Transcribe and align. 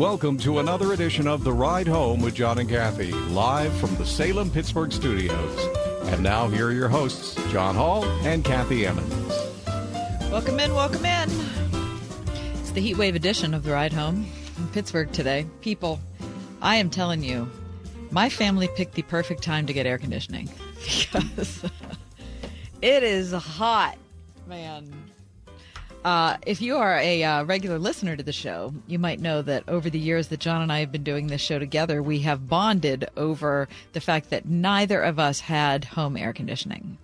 Welcome 0.00 0.38
to 0.38 0.60
another 0.60 0.94
edition 0.94 1.28
of 1.28 1.44
The 1.44 1.52
Ride 1.52 1.86
Home 1.86 2.22
with 2.22 2.34
John 2.34 2.56
and 2.56 2.66
Kathy, 2.66 3.12
live 3.12 3.70
from 3.76 3.94
the 3.96 4.06
Salem 4.06 4.50
Pittsburgh 4.50 4.90
studios. 4.90 5.58
And 6.04 6.22
now, 6.22 6.48
here 6.48 6.68
are 6.68 6.72
your 6.72 6.88
hosts, 6.88 7.34
John 7.52 7.74
Hall 7.74 8.06
and 8.24 8.42
Kathy 8.42 8.86
Emmons. 8.86 9.28
Welcome 10.30 10.58
in, 10.58 10.72
welcome 10.74 11.04
in. 11.04 11.28
It's 12.60 12.70
the 12.70 12.80
heatwave 12.80 13.14
edition 13.14 13.52
of 13.52 13.62
The 13.62 13.72
Ride 13.72 13.92
Home 13.92 14.26
in 14.56 14.68
Pittsburgh 14.68 15.12
today. 15.12 15.44
People, 15.60 16.00
I 16.62 16.76
am 16.76 16.88
telling 16.88 17.22
you, 17.22 17.50
my 18.10 18.30
family 18.30 18.70
picked 18.74 18.94
the 18.94 19.02
perfect 19.02 19.42
time 19.42 19.66
to 19.66 19.74
get 19.74 19.84
air 19.84 19.98
conditioning 19.98 20.48
because 20.76 21.62
it 22.80 23.02
is 23.02 23.32
hot, 23.32 23.98
man. 24.46 25.09
Uh, 26.04 26.38
if 26.46 26.62
you 26.62 26.78
are 26.78 26.96
a 26.98 27.22
uh, 27.22 27.44
regular 27.44 27.78
listener 27.78 28.16
to 28.16 28.22
the 28.22 28.32
show, 28.32 28.72
you 28.86 28.98
might 28.98 29.20
know 29.20 29.42
that 29.42 29.68
over 29.68 29.90
the 29.90 29.98
years 29.98 30.28
that 30.28 30.40
John 30.40 30.62
and 30.62 30.72
I 30.72 30.80
have 30.80 30.90
been 30.90 31.02
doing 31.02 31.26
this 31.26 31.42
show 31.42 31.58
together, 31.58 32.02
we 32.02 32.20
have 32.20 32.48
bonded 32.48 33.06
over 33.18 33.68
the 33.92 34.00
fact 34.00 34.30
that 34.30 34.46
neither 34.46 35.02
of 35.02 35.18
us 35.18 35.40
had 35.40 35.84
home 35.84 36.16
air 36.16 36.32
conditioning. 36.32 36.96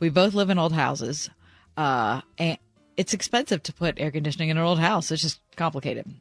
We 0.00 0.08
both 0.08 0.34
live 0.34 0.50
in 0.50 0.58
old 0.58 0.72
houses, 0.72 1.30
uh, 1.76 2.22
and 2.38 2.58
it's 2.96 3.14
expensive 3.14 3.62
to 3.62 3.72
put 3.72 4.00
air 4.00 4.10
conditioning 4.10 4.48
in 4.48 4.58
an 4.58 4.64
old 4.64 4.80
house. 4.80 5.12
It's 5.12 5.22
just 5.22 5.40
complicated. 5.54 6.12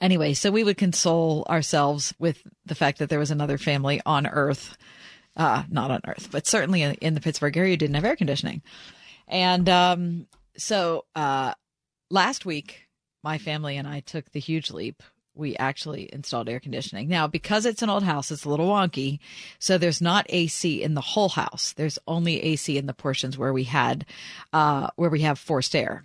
Anyway, 0.00 0.32
so 0.32 0.52
we 0.52 0.62
would 0.62 0.76
console 0.76 1.44
ourselves 1.48 2.14
with 2.20 2.42
the 2.66 2.74
fact 2.76 2.98
that 3.00 3.08
there 3.08 3.18
was 3.18 3.32
another 3.32 3.58
family 3.58 4.00
on 4.06 4.28
Earth, 4.28 4.76
uh, 5.36 5.64
not 5.68 5.90
on 5.90 6.00
Earth, 6.06 6.28
but 6.30 6.46
certainly 6.46 6.82
in, 6.82 7.14
the 7.14 7.20
Pittsburgh 7.20 7.56
area 7.56 7.76
didn't 7.76 7.94
have 7.96 8.04
air 8.04 8.14
conditioning. 8.14 8.62
And 9.26 9.68
um, 9.68 10.26
so 10.56 11.04
uh, 11.14 11.54
last 12.10 12.46
week, 12.46 12.88
my 13.22 13.38
family 13.38 13.76
and 13.76 13.88
I 13.88 14.00
took 14.00 14.30
the 14.32 14.40
huge 14.40 14.70
leap. 14.70 15.02
We 15.36 15.56
actually 15.56 16.08
installed 16.12 16.48
air 16.48 16.60
conditioning. 16.60 17.08
Now, 17.08 17.26
because 17.26 17.66
it's 17.66 17.82
an 17.82 17.90
old 17.90 18.04
house, 18.04 18.30
it's 18.30 18.44
a 18.44 18.48
little 18.48 18.68
wonky. 18.68 19.18
So 19.58 19.78
there's 19.78 20.00
not 20.00 20.26
AC 20.28 20.80
in 20.80 20.94
the 20.94 21.00
whole 21.00 21.30
house. 21.30 21.72
There's 21.72 21.98
only 22.06 22.40
AC 22.40 22.78
in 22.78 22.86
the 22.86 22.94
portions 22.94 23.36
where 23.36 23.52
we 23.52 23.64
had, 23.64 24.06
uh, 24.52 24.90
where 24.94 25.10
we 25.10 25.22
have 25.22 25.38
forced 25.40 25.74
air. 25.74 26.04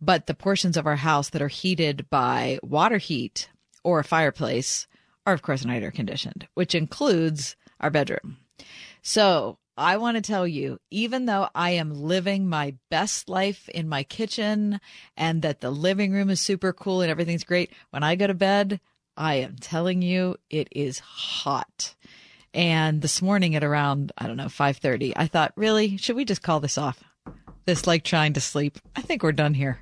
But 0.00 0.26
the 0.26 0.34
portions 0.34 0.78
of 0.78 0.86
our 0.86 0.96
house 0.96 1.28
that 1.30 1.42
are 1.42 1.48
heated 1.48 2.08
by 2.08 2.58
water 2.62 2.96
heat 2.96 3.50
or 3.84 3.98
a 3.98 4.04
fireplace 4.04 4.86
are, 5.26 5.34
of 5.34 5.42
course, 5.42 5.64
not 5.64 5.82
air 5.82 5.90
conditioned, 5.90 6.48
which 6.54 6.74
includes 6.74 7.56
our 7.80 7.90
bedroom. 7.90 8.38
So 9.02 9.58
I 9.80 9.96
want 9.96 10.18
to 10.18 10.20
tell 10.20 10.46
you, 10.46 10.78
even 10.90 11.24
though 11.24 11.48
I 11.54 11.70
am 11.70 11.94
living 11.94 12.46
my 12.46 12.74
best 12.90 13.30
life 13.30 13.66
in 13.70 13.88
my 13.88 14.02
kitchen 14.02 14.78
and 15.16 15.40
that 15.40 15.62
the 15.62 15.70
living 15.70 16.12
room 16.12 16.28
is 16.28 16.38
super 16.38 16.74
cool 16.74 17.00
and 17.00 17.10
everything's 17.10 17.44
great, 17.44 17.72
when 17.88 18.02
I 18.02 18.14
go 18.14 18.26
to 18.26 18.34
bed, 18.34 18.78
I 19.16 19.36
am 19.36 19.56
telling 19.58 20.02
you, 20.02 20.36
it 20.50 20.68
is 20.70 20.98
hot. 20.98 21.94
And 22.52 23.00
this 23.00 23.22
morning 23.22 23.56
at 23.56 23.64
around, 23.64 24.12
I 24.18 24.26
don't 24.26 24.36
know, 24.36 24.50
5:30, 24.50 25.14
I 25.16 25.26
thought, 25.26 25.54
"Really? 25.56 25.96
Should 25.96 26.16
we 26.16 26.26
just 26.26 26.42
call 26.42 26.60
this 26.60 26.76
off? 26.76 27.02
This 27.64 27.86
like 27.86 28.04
trying 28.04 28.34
to 28.34 28.40
sleep. 28.42 28.78
I 28.94 29.00
think 29.00 29.22
we're 29.22 29.32
done 29.32 29.54
here." 29.54 29.80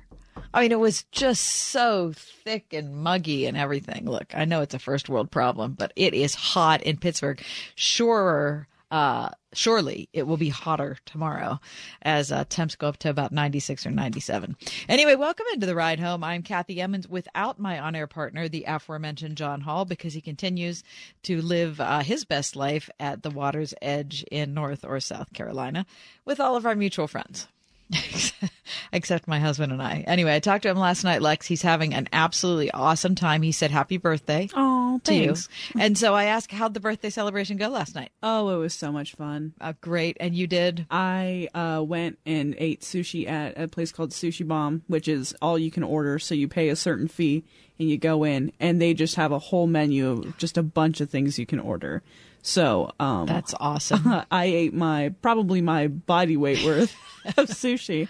I 0.53 0.61
mean, 0.61 0.71
it 0.71 0.79
was 0.79 1.03
just 1.11 1.43
so 1.43 2.13
thick 2.15 2.71
and 2.71 2.95
muggy 2.95 3.47
and 3.47 3.57
everything. 3.57 4.05
Look, 4.05 4.33
I 4.33 4.45
know 4.45 4.61
it's 4.61 4.73
a 4.73 4.79
first 4.79 5.09
world 5.09 5.29
problem, 5.29 5.73
but 5.73 5.91
it 5.97 6.13
is 6.13 6.35
hot 6.35 6.83
in 6.83 6.95
Pittsburgh. 6.95 7.41
Sure, 7.75 8.69
uh, 8.91 9.29
surely 9.53 10.09
it 10.13 10.23
will 10.23 10.37
be 10.37 10.49
hotter 10.49 10.97
tomorrow 11.05 11.59
as 12.01 12.31
uh, 12.31 12.43
temps 12.49 12.75
go 12.75 12.87
up 12.87 12.97
to 12.97 13.09
about 13.09 13.31
96 13.31 13.85
or 13.85 13.91
97. 13.91 14.55
Anyway, 14.87 15.15
welcome 15.15 15.45
into 15.53 15.65
the 15.65 15.75
ride 15.75 15.99
home. 15.99 16.23
I'm 16.23 16.43
Kathy 16.43 16.81
Emmons 16.81 17.07
without 17.07 17.59
my 17.59 17.79
on 17.79 17.95
air 17.95 18.07
partner, 18.07 18.47
the 18.47 18.65
aforementioned 18.67 19.37
John 19.37 19.61
Hall, 19.61 19.85
because 19.85 20.13
he 20.13 20.21
continues 20.21 20.83
to 21.23 21.41
live 21.41 21.79
uh, 21.79 22.01
his 22.01 22.25
best 22.25 22.55
life 22.55 22.89
at 22.99 23.23
the 23.23 23.29
water's 23.29 23.73
edge 23.81 24.23
in 24.31 24.53
North 24.53 24.85
or 24.85 24.99
South 24.99 25.33
Carolina 25.33 25.85
with 26.25 26.39
all 26.39 26.55
of 26.55 26.65
our 26.65 26.75
mutual 26.75 27.07
friends. 27.07 27.47
except 28.93 29.27
my 29.27 29.39
husband 29.39 29.71
and 29.71 29.81
I. 29.81 30.03
Anyway, 30.07 30.33
I 30.33 30.39
talked 30.39 30.63
to 30.63 30.69
him 30.69 30.77
last 30.77 31.03
night, 31.03 31.21
Lex. 31.21 31.45
He's 31.47 31.61
having 31.61 31.93
an 31.93 32.07
absolutely 32.13 32.71
awesome 32.71 33.15
time. 33.15 33.41
He 33.41 33.51
said 33.51 33.71
happy 33.71 33.97
birthday 33.97 34.49
Oh, 34.53 34.99
to 35.03 35.13
you. 35.13 35.25
thanks. 35.27 35.49
And 35.79 35.97
so 35.97 36.13
I 36.13 36.25
asked, 36.25 36.51
how'd 36.51 36.73
the 36.73 36.79
birthday 36.79 37.09
celebration 37.09 37.57
go 37.57 37.69
last 37.69 37.95
night? 37.95 38.11
Oh, 38.21 38.49
it 38.49 38.57
was 38.57 38.73
so 38.73 38.91
much 38.91 39.13
fun. 39.15 39.53
Uh, 39.61 39.73
great. 39.81 40.17
And 40.19 40.35
you 40.35 40.47
did? 40.47 40.85
I 40.91 41.49
uh, 41.53 41.83
went 41.83 42.19
and 42.25 42.55
ate 42.57 42.81
sushi 42.81 43.27
at 43.27 43.57
a 43.59 43.67
place 43.67 43.91
called 43.91 44.11
Sushi 44.11 44.47
Bomb, 44.47 44.83
which 44.87 45.07
is 45.07 45.35
all 45.41 45.57
you 45.57 45.71
can 45.71 45.83
order. 45.83 46.19
So 46.19 46.35
you 46.35 46.47
pay 46.47 46.69
a 46.69 46.75
certain 46.75 47.07
fee 47.07 47.43
and 47.79 47.89
you 47.89 47.97
go 47.97 48.25
in, 48.25 48.51
and 48.59 48.81
they 48.81 48.93
just 48.93 49.15
have 49.15 49.31
a 49.31 49.39
whole 49.39 49.65
menu 49.65 50.09
of 50.09 50.37
just 50.37 50.57
a 50.57 50.63
bunch 50.63 50.99
of 50.99 51.09
things 51.09 51.39
you 51.39 51.45
can 51.45 51.59
order. 51.61 52.03
So 52.41 52.91
um, 52.99 53.25
That's 53.25 53.53
awesome. 53.59 54.23
I 54.31 54.45
ate 54.45 54.73
my 54.73 55.13
probably 55.21 55.61
my 55.61 55.87
body 55.87 56.37
weight 56.37 56.63
worth 56.63 56.95
of 57.37 57.47
sushi, 57.47 58.07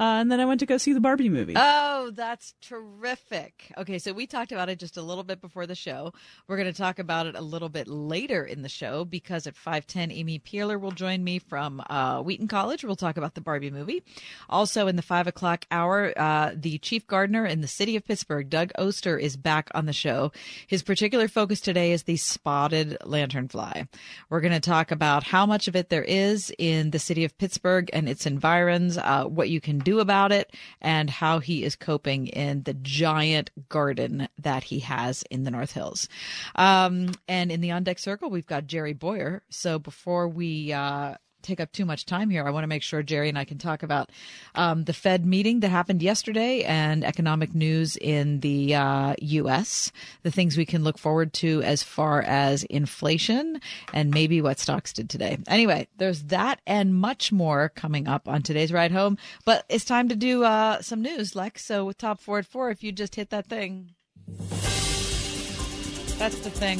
uh, 0.00 0.20
and 0.20 0.32
then 0.32 0.40
I 0.40 0.46
went 0.46 0.60
to 0.60 0.66
go 0.66 0.78
see 0.78 0.94
the 0.94 1.00
Barbie 1.00 1.28
movie. 1.28 1.52
Oh, 1.56 2.10
that's 2.14 2.54
terrific. 2.62 3.70
Okay, 3.76 3.98
so 3.98 4.14
we 4.14 4.26
talked 4.26 4.50
about 4.50 4.70
it 4.70 4.78
just 4.78 4.96
a 4.96 5.02
little 5.02 5.24
bit 5.24 5.42
before 5.42 5.66
the 5.66 5.74
show. 5.74 6.14
We're 6.48 6.56
going 6.56 6.72
to 6.72 6.78
talk 6.78 6.98
about 6.98 7.26
it 7.26 7.36
a 7.36 7.42
little 7.42 7.68
bit 7.68 7.86
later 7.86 8.42
in 8.42 8.62
the 8.62 8.70
show 8.70 9.04
because 9.04 9.46
at 9.46 9.54
510, 9.54 10.10
Amy 10.10 10.38
Peeler 10.38 10.78
will 10.78 10.90
join 10.90 11.22
me 11.22 11.38
from 11.38 11.82
uh, 11.90 12.22
Wheaton 12.22 12.48
College. 12.48 12.82
We'll 12.82 12.96
talk 12.96 13.18
about 13.18 13.34
the 13.34 13.42
Barbie 13.42 13.70
movie. 13.70 14.02
Also, 14.48 14.86
in 14.86 14.96
the 14.96 15.02
5 15.02 15.26
o'clock 15.26 15.66
hour, 15.70 16.14
uh, 16.16 16.52
the 16.54 16.78
chief 16.78 17.06
gardener 17.06 17.44
in 17.44 17.60
the 17.60 17.68
city 17.68 17.94
of 17.94 18.06
Pittsburgh, 18.06 18.48
Doug 18.48 18.72
Oster, 18.78 19.18
is 19.18 19.36
back 19.36 19.70
on 19.74 19.84
the 19.84 19.92
show. 19.92 20.32
His 20.66 20.82
particular 20.82 21.28
focus 21.28 21.60
today 21.60 21.92
is 21.92 22.04
the 22.04 22.16
spotted 22.16 22.96
lanternfly. 23.02 23.86
We're 24.30 24.40
going 24.40 24.54
to 24.54 24.60
talk 24.60 24.92
about 24.92 25.24
how 25.24 25.44
much 25.44 25.68
of 25.68 25.76
it 25.76 25.90
there 25.90 26.04
is 26.04 26.50
in 26.58 26.90
the 26.90 26.98
city 26.98 27.26
of 27.26 27.36
Pittsburgh 27.36 27.90
and 27.92 28.08
its 28.08 28.24
environs, 28.24 28.96
uh, 28.96 29.24
what 29.24 29.50
you 29.50 29.60
can 29.60 29.78
do 29.78 29.89
about 29.98 30.30
it, 30.30 30.54
and 30.80 31.10
how 31.10 31.40
he 31.40 31.64
is 31.64 31.74
coping 31.74 32.28
in 32.28 32.62
the 32.62 32.74
giant 32.74 33.50
garden 33.68 34.28
that 34.38 34.62
he 34.62 34.78
has 34.80 35.24
in 35.30 35.42
the 35.42 35.50
North 35.50 35.72
Hills. 35.72 36.08
Um, 36.54 37.12
and 37.26 37.50
in 37.50 37.60
the 37.60 37.72
on 37.72 37.82
deck 37.82 37.98
circle, 37.98 38.30
we've 38.30 38.46
got 38.46 38.68
Jerry 38.68 38.92
Bowyer. 38.92 39.42
So 39.50 39.78
before 39.80 40.28
we 40.28 40.72
uh, 40.72 41.16
take 41.42 41.60
up 41.60 41.72
too 41.72 41.84
much 41.84 42.06
time 42.06 42.30
here, 42.30 42.46
I 42.46 42.50
want 42.50 42.64
to 42.64 42.68
make 42.68 42.82
sure 42.82 43.02
Jerry 43.02 43.28
and 43.28 43.38
I 43.38 43.44
can 43.44 43.58
talk 43.58 43.82
about 43.82 44.10
um, 44.54 44.84
the 44.84 44.92
Fed 44.92 45.24
meeting 45.26 45.60
that 45.60 45.68
happened 45.68 46.02
yesterday 46.02 46.62
and 46.62 47.04
economic 47.04 47.54
news 47.54 47.96
in 47.96 48.40
the 48.40 48.74
uh, 48.74 49.14
U.S., 49.20 49.92
the 50.22 50.30
things 50.30 50.56
we 50.56 50.66
can 50.66 50.84
look 50.84 50.98
forward 50.98 51.32
to 51.34 51.62
as 51.62 51.82
far 51.82 52.22
as 52.22 52.64
inflation 52.64 53.60
and 53.92 54.10
maybe 54.10 54.40
what 54.40 54.58
stocks 54.58 54.92
did 54.92 55.10
today. 55.10 55.38
Anyway, 55.48 55.88
there's 55.96 56.24
that 56.24 56.60
and 56.66 56.94
much 56.94 57.32
more 57.32 57.70
coming 57.70 58.08
up 58.08 58.28
on 58.28 58.42
today's 58.42 58.72
ride 58.72 58.92
home. 58.92 59.18
But 59.44 59.64
it's 59.68 59.84
time 59.84 60.08
to 60.08 60.16
do 60.16 60.44
uh, 60.44 60.82
some 60.82 61.02
news, 61.02 61.34
Lex. 61.34 61.64
So 61.64 61.84
with 61.84 61.98
top 61.98 62.20
four 62.20 62.38
at 62.38 62.46
four, 62.46 62.70
if 62.70 62.82
you 62.82 62.92
just 62.92 63.14
hit 63.14 63.30
that 63.30 63.46
thing. 63.46 63.94
That's 66.18 66.38
the 66.40 66.50
thing. 66.50 66.78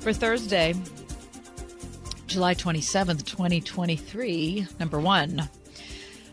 For 0.00 0.12
Thursday, 0.12 0.74
July 2.34 2.56
27th, 2.56 3.24
2023, 3.26 4.66
number 4.80 4.98
one. 4.98 5.48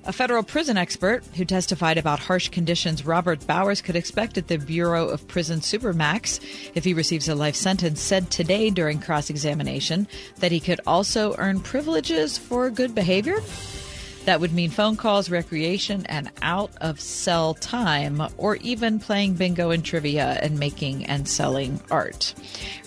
A 0.05 0.11
federal 0.11 0.41
prison 0.41 0.75
expert 0.75 1.23
who 1.35 1.45
testified 1.45 1.99
about 1.99 2.17
harsh 2.17 2.49
conditions 2.49 3.05
Robert 3.05 3.45
Bowers 3.45 3.83
could 3.83 3.95
expect 3.95 4.35
at 4.39 4.47
the 4.47 4.57
Bureau 4.57 5.07
of 5.07 5.27
Prison 5.27 5.59
Supermax 5.59 6.39
if 6.73 6.83
he 6.83 6.95
receives 6.95 7.29
a 7.29 7.35
life 7.35 7.55
sentence 7.55 8.01
said 8.01 8.31
today 8.31 8.71
during 8.71 8.99
cross 8.99 9.29
examination 9.29 10.07
that 10.39 10.51
he 10.51 10.59
could 10.59 10.81
also 10.87 11.35
earn 11.37 11.59
privileges 11.59 12.35
for 12.35 12.71
good 12.71 12.95
behavior. 12.95 13.37
That 14.25 14.39
would 14.39 14.53
mean 14.53 14.69
phone 14.69 14.97
calls, 14.97 15.31
recreation, 15.31 16.05
and 16.05 16.29
out 16.43 16.71
of 16.77 16.99
cell 16.99 17.55
time, 17.55 18.21
or 18.37 18.55
even 18.57 18.99
playing 18.99 19.33
bingo 19.33 19.71
and 19.71 19.83
trivia 19.83 20.37
and 20.43 20.59
making 20.59 21.05
and 21.05 21.27
selling 21.27 21.81
art. 21.89 22.35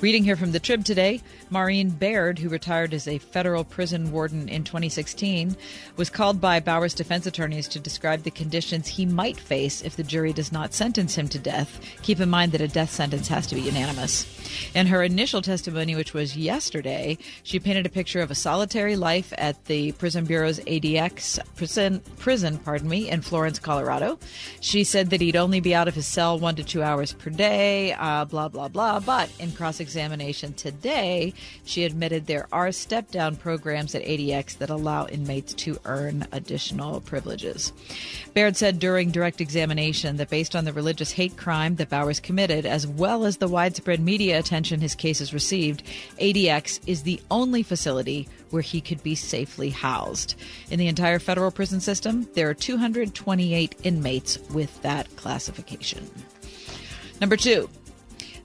Reading 0.01 0.23
here 0.23 0.37
from 0.37 0.53
the 0.53 0.61
Trib 0.61 0.85
today 0.85 1.23
Maureen 1.55 1.91
Baird, 1.91 2.41
who 2.41 2.49
retired 2.49 2.93
as 2.93 3.07
a 3.07 3.19
federal 3.19 3.63
prison 3.63 4.11
warden 4.11 4.49
in 4.49 4.65
2016, 4.65 5.57
was 5.97 6.11
called 6.11 6.41
by 6.41 6.59
Bowers' 6.59 6.95
defense 6.95 7.27
attorneys 7.27 7.69
to 7.69 7.79
describe 7.79 8.25
the 8.25 8.33
conditions 8.33 8.89
he 8.89 9.07
might 9.07 9.39
face 9.39 9.81
if 9.81 9.95
the 9.95 10.03
jury 10.03 10.33
does 10.33 10.51
not 10.51 10.75
sentence 10.75 11.15
him 11.15 11.29
to 11.29 11.39
death. 11.39 11.79
Keep 12.03 12.19
in 12.19 12.29
mind 12.29 12.51
that 12.51 12.61
a 12.61 12.67
death 12.67 12.91
sentence 12.91 13.29
has 13.29 13.47
to 13.47 13.55
be 13.55 13.61
unanimous. 13.61 14.27
In 14.75 14.89
her 14.89 15.05
initial 15.05 15.43
testimony, 15.43 15.95
which 15.95 16.13
was 16.13 16.37
yesterday, 16.37 17.17
she 17.45 17.61
painted 17.61 17.87
a 17.87 17.89
picture 17.91 18.21
of 18.21 18.33
a 18.33 18.35
solitary 18.35 18.97
life 18.97 19.33
at 19.39 19.65
the 19.67 19.93
Prison 19.93 20.25
Bureau's 20.25 20.59
ADX 20.59 21.39
prison, 21.55 22.01
prison 22.19 22.59
pardon 22.59 22.89
me, 22.89 23.09
in 23.09 23.23
Florence, 23.23 23.61
Colorado. 23.61 24.19
She 24.59 24.83
said 24.83 25.11
that 25.11 25.21
he'd 25.21 25.37
only 25.37 25.61
be 25.61 25.73
out 25.73 25.87
of 25.87 25.95
his 25.95 26.09
cell 26.09 26.37
one 26.37 26.57
to 26.57 26.65
two 26.65 26.83
hours 26.83 27.13
per 27.13 27.31
day, 27.31 27.93
uh, 27.93 28.25
blah, 28.25 28.49
blah, 28.49 28.67
blah. 28.67 28.99
But 28.99 29.31
in 29.39 29.53
cross 29.53 29.79
examination 29.79 30.53
today, 30.55 31.33
she 31.65 31.85
admitted 31.85 32.27
there 32.27 32.47
are 32.53 32.73
step 32.73 33.11
down 33.11 33.37
programs 33.37 33.95
at 33.95 34.05
ADX 34.05 34.59
that 34.59 34.71
allow 34.71 35.07
inmates 35.07 35.55
to 35.55 35.79
earn 35.85 36.27
additional 36.33 37.01
privileges. 37.01 37.73
Baird 38.35 38.57
said 38.57 38.79
during 38.79 39.11
direct 39.11 39.41
examination 39.41 40.17
that 40.17 40.31
based 40.31 40.55
on 40.55 40.65
the 40.65 40.73
religious 40.73 41.13
hate 41.13 41.37
crime 41.37 41.77
that 41.77 41.91
Bowers 41.91 42.21
committed, 42.21 42.67
as 42.67 42.87
well 42.87 43.25
as 43.25 43.39
the 43.39 43.49
widespread 43.49 44.01
media 44.01 44.39
attention 44.39 44.81
his 44.81 44.95
case 44.95 45.21
has 45.21 45.35
received, 45.35 45.83
ADX 46.21 46.81
is 46.87 47.03
the 47.03 47.21
only 47.31 47.63
facility 47.63 48.29
where 48.51 48.63
he 48.63 48.81
could 48.81 49.03
be 49.03 49.15
safely 49.15 49.71
housed. 49.71 50.35
In 50.71 50.79
the 50.79 50.87
entire 50.87 51.19
federal 51.19 51.51
prison 51.51 51.81
system, 51.81 52.29
there 52.35 52.49
are 52.49 52.55
228 52.55 53.75
inmates 53.83 54.39
with 54.51 54.81
that 54.83 55.15
classification. 55.17 56.09
Number 57.21 57.37
two, 57.37 57.69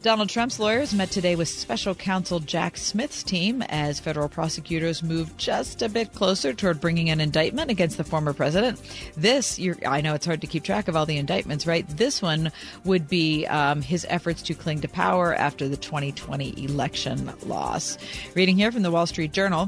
Donald 0.01 0.29
Trump's 0.29 0.59
lawyers 0.59 0.93
met 0.93 1.11
today 1.11 1.35
with 1.35 1.49
special 1.49 1.93
counsel 1.93 2.39
Jack 2.39 2.77
Smith's 2.77 3.21
team 3.21 3.61
as 3.63 3.99
federal 3.99 4.29
prosecutors 4.29 5.03
moved 5.03 5.37
just 5.37 5.81
a 5.81 5.89
bit 5.89 6.13
closer 6.13 6.53
toward 6.53 6.79
bringing 6.79 7.09
an 7.09 7.19
indictment 7.19 7.69
against 7.69 7.97
the 7.97 8.05
former 8.05 8.31
president. 8.31 8.79
This, 9.17 9.59
I 9.85 9.99
know 9.99 10.13
it's 10.13 10.25
hard 10.25 10.39
to 10.39 10.47
keep 10.47 10.63
track 10.63 10.87
of 10.87 10.95
all 10.95 11.05
the 11.05 11.17
indictments, 11.17 11.67
right? 11.67 11.85
This 11.97 12.21
one 12.21 12.49
would 12.85 13.09
be 13.09 13.45
um, 13.47 13.81
his 13.81 14.05
efforts 14.07 14.41
to 14.43 14.53
cling 14.53 14.79
to 14.81 14.87
power 14.87 15.35
after 15.35 15.67
the 15.67 15.75
2020 15.75 16.63
election 16.63 17.33
loss. 17.45 17.97
Reading 18.35 18.55
here 18.55 18.71
from 18.71 18.83
the 18.83 18.91
Wall 18.91 19.05
Street 19.05 19.33
Journal. 19.33 19.67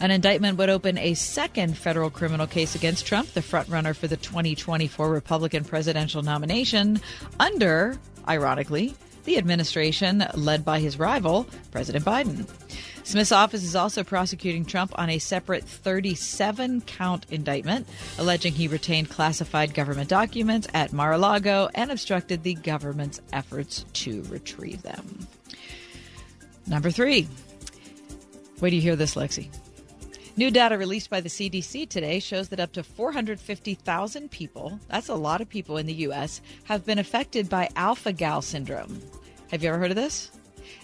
An 0.00 0.10
indictment 0.10 0.58
would 0.58 0.68
open 0.68 0.98
a 0.98 1.14
second 1.14 1.78
federal 1.78 2.10
criminal 2.10 2.48
case 2.48 2.74
against 2.74 3.06
Trump, 3.06 3.28
the 3.34 3.40
frontrunner 3.40 3.94
for 3.94 4.08
the 4.08 4.16
2024 4.16 5.08
Republican 5.08 5.62
presidential 5.62 6.22
nomination, 6.22 7.00
under 7.38 8.00
ironically, 8.28 8.94
the 9.24 9.38
administration 9.38 10.24
led 10.34 10.64
by 10.64 10.80
his 10.80 10.98
rival, 10.98 11.46
President 11.70 12.04
Biden. 12.04 12.46
Smith's 13.04 13.32
office 13.32 13.62
is 13.62 13.76
also 13.76 14.02
prosecuting 14.02 14.64
Trump 14.64 14.92
on 14.98 15.10
a 15.10 15.18
separate 15.18 15.64
37 15.64 16.80
count 16.82 17.26
indictment, 17.30 17.86
alleging 18.18 18.54
he 18.54 18.66
retained 18.66 19.10
classified 19.10 19.74
government 19.74 20.08
documents 20.08 20.68
at 20.72 20.92
Mar 20.92 21.12
a 21.12 21.18
Lago 21.18 21.68
and 21.74 21.90
obstructed 21.90 22.42
the 22.42 22.54
government's 22.54 23.20
efforts 23.32 23.84
to 23.92 24.22
retrieve 24.24 24.82
them. 24.82 25.26
Number 26.66 26.90
three. 26.90 27.28
Wait 28.60 28.70
do 28.70 28.76
you 28.76 28.82
hear 28.82 28.96
this, 28.96 29.14
Lexi? 29.16 29.48
New 30.36 30.50
data 30.50 30.76
released 30.76 31.10
by 31.10 31.20
the 31.20 31.28
CDC 31.28 31.88
today 31.88 32.18
shows 32.18 32.48
that 32.48 32.58
up 32.58 32.72
to 32.72 32.82
450,000 32.82 34.30
people, 34.32 34.80
that's 34.88 35.08
a 35.08 35.14
lot 35.14 35.40
of 35.40 35.48
people 35.48 35.76
in 35.76 35.86
the 35.86 35.94
U.S., 35.94 36.40
have 36.64 36.84
been 36.84 36.98
affected 36.98 37.48
by 37.48 37.68
alpha 37.76 38.12
gal 38.12 38.42
syndrome. 38.42 39.00
Have 39.52 39.62
you 39.62 39.68
ever 39.68 39.78
heard 39.78 39.92
of 39.92 39.96
this? 39.96 40.32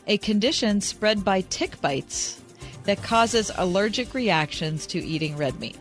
A 0.06 0.18
condition 0.18 0.80
spread 0.80 1.24
by 1.24 1.40
tick 1.42 1.80
bites 1.80 2.40
that 2.84 3.02
causes 3.02 3.50
allergic 3.56 4.14
reactions 4.14 4.86
to 4.86 5.04
eating 5.04 5.36
red 5.36 5.58
meat. 5.58 5.78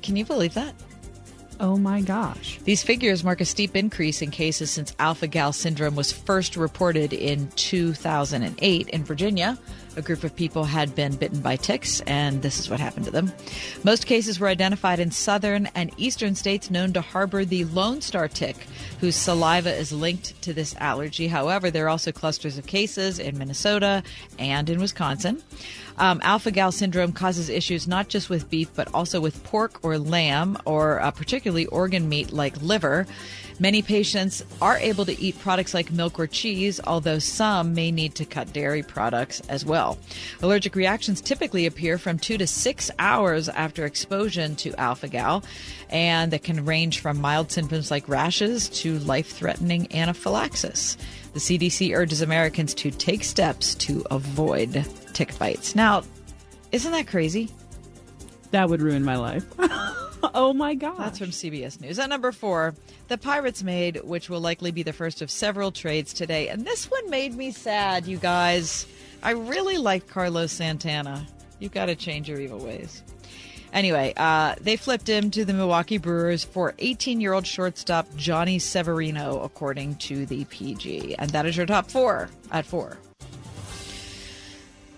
Can 0.00 0.16
you 0.16 0.24
believe 0.24 0.54
that? 0.54 0.74
Oh 1.60 1.76
my 1.76 2.00
gosh. 2.00 2.58
These 2.64 2.82
figures 2.82 3.22
mark 3.22 3.40
a 3.40 3.44
steep 3.44 3.76
increase 3.76 4.22
in 4.22 4.30
cases 4.30 4.70
since 4.70 4.96
alpha 4.98 5.26
gal 5.26 5.52
syndrome 5.52 5.96
was 5.96 6.12
first 6.12 6.56
reported 6.56 7.12
in 7.12 7.48
2008 7.56 8.88
in 8.88 9.04
Virginia, 9.04 9.58
a 9.96 10.02
group 10.02 10.24
of 10.24 10.34
people 10.34 10.64
had 10.64 10.94
been 10.94 11.16
bitten 11.16 11.40
by 11.40 11.56
ticks, 11.56 12.00
and 12.02 12.42
this 12.42 12.58
is 12.58 12.68
what 12.68 12.80
happened 12.80 13.04
to 13.06 13.10
them. 13.10 13.32
Most 13.82 14.06
cases 14.06 14.40
were 14.40 14.48
identified 14.48 14.98
in 14.98 15.10
southern 15.10 15.66
and 15.74 15.92
eastern 15.96 16.34
states 16.34 16.70
known 16.70 16.92
to 16.92 17.00
harbor 17.00 17.44
the 17.44 17.64
Lone 17.64 18.00
Star 18.00 18.28
tick, 18.28 18.56
whose 19.00 19.16
saliva 19.16 19.74
is 19.74 19.92
linked 19.92 20.40
to 20.42 20.52
this 20.52 20.74
allergy. 20.76 21.28
However, 21.28 21.70
there 21.70 21.86
are 21.86 21.90
also 21.90 22.12
clusters 22.12 22.58
of 22.58 22.66
cases 22.66 23.18
in 23.18 23.38
Minnesota 23.38 24.02
and 24.38 24.68
in 24.68 24.80
Wisconsin. 24.80 25.42
Um, 25.96 26.20
alpha 26.24 26.50
gal 26.50 26.72
syndrome 26.72 27.12
causes 27.12 27.48
issues 27.48 27.86
not 27.86 28.08
just 28.08 28.28
with 28.28 28.50
beef, 28.50 28.68
but 28.74 28.92
also 28.92 29.20
with 29.20 29.44
pork 29.44 29.78
or 29.82 29.96
lamb, 29.98 30.58
or 30.64 31.00
uh, 31.00 31.10
particularly 31.12 31.66
organ 31.66 32.08
meat 32.08 32.32
like 32.32 32.60
liver. 32.60 33.06
Many 33.60 33.82
patients 33.82 34.44
are 34.60 34.76
able 34.78 35.04
to 35.04 35.20
eat 35.20 35.38
products 35.38 35.74
like 35.74 35.92
milk 35.92 36.18
or 36.18 36.26
cheese, 36.26 36.80
although 36.84 37.20
some 37.20 37.72
may 37.72 37.92
need 37.92 38.16
to 38.16 38.24
cut 38.24 38.52
dairy 38.52 38.82
products 38.82 39.40
as 39.48 39.64
well. 39.64 39.96
Allergic 40.42 40.74
reactions 40.74 41.20
typically 41.20 41.66
appear 41.66 41.96
from 41.96 42.18
two 42.18 42.36
to 42.38 42.46
six 42.46 42.90
hours 42.98 43.48
after 43.48 43.84
exposure 43.84 44.48
to 44.48 44.74
alpha 44.80 45.06
gal, 45.06 45.44
and 45.90 46.32
that 46.32 46.42
can 46.42 46.64
range 46.64 46.98
from 46.98 47.20
mild 47.20 47.52
symptoms 47.52 47.90
like 47.90 48.08
rashes 48.08 48.68
to 48.68 48.98
life 49.00 49.30
threatening 49.30 49.86
anaphylaxis. 49.94 50.96
The 51.34 51.40
CDC 51.40 51.96
urges 51.96 52.20
Americans 52.20 52.74
to 52.74 52.90
take 52.90 53.22
steps 53.22 53.74
to 53.76 54.04
avoid 54.10 54.84
tick 55.12 55.38
bites. 55.38 55.74
Now, 55.74 56.02
isn't 56.72 56.90
that 56.90 57.06
crazy? 57.06 57.50
That 58.50 58.68
would 58.68 58.82
ruin 58.82 59.04
my 59.04 59.16
life. 59.16 59.44
oh 60.34 60.52
my 60.52 60.74
god. 60.74 60.98
That's 60.98 61.18
from 61.18 61.30
CBS 61.30 61.80
News. 61.80 61.98
At 61.98 62.08
number 62.08 62.32
four, 62.32 62.74
the 63.08 63.18
Pirates 63.18 63.62
made, 63.62 64.02
which 64.04 64.30
will 64.30 64.40
likely 64.40 64.70
be 64.70 64.82
the 64.82 64.92
first 64.92 65.22
of 65.22 65.30
several 65.30 65.72
trades 65.72 66.12
today. 66.12 66.48
And 66.48 66.64
this 66.64 66.90
one 66.90 67.10
made 67.10 67.34
me 67.34 67.50
sad, 67.50 68.06
you 68.06 68.16
guys. 68.16 68.86
I 69.22 69.32
really 69.32 69.78
like 69.78 70.08
Carlos 70.08 70.52
Santana. 70.52 71.26
You've 71.58 71.72
got 71.72 71.86
to 71.86 71.94
change 71.94 72.28
your 72.28 72.40
evil 72.40 72.58
ways. 72.58 73.02
Anyway, 73.72 74.14
uh, 74.16 74.54
they 74.60 74.76
flipped 74.76 75.08
him 75.08 75.32
to 75.32 75.44
the 75.44 75.52
Milwaukee 75.52 75.98
Brewers 75.98 76.44
for 76.44 76.74
18 76.78 77.20
year 77.20 77.32
old 77.32 77.46
shortstop 77.46 78.08
Jhonny 78.10 78.60
Severino, 78.60 79.40
according 79.40 79.96
to 79.96 80.26
the 80.26 80.44
PG. 80.44 81.16
And 81.16 81.30
that 81.30 81.44
is 81.44 81.56
your 81.56 81.66
top 81.66 81.90
four 81.90 82.30
at 82.52 82.64
four. 82.64 82.98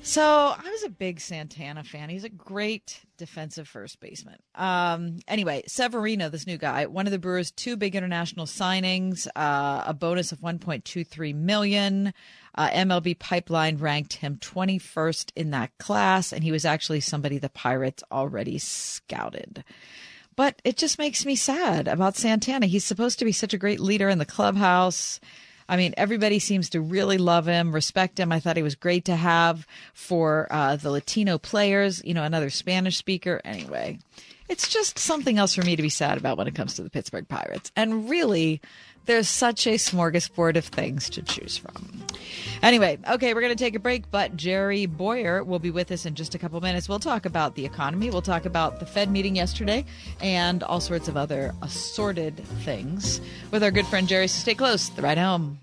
So 0.06 0.22
I 0.22 0.70
was 0.70 0.84
a 0.84 0.88
big 0.88 1.18
Santana 1.18 1.82
fan. 1.82 2.10
He's 2.10 2.22
a 2.22 2.28
great 2.28 3.00
defensive 3.18 3.66
first 3.66 3.98
baseman. 3.98 4.36
Um, 4.54 5.18
anyway, 5.26 5.64
Severino, 5.66 6.28
this 6.28 6.46
new 6.46 6.58
guy, 6.58 6.86
one 6.86 7.06
of 7.06 7.10
the 7.10 7.18
Brewers' 7.18 7.50
two 7.50 7.76
big 7.76 7.96
international 7.96 8.46
signings, 8.46 9.26
uh, 9.34 9.82
a 9.84 9.92
bonus 9.92 10.30
of 10.30 10.38
1.23 10.38 11.34
million. 11.34 12.14
Uh, 12.54 12.68
MLB 12.70 13.18
Pipeline 13.18 13.78
ranked 13.78 14.12
him 14.14 14.36
21st 14.36 15.32
in 15.34 15.50
that 15.50 15.76
class, 15.78 16.32
and 16.32 16.44
he 16.44 16.52
was 16.52 16.64
actually 16.64 17.00
somebody 17.00 17.38
the 17.38 17.48
Pirates 17.48 18.04
already 18.12 18.58
scouted. 18.58 19.64
But 20.36 20.62
it 20.62 20.76
just 20.76 21.00
makes 21.00 21.26
me 21.26 21.34
sad 21.34 21.88
about 21.88 22.14
Santana. 22.14 22.66
He's 22.66 22.84
supposed 22.84 23.18
to 23.18 23.24
be 23.24 23.32
such 23.32 23.54
a 23.54 23.58
great 23.58 23.80
leader 23.80 24.08
in 24.08 24.18
the 24.18 24.24
clubhouse. 24.24 25.18
I 25.68 25.76
mean, 25.76 25.94
everybody 25.96 26.38
seems 26.38 26.70
to 26.70 26.80
really 26.80 27.18
love 27.18 27.46
him, 27.46 27.74
respect 27.74 28.20
him. 28.20 28.32
I 28.32 28.40
thought 28.40 28.56
he 28.56 28.62
was 28.62 28.74
great 28.74 29.06
to 29.06 29.16
have 29.16 29.66
for 29.94 30.46
uh, 30.50 30.76
the 30.76 30.90
Latino 30.90 31.38
players, 31.38 32.02
you 32.04 32.14
know, 32.14 32.22
another 32.22 32.50
Spanish 32.50 32.96
speaker. 32.96 33.40
Anyway, 33.44 33.98
it's 34.48 34.68
just 34.68 34.98
something 34.98 35.38
else 35.38 35.54
for 35.54 35.62
me 35.62 35.76
to 35.76 35.82
be 35.82 35.88
sad 35.88 36.18
about 36.18 36.38
when 36.38 36.46
it 36.46 36.54
comes 36.54 36.74
to 36.74 36.82
the 36.82 36.90
Pittsburgh 36.90 37.28
Pirates. 37.28 37.72
And 37.74 38.08
really, 38.08 38.60
there's 39.06 39.28
such 39.28 39.66
a 39.66 39.74
smorgasbord 39.74 40.56
of 40.56 40.64
things 40.64 41.08
to 41.10 41.22
choose 41.22 41.56
from. 41.56 42.04
Anyway, 42.62 42.98
okay, 43.08 43.34
we're 43.34 43.40
going 43.40 43.54
to 43.54 43.64
take 43.64 43.74
a 43.74 43.80
break, 43.80 44.10
but 44.10 44.36
Jerry 44.36 44.86
Bowyer 44.86 45.44
will 45.44 45.58
be 45.58 45.70
with 45.70 45.90
us 45.90 46.06
in 46.06 46.14
just 46.14 46.34
a 46.34 46.38
couple 46.38 46.60
minutes. 46.60 46.88
We'll 46.88 46.98
talk 46.98 47.26
about 47.26 47.54
the 47.54 47.64
economy, 47.64 48.10
we'll 48.10 48.22
talk 48.22 48.46
about 48.46 48.80
the 48.80 48.86
Fed 48.86 49.10
meeting 49.10 49.36
yesterday, 49.36 49.84
and 50.20 50.62
all 50.62 50.80
sorts 50.80 51.08
of 51.08 51.16
other 51.16 51.54
assorted 51.62 52.36
things 52.64 53.20
with 53.50 53.62
our 53.62 53.70
good 53.70 53.86
friend 53.86 54.08
Jerry. 54.08 54.28
So 54.28 54.40
stay 54.40 54.54
close. 54.54 54.88
The 54.90 55.02
ride 55.02 55.18
home. 55.18 55.58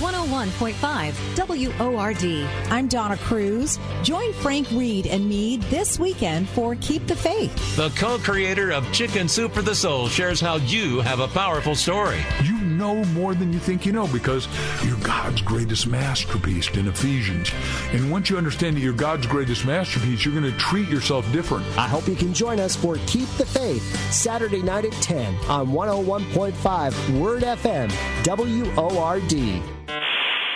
101.5 0.00 1.78
WORD. 1.78 2.72
I'm 2.72 2.88
Donna 2.88 3.18
Cruz. 3.18 3.78
Join 4.02 4.32
Frank 4.32 4.70
Reed 4.70 5.06
and 5.06 5.28
me 5.28 5.58
this 5.58 5.98
weekend 5.98 6.48
for 6.48 6.74
Keep 6.76 7.06
the 7.06 7.14
Faith. 7.14 7.76
The 7.76 7.90
co 7.90 8.16
creator 8.16 8.72
of 8.72 8.90
Chicken 8.92 9.28
Soup 9.28 9.52
for 9.52 9.60
the 9.60 9.74
Soul 9.74 10.08
shares 10.08 10.40
how 10.40 10.56
you 10.56 11.00
have 11.02 11.20
a 11.20 11.28
powerful 11.28 11.74
story. 11.74 12.22
You 12.42 12.58
know 12.62 13.04
more 13.06 13.34
than 13.34 13.52
you 13.52 13.58
think 13.58 13.84
you 13.84 13.92
know 13.92 14.06
because 14.06 14.48
you're 14.86 14.96
God's 15.00 15.42
greatest 15.42 15.86
masterpiece 15.86 16.70
in 16.70 16.88
Ephesians. 16.88 17.52
And 17.92 18.10
once 18.10 18.30
you 18.30 18.38
understand 18.38 18.76
that 18.76 18.80
you're 18.80 18.94
God's 18.94 19.26
greatest 19.26 19.66
masterpiece, 19.66 20.24
you're 20.24 20.32
going 20.32 20.50
to 20.50 20.58
treat 20.58 20.88
yourself 20.88 21.30
different. 21.30 21.66
I 21.76 21.86
hope 21.86 22.08
you 22.08 22.16
can 22.16 22.32
join 22.32 22.58
us 22.58 22.74
for 22.74 22.96
Keep 23.06 23.28
the 23.36 23.44
Faith 23.44 23.82
Saturday 24.10 24.62
night 24.62 24.86
at 24.86 24.92
10 24.92 25.34
on 25.50 25.68
101.5 25.68 27.20
Word 27.20 27.42
FM, 27.42 27.90
WORD. 28.24 29.89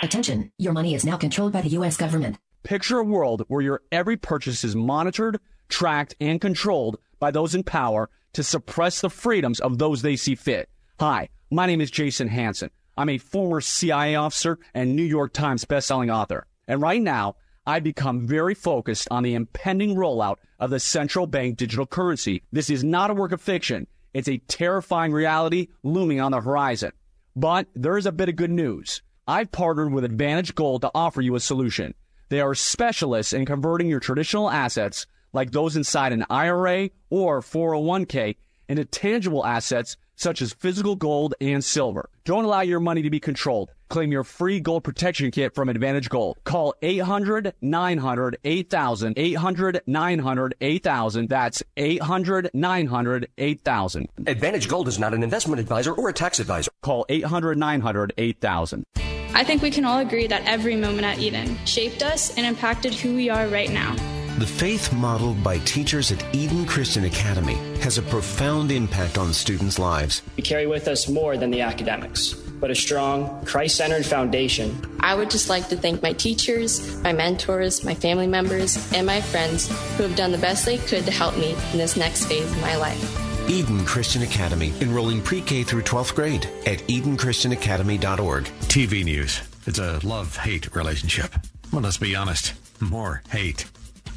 Attention, 0.01 0.51
your 0.57 0.73
money 0.73 0.93
is 0.93 1.05
now 1.05 1.17
controlled 1.17 1.51
by 1.51 1.61
the 1.61 1.69
U.S. 1.69 1.97
government. 1.97 2.37
Picture 2.63 2.99
a 2.99 3.03
world 3.03 3.43
where 3.47 3.61
your 3.61 3.81
every 3.91 4.17
purchase 4.17 4.63
is 4.63 4.75
monitored, 4.75 5.39
tracked, 5.69 6.15
and 6.19 6.39
controlled 6.39 6.97
by 7.19 7.31
those 7.31 7.55
in 7.55 7.63
power 7.63 8.09
to 8.33 8.43
suppress 8.43 9.01
the 9.01 9.09
freedoms 9.09 9.59
of 9.59 9.77
those 9.77 10.01
they 10.01 10.15
see 10.15 10.35
fit. 10.35 10.69
Hi, 10.99 11.29
my 11.49 11.65
name 11.65 11.81
is 11.81 11.91
Jason 11.91 12.27
Hanson. 12.27 12.69
I'm 12.97 13.09
a 13.09 13.17
former 13.17 13.61
CIA 13.61 14.15
officer 14.15 14.59
and 14.73 14.95
New 14.95 15.03
York 15.03 15.33
Times 15.33 15.65
bestselling 15.65 16.13
author. 16.13 16.47
And 16.67 16.81
right 16.81 17.01
now, 17.01 17.35
I've 17.65 17.83
become 17.83 18.27
very 18.27 18.53
focused 18.53 19.07
on 19.09 19.23
the 19.23 19.33
impending 19.33 19.95
rollout 19.95 20.37
of 20.59 20.69
the 20.69 20.79
central 20.79 21.27
bank 21.27 21.57
digital 21.57 21.85
currency. 21.85 22.43
This 22.51 22.69
is 22.69 22.83
not 22.83 23.09
a 23.09 23.15
work 23.15 23.31
of 23.31 23.41
fiction. 23.41 23.87
It's 24.13 24.29
a 24.29 24.37
terrifying 24.37 25.11
reality 25.11 25.69
looming 25.83 26.21
on 26.21 26.31
the 26.31 26.41
horizon. 26.41 26.91
But 27.35 27.67
there 27.73 27.97
is 27.97 28.05
a 28.05 28.11
bit 28.11 28.29
of 28.29 28.35
good 28.35 28.51
news. 28.51 29.01
I've 29.27 29.51
partnered 29.51 29.91
with 29.91 30.03
Advantage 30.03 30.53
Gold 30.53 30.81
to 30.83 30.91
offer 30.93 31.19
you 31.19 31.33
a 31.33 31.39
solution. 31.39 31.95
They 32.29 32.41
are 32.41 32.53
specialists 32.53 33.33
in 33.33 33.45
converting 33.45 33.89
your 33.89 33.99
traditional 33.99 34.51
assets, 34.51 35.07
like 35.33 35.49
those 35.49 35.75
inside 35.75 36.13
an 36.13 36.25
IRA 36.29 36.91
or 37.09 37.41
401k, 37.41 38.35
into 38.69 38.85
tangible 38.85 39.43
assets 39.43 39.97
such 40.15 40.43
as 40.43 40.53
physical 40.53 40.95
gold 40.95 41.33
and 41.41 41.63
silver. 41.63 42.09
Don't 42.23 42.45
allow 42.45 42.61
your 42.61 42.79
money 42.79 43.01
to 43.01 43.09
be 43.09 43.19
controlled. 43.19 43.71
Claim 43.89 44.11
your 44.11 44.23
free 44.23 44.59
gold 44.59 44.83
protection 44.83 45.31
kit 45.31 45.55
from 45.55 45.69
Advantage 45.69 46.07
Gold. 46.09 46.37
Call 46.43 46.75
800 46.83 47.53
900 47.61 48.37
8000. 48.43 49.13
800 49.17 49.81
900 49.87 50.55
8000. 50.61 51.29
That's 51.29 51.63
800 51.77 52.51
900 52.53 53.29
8000. 53.37 54.09
Advantage 54.27 54.67
Gold 54.67 54.87
is 54.87 54.99
not 54.99 55.15
an 55.15 55.23
investment 55.23 55.59
advisor 55.59 55.93
or 55.93 56.09
a 56.09 56.13
tax 56.13 56.39
advisor. 56.39 56.71
Call 56.81 57.05
800 57.09 57.57
900 57.57 58.13
8000. 58.17 58.85
I 59.35 59.43
think 59.43 59.61
we 59.61 59.69
can 59.69 59.83
all 59.83 59.99
agree 59.99 60.27
that 60.27 60.43
every 60.45 60.77
moment 60.77 61.03
at 61.03 61.19
Eden 61.19 61.57
shaped 61.65 62.01
us 62.01 62.33
and 62.37 62.45
impacted 62.45 62.93
who 62.93 63.13
we 63.13 63.29
are 63.29 63.47
right 63.47 63.69
now. 63.69 63.93
The 64.37 64.47
faith 64.47 64.93
modeled 64.93 65.43
by 65.43 65.57
teachers 65.59 66.09
at 66.09 66.23
Eden 66.33 66.65
Christian 66.65 67.03
Academy 67.03 67.55
has 67.79 67.97
a 67.97 68.01
profound 68.01 68.71
impact 68.71 69.17
on 69.17 69.33
students' 69.33 69.77
lives. 69.77 70.21
We 70.37 70.43
carry 70.43 70.67
with 70.67 70.87
us 70.87 71.09
more 71.09 71.35
than 71.35 71.51
the 71.51 71.59
academics, 71.59 72.33
but 72.33 72.71
a 72.71 72.75
strong, 72.75 73.43
Christ 73.43 73.75
centered 73.75 74.05
foundation. 74.05 74.73
I 75.01 75.15
would 75.15 75.29
just 75.29 75.49
like 75.49 75.67
to 75.67 75.75
thank 75.75 76.01
my 76.01 76.13
teachers, 76.13 76.97
my 77.01 77.11
mentors, 77.11 77.83
my 77.83 77.93
family 77.93 78.27
members, 78.27 78.77
and 78.93 79.05
my 79.05 79.19
friends 79.19 79.67
who 79.97 80.03
have 80.03 80.15
done 80.15 80.31
the 80.31 80.37
best 80.37 80.65
they 80.65 80.77
could 80.77 81.03
to 81.03 81.11
help 81.11 81.37
me 81.37 81.57
in 81.73 81.77
this 81.77 81.97
next 81.97 82.25
phase 82.27 82.49
of 82.49 82.61
my 82.61 82.77
life. 82.77 83.24
Eden 83.47 83.85
Christian 83.85 84.23
Academy, 84.23 84.73
enrolling 84.81 85.21
pre 85.21 85.39
K 85.39 85.63
through 85.63 85.83
12th 85.83 86.15
grade 86.15 86.49
at 86.65 86.79
EdenChristianAcademy.org. 86.87 88.43
TV 88.43 89.03
news. 89.03 89.41
It's 89.67 89.77
a 89.77 89.99
love 90.03 90.35
hate 90.35 90.75
relationship. 90.75 91.33
Well, 91.71 91.81
let's 91.81 91.97
be 91.97 92.15
honest. 92.15 92.53
More 92.79 93.21
hate. 93.29 93.65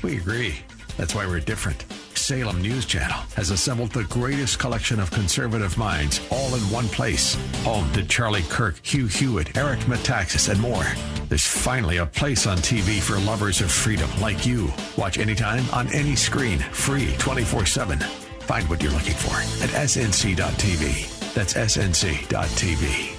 We 0.03 0.17
agree. 0.17 0.57
That's 0.97 1.15
why 1.15 1.27
we're 1.27 1.41
different. 1.41 1.85
Salem 2.15 2.61
News 2.63 2.87
Channel 2.87 3.19
has 3.37 3.51
assembled 3.51 3.93
the 3.93 4.05
greatest 4.05 4.59
collection 4.59 4.99
of 4.99 5.11
conservative 5.11 5.77
minds 5.77 6.21
all 6.31 6.55
in 6.55 6.61
one 6.71 6.89
place. 6.89 7.37
Home 7.65 7.91
to 7.93 8.05
Charlie 8.05 8.43
Kirk, 8.43 8.85
Hugh 8.85 9.07
Hewitt, 9.07 9.57
Eric 9.57 9.81
Metaxas, 9.81 10.49
and 10.49 10.61
more. 10.61 10.87
There's 11.29 11.47
finally 11.47 11.99
a 11.99 12.07
place 12.07 12.47
on 12.47 12.57
TV 12.59 13.01
for 13.01 13.19
lovers 13.21 13.61
of 13.61 13.71
freedom 13.71 14.11
like 14.21 14.47
you. 14.47 14.73
Watch 14.97 15.19
anytime 15.19 15.65
on 15.73 15.87
any 15.93 16.17
screen, 16.17 16.59
free 16.59 17.15
24 17.19 17.67
7. 17.67 18.28
Find 18.49 18.67
what 18.71 18.83
you're 18.83 18.93
looking 18.93 19.13
for 19.13 19.37
at 19.63 19.69
snc.tv. 19.85 21.35
That's 21.35 21.53
snc.tv. 21.53 23.13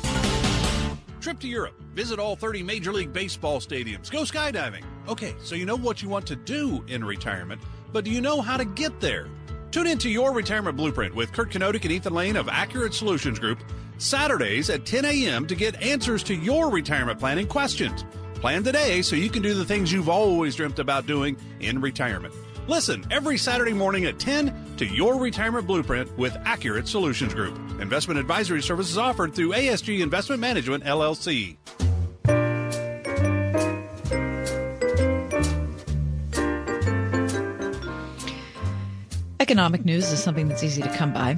Trip 1.22 1.40
to 1.40 1.48
Europe. 1.48 1.76
Visit 1.94 2.18
all 2.18 2.36
30 2.36 2.64
Major 2.64 2.92
League 2.92 3.14
Baseball 3.14 3.60
stadiums. 3.60 4.10
Go 4.10 4.24
skydiving. 4.24 4.84
Okay, 5.08 5.36
so 5.44 5.54
you 5.54 5.68
know 5.68 5.76
what 5.76 6.02
you 6.02 6.10
want 6.10 6.26
to 6.26 6.36
do 6.36 6.84
in 6.88 7.06
retirement, 7.06 7.62
but 7.94 8.06
do 8.06 8.10
you 8.10 8.22
know 8.22 8.42
how 8.42 8.58
to 8.58 8.66
get 8.66 9.00
there? 9.00 9.28
Tune 9.70 9.86
into 9.86 10.10
Your 10.10 10.34
Retirement 10.34 10.76
Blueprint 10.76 11.14
with 11.14 11.32
Kurt 11.32 11.52
Kenodic 11.52 11.84
and 11.84 11.92
Ethan 11.92 12.16
Lane 12.16 12.36
of 12.36 12.50
Accurate 12.50 12.96
Solutions 12.96 13.38
Group 13.38 13.60
Saturdays 14.00 14.72
at 14.72 14.88
10 14.88 15.06
a.m. 15.06 15.46
to 15.46 15.54
get 15.54 15.80
answers 15.80 16.24
to 16.24 16.34
your 16.34 16.72
retirement 16.72 17.20
planning 17.20 17.46
questions. 17.46 18.04
Plan 18.34 18.64
today 18.64 19.04
so 19.04 19.16
you 19.16 19.30
can 19.30 19.44
do 19.44 19.54
the 19.54 19.66
things 19.66 19.92
you've 19.92 20.10
always 20.10 20.56
dreamt 20.56 20.80
about 20.80 21.06
doing 21.06 21.38
in 21.60 21.82
retirement. 21.82 22.34
Listen 22.70 23.04
every 23.10 23.40
Saturday 23.40 23.74
morning 23.74 24.06
at 24.06 24.20
10 24.20 24.76
to 24.78 24.86
Your 24.86 25.20
Retirement 25.20 25.66
Blueprint 25.66 26.16
with 26.20 26.38
Accurate 26.46 26.88
Solutions 26.88 27.34
Group. 27.34 27.58
Investment 27.82 28.20
advisory 28.20 28.62
services 28.62 28.96
offered 28.96 29.34
through 29.34 29.54
ASG 29.54 30.02
Investment 30.02 30.40
Management, 30.40 30.84
LLC. 30.84 31.58
Economic 39.40 39.84
news 39.84 40.12
is 40.12 40.22
something 40.22 40.48
that's 40.48 40.64
easy 40.64 40.84
to 40.84 40.96
come 40.96 41.12
by. 41.12 41.36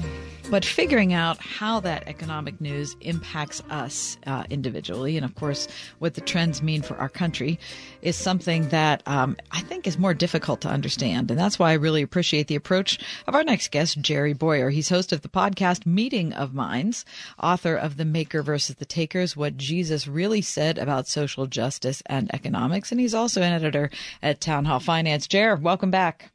But 0.51 0.65
figuring 0.65 1.13
out 1.13 1.37
how 1.37 1.79
that 1.79 2.09
economic 2.09 2.59
news 2.59 2.97
impacts 2.99 3.63
us 3.69 4.17
uh, 4.27 4.43
individually, 4.49 5.15
and 5.15 5.23
of 5.23 5.33
course, 5.33 5.69
what 5.99 6.15
the 6.15 6.19
trends 6.19 6.61
mean 6.61 6.81
for 6.81 6.97
our 6.97 7.07
country, 7.07 7.57
is 8.01 8.17
something 8.17 8.67
that 8.67 9.01
um, 9.05 9.37
I 9.51 9.61
think 9.61 9.87
is 9.87 9.97
more 9.97 10.13
difficult 10.13 10.59
to 10.61 10.67
understand. 10.67 11.31
And 11.31 11.39
that's 11.39 11.57
why 11.57 11.71
I 11.71 11.75
really 11.75 12.01
appreciate 12.01 12.47
the 12.47 12.57
approach 12.57 12.99
of 13.27 13.33
our 13.33 13.45
next 13.45 13.71
guest, 13.71 14.01
Jerry 14.01 14.33
Bowyer. 14.33 14.71
He's 14.71 14.89
host 14.89 15.13
of 15.13 15.21
the 15.21 15.29
podcast 15.29 15.85
Meeting 15.85 16.33
of 16.33 16.53
Minds, 16.53 17.05
author 17.41 17.77
of 17.77 17.95
The 17.95 18.03
Maker 18.03 18.43
versus 18.43 18.75
the 18.75 18.83
Takers 18.83 19.37
What 19.37 19.55
Jesus 19.55 20.05
Really 20.05 20.41
Said 20.41 20.77
About 20.77 21.07
Social 21.07 21.47
Justice 21.47 22.03
and 22.07 22.29
Economics. 22.35 22.91
And 22.91 22.99
he's 22.99 23.13
also 23.13 23.41
an 23.41 23.53
editor 23.53 23.89
at 24.21 24.41
Town 24.41 24.65
Hall 24.65 24.81
Finance. 24.81 25.27
Jer, 25.27 25.55
welcome 25.55 25.91
back. 25.91 26.33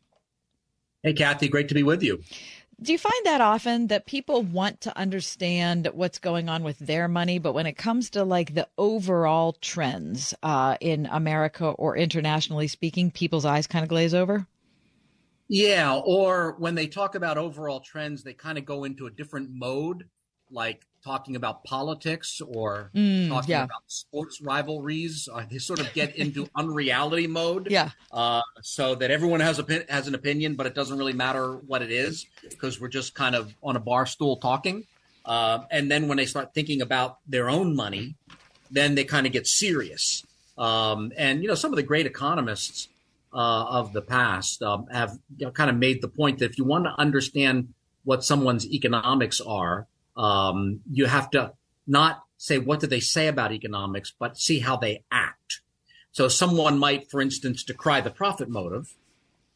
Hey, 1.02 1.12
Kathy, 1.12 1.48
great 1.48 1.68
to 1.68 1.74
be 1.74 1.82
with 1.82 2.02
you. 2.02 2.22
Do 2.80 2.92
you 2.92 2.98
find 2.98 3.24
that 3.24 3.40
often 3.40 3.86
that 3.86 4.04
people 4.04 4.42
want 4.42 4.82
to 4.82 4.96
understand 4.98 5.88
what's 5.94 6.18
going 6.18 6.50
on 6.50 6.62
with 6.62 6.78
their 6.78 7.08
money, 7.08 7.38
but 7.38 7.54
when 7.54 7.64
it 7.64 7.78
comes 7.78 8.10
to 8.10 8.22
like 8.22 8.52
the 8.52 8.68
overall 8.76 9.54
trends 9.54 10.34
uh, 10.42 10.76
in 10.78 11.06
America 11.06 11.68
or 11.68 11.96
internationally 11.96 12.68
speaking, 12.68 13.10
people's 13.10 13.46
eyes 13.46 13.66
kind 13.66 13.82
of 13.82 13.88
glaze 13.88 14.12
over? 14.12 14.46
Yeah, 15.48 15.96
or 16.04 16.56
when 16.58 16.74
they 16.74 16.86
talk 16.86 17.14
about 17.14 17.38
overall 17.38 17.80
trends, 17.80 18.22
they 18.22 18.34
kind 18.34 18.58
of 18.58 18.66
go 18.66 18.84
into 18.84 19.06
a 19.06 19.10
different 19.10 19.48
mode, 19.50 20.10
like 20.50 20.84
talking 21.06 21.36
about 21.36 21.62
politics 21.64 22.40
or 22.58 22.90
Mm, 22.94 23.28
talking 23.28 23.50
yeah. 23.50 23.64
about 23.64 23.84
sports 23.86 24.40
rivalries. 24.40 25.28
Uh, 25.32 25.44
they 25.50 25.58
sort 25.58 25.80
of 25.80 25.92
get 25.94 26.16
into 26.16 26.40
unreality 26.62 27.26
mode. 27.26 27.68
Yeah. 27.70 27.90
Uh, 28.10 28.42
so 28.62 28.94
that 28.96 29.10
everyone 29.10 29.40
has 29.40 29.56
a 29.58 29.64
has 29.88 30.08
an 30.08 30.14
opinion, 30.14 30.56
but 30.58 30.66
it 30.66 30.74
doesn't 30.74 30.98
really 30.98 31.12
matter 31.26 31.46
what 31.70 31.80
it 31.86 31.92
is 31.92 32.26
because 32.42 32.80
we're 32.80 32.94
just 33.00 33.14
kind 33.14 33.34
of 33.34 33.54
on 33.62 33.76
a 33.76 33.80
bar 33.80 34.04
stool 34.06 34.36
talking. 34.36 34.84
Uh, 35.24 35.58
and 35.70 35.90
then 35.90 36.08
when 36.08 36.16
they 36.18 36.26
start 36.26 36.54
thinking 36.54 36.80
about 36.82 37.18
their 37.26 37.48
own 37.48 37.74
money, 37.74 38.14
then 38.70 38.94
they 38.96 39.04
kind 39.04 39.26
of 39.26 39.32
get 39.32 39.46
serious. 39.46 40.24
Um, 40.58 41.12
and 41.16 41.42
you 41.42 41.48
know, 41.48 41.54
some 41.54 41.72
of 41.72 41.76
the 41.76 41.82
great 41.92 42.06
economists 42.06 42.88
uh, 43.32 43.64
of 43.78 43.92
the 43.92 44.02
past 44.02 44.62
um, 44.62 44.86
have 44.92 45.12
you 45.36 45.46
know, 45.46 45.52
kind 45.52 45.70
of 45.70 45.76
made 45.76 46.00
the 46.00 46.08
point 46.08 46.38
that 46.38 46.50
if 46.50 46.58
you 46.58 46.64
want 46.64 46.84
to 46.84 46.94
understand 46.98 47.74
what 48.04 48.24
someone's 48.24 48.64
economics 48.78 49.40
are, 49.40 49.86
um, 50.16 50.80
you 50.90 51.06
have 51.06 51.30
to 51.30 51.52
not 51.86 52.22
say 52.36 52.58
what 52.58 52.80
do 52.80 52.86
they 52.86 53.00
say 53.00 53.28
about 53.28 53.52
economics, 53.52 54.12
but 54.18 54.38
see 54.38 54.60
how 54.60 54.76
they 54.76 55.04
act. 55.10 55.60
So 56.12 56.28
someone 56.28 56.78
might, 56.78 57.10
for 57.10 57.20
instance, 57.20 57.62
decry 57.62 58.00
the 58.00 58.10
profit 58.10 58.48
motive. 58.48 58.94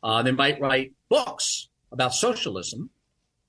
Uh, 0.03 0.23
they 0.23 0.33
might 0.33 0.61
write 0.61 0.93
books 1.09 1.69
about 1.93 2.15
socialism, 2.15 2.91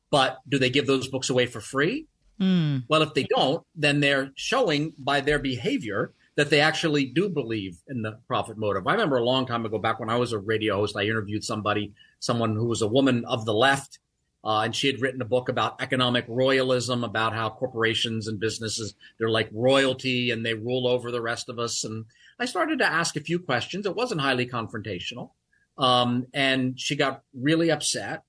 but 0.09 0.39
do 0.47 0.57
they 0.57 0.69
give 0.69 0.87
those 0.87 1.07
books 1.07 1.29
away 1.29 1.45
for 1.45 1.61
free? 1.61 2.07
Mm. 2.39 2.83
Well, 2.87 3.01
if 3.01 3.13
they 3.13 3.23
don't, 3.23 3.63
then 3.75 3.99
they're 3.99 4.31
showing 4.35 4.93
by 4.97 5.21
their 5.21 5.39
behavior 5.39 6.13
that 6.35 6.49
they 6.49 6.61
actually 6.61 7.05
do 7.05 7.29
believe 7.29 7.77
in 7.87 8.01
the 8.01 8.17
profit 8.27 8.57
motive. 8.57 8.87
I 8.87 8.93
remember 8.93 9.17
a 9.17 9.23
long 9.23 9.45
time 9.45 9.65
ago, 9.65 9.77
back 9.77 9.99
when 9.99 10.09
I 10.09 10.15
was 10.15 10.31
a 10.31 10.39
radio 10.39 10.77
host, 10.77 10.95
I 10.97 11.03
interviewed 11.03 11.43
somebody, 11.43 11.93
someone 12.19 12.55
who 12.55 12.65
was 12.65 12.81
a 12.81 12.87
woman 12.87 13.25
of 13.25 13.45
the 13.45 13.53
left, 13.53 13.99
uh, 14.43 14.62
and 14.62 14.75
she 14.75 14.88
had 14.88 15.01
written 15.01 15.21
a 15.21 15.25
book 15.25 15.50
about 15.50 15.81
economic 15.81 16.25
royalism, 16.27 17.03
about 17.03 17.33
how 17.33 17.50
corporations 17.50 18.27
and 18.27 18.39
businesses 18.39 18.95
they're 19.17 19.29
like 19.29 19.50
royalty 19.51 20.31
and 20.31 20.45
they 20.45 20.53
rule 20.53 20.88
over 20.88 21.12
the 21.12 21.21
rest 21.21 21.50
of 21.50 21.60
us. 21.60 21.83
And 21.83 22.05
I 22.39 22.45
started 22.45 22.79
to 22.79 22.86
ask 22.86 23.15
a 23.15 23.21
few 23.21 23.39
questions. 23.39 23.86
It 23.86 23.95
wasn't 23.95 24.21
highly 24.21 24.48
confrontational, 24.48 25.31
um, 25.77 26.25
and 26.33 26.79
she 26.79 26.95
got 26.95 27.24
really 27.33 27.71
upset. 27.71 28.24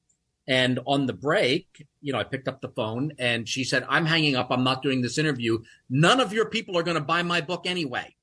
And 0.48 0.80
on 0.86 1.06
the 1.06 1.12
break, 1.12 1.86
you 2.00 2.12
know, 2.12 2.18
I 2.18 2.24
picked 2.24 2.48
up 2.48 2.60
the 2.60 2.68
phone 2.68 3.12
and 3.16 3.48
she 3.48 3.62
said, 3.62 3.86
I'm 3.88 4.04
hanging 4.04 4.34
up. 4.34 4.48
I'm 4.50 4.64
not 4.64 4.82
doing 4.82 5.00
this 5.00 5.16
interview. 5.16 5.60
None 5.88 6.18
of 6.18 6.32
your 6.32 6.46
people 6.46 6.76
are 6.76 6.82
going 6.82 6.96
to 6.96 7.00
buy 7.00 7.22
my 7.22 7.40
book 7.40 7.62
anyway. 7.64 8.16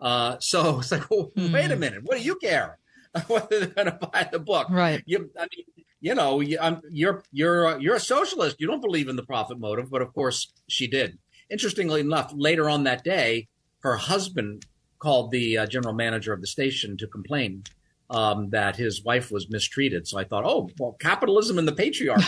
Uh, 0.00 0.36
so 0.40 0.80
it's 0.80 0.90
like, 0.90 1.08
well, 1.10 1.30
wait 1.36 1.70
a 1.70 1.76
minute. 1.76 2.02
What 2.02 2.18
do 2.18 2.24
you 2.24 2.34
care 2.36 2.78
whether 3.28 3.60
they're 3.60 3.68
going 3.68 3.86
to 3.86 4.08
buy 4.12 4.28
the 4.30 4.40
book? 4.40 4.68
Right. 4.68 5.02
You, 5.06 5.30
I 5.38 5.42
mean, 5.42 5.85
you 6.00 6.14
know, 6.14 6.42
um, 6.60 6.82
you're, 6.90 7.22
you're, 7.32 7.80
you're 7.80 7.96
a 7.96 8.00
socialist. 8.00 8.56
You 8.58 8.66
don't 8.66 8.82
believe 8.82 9.08
in 9.08 9.16
the 9.16 9.24
profit 9.24 9.58
motive, 9.58 9.90
but 9.90 10.02
of 10.02 10.12
course 10.12 10.52
she 10.68 10.86
did. 10.86 11.18
Interestingly 11.50 12.00
enough, 12.00 12.32
later 12.34 12.68
on 12.68 12.84
that 12.84 13.04
day, 13.04 13.48
her 13.80 13.96
husband 13.96 14.66
called 14.98 15.30
the 15.30 15.58
uh, 15.58 15.66
general 15.66 15.94
manager 15.94 16.32
of 16.32 16.40
the 16.40 16.46
station 16.46 16.96
to 16.96 17.06
complain 17.06 17.62
um, 18.10 18.50
that 18.50 18.76
his 18.76 19.02
wife 19.02 19.30
was 19.30 19.50
mistreated. 19.50 20.06
So 20.06 20.18
I 20.18 20.24
thought, 20.24 20.44
oh, 20.44 20.70
well, 20.78 20.96
capitalism 21.00 21.58
and 21.58 21.66
the 21.66 21.72
patriarchy. 21.72 22.18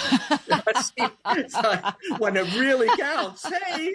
so 1.49 2.17
when 2.19 2.37
it 2.37 2.53
really 2.55 2.89
counts, 2.99 3.47
hey. 3.47 3.95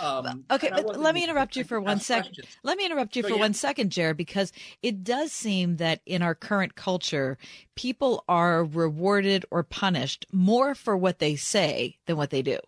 Um, 0.00 0.44
okay, 0.50 0.70
but 0.70 0.98
let 0.98 1.14
me 1.14 1.24
interrupt 1.24 1.56
you 1.56 1.64
for 1.64 1.80
one 1.80 2.00
second. 2.00 2.34
Questions. 2.34 2.58
Let 2.62 2.78
me 2.78 2.86
interrupt 2.86 3.16
you 3.16 3.22
so, 3.22 3.28
for 3.28 3.34
yeah. 3.34 3.40
one 3.40 3.54
second, 3.54 3.90
Jared, 3.90 4.16
because 4.16 4.52
it 4.82 5.02
does 5.02 5.32
seem 5.32 5.76
that 5.76 6.00
in 6.06 6.22
our 6.22 6.34
current 6.34 6.74
culture, 6.76 7.38
people 7.76 8.24
are 8.28 8.64
rewarded 8.64 9.44
or 9.50 9.62
punished 9.62 10.26
more 10.32 10.74
for 10.74 10.96
what 10.96 11.18
they 11.18 11.36
say 11.36 11.96
than 12.06 12.16
what 12.16 12.30
they 12.30 12.42
do. 12.42 12.58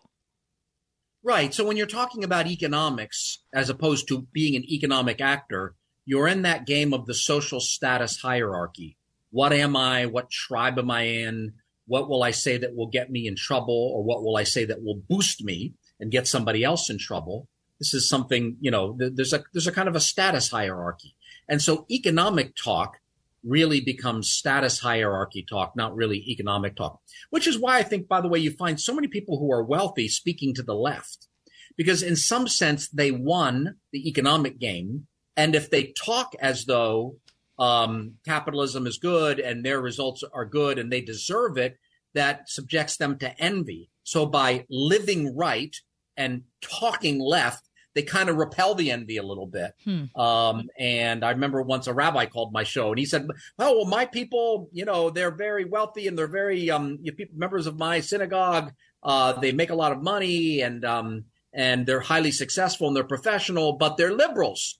Right. 1.23 1.53
So 1.53 1.65
when 1.65 1.77
you're 1.77 1.87
talking 1.87 2.25
about 2.25 2.47
economics, 2.47 3.39
as 3.53 3.69
opposed 3.69 4.09
to 4.09 4.27
being 4.33 4.57
an 4.57 4.69
economic 4.69 5.21
actor, 5.21 5.75
you're 6.05 6.27
in 6.27 6.41
that 6.43 6.65
game 6.65 6.93
of 6.93 7.05
the 7.05 7.13
social 7.13 7.59
status 7.59 8.21
hierarchy. 8.21 8.97
What 9.31 9.53
am 9.53 9.75
I? 9.75 10.05
What 10.05 10.29
tribe 10.29 10.77
am 10.77 10.91
I 10.91 11.01
in? 11.03 11.53
What 11.87 12.09
will 12.09 12.23
I 12.23 12.31
say 12.31 12.57
that 12.57 12.75
will 12.75 12.87
get 12.87 13.11
me 13.11 13.27
in 13.27 13.35
trouble? 13.35 13.91
Or 13.95 14.03
what 14.03 14.23
will 14.23 14.37
I 14.37 14.43
say 14.43 14.65
that 14.65 14.83
will 14.83 15.01
boost 15.09 15.43
me 15.43 15.73
and 15.99 16.11
get 16.11 16.27
somebody 16.27 16.63
else 16.63 16.89
in 16.89 16.97
trouble? 16.97 17.47
This 17.79 17.93
is 17.93 18.07
something, 18.07 18.57
you 18.61 18.71
know, 18.71 18.95
there's 18.97 19.33
a, 19.33 19.43
there's 19.51 19.67
a 19.67 19.71
kind 19.71 19.89
of 19.89 19.95
a 19.95 19.99
status 19.99 20.49
hierarchy. 20.49 21.15
And 21.49 21.61
so 21.61 21.85
economic 21.89 22.55
talk 22.55 22.99
really 23.43 23.81
becomes 23.81 24.31
status 24.31 24.79
hierarchy 24.79 25.45
talk, 25.47 25.75
not 25.75 25.95
really 25.95 26.19
economic 26.29 26.75
talk, 26.75 27.01
which 27.29 27.47
is 27.47 27.59
why 27.59 27.77
I 27.77 27.83
think, 27.83 28.07
by 28.07 28.21
the 28.21 28.29
way, 28.29 28.39
you 28.39 28.51
find 28.51 28.79
so 28.79 28.95
many 28.95 29.07
people 29.07 29.39
who 29.39 29.51
are 29.51 29.63
wealthy 29.63 30.07
speaking 30.07 30.53
to 30.53 30.63
the 30.63 30.75
left 30.75 31.27
because 31.75 32.03
in 32.03 32.15
some 32.15 32.47
sense 32.47 32.87
they 32.87 33.11
won 33.11 33.75
the 33.91 34.07
economic 34.07 34.59
game 34.59 35.07
and 35.35 35.55
if 35.55 35.69
they 35.69 35.93
talk 36.05 36.33
as 36.39 36.65
though 36.65 37.17
um, 37.59 38.15
capitalism 38.25 38.87
is 38.87 38.97
good 38.97 39.39
and 39.39 39.63
their 39.63 39.81
results 39.81 40.23
are 40.33 40.45
good 40.45 40.79
and 40.79 40.91
they 40.91 41.01
deserve 41.01 41.57
it, 41.57 41.77
that 42.13 42.49
subjects 42.49 42.97
them 42.97 43.17
to 43.19 43.41
envy. 43.41 43.89
So 44.03 44.25
by 44.25 44.65
living 44.69 45.35
right 45.35 45.75
and 46.17 46.43
talking 46.61 47.19
left, 47.19 47.67
they 47.95 48.03
kind 48.03 48.29
of 48.29 48.37
repel 48.37 48.73
the 48.75 48.91
envy 48.91 49.17
a 49.17 49.23
little 49.23 49.45
bit. 49.45 49.73
Hmm. 49.83 50.19
Um, 50.19 50.69
and 50.79 51.23
I 51.23 51.31
remember 51.31 51.61
once 51.61 51.87
a 51.87 51.93
rabbi 51.93 52.25
called 52.25 52.51
my 52.51 52.63
show 52.63 52.89
and 52.89 52.99
he 52.99 53.05
said, 53.05 53.27
"Oh, 53.59 53.77
well, 53.77 53.85
my 53.85 54.05
people, 54.05 54.69
you 54.71 54.85
know, 54.85 55.09
they're 55.09 55.35
very 55.35 55.65
wealthy 55.65 56.07
and 56.07 56.17
they're 56.17 56.27
very 56.27 56.71
um, 56.71 56.99
members 57.35 57.67
of 57.67 57.77
my 57.77 57.99
synagogue. 57.99 58.73
Uh, 59.03 59.33
they 59.33 59.51
make 59.51 59.69
a 59.69 59.75
lot 59.75 59.91
of 59.91 60.01
money 60.01 60.61
and 60.61 60.83
um, 60.85 61.25
and 61.53 61.85
they're 61.85 61.99
highly 61.99 62.31
successful 62.31 62.87
and 62.87 62.97
they're 62.97 63.03
professional, 63.03 63.73
but 63.73 63.97
they're 63.97 64.13
liberals." 64.13 64.79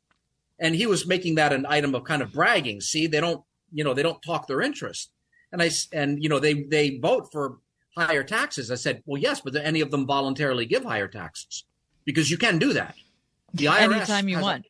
And 0.60 0.76
he 0.76 0.86
was 0.86 1.08
making 1.08 1.36
that 1.36 1.54
an 1.54 1.66
item 1.68 1.96
of 1.96 2.04
kind 2.04 2.22
of 2.22 2.34
bragging. 2.34 2.82
See, 2.82 3.08
they 3.08 3.20
don't, 3.20 3.44
you 3.72 3.84
know, 3.84 3.94
they 3.94 4.04
don't 4.04 4.22
talk 4.22 4.48
their 4.48 4.62
interest, 4.62 5.12
and 5.52 5.62
I 5.62 5.70
and 5.92 6.22
you 6.22 6.30
know 6.30 6.40
they 6.40 6.64
they 6.64 6.98
vote 6.98 7.30
for 7.32 7.58
higher 7.96 8.24
taxes. 8.24 8.72
I 8.72 8.76
said, 8.76 9.04
well, 9.06 9.22
yes, 9.22 9.42
but 9.42 9.54
do 9.54 9.60
any 9.60 9.82
of 9.82 9.92
them 9.92 10.06
voluntarily 10.06 10.66
give 10.66 10.84
higher 10.84 11.08
taxes? 11.08 11.66
Because 12.06 12.30
you 12.30 12.38
can 12.38 12.58
do 12.58 12.74
that. 12.74 12.96
The 13.54 13.66
IRS 13.66 13.94
anytime 13.94 14.28
you 14.28 14.40
want. 14.40 14.66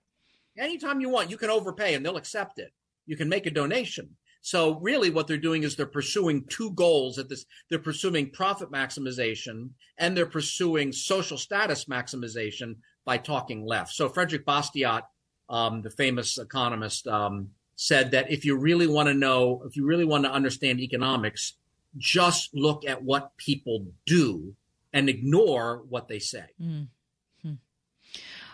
A, 0.58 0.62
anytime 0.62 1.00
you 1.00 1.10
want, 1.10 1.30
you 1.30 1.38
can 1.38 1.50
overpay 1.50 1.96
and 1.96 2.06
they'll 2.06 2.18
accept 2.18 2.60
it. 2.60 2.74
You 3.06 3.18
can 3.18 3.30
make 3.30 3.46
a 3.46 3.52
donation. 3.52 4.16
So 4.42 4.78
really 4.80 5.10
what 5.10 5.28
they're 5.28 5.38
doing 5.38 5.64
is 5.64 5.76
they're 5.76 5.86
pursuing 5.86 6.46
two 6.50 6.72
goals 6.72 7.18
at 7.18 7.30
this. 7.30 7.46
They're 7.70 7.80
pursuing 7.80 8.30
profit 8.30 8.70
maximization 8.72 9.70
and 9.98 10.18
they're 10.18 10.26
pursuing 10.26 10.92
social 10.92 11.38
status 11.38 11.86
maximization 11.86 12.76
by 13.06 13.18
talking 13.18 13.66
left. 13.66 13.94
So 13.94 14.10
Frederick 14.10 14.46
Bastiat 14.46 15.04
um, 15.50 15.82
the 15.82 15.90
famous 15.90 16.38
economist, 16.38 17.08
um, 17.08 17.50
said 17.76 18.12
that 18.12 18.32
if 18.32 18.46
you 18.46 18.56
really 18.56 18.88
want 18.88 19.08
to 19.08 19.14
know, 19.14 19.64
if 19.66 19.76
you 19.76 19.86
really 19.86 20.06
want 20.06 20.24
to 20.24 20.32
understand 20.32 20.80
economics, 20.80 21.54
just 21.98 22.54
look 22.54 22.86
at 22.86 23.04
what 23.04 23.36
people 23.38 23.86
do 24.06 24.56
and 24.92 25.10
ignore 25.10 25.84
what 25.90 26.08
they 26.08 26.20
say. 26.20 26.46
Mm-hmm. 26.62 26.84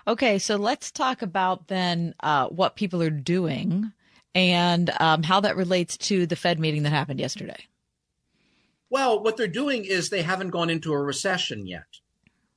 Okay, 0.09 0.39
so 0.39 0.55
let's 0.55 0.91
talk 0.91 1.21
about 1.21 1.67
then 1.67 2.15
uh, 2.21 2.47
what 2.47 2.75
people 2.75 3.03
are 3.03 3.11
doing 3.11 3.91
and 4.33 4.89
um, 4.99 5.21
how 5.21 5.39
that 5.41 5.55
relates 5.55 5.97
to 5.97 6.25
the 6.25 6.35
Fed 6.35 6.59
meeting 6.59 6.81
that 6.81 6.89
happened 6.89 7.19
yesterday. 7.19 7.67
Well, 8.89 9.21
what 9.21 9.37
they're 9.37 9.47
doing 9.47 9.85
is 9.85 10.09
they 10.09 10.23
haven't 10.23 10.49
gone 10.49 10.71
into 10.71 10.93
a 10.93 10.99
recession 10.99 11.67
yet. 11.67 11.85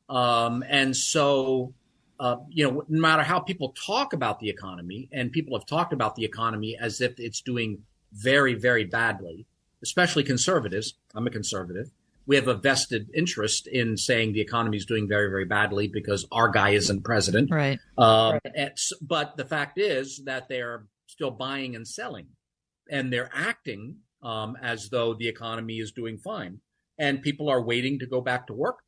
Um, 0.09 0.65
and 0.67 0.97
so 0.97 1.75
uh, 2.23 2.37
you 2.49 2.65
know, 2.65 2.85
no 2.89 3.01
matter 3.01 3.25
how 3.25 3.41
people 3.41 3.71
talk 3.71 4.13
about 4.13 4.39
the 4.39 4.49
economy, 4.49 5.09
and 5.11 5.33
people 5.33 5.59
have 5.59 5.67
talked 5.67 5.93
about 5.93 6.15
the 6.15 6.25
economy 6.25 6.79
as 6.81 7.01
if 7.01 7.19
it's 7.19 7.41
doing 7.41 7.83
very, 8.13 8.55
very 8.55 8.85
badly, 8.85 9.45
especially 9.83 10.23
conservatives. 10.23 10.95
I'm 11.17 11.27
a 11.27 11.31
conservative. 11.31 11.91
We 12.25 12.37
have 12.37 12.47
a 12.47 12.55
vested 12.55 13.11
interest 13.13 13.67
in 13.67 13.97
saying 13.97 14.35
the 14.35 14.41
economy 14.41 14.77
is 14.77 14.87
doing 14.87 15.09
very, 15.09 15.31
very 15.31 15.47
badly 15.47 15.89
because 15.89 16.25
our 16.31 16.49
guy 16.49 16.71
isn't 16.71 17.03
president. 17.03 17.51
Right. 17.51 17.81
Um, 17.99 18.39
right. 18.45 18.79
but 19.01 19.37
the 19.37 19.45
fact 19.45 19.81
is 19.81 20.23
that 20.27 20.49
they're 20.49 20.87
still 21.09 21.33
buying 21.33 21.75
and 21.75 21.89
selling, 21.89 22.29
and 22.89 23.13
they're 23.13 23.31
acting 23.35 23.97
um, 24.23 24.57
as 24.63 24.91
though 24.91 25.13
the 25.13 25.27
economy 25.27 25.81
is 25.81 25.91
doing 25.91 26.19
fine, 26.19 26.61
and 26.97 27.21
people 27.21 27.49
are 27.49 27.61
waiting 27.61 27.99
to 27.99 28.07
go 28.07 28.21
back 28.21 28.47
to 28.47 28.53
work, 28.53 28.79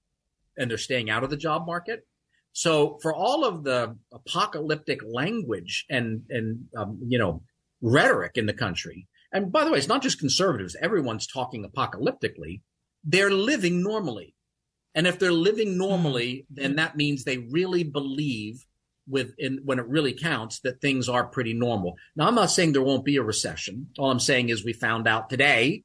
and 0.56 0.70
they're 0.70 0.78
staying 0.78 1.10
out 1.10 1.24
of 1.24 1.30
the 1.30 1.36
job 1.36 1.66
market 1.66 2.06
so 2.54 2.98
for 3.02 3.12
all 3.12 3.44
of 3.44 3.64
the 3.64 3.96
apocalyptic 4.12 5.00
language 5.04 5.84
and 5.90 6.22
and 6.30 6.66
um, 6.76 6.98
you 7.06 7.18
know 7.18 7.42
rhetoric 7.82 8.32
in 8.36 8.46
the 8.46 8.54
country, 8.54 9.08
and 9.32 9.50
by 9.52 9.64
the 9.64 9.72
way, 9.72 9.78
it's 9.78 9.88
not 9.88 10.02
just 10.02 10.20
conservatives. 10.20 10.76
Everyone's 10.80 11.26
talking 11.26 11.68
apocalyptically. 11.68 12.62
They're 13.02 13.30
living 13.30 13.82
normally, 13.82 14.34
and 14.94 15.08
if 15.08 15.18
they're 15.18 15.32
living 15.32 15.76
normally, 15.76 16.46
mm-hmm. 16.46 16.62
then 16.62 16.76
that 16.76 16.96
means 16.96 17.24
they 17.24 17.38
really 17.38 17.82
believe 17.82 18.64
within 19.08 19.58
when 19.64 19.80
it 19.80 19.88
really 19.88 20.12
counts 20.12 20.60
that 20.60 20.80
things 20.80 21.08
are 21.08 21.26
pretty 21.26 21.54
normal. 21.54 21.96
Now, 22.14 22.28
I'm 22.28 22.36
not 22.36 22.52
saying 22.52 22.72
there 22.72 22.82
won't 22.82 23.04
be 23.04 23.16
a 23.16 23.22
recession. 23.22 23.88
All 23.98 24.12
I'm 24.12 24.20
saying 24.20 24.50
is 24.50 24.64
we 24.64 24.72
found 24.72 25.08
out 25.08 25.28
today 25.28 25.82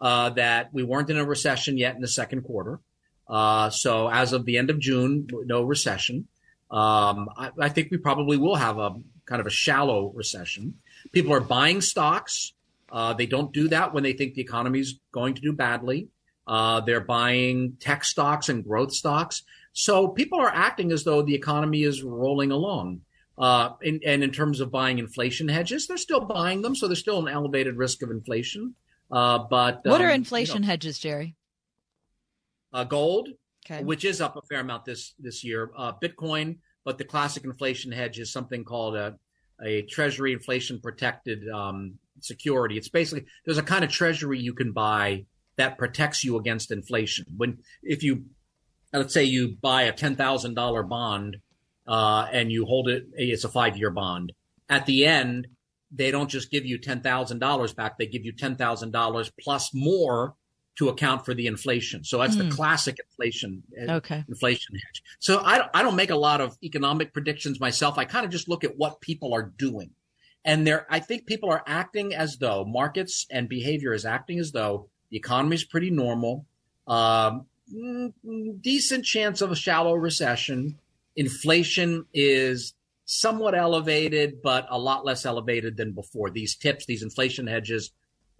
uh, 0.00 0.30
that 0.30 0.74
we 0.74 0.82
weren't 0.82 1.10
in 1.10 1.16
a 1.16 1.24
recession 1.24 1.78
yet 1.78 1.94
in 1.94 2.00
the 2.00 2.08
second 2.08 2.42
quarter. 2.42 2.80
Uh, 3.28 3.70
so 3.70 4.08
as 4.08 4.32
of 4.32 4.44
the 4.44 4.56
end 4.56 4.70
of 4.70 4.78
June, 4.78 5.26
no 5.44 5.62
recession. 5.62 6.28
Um, 6.70 7.28
I, 7.36 7.50
I, 7.60 7.68
think 7.68 7.90
we 7.90 7.96
probably 7.96 8.36
will 8.36 8.56
have 8.56 8.78
a 8.78 8.94
kind 9.26 9.40
of 9.40 9.46
a 9.46 9.50
shallow 9.50 10.12
recession. 10.14 10.74
People 11.12 11.32
are 11.32 11.40
buying 11.40 11.80
stocks. 11.80 12.52
Uh, 12.90 13.14
they 13.14 13.26
don't 13.26 13.52
do 13.52 13.68
that 13.68 13.94
when 13.94 14.02
they 14.02 14.12
think 14.12 14.34
the 14.34 14.42
economy 14.42 14.80
is 14.80 15.00
going 15.12 15.34
to 15.34 15.40
do 15.40 15.52
badly. 15.52 16.08
Uh, 16.46 16.80
they're 16.80 17.00
buying 17.00 17.76
tech 17.80 18.04
stocks 18.04 18.48
and 18.48 18.64
growth 18.64 18.92
stocks. 18.92 19.44
So 19.72 20.08
people 20.08 20.40
are 20.40 20.52
acting 20.52 20.92
as 20.92 21.04
though 21.04 21.22
the 21.22 21.34
economy 21.34 21.82
is 21.82 22.02
rolling 22.02 22.50
along. 22.50 23.02
Uh, 23.36 23.74
in, 23.82 24.00
and 24.04 24.24
in 24.24 24.32
terms 24.32 24.60
of 24.60 24.70
buying 24.70 24.98
inflation 24.98 25.48
hedges, 25.48 25.86
they're 25.86 25.96
still 25.96 26.20
buying 26.20 26.62
them. 26.62 26.74
So 26.74 26.88
there's 26.88 26.98
still 26.98 27.24
an 27.24 27.32
elevated 27.32 27.76
risk 27.76 28.02
of 28.02 28.10
inflation. 28.10 28.74
Uh, 29.10 29.38
but 29.38 29.84
what 29.84 30.00
um, 30.00 30.06
are 30.06 30.10
inflation 30.10 30.56
you 30.56 30.60
know, 30.62 30.66
hedges, 30.66 30.98
Jerry? 30.98 31.36
Uh, 32.72 32.84
gold, 32.84 33.28
okay. 33.66 33.82
which 33.82 34.04
is 34.04 34.20
up 34.20 34.36
a 34.36 34.42
fair 34.42 34.60
amount 34.60 34.84
this 34.84 35.14
this 35.18 35.44
year, 35.44 35.70
uh, 35.76 35.92
Bitcoin, 36.02 36.58
but 36.84 36.98
the 36.98 37.04
classic 37.04 37.44
inflation 37.44 37.92
hedge 37.92 38.18
is 38.18 38.32
something 38.32 38.64
called 38.64 38.96
a 38.96 39.16
a 39.64 39.82
Treasury 39.82 40.32
inflation 40.32 40.80
protected 40.80 41.48
um, 41.48 41.94
security. 42.20 42.76
It's 42.76 42.88
basically 42.88 43.26
there's 43.44 43.58
a 43.58 43.62
kind 43.62 43.84
of 43.84 43.90
Treasury 43.90 44.38
you 44.38 44.54
can 44.54 44.72
buy 44.72 45.26
that 45.56 45.78
protects 45.78 46.24
you 46.24 46.36
against 46.36 46.70
inflation. 46.70 47.26
When 47.36 47.58
if 47.82 48.02
you 48.02 48.24
let's 48.92 49.14
say 49.14 49.24
you 49.24 49.56
buy 49.60 49.82
a 49.82 49.92
ten 49.92 50.16
thousand 50.16 50.54
dollar 50.54 50.82
bond 50.82 51.38
uh, 51.86 52.26
and 52.32 52.50
you 52.52 52.64
hold 52.64 52.88
it, 52.88 53.04
it's 53.14 53.44
a 53.44 53.48
five 53.48 53.76
year 53.76 53.90
bond. 53.90 54.32
At 54.68 54.86
the 54.86 55.06
end, 55.06 55.48
they 55.90 56.10
don't 56.10 56.30
just 56.30 56.50
give 56.50 56.64
you 56.64 56.78
ten 56.78 57.00
thousand 57.00 57.40
dollars 57.40 57.74
back; 57.74 57.98
they 57.98 58.06
give 58.06 58.24
you 58.24 58.32
ten 58.32 58.56
thousand 58.56 58.92
dollars 58.92 59.32
plus 59.40 59.70
more 59.74 60.34
to 60.78 60.88
account 60.88 61.24
for 61.24 61.34
the 61.34 61.48
inflation. 61.48 62.04
So 62.04 62.18
that's 62.18 62.36
mm. 62.36 62.38
the 62.38 62.44
hmm. 62.44 62.50
classic 62.50 62.98
inflation 63.10 63.64
uh, 63.88 63.94
okay. 63.94 64.24
inflation 64.28 64.76
hedge. 64.76 65.02
So 65.18 65.40
I 65.40 65.68
I 65.74 65.82
don't 65.82 65.96
make 65.96 66.10
a 66.10 66.16
lot 66.16 66.40
of 66.40 66.56
economic 66.62 67.12
predictions 67.12 67.60
myself. 67.60 67.98
I 67.98 68.04
kind 68.04 68.24
of 68.24 68.30
just 68.30 68.48
look 68.48 68.64
at 68.64 68.76
what 68.76 69.00
people 69.00 69.34
are 69.34 69.42
doing. 69.42 69.90
And 70.44 70.66
there 70.66 70.86
I 70.88 71.00
think 71.00 71.26
people 71.26 71.50
are 71.50 71.64
acting 71.66 72.14
as 72.14 72.38
though 72.38 72.64
markets 72.64 73.26
and 73.30 73.48
behavior 73.48 73.92
is 73.92 74.04
acting 74.04 74.38
as 74.38 74.52
though 74.52 74.88
the 75.10 75.16
economy 75.16 75.56
is 75.56 75.64
pretty 75.64 75.90
normal. 75.90 76.46
Um, 76.86 77.46
mm, 77.74 78.12
decent 78.62 79.04
chance 79.04 79.40
of 79.40 79.50
a 79.50 79.56
shallow 79.56 79.94
recession. 79.94 80.78
Inflation 81.16 82.06
is 82.14 82.74
somewhat 83.04 83.56
elevated, 83.56 84.42
but 84.42 84.66
a 84.70 84.78
lot 84.78 85.04
less 85.04 85.26
elevated 85.26 85.76
than 85.76 85.92
before. 85.92 86.30
These 86.30 86.54
tips, 86.54 86.86
these 86.86 87.02
inflation 87.02 87.48
hedges 87.48 87.90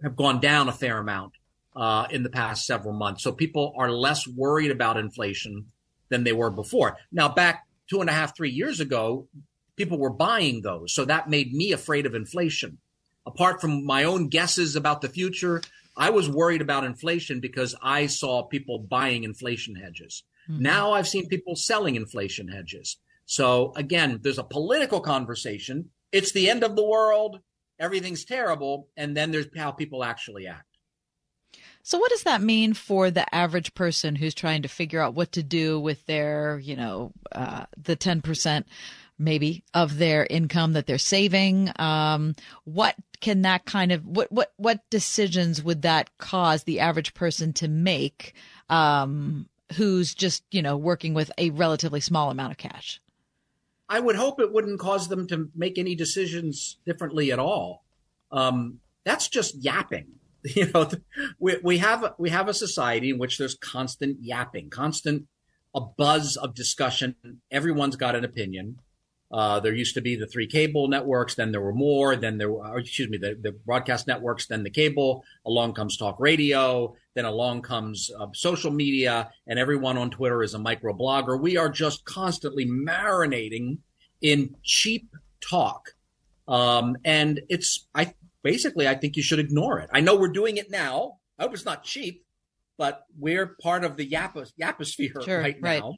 have 0.01 0.15
gone 0.15 0.39
down 0.39 0.69
a 0.69 0.71
fair 0.71 0.99
amount 0.99 1.33
uh, 1.75 2.07
in 2.09 2.23
the 2.23 2.29
past 2.29 2.65
several 2.65 2.93
months. 2.93 3.23
So 3.23 3.31
people 3.31 3.73
are 3.77 3.91
less 3.91 4.27
worried 4.27 4.71
about 4.71 4.97
inflation 4.97 5.67
than 6.09 6.23
they 6.23 6.33
were 6.33 6.49
before. 6.49 6.97
Now, 7.11 7.29
back 7.29 7.65
two 7.89 8.01
and 8.01 8.09
a 8.09 8.13
half, 8.13 8.35
three 8.35 8.49
years 8.51 8.79
ago, 8.79 9.27
people 9.75 9.97
were 9.97 10.09
buying 10.09 10.61
those. 10.61 10.93
So 10.93 11.05
that 11.05 11.29
made 11.29 11.53
me 11.53 11.71
afraid 11.71 12.05
of 12.05 12.15
inflation. 12.15 12.79
Apart 13.25 13.61
from 13.61 13.85
my 13.85 14.03
own 14.03 14.27
guesses 14.27 14.75
about 14.75 15.01
the 15.01 15.09
future, 15.09 15.61
I 15.95 16.09
was 16.09 16.29
worried 16.29 16.61
about 16.61 16.83
inflation 16.83 17.39
because 17.39 17.75
I 17.81 18.07
saw 18.07 18.43
people 18.43 18.79
buying 18.79 19.23
inflation 19.23 19.75
hedges. 19.75 20.23
Mm-hmm. 20.49 20.63
Now 20.63 20.93
I've 20.93 21.07
seen 21.07 21.27
people 21.27 21.55
selling 21.55 21.95
inflation 21.95 22.47
hedges. 22.47 22.97
So 23.25 23.73
again, 23.75 24.19
there's 24.23 24.39
a 24.39 24.43
political 24.43 25.01
conversation. 25.01 25.89
It's 26.11 26.31
the 26.31 26.49
end 26.49 26.63
of 26.63 26.75
the 26.75 26.85
world. 26.85 27.39
Everything's 27.79 28.25
terrible. 28.25 28.87
And 28.97 29.15
then 29.15 29.31
there's 29.31 29.47
how 29.55 29.71
people 29.71 30.03
actually 30.03 30.47
act. 30.47 30.68
So 31.89 31.97
what 31.97 32.11
does 32.11 32.21
that 32.21 32.43
mean 32.43 32.75
for 32.75 33.09
the 33.09 33.33
average 33.33 33.73
person 33.73 34.15
who's 34.15 34.35
trying 34.35 34.61
to 34.61 34.67
figure 34.67 35.01
out 35.01 35.15
what 35.15 35.31
to 35.31 35.41
do 35.41 35.79
with 35.79 36.05
their, 36.05 36.59
you 36.59 36.75
know, 36.75 37.13
uh, 37.31 37.65
the 37.81 37.97
10% 37.97 38.63
maybe 39.17 39.63
of 39.73 39.97
their 39.97 40.27
income 40.29 40.73
that 40.73 40.85
they're 40.85 40.99
saving? 40.99 41.71
Um, 41.79 42.35
what 42.63 42.93
can 43.21 43.41
that 43.41 43.65
kind 43.65 43.91
of, 43.91 44.05
what, 44.05 44.31
what, 44.31 44.53
what 44.57 44.87
decisions 44.91 45.63
would 45.63 45.81
that 45.81 46.15
cause 46.19 46.65
the 46.65 46.79
average 46.79 47.15
person 47.15 47.53
to 47.53 47.67
make? 47.67 48.35
Um, 48.69 49.49
who's 49.73 50.13
just, 50.13 50.43
you 50.51 50.61
know, 50.61 50.77
working 50.77 51.15
with 51.15 51.31
a 51.39 51.49
relatively 51.49 52.01
small 52.01 52.29
amount 52.29 52.51
of 52.51 52.59
cash? 52.59 53.01
I 53.89 53.99
would 53.99 54.15
hope 54.15 54.39
it 54.39 54.53
wouldn't 54.53 54.79
cause 54.79 55.07
them 55.07 55.25
to 55.29 55.49
make 55.55 55.79
any 55.79 55.95
decisions 55.95 56.77
differently 56.85 57.31
at 57.31 57.39
all. 57.39 57.83
Um, 58.31 58.79
that's 59.05 59.27
just 59.27 59.55
yapping. 59.55 60.18
You 60.55 60.71
know, 60.73 60.89
we, 61.37 61.57
we 61.61 61.77
have 61.79 62.13
we 62.17 62.29
have 62.29 62.47
a 62.47 62.53
society 62.53 63.09
in 63.09 63.17
which 63.17 63.37
there's 63.37 63.55
constant 63.55 64.17
yapping, 64.21 64.69
constant 64.69 65.27
a 65.75 65.81
buzz 65.81 66.37
of 66.37 66.55
discussion. 66.55 67.15
Everyone's 67.51 67.95
got 67.95 68.15
an 68.15 68.23
opinion. 68.23 68.79
Uh, 69.31 69.59
there 69.59 69.75
used 69.75 69.93
to 69.93 70.01
be 70.01 70.15
the 70.15 70.25
three 70.25 70.47
cable 70.47 70.87
networks, 70.87 71.35
then 71.35 71.51
there 71.51 71.61
were 71.61 71.73
more, 71.73 72.15
then 72.15 72.39
there 72.39 72.51
were, 72.51 72.79
excuse 72.79 73.07
me, 73.09 73.17
the, 73.17 73.37
the 73.39 73.51
broadcast 73.51 74.07
networks, 74.07 74.47
then 74.47 74.63
the 74.63 74.71
cable. 74.71 75.23
Along 75.45 75.73
comes 75.73 75.97
talk 75.97 76.19
radio, 76.19 76.95
then 77.13 77.25
along 77.25 77.61
comes 77.61 78.09
uh, 78.19 78.25
social 78.33 78.71
media, 78.71 79.29
and 79.45 79.59
everyone 79.59 79.97
on 79.97 80.09
Twitter 80.09 80.41
is 80.41 80.55
a 80.55 80.59
micro 80.59 80.93
blogger. 80.93 81.39
We 81.39 81.57
are 81.57 81.69
just 81.69 82.05
constantly 82.05 82.65
marinating 82.65 83.77
in 84.19 84.55
cheap 84.63 85.15
talk. 85.47 85.89
Um, 86.47 86.97
and 87.05 87.39
it's, 87.49 87.87
I 87.93 88.13
basically, 88.43 88.87
I 88.87 88.95
think 88.95 89.15
you 89.15 89.23
should 89.23 89.39
ignore 89.39 89.79
it. 89.79 89.89
I 89.93 90.01
know 90.01 90.15
we're 90.15 90.29
doing 90.29 90.57
it 90.57 90.69
now. 90.69 91.19
I 91.37 91.43
hope 91.43 91.53
it's 91.53 91.65
not 91.65 91.83
cheap, 91.83 92.25
but 92.77 93.03
we're 93.17 93.55
part 93.61 93.83
of 93.83 93.97
the 93.97 94.09
yapos- 94.09 94.53
yaposphere 94.61 95.23
sure, 95.23 95.39
right, 95.39 95.57
right 95.61 95.81
now. 95.81 95.95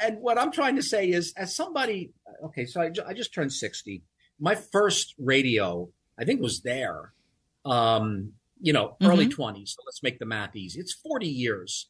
And 0.00 0.18
what 0.20 0.38
I'm 0.38 0.52
trying 0.52 0.76
to 0.76 0.82
say 0.82 1.08
is, 1.08 1.32
as 1.36 1.56
somebody, 1.56 2.12
okay, 2.44 2.66
so 2.66 2.80
I, 2.80 2.90
I 3.06 3.14
just 3.14 3.34
turned 3.34 3.52
60. 3.52 4.02
My 4.38 4.54
first 4.54 5.14
radio, 5.18 5.88
I 6.18 6.24
think, 6.24 6.40
was 6.40 6.62
there, 6.62 7.12
um, 7.64 8.32
you 8.60 8.72
know, 8.72 8.96
mm-hmm. 9.00 9.06
early 9.06 9.26
20s. 9.26 9.70
So 9.70 9.82
let's 9.84 10.02
make 10.02 10.18
the 10.18 10.26
math 10.26 10.54
easy. 10.54 10.78
It's 10.78 10.94
40 10.94 11.26
years 11.26 11.88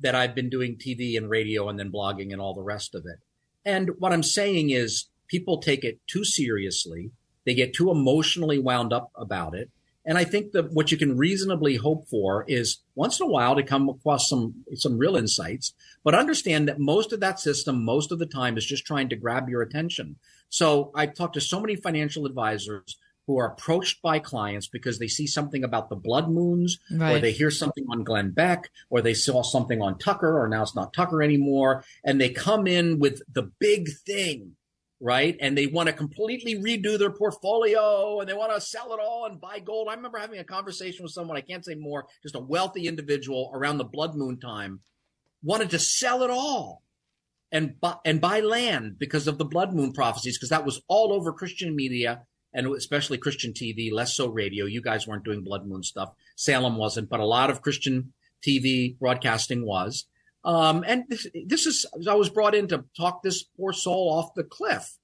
that 0.00 0.14
I've 0.14 0.34
been 0.34 0.50
doing 0.50 0.76
TV 0.76 1.16
and 1.16 1.30
radio 1.30 1.68
and 1.68 1.78
then 1.78 1.90
blogging 1.90 2.32
and 2.32 2.40
all 2.40 2.54
the 2.54 2.62
rest 2.62 2.94
of 2.94 3.04
it. 3.06 3.20
And 3.64 3.90
what 3.98 4.12
I'm 4.12 4.22
saying 4.22 4.70
is, 4.70 5.08
people 5.28 5.58
take 5.58 5.84
it 5.84 6.00
too 6.06 6.24
seriously. 6.24 7.10
They 7.46 7.54
get 7.54 7.72
too 7.72 7.90
emotionally 7.90 8.58
wound 8.58 8.92
up 8.92 9.10
about 9.16 9.54
it. 9.54 9.70
And 10.04 10.16
I 10.16 10.24
think 10.24 10.52
that 10.52 10.72
what 10.72 10.92
you 10.92 10.98
can 10.98 11.16
reasonably 11.16 11.76
hope 11.76 12.08
for 12.08 12.44
is 12.46 12.78
once 12.94 13.18
in 13.18 13.26
a 13.26 13.30
while 13.30 13.56
to 13.56 13.62
come 13.62 13.88
across 13.88 14.28
some 14.28 14.64
some 14.74 14.98
real 14.98 15.16
insights, 15.16 15.74
but 16.04 16.14
understand 16.14 16.68
that 16.68 16.78
most 16.78 17.12
of 17.12 17.20
that 17.20 17.40
system, 17.40 17.84
most 17.84 18.12
of 18.12 18.20
the 18.20 18.26
time, 18.26 18.56
is 18.56 18.64
just 18.64 18.86
trying 18.86 19.08
to 19.08 19.16
grab 19.16 19.48
your 19.48 19.62
attention. 19.62 20.16
So 20.48 20.92
I've 20.94 21.14
talked 21.14 21.34
to 21.34 21.40
so 21.40 21.60
many 21.60 21.74
financial 21.74 22.24
advisors 22.24 22.96
who 23.26 23.38
are 23.38 23.48
approached 23.48 24.00
by 24.02 24.20
clients 24.20 24.68
because 24.68 25.00
they 25.00 25.08
see 25.08 25.26
something 25.26 25.64
about 25.64 25.88
the 25.88 25.96
blood 25.96 26.30
moons, 26.30 26.78
right. 26.92 27.16
or 27.16 27.18
they 27.18 27.32
hear 27.32 27.50
something 27.50 27.84
on 27.90 28.04
Glenn 28.04 28.30
Beck, 28.30 28.70
or 28.88 29.02
they 29.02 29.14
saw 29.14 29.42
something 29.42 29.82
on 29.82 29.98
Tucker, 29.98 30.40
or 30.40 30.46
now 30.46 30.62
it's 30.62 30.76
not 30.76 30.92
Tucker 30.92 31.20
anymore, 31.20 31.84
and 32.04 32.20
they 32.20 32.30
come 32.30 32.68
in 32.68 33.00
with 33.00 33.22
the 33.32 33.50
big 33.58 33.88
thing 34.06 34.54
right? 35.00 35.36
And 35.40 35.56
they 35.56 35.66
want 35.66 35.88
to 35.88 35.92
completely 35.92 36.54
redo 36.54 36.98
their 36.98 37.10
portfolio 37.10 38.20
and 38.20 38.28
they 38.28 38.34
want 38.34 38.54
to 38.54 38.60
sell 38.60 38.92
it 38.94 39.00
all 39.00 39.26
and 39.26 39.40
buy 39.40 39.58
gold. 39.58 39.88
I 39.90 39.94
remember 39.94 40.18
having 40.18 40.38
a 40.38 40.44
conversation 40.44 41.02
with 41.02 41.12
someone, 41.12 41.36
I 41.36 41.42
can't 41.42 41.64
say 41.64 41.74
more, 41.74 42.06
just 42.22 42.34
a 42.34 42.40
wealthy 42.40 42.86
individual 42.86 43.50
around 43.54 43.78
the 43.78 43.84
blood 43.84 44.14
moon 44.14 44.38
time, 44.40 44.80
wanted 45.42 45.70
to 45.70 45.78
sell 45.78 46.22
it 46.22 46.30
all 46.30 46.82
and 47.52 47.78
buy, 47.80 47.96
and 48.04 48.20
buy 48.20 48.40
land 48.40 48.98
because 48.98 49.26
of 49.26 49.38
the 49.38 49.44
blood 49.44 49.74
moon 49.74 49.92
prophecies, 49.92 50.38
because 50.38 50.50
that 50.50 50.64
was 50.64 50.80
all 50.88 51.12
over 51.12 51.32
Christian 51.32 51.76
media 51.76 52.22
and 52.54 52.66
especially 52.74 53.18
Christian 53.18 53.52
TV, 53.52 53.92
less 53.92 54.16
so 54.16 54.28
radio. 54.28 54.64
You 54.64 54.80
guys 54.80 55.06
weren't 55.06 55.24
doing 55.24 55.44
blood 55.44 55.66
moon 55.66 55.82
stuff. 55.82 56.12
Salem 56.36 56.78
wasn't, 56.78 57.10
but 57.10 57.20
a 57.20 57.26
lot 57.26 57.50
of 57.50 57.60
Christian 57.60 58.14
TV 58.46 58.98
broadcasting 58.98 59.66
was. 59.66 60.06
Um, 60.46 60.84
and 60.86 61.04
this, 61.08 61.26
this, 61.44 61.66
is, 61.66 61.84
I 62.08 62.14
was 62.14 62.30
brought 62.30 62.54
in 62.54 62.68
to 62.68 62.84
talk 62.96 63.22
this 63.22 63.42
poor 63.42 63.72
soul 63.72 64.12
off 64.12 64.34
the 64.34 64.44
cliff 64.44 64.96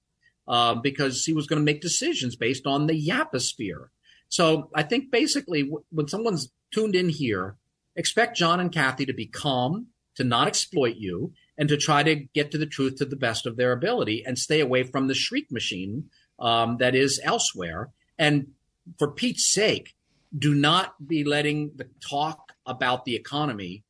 uh, 0.47 0.77
because 0.77 1.25
he 1.25 1.33
was 1.33 1.49
going 1.49 1.61
to 1.61 1.65
make 1.65 1.81
decisions 1.81 2.37
based 2.37 2.65
on 2.65 2.87
the 2.87 3.09
yaposphere. 3.09 3.89
So 4.29 4.71
I 4.73 4.85
think 4.85 5.11
basically 5.11 5.65
w- 5.65 5.85
when 5.91 6.07
someone's 6.07 6.53
tuned 6.73 6.95
in 6.95 7.09
here, 7.09 7.57
expect 7.97 8.37
John 8.37 8.61
and 8.61 8.71
Kathy 8.71 9.05
to 9.05 9.13
be 9.13 9.27
calm, 9.27 9.89
to 10.15 10.23
not 10.23 10.47
exploit 10.47 10.95
you, 10.97 11.33
and 11.59 11.69
to 11.69 11.77
try 11.77 12.05
to 12.05 12.15
get 12.15 12.53
to 12.53 12.59
the 12.59 12.65
truth 12.65 12.97
to 12.97 13.05
the 13.05 13.17
best 13.17 13.45
of 13.45 13.57
their 13.57 13.73
ability 13.73 14.23
and 14.25 14.39
stay 14.39 14.61
away 14.61 14.85
from 14.85 15.09
the 15.09 15.15
shriek 15.15 15.51
machine 15.51 16.05
um, 16.39 16.77
that 16.79 16.95
is 16.95 17.21
elsewhere. 17.25 17.91
And 18.17 18.53
for 18.97 19.11
Pete's 19.11 19.53
sake, 19.53 19.95
do 20.37 20.55
not 20.55 20.95
be 21.05 21.25
letting 21.25 21.73
the 21.75 21.89
talk 22.01 22.53
about 22.65 23.05
the 23.05 23.17
economy 23.17 23.83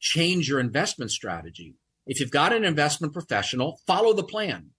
change 0.00 0.48
your 0.48 0.58
investment 0.58 1.10
strategy. 1.10 1.76
If 2.06 2.18
you've 2.18 2.30
got 2.30 2.52
an 2.52 2.64
investment 2.64 3.12
professional, 3.12 3.80
follow 3.86 4.12
the 4.14 4.24
plan 4.24 4.70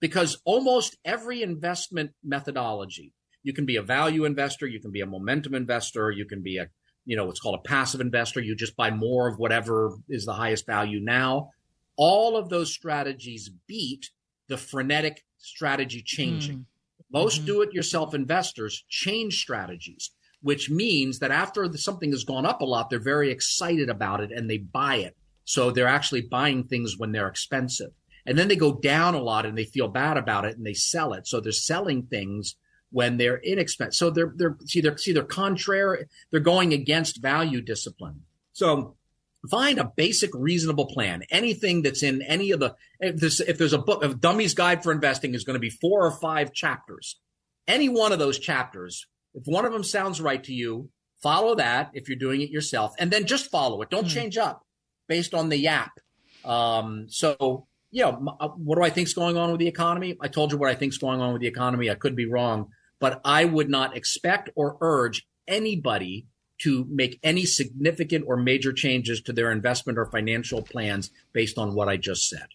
because 0.00 0.40
almost 0.44 0.96
every 1.04 1.42
investment 1.42 2.12
methodology, 2.24 3.12
you 3.42 3.52
can 3.52 3.66
be 3.66 3.76
a 3.76 3.82
value 3.82 4.24
investor, 4.24 4.66
you 4.66 4.80
can 4.80 4.90
be 4.90 5.02
a 5.02 5.06
momentum 5.06 5.54
investor, 5.54 6.10
you 6.10 6.26
can 6.26 6.42
be 6.42 6.56
a, 6.58 6.68
you 7.04 7.16
know, 7.16 7.26
what's 7.26 7.40
called 7.40 7.60
a 7.60 7.68
passive 7.68 8.00
investor. 8.00 8.40
You 8.40 8.56
just 8.56 8.76
buy 8.76 8.90
more 8.90 9.28
of 9.28 9.38
whatever 9.38 9.92
is 10.08 10.24
the 10.24 10.32
highest 10.32 10.66
value 10.66 11.00
now. 11.00 11.50
All 11.96 12.36
of 12.36 12.48
those 12.48 12.72
strategies 12.72 13.50
beat 13.68 14.10
the 14.48 14.56
frenetic 14.56 15.24
strategy 15.38 16.02
changing. 16.04 16.58
Mm. 16.58 16.64
Most 17.12 17.38
mm-hmm. 17.38 17.46
do 17.46 17.62
it 17.62 17.72
yourself 17.72 18.14
investors 18.14 18.84
change 18.88 19.38
strategies 19.38 20.10
which 20.44 20.68
means 20.68 21.20
that 21.20 21.30
after 21.30 21.72
something 21.72 22.10
has 22.10 22.22
gone 22.22 22.44
up 22.44 22.60
a 22.60 22.66
lot, 22.66 22.90
they're 22.90 23.00
very 23.00 23.30
excited 23.30 23.88
about 23.88 24.20
it 24.20 24.30
and 24.30 24.48
they 24.48 24.58
buy 24.58 24.96
it. 24.96 25.16
So 25.44 25.70
they're 25.70 25.88
actually 25.88 26.20
buying 26.20 26.64
things 26.64 26.98
when 26.98 27.12
they're 27.12 27.28
expensive. 27.28 27.92
And 28.26 28.36
then 28.36 28.48
they 28.48 28.56
go 28.56 28.74
down 28.74 29.14
a 29.14 29.22
lot 29.22 29.46
and 29.46 29.56
they 29.56 29.64
feel 29.64 29.88
bad 29.88 30.18
about 30.18 30.44
it 30.44 30.58
and 30.58 30.66
they 30.66 30.74
sell 30.74 31.14
it. 31.14 31.26
So 31.26 31.40
they're 31.40 31.50
selling 31.50 32.02
things 32.02 32.56
when 32.90 33.16
they're 33.16 33.38
inexpensive. 33.38 33.94
So 33.94 34.10
they're, 34.10 34.34
they're, 34.36 34.58
see, 34.66 34.82
they're, 34.82 34.98
see, 34.98 35.12
they're 35.12 35.24
contrary. 35.24 36.04
They're 36.30 36.40
going 36.40 36.74
against 36.74 37.22
value 37.22 37.62
discipline. 37.62 38.20
So 38.52 38.96
find 39.50 39.78
a 39.78 39.92
basic 39.96 40.28
reasonable 40.34 40.86
plan. 40.88 41.22
Anything 41.30 41.80
that's 41.80 42.02
in 42.02 42.20
any 42.20 42.50
of 42.50 42.60
the, 42.60 42.74
if 43.00 43.16
there's, 43.16 43.40
if 43.40 43.56
there's 43.56 43.72
a 43.72 43.78
book, 43.78 44.04
of 44.04 44.20
Dummy's 44.20 44.52
Guide 44.52 44.82
for 44.82 44.92
Investing 44.92 45.32
is 45.34 45.44
going 45.44 45.54
to 45.54 45.58
be 45.58 45.70
four 45.70 46.04
or 46.04 46.10
five 46.10 46.52
chapters. 46.52 47.18
Any 47.66 47.88
one 47.88 48.12
of 48.12 48.18
those 48.18 48.38
chapters 48.38 49.06
if 49.34 49.44
one 49.46 49.64
of 49.64 49.72
them 49.72 49.84
sounds 49.84 50.20
right 50.20 50.42
to 50.44 50.52
you, 50.52 50.90
follow 51.22 51.54
that 51.56 51.90
if 51.94 52.08
you're 52.08 52.18
doing 52.18 52.40
it 52.40 52.50
yourself, 52.50 52.94
and 52.98 53.10
then 53.10 53.26
just 53.26 53.50
follow 53.50 53.82
it. 53.82 53.90
Don't 53.90 54.06
mm. 54.06 54.14
change 54.14 54.36
up 54.36 54.64
based 55.08 55.34
on 55.34 55.48
the 55.48 55.56
yap. 55.56 55.92
Um, 56.44 57.06
so, 57.08 57.66
you 57.90 58.02
know, 58.02 58.36
uh, 58.40 58.48
what 58.48 58.76
do 58.76 58.82
I 58.82 58.90
think's 58.90 59.14
going 59.14 59.36
on 59.36 59.50
with 59.50 59.60
the 59.60 59.68
economy? 59.68 60.16
I 60.20 60.28
told 60.28 60.52
you 60.52 60.58
what 60.58 60.70
I 60.70 60.74
think's 60.74 60.98
going 60.98 61.20
on 61.20 61.32
with 61.32 61.40
the 61.40 61.48
economy. 61.48 61.90
I 61.90 61.94
could 61.94 62.16
be 62.16 62.26
wrong, 62.26 62.68
but 63.00 63.20
I 63.24 63.44
would 63.44 63.68
not 63.68 63.96
expect 63.96 64.50
or 64.54 64.76
urge 64.80 65.26
anybody 65.48 66.26
to 66.58 66.86
make 66.88 67.18
any 67.22 67.44
significant 67.44 68.24
or 68.26 68.36
major 68.36 68.72
changes 68.72 69.20
to 69.22 69.32
their 69.32 69.50
investment 69.50 69.98
or 69.98 70.06
financial 70.06 70.62
plans 70.62 71.10
based 71.32 71.58
on 71.58 71.74
what 71.74 71.88
I 71.88 71.96
just 71.96 72.28
said. 72.28 72.46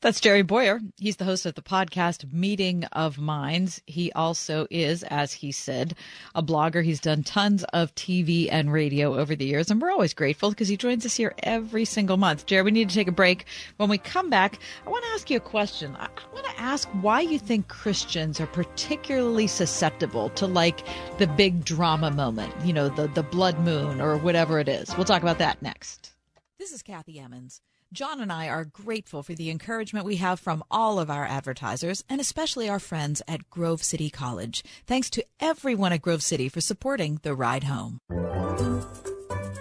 That's 0.00 0.20
Jerry 0.20 0.42
Bowyer. 0.42 0.80
He's 0.96 1.16
the 1.16 1.24
host 1.24 1.44
of 1.44 1.56
the 1.56 1.60
podcast 1.62 2.32
Meeting 2.32 2.84
of 2.92 3.18
Minds. 3.18 3.82
He 3.84 4.12
also 4.12 4.68
is, 4.70 5.02
as 5.02 5.32
he 5.32 5.50
said, 5.50 5.96
a 6.36 6.42
blogger. 6.42 6.84
He's 6.84 7.00
done 7.00 7.24
tons 7.24 7.64
of 7.72 7.92
TV 7.96 8.48
and 8.48 8.72
radio 8.72 9.18
over 9.18 9.34
the 9.34 9.44
years, 9.44 9.72
and 9.72 9.82
we're 9.82 9.90
always 9.90 10.14
grateful 10.14 10.50
because 10.50 10.68
he 10.68 10.76
joins 10.76 11.04
us 11.04 11.16
here 11.16 11.34
every 11.42 11.84
single 11.84 12.16
month. 12.16 12.46
Jerry, 12.46 12.62
we 12.62 12.70
need 12.70 12.88
to 12.90 12.94
take 12.94 13.08
a 13.08 13.12
break. 13.12 13.44
When 13.78 13.88
we 13.88 13.98
come 13.98 14.30
back, 14.30 14.60
I 14.86 14.90
want 14.90 15.04
to 15.04 15.10
ask 15.10 15.30
you 15.30 15.38
a 15.38 15.40
question. 15.40 15.96
I 15.96 16.08
want 16.32 16.46
to 16.46 16.60
ask 16.60 16.88
why 17.02 17.22
you 17.22 17.40
think 17.40 17.66
Christians 17.66 18.40
are 18.40 18.46
particularly 18.46 19.48
susceptible 19.48 20.30
to 20.30 20.46
like 20.46 20.86
the 21.18 21.26
big 21.26 21.64
drama 21.64 22.12
moment, 22.12 22.54
you 22.64 22.72
know, 22.72 22.88
the, 22.88 23.08
the 23.08 23.24
blood 23.24 23.58
moon 23.58 24.00
or 24.00 24.16
whatever 24.16 24.60
it 24.60 24.68
is. 24.68 24.96
We'll 24.96 25.06
talk 25.06 25.22
about 25.22 25.38
that 25.38 25.60
next. 25.60 26.12
This 26.56 26.70
is 26.70 26.82
Kathy 26.82 27.18
Emmons. 27.18 27.62
John 27.90 28.20
and 28.20 28.30
I 28.30 28.48
are 28.48 28.66
grateful 28.66 29.22
for 29.22 29.32
the 29.32 29.48
encouragement 29.48 30.04
we 30.04 30.16
have 30.16 30.38
from 30.38 30.62
all 30.70 31.00
of 31.00 31.08
our 31.08 31.24
advertisers 31.24 32.04
and 32.06 32.20
especially 32.20 32.68
our 32.68 32.78
friends 32.78 33.22
at 33.26 33.48
Grove 33.48 33.82
City 33.82 34.10
College. 34.10 34.62
Thanks 34.86 35.08
to 35.10 35.24
everyone 35.40 35.94
at 35.94 36.02
Grove 36.02 36.22
City 36.22 36.50
for 36.50 36.60
supporting 36.60 37.18
the 37.22 37.34
ride 37.34 37.64
home. 37.64 37.98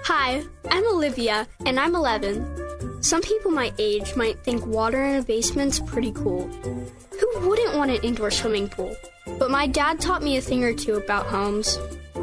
Hi, 0.04 0.44
I'm 0.70 0.88
Olivia, 0.88 1.48
and 1.66 1.80
I'm 1.80 1.96
11. 1.96 3.02
Some 3.02 3.22
people 3.22 3.50
my 3.50 3.74
age 3.80 4.14
might 4.18 4.44
think 4.44 4.66
water 4.66 5.02
in 5.06 5.16
a 5.16 5.24
basement's 5.24 5.80
pretty 5.80 6.12
cool. 6.12 6.48
Who 6.48 7.48
wouldn't 7.48 7.76
want 7.78 7.92
an 7.92 8.04
indoor 8.04 8.32
swimming 8.32 8.68
pool? 8.68 8.94
But 9.40 9.52
my 9.52 9.68
dad 9.68 10.02
taught 10.02 10.22
me 10.22 10.36
a 10.36 10.42
thing 10.42 10.66
or 10.66 10.74
two 10.74 10.96
about 10.96 11.28
homes. 11.28 11.80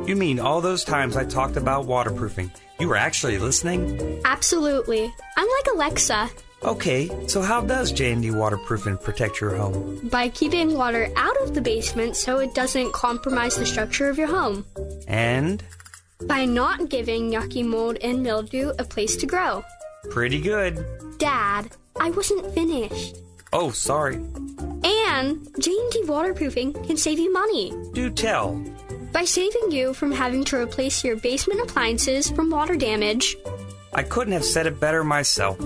You 0.06 0.16
mean 0.16 0.38
all 0.38 0.60
those 0.60 0.84
times 0.84 1.16
I 1.16 1.24
talked 1.24 1.56
about 1.56 1.86
waterproofing? 1.86 2.50
You 2.80 2.88
were 2.88 2.96
actually 2.96 3.38
listening? 3.38 4.20
Absolutely. 4.24 5.12
I'm 5.36 5.46
like 5.46 5.74
Alexa. 5.74 6.30
Okay, 6.64 7.10
so 7.28 7.40
how 7.40 7.60
does 7.60 7.92
J&D 7.92 8.30
waterproofing 8.30 8.96
protect 8.98 9.40
your 9.40 9.54
home? 9.54 10.00
By 10.10 10.28
keeping 10.30 10.74
water 10.74 11.08
out 11.16 11.36
of 11.42 11.54
the 11.54 11.60
basement 11.60 12.16
so 12.16 12.38
it 12.38 12.54
doesn't 12.54 12.92
compromise 12.92 13.56
the 13.56 13.66
structure 13.66 14.08
of 14.08 14.18
your 14.18 14.28
home. 14.28 14.66
And? 15.06 15.62
By 16.26 16.46
not 16.46 16.88
giving 16.88 17.30
yucky 17.30 17.64
mold 17.64 17.98
and 18.02 18.22
mildew 18.22 18.72
a 18.78 18.84
place 18.84 19.14
to 19.16 19.26
grow. 19.26 19.62
Pretty 20.10 20.40
good. 20.40 20.84
Dad, 21.18 21.70
I 22.00 22.10
wasn't 22.10 22.52
finished. 22.54 23.18
Oh, 23.52 23.70
sorry. 23.70 24.16
And 24.84 25.48
J&D 25.60 26.04
waterproofing 26.06 26.72
can 26.72 26.96
save 26.96 27.18
you 27.18 27.32
money. 27.32 27.72
Do 27.92 28.10
tell. 28.10 28.60
By 29.14 29.24
saving 29.24 29.70
you 29.70 29.94
from 29.94 30.10
having 30.10 30.42
to 30.46 30.56
replace 30.56 31.04
your 31.04 31.14
basement 31.14 31.60
appliances 31.60 32.28
from 32.32 32.50
water 32.50 32.74
damage. 32.74 33.36
I 33.94 34.02
couldn't 34.02 34.32
have 34.32 34.44
said 34.44 34.66
it 34.66 34.80
better 34.80 35.04
myself. 35.04 35.56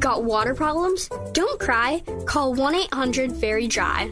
Got 0.00 0.24
water 0.24 0.52
problems? 0.52 1.08
Don't 1.32 1.60
cry. 1.60 2.02
Call 2.26 2.56
1-800-VERY-DRY. 2.56 4.10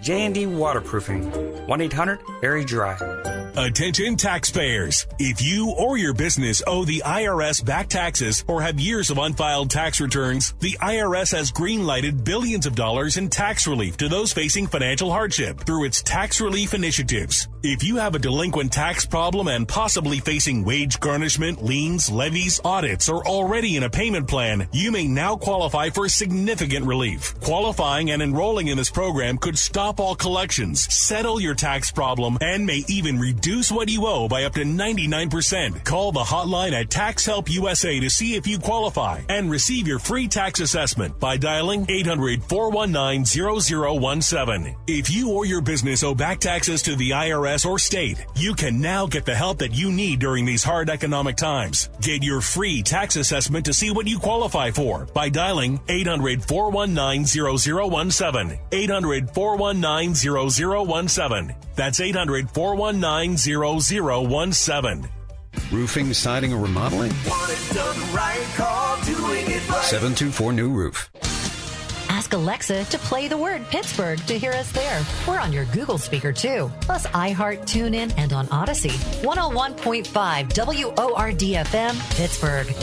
J&D 0.00 0.46
Waterproofing. 0.46 1.30
1-800-VERY-DRY. 1.68 3.45
Attention 3.58 4.16
taxpayers. 4.16 5.06
If 5.18 5.40
you 5.40 5.70
or 5.78 5.96
your 5.96 6.12
business 6.12 6.62
owe 6.66 6.84
the 6.84 7.02
IRS 7.06 7.64
back 7.64 7.88
taxes 7.88 8.44
or 8.48 8.60
have 8.60 8.78
years 8.78 9.08
of 9.08 9.16
unfiled 9.16 9.70
tax 9.70 9.98
returns, 9.98 10.52
the 10.60 10.76
IRS 10.82 11.34
has 11.34 11.52
greenlighted 11.52 12.22
billions 12.22 12.66
of 12.66 12.74
dollars 12.74 13.16
in 13.16 13.30
tax 13.30 13.66
relief 13.66 13.96
to 13.96 14.10
those 14.10 14.30
facing 14.30 14.66
financial 14.66 15.10
hardship 15.10 15.60
through 15.60 15.84
its 15.84 16.02
tax 16.02 16.38
relief 16.38 16.74
initiatives. 16.74 17.48
If 17.62 17.82
you 17.82 17.96
have 17.96 18.14
a 18.14 18.18
delinquent 18.18 18.72
tax 18.74 19.06
problem 19.06 19.48
and 19.48 19.66
possibly 19.66 20.20
facing 20.20 20.62
wage 20.62 21.00
garnishment, 21.00 21.64
liens, 21.64 22.10
levies, 22.10 22.60
audits, 22.62 23.08
or 23.08 23.26
already 23.26 23.76
in 23.76 23.84
a 23.84 23.90
payment 23.90 24.28
plan, 24.28 24.68
you 24.70 24.92
may 24.92 25.08
now 25.08 25.34
qualify 25.34 25.88
for 25.88 26.10
significant 26.10 26.84
relief. 26.84 27.34
Qualifying 27.40 28.10
and 28.10 28.20
enrolling 28.20 28.68
in 28.68 28.76
this 28.76 28.90
program 28.90 29.38
could 29.38 29.56
stop 29.56 29.98
all 29.98 30.14
collections, 30.14 30.92
settle 30.94 31.40
your 31.40 31.54
tax 31.54 31.90
problem, 31.90 32.36
and 32.42 32.66
may 32.66 32.84
even 32.86 33.18
reduce 33.18 33.45
what 33.46 33.88
you 33.88 34.06
owe 34.06 34.26
by 34.26 34.42
up 34.44 34.54
to 34.54 34.64
99%. 34.64 35.84
Call 35.84 36.10
the 36.10 36.20
hotline 36.20 36.72
at 36.72 36.90
Tax 36.90 37.24
Help 37.24 37.48
USA 37.48 38.00
to 38.00 38.10
see 38.10 38.34
if 38.34 38.44
you 38.44 38.58
qualify 38.58 39.20
and 39.28 39.48
receive 39.48 39.86
your 39.86 40.00
free 40.00 40.26
tax 40.26 40.58
assessment 40.58 41.20
by 41.20 41.36
dialing 41.36 41.86
800 41.88 42.42
419 42.42 43.24
0017. 43.24 44.76
If 44.88 45.10
you 45.10 45.30
or 45.30 45.46
your 45.46 45.60
business 45.60 46.02
owe 46.02 46.14
back 46.14 46.40
taxes 46.40 46.82
to 46.82 46.96
the 46.96 47.10
IRS 47.10 47.64
or 47.64 47.78
state, 47.78 48.26
you 48.34 48.52
can 48.54 48.80
now 48.80 49.06
get 49.06 49.24
the 49.24 49.34
help 49.34 49.58
that 49.58 49.74
you 49.74 49.92
need 49.92 50.18
during 50.18 50.44
these 50.44 50.64
hard 50.64 50.90
economic 50.90 51.36
times. 51.36 51.88
Get 52.00 52.24
your 52.24 52.40
free 52.40 52.82
tax 52.82 53.14
assessment 53.14 53.64
to 53.66 53.72
see 53.72 53.90
what 53.90 54.08
you 54.08 54.18
qualify 54.18 54.72
for 54.72 55.06
by 55.14 55.28
dialing 55.28 55.78
800 55.88 56.44
419 56.44 57.26
0017. 57.26 58.58
800 58.72 59.30
419 59.30 60.14
0017. 61.08 61.54
That's 61.76 62.00
800 62.00 62.50
419 62.50 63.35
0017. 63.36 65.08
Roofing, 65.72 66.14
siding, 66.14 66.52
or 66.52 66.58
remodeling? 66.58 67.12
Want 67.26 67.50
it 67.50 67.74
done 67.74 68.14
right, 68.14 68.46
call 68.56 68.96
doing 69.04 69.46
it 69.46 69.68
right. 69.68 69.84
724 69.84 70.52
New 70.52 70.70
Roof. 70.70 71.10
Ask 72.08 72.32
Alexa 72.32 72.84
to 72.84 72.98
play 72.98 73.28
the 73.28 73.36
word 73.36 73.66
Pittsburgh 73.68 74.18
to 74.26 74.38
hear 74.38 74.52
us 74.52 74.70
there. 74.72 75.04
We're 75.28 75.38
on 75.38 75.52
your 75.52 75.64
Google 75.66 75.98
speaker 75.98 76.32
too, 76.32 76.70
plus 76.80 77.06
iHeart, 77.08 77.62
TuneIn, 77.62 78.14
and 78.16 78.32
on 78.32 78.48
Odyssey. 78.50 78.90
101.5 79.22 80.04
WORDFM, 80.48 82.16
Pittsburgh. 82.16 82.74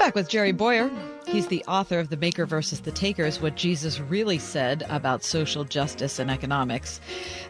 Back 0.05 0.15
with 0.15 0.29
Jerry 0.29 0.53
Bowyer. 0.53 0.91
He's 1.27 1.47
the 1.47 1.65
author 1.65 1.99
of 1.99 2.11
The 2.11 2.19
Maker 2.19 2.45
versus 2.45 2.81
the 2.81 2.93
Takers 2.93 3.41
What 3.41 3.55
Jesus 3.55 4.01
Really 4.01 4.39
Said 4.39 4.85
About 4.91 5.25
Social 5.25 5.65
Justice 5.65 6.19
and 6.19 6.31
Economics. 6.31 7.01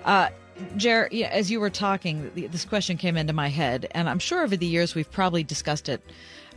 Uh, 0.05 0.29
Jerry, 0.77 1.25
as 1.25 1.51
you 1.51 1.59
were 1.59 1.69
talking, 1.69 2.31
this 2.37 2.65
question 2.65 2.97
came 2.97 3.17
into 3.17 3.33
my 3.33 3.49
head, 3.49 3.89
and 3.91 4.09
I'm 4.09 4.21
sure 4.21 4.45
over 4.45 4.57
the 4.57 4.67
years 4.67 4.95
we've 4.95 5.11
probably 5.11 5.43
discussed 5.43 5.89
it 5.89 6.01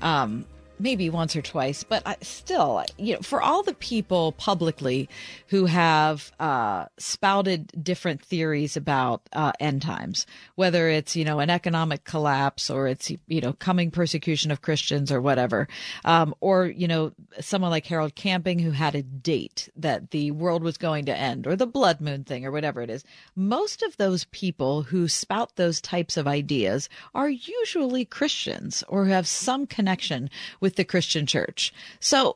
um, 0.03 0.45
maybe 0.79 1.09
once 1.09 1.35
or 1.35 1.41
twice, 1.41 1.83
but 1.83 2.03
I, 2.05 2.17
still, 2.21 2.83
you 2.97 3.15
know, 3.15 3.21
for 3.21 3.41
all 3.41 3.63
the 3.63 3.73
people 3.73 4.31
publicly 4.33 5.09
who 5.47 5.65
have 5.65 6.31
uh, 6.39 6.85
spouted 6.97 7.71
different 7.83 8.23
theories 8.23 8.77
about 8.77 9.21
uh, 9.33 9.51
end 9.59 9.81
times, 9.81 10.25
whether 10.55 10.89
it's 10.89 11.15
you 11.15 11.25
know 11.25 11.39
an 11.39 11.49
economic 11.49 12.03
collapse 12.03 12.69
or 12.69 12.87
it's 12.87 13.11
you 13.27 13.41
know 13.41 13.53
coming 13.53 13.91
persecution 13.91 14.51
of 14.51 14.61
Christians 14.61 15.11
or 15.11 15.21
whatever, 15.21 15.67
um, 16.05 16.33
or 16.41 16.65
you 16.67 16.87
know 16.87 17.11
someone 17.39 17.71
like 17.71 17.85
Harold 17.85 18.15
Camping 18.15 18.59
who 18.59 18.71
had 18.71 18.95
a 18.95 19.03
date 19.03 19.69
that 19.75 20.11
the 20.11 20.31
world 20.31 20.63
was 20.63 20.77
going 20.77 21.05
to 21.05 21.17
end, 21.17 21.47
or 21.47 21.55
the 21.55 21.67
blood 21.67 22.01
moon 22.01 22.23
thing, 22.23 22.45
or 22.45 22.51
whatever 22.51 22.81
it 22.81 22.89
is. 22.89 23.03
Most 23.35 23.83
of 23.83 23.97
those 23.97 24.25
people 24.25 24.83
who 24.83 25.07
spout 25.07 25.55
those 25.55 25.81
types 25.81 26.17
of 26.17 26.27
ideas 26.27 26.89
are 27.15 27.29
usually 27.29 28.05
Christians 28.05 28.83
or 28.87 29.05
have 29.05 29.27
some 29.27 29.65
connection 29.65 30.29
with 30.59 30.66
with 30.67 30.75
the 30.75 30.83
Christian 30.83 31.25
church. 31.25 31.73
So, 32.01 32.35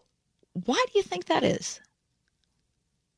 why 0.53 0.81
do 0.87 0.97
you 0.97 1.03
think 1.03 1.25
that 1.25 1.43
is? 1.43 1.81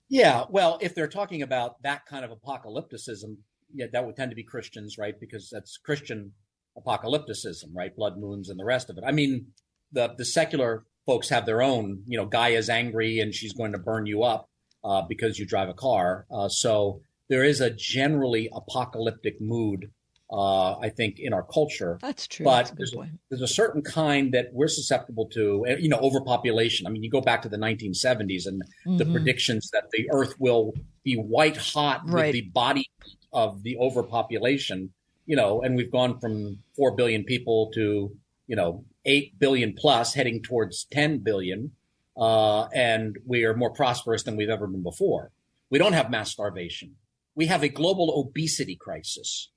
Yeah, 0.10 0.45
well, 0.49 0.80
if 0.82 0.95
they're 0.95 1.08
talking 1.08 1.43
about 1.43 1.84
that 1.84 2.08
kind 2.08 2.26
of 2.26 2.32
apocalypticism, 2.32 3.38
yeah, 3.76 3.86
that 3.93 4.04
would 4.04 4.15
tend 4.15 4.32
to 4.32 4.36
be 4.36 4.41
Christians, 4.41 4.97
right? 4.97 5.13
Because 5.19 5.52
that's 5.52 5.78
Christian 5.78 6.32
apocalypticism, 6.76 7.76
right? 7.76 7.95
Blood 7.95 8.17
moons 8.17 8.49
and 8.49 8.60
the 8.60 8.65
rest 8.65 8.89
of 8.89 8.97
it. 8.97 9.04
I 9.06 9.12
mean, 9.12 9.49
the 9.91 10.15
the 10.17 10.26
secular 10.26 10.84
folks 11.06 11.30
have 11.30 11.45
their 11.45 11.62
own. 11.62 12.02
You 12.08 12.17
know, 12.17 12.26
Gaia's 12.26 12.67
angry 12.67 13.19
and 13.19 13.36
she's 13.36 13.54
going 13.54 13.73
to 13.73 13.78
burn 13.78 14.08
you 14.08 14.23
up 14.23 14.49
uh, 14.84 15.04
because 15.08 15.38
you 15.38 15.45
drive 15.45 15.69
a 15.69 15.76
car. 15.76 16.26
Uh, 16.32 16.49
so 16.49 17.04
there 17.30 17.43
is 17.43 17.62
a 17.62 17.69
generally 17.69 18.49
apocalyptic 18.52 19.39
mood 19.39 19.91
uh, 20.31 20.77
I 20.79 20.89
think, 20.89 21.19
in 21.19 21.33
our 21.33 21.43
culture. 21.43 21.99
That's 22.01 22.27
true. 22.27 22.43
But 22.43 22.57
That's 22.57 22.71
a 22.71 22.75
there's, 22.75 22.93
a, 22.93 23.09
there's 23.29 23.41
a 23.41 23.47
certain 23.47 23.81
kind 23.81 24.33
that 24.33 24.47
we're 24.51 24.67
susceptible 24.67 25.27
to, 25.33 25.65
you 25.79 25.89
know, 25.89 25.99
overpopulation. 25.99 26.88
I 26.88 26.89
mean, 26.89 27.03
you 27.03 27.09
go 27.09 27.21
back 27.21 27.41
to 27.43 27.49
the 27.49 27.57
1970s 27.57 28.47
and 28.47 28.62
mm-hmm. 28.63 28.97
the 28.97 29.05
predictions 29.05 29.69
that 29.73 29.86
the 29.91 30.09
earth 30.12 30.36
will 30.39 30.73
be 31.03 31.15
white 31.15 31.57
hot 31.57 32.01
right. 32.09 32.27
with 32.27 32.33
the 32.33 32.41
body 32.49 32.89
of 33.31 33.63
the 33.63 33.77
overpopulation. 33.77 34.93
you 35.25 35.36
know, 35.36 35.62
and 35.62 35.75
we've 35.75 35.91
gone 35.91 36.19
from 36.19 36.59
4 36.75 36.95
billion 36.95 37.23
people 37.23 37.71
to, 37.73 38.12
you 38.47 38.55
know, 38.55 38.86
8 39.05 39.39
billion 39.39 39.73
plus 39.73 40.13
heading 40.13 40.41
towards 40.41 40.86
10 40.91 41.19
billion. 41.19 41.71
Uh, 42.15 42.65
and 42.67 43.17
we 43.25 43.43
are 43.43 43.55
more 43.55 43.71
prosperous 43.71 44.23
than 44.23 44.36
we've 44.36 44.49
ever 44.49 44.67
been 44.67 44.83
before. 44.83 45.31
We 45.69 45.79
don't 45.79 45.93
have 45.93 46.12
mass 46.12 46.31
starvation. 46.31 46.95
We 47.36 47.47
have 47.47 47.63
a 47.63 47.69
global 47.69 48.13
obesity 48.19 48.75
crisis. 48.75 49.49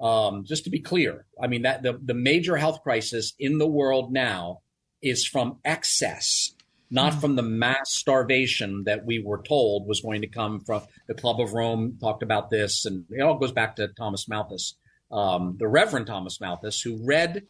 Um, 0.00 0.44
just 0.44 0.64
to 0.64 0.70
be 0.70 0.80
clear, 0.80 1.26
I 1.42 1.48
mean 1.48 1.62
that 1.62 1.82
the, 1.82 1.98
the 2.00 2.14
major 2.14 2.56
health 2.56 2.82
crisis 2.82 3.34
in 3.38 3.58
the 3.58 3.66
world 3.66 4.12
now 4.12 4.60
is 5.02 5.26
from 5.26 5.58
excess, 5.64 6.54
not 6.90 7.20
from 7.20 7.34
the 7.34 7.42
mass 7.42 7.90
starvation 7.90 8.84
that 8.84 9.04
we 9.04 9.20
were 9.20 9.42
told 9.42 9.88
was 9.88 10.00
going 10.00 10.20
to 10.22 10.28
come 10.28 10.60
from 10.60 10.82
the 11.08 11.14
Club 11.14 11.40
of 11.40 11.52
Rome 11.52 11.98
talked 12.00 12.22
about 12.22 12.48
this, 12.48 12.84
and 12.84 13.06
it 13.10 13.22
all 13.22 13.38
goes 13.38 13.52
back 13.52 13.76
to 13.76 13.88
Thomas 13.88 14.28
Malthus, 14.28 14.76
um, 15.10 15.56
the 15.58 15.66
Reverend 15.68 16.06
Thomas 16.06 16.40
Malthus, 16.40 16.80
who 16.80 17.04
read 17.04 17.44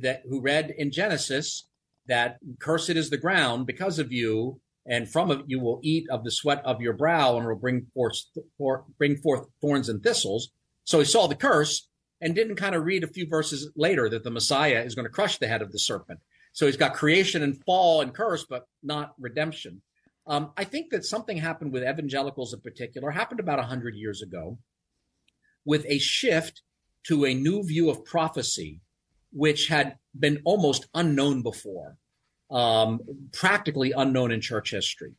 that 0.00 0.22
who 0.28 0.40
read 0.40 0.72
in 0.78 0.92
Genesis 0.92 1.66
that 2.06 2.38
cursed 2.60 2.90
is 2.90 3.10
the 3.10 3.16
ground 3.16 3.66
because 3.66 3.98
of 3.98 4.12
you, 4.12 4.60
and 4.86 5.10
from 5.10 5.30
it 5.30 5.40
you 5.46 5.58
will 5.60 5.80
eat 5.82 6.08
of 6.08 6.22
the 6.22 6.30
sweat 6.30 6.64
of 6.64 6.80
your 6.80 6.92
brow, 6.92 7.36
and 7.36 7.46
will 7.46 7.56
bring 7.56 7.86
forth 7.94 8.14
for, 8.56 8.84
bring 8.96 9.16
forth 9.16 9.46
thorns 9.60 9.88
and 9.88 10.02
thistles. 10.02 10.50
So 10.90 10.98
he 10.98 11.04
saw 11.04 11.28
the 11.28 11.36
curse 11.36 11.86
and 12.20 12.34
didn't 12.34 12.56
kind 12.56 12.74
of 12.74 12.84
read 12.84 13.04
a 13.04 13.06
few 13.06 13.24
verses 13.24 13.70
later 13.76 14.08
that 14.08 14.24
the 14.24 14.30
Messiah 14.30 14.82
is 14.82 14.96
going 14.96 15.04
to 15.04 15.12
crush 15.12 15.38
the 15.38 15.46
head 15.46 15.62
of 15.62 15.70
the 15.70 15.78
serpent. 15.78 16.18
So 16.52 16.66
he's 16.66 16.76
got 16.76 16.94
creation 16.94 17.44
and 17.44 17.62
fall 17.64 18.00
and 18.00 18.12
curse, 18.12 18.44
but 18.44 18.66
not 18.82 19.14
redemption. 19.16 19.82
Um, 20.26 20.50
I 20.56 20.64
think 20.64 20.90
that 20.90 21.04
something 21.04 21.36
happened 21.36 21.72
with 21.72 21.84
evangelicals 21.84 22.52
in 22.52 22.60
particular, 22.60 23.12
happened 23.12 23.38
about 23.38 23.60
100 23.60 23.94
years 23.94 24.20
ago, 24.20 24.58
with 25.64 25.86
a 25.86 25.98
shift 25.98 26.62
to 27.04 27.24
a 27.24 27.34
new 27.34 27.62
view 27.62 27.88
of 27.88 28.04
prophecy, 28.04 28.80
which 29.32 29.68
had 29.68 29.96
been 30.18 30.42
almost 30.44 30.88
unknown 30.92 31.42
before, 31.42 31.98
um, 32.50 32.98
practically 33.32 33.92
unknown 33.92 34.32
in 34.32 34.40
church 34.40 34.72
history. 34.72 35.14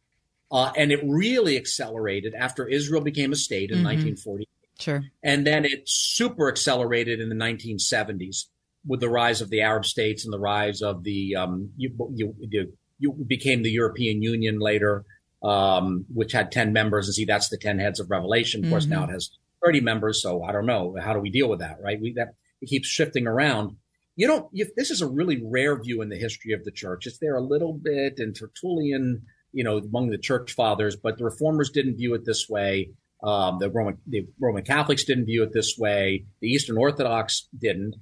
Uh, 0.51 0.73
and 0.75 0.91
it 0.91 0.99
really 1.05 1.55
accelerated 1.55 2.33
after 2.33 2.67
Israel 2.67 3.01
became 3.01 3.31
a 3.31 3.37
state 3.37 3.71
in 3.71 3.77
Mhm. 3.79 3.83
1940. 3.83 4.49
Sure. 4.81 5.03
And 5.23 5.45
then 5.45 5.65
it 5.65 5.83
super 5.85 6.49
accelerated 6.49 7.19
in 7.19 7.29
the 7.29 7.35
1970s 7.35 8.45
with 8.85 8.99
the 8.99 9.09
rise 9.09 9.41
of 9.41 9.49
the 9.49 9.61
Arab 9.61 9.85
states 9.85 10.25
and 10.25 10.33
the 10.33 10.39
rise 10.39 10.81
of 10.81 11.03
the 11.03 11.35
um, 11.35 11.69
you, 11.77 11.91
you, 12.13 12.35
you, 12.39 12.73
you 12.99 13.13
became 13.27 13.61
the 13.63 13.69
European 13.71 14.21
Union 14.21 14.59
later, 14.59 15.05
um, 15.43 16.05
which 16.13 16.31
had 16.31 16.51
10 16.51 16.73
members. 16.73 17.07
And 17.07 17.15
see, 17.15 17.25
that's 17.25 17.49
the 17.49 17.57
10 17.57 17.79
heads 17.79 17.99
of 17.99 18.09
Revelation. 18.09 18.63
Of 18.63 18.71
course, 18.71 18.85
Mhm. 18.85 18.89
now 18.89 19.03
it 19.05 19.11
has 19.11 19.29
30 19.63 19.81
members. 19.81 20.21
So 20.21 20.43
I 20.43 20.51
don't 20.51 20.65
know. 20.65 20.95
How 20.99 21.13
do 21.13 21.19
we 21.19 21.29
deal 21.29 21.49
with 21.49 21.59
that? 21.59 21.77
Right. 21.81 21.99
We, 22.01 22.13
that 22.13 22.33
it 22.61 22.67
keeps 22.69 22.87
shifting 22.87 23.27
around. 23.27 23.75
You 24.15 24.27
don't, 24.27 24.47
you, 24.51 24.67
this 24.75 24.91
is 24.91 25.01
a 25.01 25.07
really 25.07 25.41
rare 25.43 25.81
view 25.81 26.01
in 26.01 26.09
the 26.09 26.17
history 26.17 26.53
of 26.53 26.63
the 26.63 26.71
church. 26.71 27.07
It's 27.07 27.19
there 27.19 27.35
a 27.35 27.41
little 27.41 27.73
bit 27.73 28.19
in 28.19 28.33
Tertullian, 28.33 29.23
you 29.53 29.63
know, 29.63 29.77
among 29.77 30.09
the 30.09 30.17
church 30.17 30.53
fathers, 30.53 30.95
but 30.95 31.17
the 31.17 31.23
reformers 31.23 31.69
didn't 31.69 31.97
view 31.97 32.13
it 32.13 32.25
this 32.25 32.47
way. 32.49 32.91
Um, 33.23 33.59
the 33.59 33.69
Roman, 33.69 33.97
the 34.07 34.27
Roman 34.39 34.63
Catholics 34.63 35.03
didn't 35.03 35.25
view 35.25 35.43
it 35.43 35.53
this 35.53 35.75
way. 35.77 36.25
The 36.39 36.47
Eastern 36.49 36.77
Orthodox 36.77 37.47
didn't. 37.57 37.95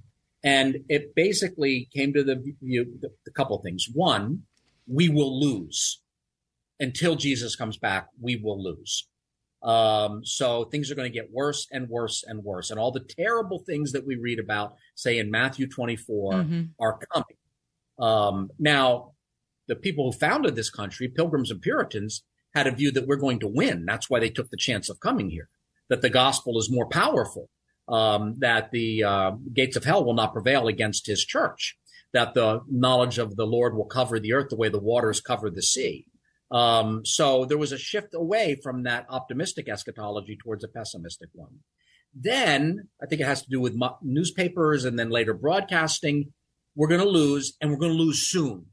And 0.44 0.78
it 0.88 1.14
basically 1.16 1.90
came 1.94 2.14
to 2.14 2.24
the 2.24 2.42
view, 2.62 3.00
a 3.28 3.32
couple 3.32 3.58
of 3.58 3.64
things. 3.64 3.88
One, 3.94 4.44
we 4.88 5.10
will 5.10 5.38
lose 5.40 6.02
until 6.80 7.16
Jesus 7.16 7.56
comes 7.58 7.78
back. 7.78 8.08
We 8.22 8.38
will 8.38 8.62
lose. 8.64 9.08
Um, 9.62 10.24
so 10.24 10.64
things 10.64 10.90
are 10.90 10.96
going 10.96 11.12
to 11.12 11.14
get 11.14 11.34
worse 11.34 11.68
and 11.70 11.90
worse 11.90 12.24
and 12.26 12.42
worse. 12.42 12.72
And 12.72 12.80
all 12.80 12.92
the 12.94 13.02
terrible 13.02 13.60
things 13.60 13.92
that 13.92 14.08
we 14.08 14.16
read 14.16 14.40
about, 14.40 14.76
say 14.96 15.18
in 15.18 15.30
Matthew 15.30 15.68
24, 15.68 16.32
Mhm. 16.34 16.70
are 16.80 16.98
coming. 17.12 17.38
Um, 18.00 18.50
now, 18.58 19.12
the 19.68 19.76
people 19.76 20.10
who 20.10 20.18
founded 20.18 20.56
this 20.56 20.70
country, 20.70 21.10
Pilgrims 21.10 21.52
and 21.52 21.62
Puritans, 21.62 22.24
had 22.54 22.68
a 22.68 22.72
view 22.72 22.92
that 22.92 23.08
we're 23.08 23.16
going 23.16 23.40
to 23.40 23.48
win. 23.48 23.86
That's 23.86 24.10
why 24.10 24.20
they 24.20 24.30
took 24.30 24.50
the 24.50 24.58
chance 24.58 24.90
of 24.90 25.00
coming 25.00 25.30
here. 25.30 25.50
That 25.90 26.02
the 26.02 26.10
gospel 26.10 26.58
is 26.60 26.72
more 26.72 26.88
powerful. 26.88 27.50
Um, 27.88 28.36
that 28.40 28.70
the 28.72 29.04
uh, 29.04 29.32
gates 29.54 29.76
of 29.76 29.84
hell 29.84 30.06
will 30.06 30.14
not 30.14 30.34
prevail 30.34 30.68
against 30.68 31.08
his 31.08 31.26
church. 31.26 31.78
That 32.14 32.34
the 32.34 32.62
knowledge 32.70 33.18
of 33.18 33.36
the 33.36 33.46
Lord 33.46 33.76
will 33.76 33.86
cover 33.86 34.20
the 34.20 34.34
earth 34.34 34.50
the 34.50 34.56
way 34.56 34.70
the 34.70 34.80
waters 34.80 35.22
cover 35.22 35.50
the 35.50 35.62
sea. 35.62 36.06
Um, 36.52 37.06
so 37.06 37.46
there 37.46 37.58
was 37.58 37.72
a 37.72 37.78
shift 37.78 38.14
away 38.14 38.60
from 38.62 38.84
that 38.84 39.06
optimistic 39.10 39.70
eschatology 39.70 40.38
towards 40.42 40.64
a 40.64 40.68
pessimistic 40.68 41.30
one. 41.34 41.60
Then 42.14 42.90
I 43.02 43.06
think 43.06 43.22
it 43.22 43.28
has 43.28 43.44
to 43.44 43.50
do 43.50 43.62
with 43.62 43.78
newspapers 44.02 44.86
and 44.86 44.98
then 44.98 45.10
later 45.10 45.34
broadcasting. 45.34 46.34
We're 46.76 46.88
going 46.88 47.02
to 47.02 47.10
lose, 47.10 47.54
and 47.62 47.70
we're 47.70 47.78
going 47.78 47.92
to 47.92 47.98
lose 47.98 48.28
soon, 48.28 48.68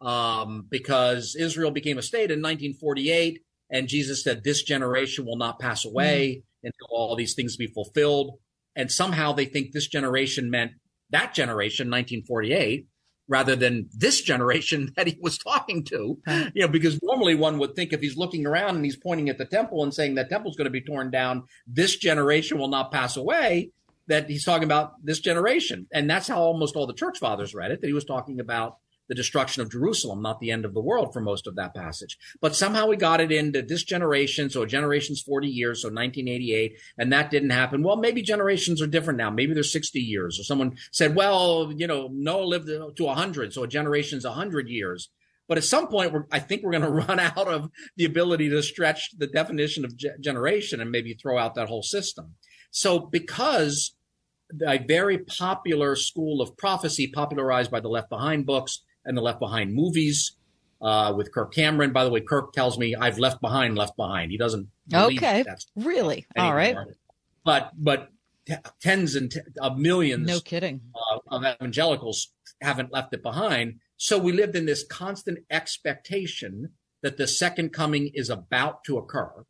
um, 0.00 0.66
because 0.68 1.36
Israel 1.38 1.70
became 1.70 1.98
a 1.98 2.02
state 2.02 2.30
in 2.30 2.40
1948, 2.40 3.40
and 3.70 3.88
Jesus 3.88 4.22
said, 4.22 4.42
"This 4.42 4.62
generation 4.62 5.24
will 5.24 5.36
not 5.36 5.58
pass 5.58 5.84
away 5.84 6.42
until 6.62 6.86
all 6.90 7.16
these 7.16 7.34
things 7.34 7.56
be 7.56 7.66
fulfilled." 7.66 8.38
And 8.76 8.90
somehow 8.90 9.32
they 9.32 9.44
think 9.44 9.72
this 9.72 9.88
generation 9.88 10.50
meant 10.50 10.72
that 11.10 11.34
generation, 11.34 11.88
1948, 11.88 12.86
rather 13.30 13.56
than 13.56 13.88
this 13.96 14.20
generation 14.20 14.92
that 14.96 15.06
he 15.06 15.16
was 15.20 15.38
talking 15.38 15.84
to. 15.84 16.18
You 16.54 16.62
know, 16.62 16.68
because 16.68 16.98
normally 17.02 17.34
one 17.34 17.58
would 17.58 17.74
think 17.74 17.92
if 17.92 18.00
he's 18.00 18.16
looking 18.16 18.46
around 18.46 18.76
and 18.76 18.84
he's 18.84 18.96
pointing 18.96 19.30
at 19.30 19.38
the 19.38 19.46
temple 19.46 19.82
and 19.82 19.94
saying 19.94 20.16
that 20.16 20.28
temple's 20.28 20.56
going 20.56 20.66
to 20.66 20.70
be 20.70 20.82
torn 20.82 21.10
down, 21.10 21.44
this 21.66 21.96
generation 21.96 22.58
will 22.58 22.68
not 22.68 22.92
pass 22.92 23.16
away, 23.16 23.70
that 24.08 24.28
he's 24.28 24.44
talking 24.44 24.64
about 24.64 24.94
this 25.02 25.20
generation. 25.20 25.86
And 25.92 26.10
that's 26.10 26.28
how 26.28 26.40
almost 26.40 26.76
all 26.76 26.86
the 26.86 26.92
church 26.92 27.18
fathers 27.18 27.54
read 27.54 27.70
it, 27.70 27.80
that 27.80 27.86
he 27.86 27.92
was 27.92 28.04
talking 28.04 28.40
about 28.40 28.76
the 29.10 29.14
destruction 29.16 29.60
of 29.60 29.72
Jerusalem, 29.72 30.22
not 30.22 30.38
the 30.38 30.52
end 30.52 30.64
of 30.64 30.72
the 30.72 30.80
world 30.80 31.12
for 31.12 31.20
most 31.20 31.48
of 31.48 31.56
that 31.56 31.74
passage. 31.74 32.16
But 32.40 32.54
somehow 32.54 32.86
we 32.86 32.96
got 32.96 33.20
it 33.20 33.32
into 33.32 33.60
this 33.60 33.82
generation. 33.82 34.48
So 34.48 34.62
a 34.62 34.68
generation's 34.68 35.20
40 35.20 35.48
years, 35.48 35.82
so 35.82 35.88
1988, 35.88 36.78
and 36.96 37.12
that 37.12 37.28
didn't 37.28 37.50
happen. 37.50 37.82
Well, 37.82 37.96
maybe 37.96 38.22
generations 38.22 38.80
are 38.80 38.86
different 38.86 39.16
now. 39.16 39.28
Maybe 39.28 39.52
they're 39.52 39.64
60 39.64 39.98
years. 39.98 40.38
Or 40.38 40.44
someone 40.44 40.76
said, 40.92 41.16
well, 41.16 41.72
you 41.76 41.88
know, 41.88 42.08
Noah 42.12 42.44
lived 42.44 42.68
to 42.68 43.04
100, 43.04 43.52
so 43.52 43.64
a 43.64 43.68
generation's 43.68 44.24
100 44.24 44.68
years. 44.68 45.10
But 45.48 45.58
at 45.58 45.64
some 45.64 45.88
point, 45.88 46.14
I 46.30 46.38
think 46.38 46.62
we're 46.62 46.70
going 46.70 46.82
to 46.84 46.88
run 46.88 47.18
out 47.18 47.48
of 47.48 47.68
the 47.96 48.04
ability 48.04 48.48
to 48.50 48.62
stretch 48.62 49.10
the 49.18 49.26
definition 49.26 49.84
of 49.84 49.96
ge- 49.96 50.20
generation 50.20 50.80
and 50.80 50.92
maybe 50.92 51.14
throw 51.14 51.36
out 51.36 51.56
that 51.56 51.66
whole 51.66 51.82
system. 51.82 52.36
So 52.70 53.00
because 53.00 53.96
a 54.64 54.78
very 54.78 55.18
popular 55.18 55.96
school 55.96 56.40
of 56.40 56.56
prophecy 56.56 57.10
popularized 57.12 57.72
by 57.72 57.80
the 57.80 57.88
Left 57.88 58.08
Behind 58.08 58.46
books 58.46 58.84
and 59.04 59.16
the 59.16 59.22
Left 59.22 59.40
Behind 59.40 59.74
movies 59.74 60.36
uh, 60.80 61.12
with 61.16 61.32
Kirk 61.32 61.52
Cameron. 61.52 61.92
By 61.92 62.04
the 62.04 62.10
way, 62.10 62.20
Kirk 62.20 62.52
tells 62.52 62.78
me 62.78 62.94
I've 62.94 63.18
left 63.18 63.40
behind, 63.40 63.76
left 63.76 63.96
behind. 63.96 64.30
He 64.30 64.38
doesn't. 64.38 64.68
Okay. 64.92 65.42
That's 65.42 65.66
Really? 65.76 66.26
All 66.36 66.54
right. 66.54 66.76
But 67.44 67.70
but 67.76 68.08
t- 68.46 68.54
tens 68.80 69.14
and 69.14 69.30
t- 69.30 69.40
of 69.60 69.78
millions. 69.78 70.26
No 70.26 70.40
kidding. 70.40 70.80
Uh, 70.94 71.18
of 71.36 71.44
evangelicals 71.44 72.32
haven't 72.60 72.92
left 72.92 73.14
it 73.14 73.22
behind. 73.22 73.76
So 73.96 74.18
we 74.18 74.32
lived 74.32 74.56
in 74.56 74.66
this 74.66 74.84
constant 74.84 75.40
expectation 75.50 76.70
that 77.02 77.16
the 77.16 77.28
second 77.28 77.70
coming 77.70 78.10
is 78.14 78.28
about 78.28 78.84
to 78.84 78.98
occur, 78.98 79.44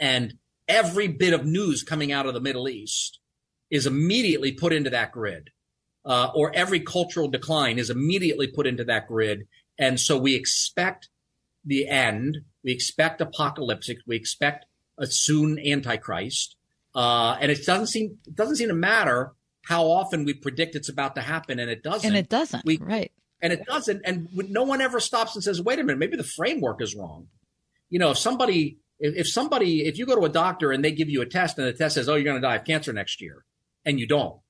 and 0.00 0.34
every 0.68 1.08
bit 1.08 1.32
of 1.32 1.46
news 1.46 1.82
coming 1.82 2.12
out 2.12 2.26
of 2.26 2.34
the 2.34 2.40
Middle 2.40 2.68
East 2.68 3.20
is 3.70 3.86
immediately 3.86 4.52
put 4.52 4.72
into 4.72 4.90
that 4.90 5.12
grid, 5.12 5.50
uh, 6.06 6.30
or 6.34 6.54
every 6.54 6.80
cultural 6.80 7.28
decline 7.28 7.78
is 7.78 7.90
immediately 7.90 8.46
put 8.46 8.66
into 8.66 8.84
that 8.84 9.08
grid. 9.08 9.46
And 9.78 10.00
so 10.00 10.16
we 10.16 10.34
expect 10.34 11.08
the 11.64 11.88
end. 11.88 12.38
We 12.62 12.72
expect 12.72 13.20
apocalyptic. 13.20 13.98
We 14.06 14.16
expect 14.16 14.66
a 14.98 15.06
soon 15.06 15.58
antichrist. 15.58 16.56
Uh, 16.94 17.36
and 17.40 17.50
it 17.52 17.66
doesn't 17.66 17.88
seem 17.88 18.18
it 18.26 18.34
doesn't 18.34 18.56
seem 18.56 18.68
to 18.68 18.74
matter 18.74 19.32
how 19.66 19.84
often 19.84 20.24
we 20.24 20.32
predict 20.32 20.76
it's 20.76 20.88
about 20.88 21.16
to 21.16 21.20
happen, 21.20 21.58
and 21.58 21.68
it 21.68 21.82
doesn't. 21.82 22.06
And 22.08 22.16
it 22.16 22.28
doesn't. 22.28 22.64
We, 22.64 22.78
right. 22.78 23.12
And 23.42 23.52
it 23.52 23.66
doesn't. 23.66 24.00
And 24.04 24.28
no 24.32 24.62
one 24.62 24.80
ever 24.80 25.00
stops 25.00 25.34
and 25.34 25.44
says, 25.44 25.60
"Wait 25.60 25.78
a 25.78 25.84
minute, 25.84 25.98
maybe 25.98 26.16
the 26.16 26.24
framework 26.24 26.80
is 26.80 26.94
wrong." 26.94 27.26
You 27.90 27.98
know, 27.98 28.12
if 28.12 28.18
somebody 28.18 28.78
if, 28.98 29.14
if 29.14 29.28
somebody 29.28 29.86
if 29.86 29.98
you 29.98 30.06
go 30.06 30.14
to 30.14 30.24
a 30.24 30.30
doctor 30.30 30.72
and 30.72 30.82
they 30.82 30.92
give 30.92 31.10
you 31.10 31.20
a 31.20 31.26
test 31.26 31.58
and 31.58 31.66
the 31.66 31.72
test 31.74 31.96
says, 31.96 32.08
"Oh, 32.08 32.14
you're 32.14 32.24
going 32.24 32.40
to 32.40 32.46
die 32.46 32.56
of 32.56 32.64
cancer 32.64 32.92
next 32.94 33.20
year," 33.20 33.44
and 33.84 34.00
you 34.00 34.06
don't, 34.06 34.40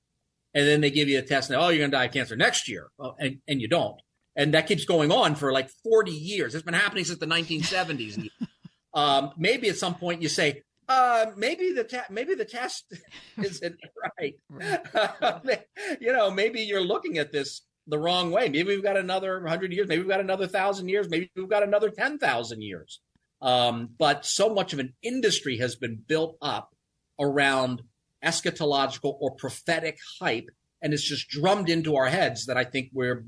and 0.57 0.67
then 0.67 0.81
they 0.81 0.89
give 0.89 1.07
you 1.07 1.19
a 1.19 1.21
test 1.21 1.51
and, 1.51 1.59
"Oh, 1.61 1.69
you're 1.69 1.77
going 1.77 1.91
to 1.91 1.97
die 1.97 2.05
of 2.05 2.11
cancer 2.11 2.35
next 2.35 2.67
year," 2.67 2.89
well, 2.97 3.15
and 3.19 3.37
and 3.47 3.61
you 3.61 3.67
don't, 3.67 4.01
and 4.35 4.55
that 4.55 4.65
keeps 4.65 4.85
going 4.85 5.11
on 5.11 5.35
for 5.35 5.53
like 5.53 5.69
40 5.83 6.11
years. 6.11 6.55
It's 6.55 6.65
been 6.65 6.73
happening 6.73 7.05
since 7.05 7.19
the 7.19 7.27
1970s. 7.27 8.27
um, 8.95 9.33
maybe 9.37 9.69
at 9.69 9.77
some 9.77 9.93
point 9.93 10.23
you 10.23 10.29
say, 10.29 10.63
uh, 10.89 11.27
maybe 11.35 11.73
the 11.73 12.03
maybe 12.09 12.33
the 12.33 12.43
test 12.43 12.91
isn't 13.37 13.75
right. 14.19 14.33
you 16.01 16.11
know, 16.11 16.31
maybe 16.31 16.61
you're 16.61 16.81
looking 16.81 17.19
at 17.19 17.31
this 17.31 17.61
the 17.85 17.99
wrong 17.99 18.31
way. 18.31 18.49
Maybe 18.49 18.63
we've 18.63 18.83
got 18.83 18.97
another 18.97 19.45
hundred 19.45 19.71
years. 19.73 19.87
Maybe 19.87 20.01
we've 20.01 20.09
got 20.09 20.21
another 20.21 20.47
thousand 20.47 20.89
years. 20.89 21.07
Maybe 21.07 21.29
we've 21.35 21.47
got 21.47 21.61
another 21.61 21.91
ten 21.91 22.17
thousand 22.17 22.63
years. 22.63 22.99
Um, 23.43 23.89
but 23.95 24.25
so 24.25 24.51
much 24.51 24.73
of 24.73 24.79
an 24.79 24.95
industry 25.03 25.59
has 25.59 25.75
been 25.75 26.01
built 26.07 26.35
up 26.41 26.73
around 27.19 27.83
eschatological 28.23 29.17
or 29.19 29.35
prophetic 29.35 29.97
hype, 30.19 30.49
and 30.81 30.93
it's 30.93 31.07
just 31.07 31.29
drummed 31.29 31.69
into 31.69 31.95
our 31.95 32.07
heads 32.07 32.45
that 32.45 32.57
I 32.57 32.63
think 32.63 32.89
we're 32.93 33.25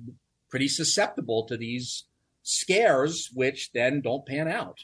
pretty 0.49 0.67
susceptible 0.67 1.45
to 1.47 1.57
these 1.57 2.05
scares, 2.43 3.29
which 3.33 3.71
then 3.73 4.01
don't 4.01 4.25
pan 4.25 4.47
out. 4.47 4.79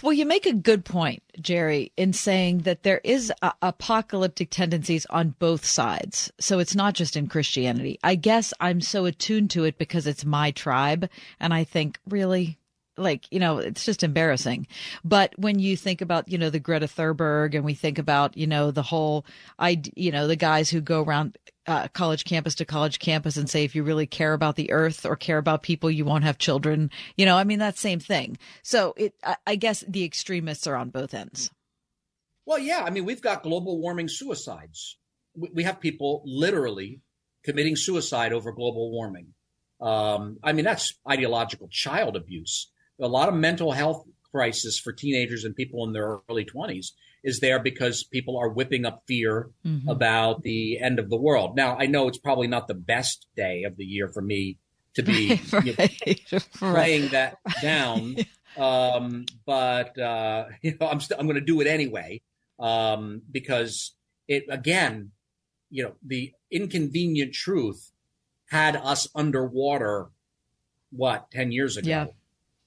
Well, 0.00 0.12
you 0.12 0.24
make 0.26 0.46
a 0.46 0.52
good 0.52 0.84
point, 0.84 1.22
Jerry, 1.40 1.90
in 1.96 2.12
saying 2.12 2.58
that 2.58 2.84
there 2.84 3.00
is 3.02 3.32
a- 3.42 3.52
apocalyptic 3.62 4.50
tendencies 4.50 5.06
on 5.06 5.34
both 5.40 5.64
sides. 5.64 6.32
So 6.38 6.60
it's 6.60 6.76
not 6.76 6.94
just 6.94 7.16
in 7.16 7.26
Christianity. 7.26 7.98
I 8.02 8.14
guess 8.14 8.54
I'm 8.60 8.80
so 8.80 9.06
attuned 9.06 9.50
to 9.50 9.64
it 9.64 9.78
because 9.78 10.06
it's 10.06 10.24
my 10.24 10.52
tribe. 10.52 11.10
And 11.40 11.52
I 11.52 11.64
think, 11.64 11.98
really? 12.08 12.58
Like, 13.02 13.26
you 13.30 13.38
know, 13.38 13.58
it's 13.58 13.84
just 13.84 14.02
embarrassing. 14.02 14.66
But 15.04 15.38
when 15.38 15.58
you 15.58 15.76
think 15.76 16.00
about, 16.00 16.28
you 16.28 16.38
know, 16.38 16.50
the 16.50 16.60
Greta 16.60 16.86
Thunberg 16.86 17.54
and 17.54 17.64
we 17.64 17.74
think 17.74 17.98
about, 17.98 18.36
you 18.36 18.46
know, 18.46 18.70
the 18.70 18.82
whole, 18.82 19.26
I, 19.58 19.82
you 19.94 20.10
know, 20.10 20.26
the 20.26 20.36
guys 20.36 20.70
who 20.70 20.80
go 20.80 21.02
around 21.02 21.36
uh, 21.66 21.88
college 21.88 22.24
campus 22.24 22.54
to 22.56 22.64
college 22.64 22.98
campus 22.98 23.36
and 23.36 23.48
say, 23.48 23.64
if 23.64 23.74
you 23.74 23.82
really 23.82 24.06
care 24.06 24.32
about 24.32 24.56
the 24.56 24.72
earth 24.72 25.04
or 25.04 25.14
care 25.14 25.38
about 25.38 25.62
people, 25.62 25.90
you 25.90 26.04
won't 26.04 26.24
have 26.24 26.38
children. 26.38 26.90
You 27.16 27.26
know, 27.26 27.36
I 27.36 27.44
mean, 27.44 27.58
that 27.58 27.78
same 27.78 28.00
thing. 28.00 28.38
So 28.62 28.94
it, 28.96 29.14
I, 29.22 29.36
I 29.46 29.56
guess 29.56 29.84
the 29.86 30.04
extremists 30.04 30.66
are 30.66 30.76
on 30.76 30.90
both 30.90 31.14
ends. 31.14 31.50
Well, 32.46 32.58
yeah. 32.58 32.82
I 32.82 32.90
mean, 32.90 33.04
we've 33.04 33.22
got 33.22 33.42
global 33.42 33.80
warming 33.80 34.08
suicides. 34.08 34.96
We, 35.36 35.50
we 35.52 35.62
have 35.64 35.78
people 35.78 36.22
literally 36.24 37.00
committing 37.44 37.76
suicide 37.76 38.32
over 38.32 38.52
global 38.52 38.90
warming. 38.90 39.34
Um, 39.80 40.38
I 40.42 40.52
mean, 40.52 40.64
that's 40.64 40.94
ideological 41.08 41.68
child 41.68 42.16
abuse. 42.16 42.71
A 43.00 43.08
lot 43.08 43.28
of 43.28 43.34
mental 43.34 43.72
health 43.72 44.04
crisis 44.30 44.78
for 44.78 44.92
teenagers 44.92 45.44
and 45.44 45.54
people 45.54 45.84
in 45.84 45.92
their 45.92 46.18
early 46.30 46.44
20s 46.44 46.92
is 47.24 47.40
there 47.40 47.58
because 47.60 48.02
people 48.04 48.36
are 48.38 48.48
whipping 48.48 48.84
up 48.84 49.02
fear 49.06 49.50
Mm-hmm. 49.66 49.88
about 49.88 50.42
the 50.42 50.78
end 50.80 50.98
of 50.98 51.08
the 51.10 51.16
world. 51.16 51.56
Now, 51.56 51.76
I 51.78 51.86
know 51.86 52.08
it's 52.08 52.18
probably 52.18 52.48
not 52.48 52.66
the 52.68 52.74
best 52.74 53.26
day 53.36 53.62
of 53.64 53.76
the 53.76 53.84
year 53.84 54.08
for 54.08 54.20
me 54.22 54.58
to 54.94 55.02
be 55.02 55.40
you 55.64 55.74
know, 55.78 56.38
playing 56.56 57.08
that 57.10 57.38
down, 57.62 58.16
um, 58.56 59.24
but 59.46 59.98
uh, 59.98 60.46
you 60.62 60.76
know, 60.80 60.88
I'm 60.88 61.00
st- 61.00 61.18
I'm 61.18 61.26
going 61.26 61.38
to 61.38 61.44
do 61.44 61.60
it 61.60 61.66
anyway 61.66 62.20
um, 62.58 63.22
because 63.30 63.94
it 64.28 64.44
again, 64.50 65.12
you 65.70 65.84
know, 65.84 65.92
the 66.04 66.32
inconvenient 66.50 67.32
truth 67.34 67.92
had 68.50 68.76
us 68.76 69.08
underwater. 69.14 70.10
What 70.90 71.30
ten 71.30 71.52
years 71.52 71.76
ago? 71.78 71.88
Yeah. 71.88 72.06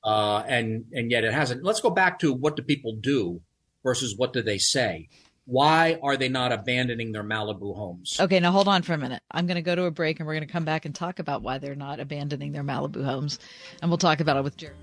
Uh, 0.06 0.44
and 0.48 0.86
and 0.94 1.12
yet 1.12 1.24
it 1.24 1.34
hasn't. 1.34 1.64
Let's 1.64 1.82
go 1.82 1.90
back 1.90 2.20
to 2.20 2.32
what 2.32 2.56
do 2.56 2.62
people 2.64 2.96
do 3.02 3.42
versus 3.84 4.14
what 4.16 4.32
do 4.32 4.42
they 4.42 4.60
say? 4.60 5.10
Why 5.48 6.00
are 6.02 6.18
they 6.18 6.30
not 6.30 6.52
abandoning 6.52 7.12
their 7.12 7.24
Malibu 7.24 7.76
homes? 7.76 8.18
Okay, 8.20 8.40
now 8.40 8.52
hold 8.52 8.68
on 8.68 8.82
for 8.82 8.94
a 8.94 8.98
minute. 8.98 9.22
I'm 9.30 9.46
going 9.46 9.56
to 9.56 9.62
go 9.62 9.76
to 9.76 9.84
a 9.86 9.92
break 9.92 10.20
and 10.20 10.26
we're 10.26 10.34
going 10.34 10.48
to 10.48 10.52
come 10.52 10.66
back 10.66 10.86
and 10.86 10.96
talk 10.96 11.20
about 11.20 11.44
why 11.44 11.60
they're 11.60 11.76
not 11.76 12.00
abandoning 12.00 12.52
their 12.52 12.64
Malibu 12.64 13.06
homes. 13.06 13.38
And 13.82 13.92
we'll 13.92 14.00
talk 14.00 14.22
about 14.22 14.38
it 14.38 14.44
with 14.44 14.58
Jerry. 14.58 14.74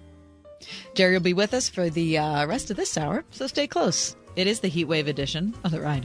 Jerry 0.95 1.15
will 1.15 1.21
be 1.21 1.35
with 1.35 1.53
us 1.53 1.69
for 1.69 1.91
the 1.91 2.19
uh, 2.19 2.47
rest 2.47 2.71
of 2.71 2.77
this 2.77 2.97
hour, 2.97 3.25
so 3.31 3.49
stay 3.49 3.67
close. 3.67 4.15
It 4.37 4.47
is 4.47 4.61
the 4.61 4.69
Heat 4.69 4.85
Wave 4.85 5.09
edition 5.09 5.55
of 5.65 5.73
the 5.73 5.81
Ride 5.81 6.05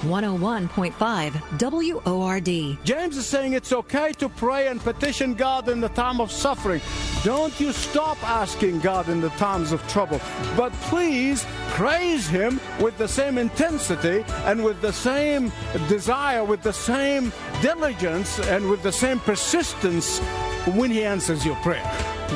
101.5 0.00 2.04
WORD. 2.04 2.78
James 2.84 3.16
is 3.16 3.26
saying 3.26 3.52
it's 3.52 3.72
okay 3.72 4.12
to 4.14 4.28
pray 4.28 4.68
and 4.68 4.80
petition 4.80 5.34
God 5.34 5.68
in 5.68 5.80
the 5.80 5.88
time 5.90 6.20
of 6.20 6.32
suffering. 6.32 6.80
Don't 7.22 7.58
you 7.60 7.72
stop 7.72 8.16
asking 8.22 8.80
God 8.80 9.08
in 9.08 9.20
the 9.20 9.28
times 9.30 9.72
of 9.72 9.86
trouble, 9.88 10.20
but 10.56 10.72
please 10.88 11.44
praise 11.70 12.26
Him 12.26 12.60
with 12.80 12.96
the 12.98 13.08
same 13.08 13.38
intensity 13.38 14.24
and 14.44 14.64
with 14.64 14.80
the 14.80 14.92
same 14.92 15.52
desire, 15.88 16.44
with 16.44 16.62
the 16.62 16.72
same 16.72 17.32
diligence, 17.60 18.38
and 18.48 18.68
with 18.70 18.82
the 18.82 18.92
same 18.92 19.20
persistence 19.20 20.18
when 20.74 20.90
He 20.90 21.04
answers 21.04 21.44
your 21.44 21.56
prayer. 21.56 21.84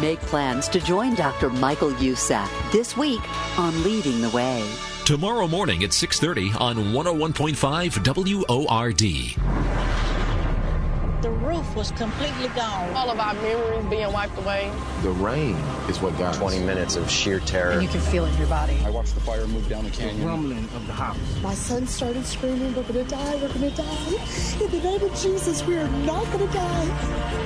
Make 0.01 0.21
plans 0.21 0.69
to 0.69 0.81
join 0.81 1.15
Dr. 1.15 1.51
Michael 1.51 1.97
Youssef 1.99 2.51
this 2.73 2.97
week 2.97 3.23
on 3.59 3.83
Leading 3.85 4.21
the 4.21 4.31
Way. 4.31 4.63
Tomorrow 5.05 5.49
morning 5.49 5.85
at 5.85 5.93
6:30 5.93 6.55
on 6.59 6.95
101.5 6.95 7.99
WORD. 7.99 9.37
The 11.21 11.31
roof 11.31 11.77
was 11.77 11.91
completely 11.91 12.49
gone. 12.57 12.89
All 12.95 13.11
of 13.11 13.21
our 13.21 13.35
memories 13.35 13.85
being 13.91 14.11
wiped 14.15 14.39
away. 14.39 14.71
The 15.03 15.11
rain 15.11 15.57
is 15.91 16.01
what 16.01 16.17
got 16.17 16.37
20 16.37 16.61
minutes 16.61 16.97
of 16.97 17.11
sheer 17.11 17.41
terror. 17.41 17.83
You 17.83 17.89
can 17.89 18.01
feel 18.01 18.25
it 18.25 18.33
in 18.33 18.39
your 18.39 18.47
body. 18.47 18.79
I 18.83 18.89
watched 18.89 19.15
the 19.15 19.21
fire 19.21 19.47
move 19.47 19.69
down 19.69 19.85
the 19.85 19.91
canyon. 19.91 20.21
The 20.21 20.27
rumbling 20.27 20.65
of 20.75 20.87
the 20.87 20.95
house. 20.95 21.19
My 21.43 21.55
son 21.55 21.87
started 21.87 22.25
screaming, 22.25 22.75
We're 22.75 22.85
gonna 22.85 23.05
die, 23.05 23.35
we're 23.43 23.49
gonna 23.49 23.71
die. 23.73 24.15
In 24.59 24.71
the 24.71 24.81
name 24.81 25.03
of 25.03 25.21
Jesus, 25.21 25.67
we 25.67 25.77
are 25.77 25.89
not 26.07 26.25
gonna 26.33 26.51
die. 26.51 27.45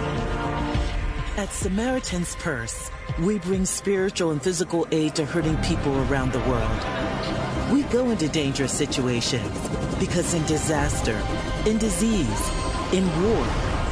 At 1.36 1.52
Samaritan's 1.52 2.36
Purse, 2.36 2.90
we 3.20 3.38
bring 3.38 3.64
spiritual 3.64 4.30
and 4.30 4.40
physical 4.40 4.86
aid 4.92 5.16
to 5.16 5.24
hurting 5.24 5.56
people 5.58 5.96
around 6.08 6.32
the 6.32 6.40
world. 6.40 7.47
We 7.72 7.82
go 7.82 8.08
into 8.08 8.28
dangerous 8.28 8.72
situations 8.72 9.46
because 9.98 10.32
in 10.32 10.42
disaster, 10.46 11.20
in 11.68 11.76
disease, 11.76 12.50
in 12.94 13.04
war, 13.22 13.46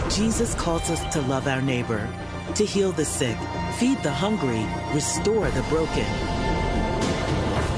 Jesus 0.09 0.55
calls 0.55 0.89
us 0.89 1.12
to 1.12 1.20
love 1.22 1.47
our 1.47 1.61
neighbor, 1.61 2.09
to 2.55 2.64
heal 2.64 2.93
the 2.93 3.05
sick, 3.05 3.37
feed 3.79 4.03
the 4.03 4.11
hungry, 4.11 4.64
restore 4.95 5.51
the 5.51 5.61
broken. 5.64 6.07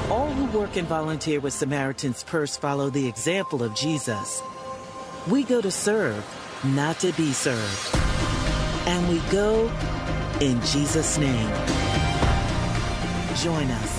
All 0.09 0.31
who 0.31 0.45
work 0.57 0.77
and 0.77 0.87
volunteer 0.87 1.41
with 1.41 1.53
Samaritan's 1.53 2.23
Purse 2.23 2.55
follow 2.55 2.89
the 2.89 3.05
example 3.05 3.61
of 3.61 3.75
Jesus. 3.75 4.41
We 5.27 5.43
go 5.43 5.59
to 5.59 5.69
serve, 5.69 6.25
not 6.63 6.99
to 6.99 7.11
be 7.11 7.33
served. 7.33 7.95
And 8.87 9.09
we 9.09 9.19
go 9.31 9.69
in 10.39 10.61
Jesus' 10.61 11.17
name. 11.17 11.49
Join 13.35 13.69
us 13.69 13.98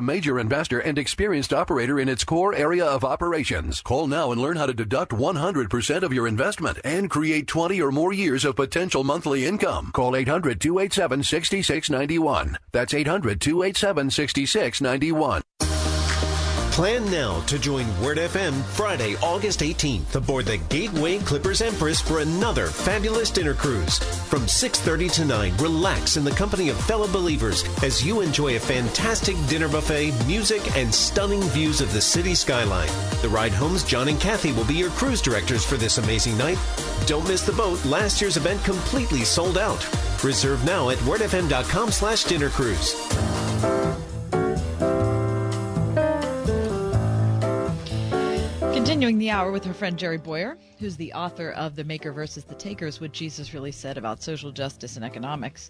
major 0.01 0.39
investor 0.39 0.79
and 0.79 0.97
experienced 0.97 1.53
operator 1.53 1.99
in 1.99 2.09
its 2.09 2.23
core 2.23 2.55
area 2.55 2.85
of 2.85 3.03
operations. 3.03 3.81
Call 3.81 4.07
now 4.07 4.31
and 4.31 4.41
learn 4.41 4.57
how 4.57 4.65
to 4.65 4.73
deduct 4.73 5.11
100% 5.11 6.01
of 6.03 6.13
your 6.13 6.27
investment 6.27 6.79
and 6.83 7.07
create 7.09 7.47
20 7.47 7.81
or 7.81 7.91
more 7.91 8.13
years 8.13 8.45
of 8.45 8.55
potential 8.55 9.03
monthly 9.03 9.45
income. 9.45 9.91
Call 9.93 10.13
800-287-6691. 10.13 12.55
That's 12.71 12.93
800-287-6691. 12.93 15.41
Plan 16.71 17.03
now 17.11 17.41
to 17.47 17.59
join 17.59 17.85
Word 18.01 18.17
FM 18.17 18.53
Friday, 18.63 19.17
August 19.17 19.59
18th 19.59 20.15
aboard 20.15 20.45
the 20.45 20.55
Gateway 20.55 21.19
Clippers 21.19 21.61
Empress 21.61 21.99
for 21.99 22.19
another 22.19 22.67
fabulous 22.67 23.29
dinner 23.29 23.53
cruise. 23.53 23.99
From 23.99 24.47
6:30 24.47 25.09
to 25.15 25.25
9, 25.25 25.57
relax 25.57 26.15
in 26.15 26.23
the 26.23 26.31
company 26.31 26.69
of 26.69 26.79
fellow 26.85 27.09
believers 27.09 27.65
as 27.83 28.05
you 28.05 28.21
enjoy 28.21 28.55
a 28.55 28.59
fantastic 28.59 29.35
dinner 29.49 29.67
buffet, 29.67 30.13
music, 30.25 30.61
and 30.77 30.95
stunning 30.95 31.43
views 31.49 31.81
of 31.81 31.91
the 31.91 31.99
city 31.99 32.33
skyline. 32.33 32.89
The 33.21 33.27
ride 33.27 33.51
home's 33.51 33.83
John 33.83 34.07
and 34.07 34.19
Kathy 34.19 34.53
will 34.53 34.63
be 34.63 34.75
your 34.75 34.91
cruise 34.91 35.21
directors 35.21 35.65
for 35.65 35.75
this 35.75 35.97
amazing 35.97 36.37
night. 36.37 36.57
Don't 37.05 37.27
miss 37.27 37.41
the 37.41 37.51
boat. 37.51 37.83
Last 37.83 38.21
year's 38.21 38.37
event 38.37 38.63
completely 38.63 39.25
sold 39.25 39.57
out. 39.57 39.85
Reserve 40.23 40.63
now 40.63 40.89
at 40.89 40.97
wordfm.com 40.99 41.91
slash 41.91 42.23
dinner 42.23 42.49
cruise. 42.49 42.95
Continuing 48.81 49.19
the 49.19 49.29
hour 49.29 49.51
with 49.51 49.63
her 49.63 49.75
friend 49.75 49.95
Jerry 49.95 50.17
Bowyer, 50.17 50.57
who's 50.79 50.97
the 50.97 51.13
author 51.13 51.51
of 51.51 51.75
The 51.75 51.83
Maker 51.83 52.11
versus 52.11 52.45
the 52.45 52.55
Takers, 52.55 52.99
what 52.99 53.11
Jesus 53.11 53.53
really 53.53 53.71
said 53.71 53.95
about 53.95 54.23
social 54.23 54.51
justice 54.51 54.95
and 54.95 55.05
economics. 55.05 55.69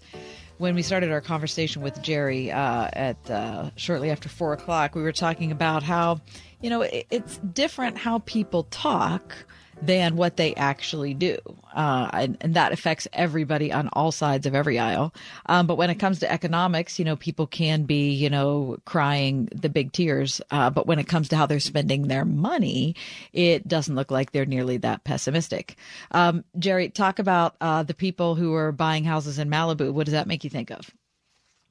When 0.56 0.74
we 0.74 0.80
started 0.80 1.12
our 1.12 1.20
conversation 1.20 1.82
with 1.82 2.00
Jerry 2.00 2.50
uh, 2.50 2.88
at 2.94 3.30
uh, 3.30 3.68
shortly 3.76 4.10
after 4.10 4.30
four 4.30 4.54
o'clock, 4.54 4.94
we 4.94 5.02
were 5.02 5.12
talking 5.12 5.52
about 5.52 5.82
how, 5.82 6.22
you 6.62 6.70
know, 6.70 6.80
it, 6.80 7.06
it's 7.10 7.36
different 7.36 7.98
how 7.98 8.20
people 8.20 8.62
talk 8.70 9.36
than 9.82 10.16
what 10.16 10.36
they 10.36 10.54
actually 10.54 11.12
do. 11.12 11.36
Uh, 11.74 12.08
and, 12.12 12.36
and, 12.40 12.54
that 12.54 12.70
affects 12.70 13.08
everybody 13.12 13.72
on 13.72 13.88
all 13.94 14.12
sides 14.12 14.46
of 14.46 14.54
every 14.54 14.78
aisle. 14.78 15.12
Um, 15.46 15.66
but 15.66 15.76
when 15.76 15.90
it 15.90 15.96
comes 15.96 16.20
to 16.20 16.30
economics, 16.30 16.98
you 16.98 17.04
know, 17.04 17.16
people 17.16 17.46
can 17.46 17.82
be, 17.82 18.10
you 18.10 18.30
know, 18.30 18.76
crying 18.84 19.48
the 19.52 19.68
big 19.68 19.92
tears. 19.92 20.40
Uh, 20.50 20.70
but 20.70 20.86
when 20.86 20.98
it 20.98 21.08
comes 21.08 21.28
to 21.30 21.36
how 21.36 21.46
they're 21.46 21.60
spending 21.60 22.06
their 22.06 22.24
money, 22.24 22.94
it 23.32 23.66
doesn't 23.66 23.96
look 23.96 24.10
like 24.10 24.30
they're 24.30 24.46
nearly 24.46 24.76
that 24.76 25.02
pessimistic. 25.02 25.76
Um, 26.12 26.44
Jerry, 26.58 26.88
talk 26.88 27.18
about 27.18 27.56
uh, 27.60 27.82
the 27.82 27.94
people 27.94 28.36
who 28.36 28.54
are 28.54 28.70
buying 28.70 29.04
houses 29.04 29.38
in 29.38 29.50
Malibu. 29.50 29.92
What 29.92 30.04
does 30.04 30.12
that 30.12 30.28
make 30.28 30.44
you 30.44 30.50
think 30.50 30.70
of? 30.70 30.90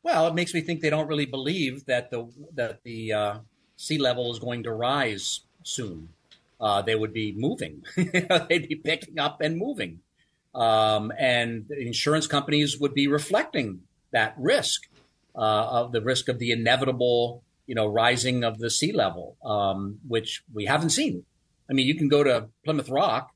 Well, 0.03 0.27
it 0.27 0.35
makes 0.35 0.53
me 0.53 0.61
think 0.61 0.81
they 0.81 0.89
don't 0.89 1.07
really 1.07 1.27
believe 1.27 1.85
that 1.85 2.09
the 2.09 2.27
that 2.55 2.83
the 2.83 3.13
uh, 3.13 3.37
sea 3.77 3.99
level 3.99 4.31
is 4.31 4.39
going 4.39 4.63
to 4.63 4.71
rise 4.73 5.41
soon 5.63 6.09
uh, 6.61 6.81
they 6.81 6.95
would 6.95 7.11
be 7.11 7.33
moving. 7.35 7.83
They'd 7.95 8.69
be 8.69 8.79
picking 8.83 9.19
up 9.19 9.41
and 9.41 9.57
moving. 9.57 9.99
Um, 10.53 11.11
and 11.17 11.69
insurance 11.71 12.27
companies 12.27 12.79
would 12.79 12.93
be 12.93 13.07
reflecting 13.07 13.81
that 14.11 14.35
risk 14.37 14.83
uh, 15.35 15.39
of 15.39 15.91
the 15.91 16.01
risk 16.01 16.27
of 16.27 16.39
the 16.39 16.51
inevitable, 16.51 17.43
you 17.65 17.73
know, 17.73 17.87
rising 17.87 18.43
of 18.43 18.59
the 18.59 18.69
sea 18.69 18.91
level, 18.91 19.37
um, 19.43 19.99
which 20.07 20.43
we 20.53 20.65
haven't 20.65 20.91
seen. 20.91 21.25
I 21.69 21.73
mean, 21.73 21.87
you 21.87 21.95
can 21.95 22.09
go 22.09 22.23
to 22.23 22.49
Plymouth 22.63 22.89
Rock 22.89 23.31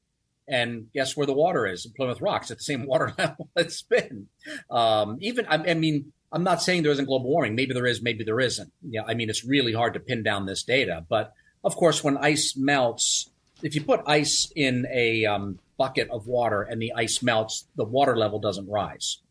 and 0.48 0.88
guess 0.94 1.18
where 1.18 1.26
the 1.26 1.34
water 1.34 1.66
is? 1.66 1.88
Plymouth 1.96 2.22
Rock. 2.22 2.44
At 2.44 2.58
the 2.58 2.64
same 2.64 2.86
water 2.88 3.14
level 3.18 3.50
it's 3.56 3.82
been. 3.82 4.28
Um, 4.70 5.18
even, 5.22 5.46
I, 5.48 5.72
I, 5.72 5.74
mean, 5.74 6.12
I'm 6.32 6.44
not 6.44 6.62
saying 6.62 6.84
there 6.84 6.92
isn't 6.92 7.06
global 7.06 7.30
warming. 7.30 7.56
Maybe 7.56 7.74
there 7.74 7.86
is, 7.88 8.02
maybe 8.02 8.24
there 8.24 8.40
isn't. 8.40 8.72
Yeah, 8.88 9.04
I 9.08 9.14
mean, 9.14 9.30
it's 9.30 9.46
really 9.46 9.74
hard 9.74 9.94
to 9.94 10.00
pin 10.00 10.22
down 10.22 10.46
this 10.46 10.64
data, 10.64 11.06
but 11.08 11.34
of 11.66 11.76
course, 11.76 12.04
when 12.04 12.18
ice 12.18 12.56
melts, 12.56 13.32
if 13.64 13.74
you 13.74 13.82
put 13.82 14.02
ice 14.06 14.52
in 14.56 14.86
a 14.94 15.26
um, 15.26 15.60
bucket 15.78 16.10
of 16.12 16.28
water 16.28 16.62
and 16.62 16.80
the 16.80 16.94
ice 16.96 17.24
melts, 17.24 17.68
the 17.76 17.84
water 17.84 18.16
level 18.16 18.40
doesn't 18.40 18.70
rise 18.70 19.22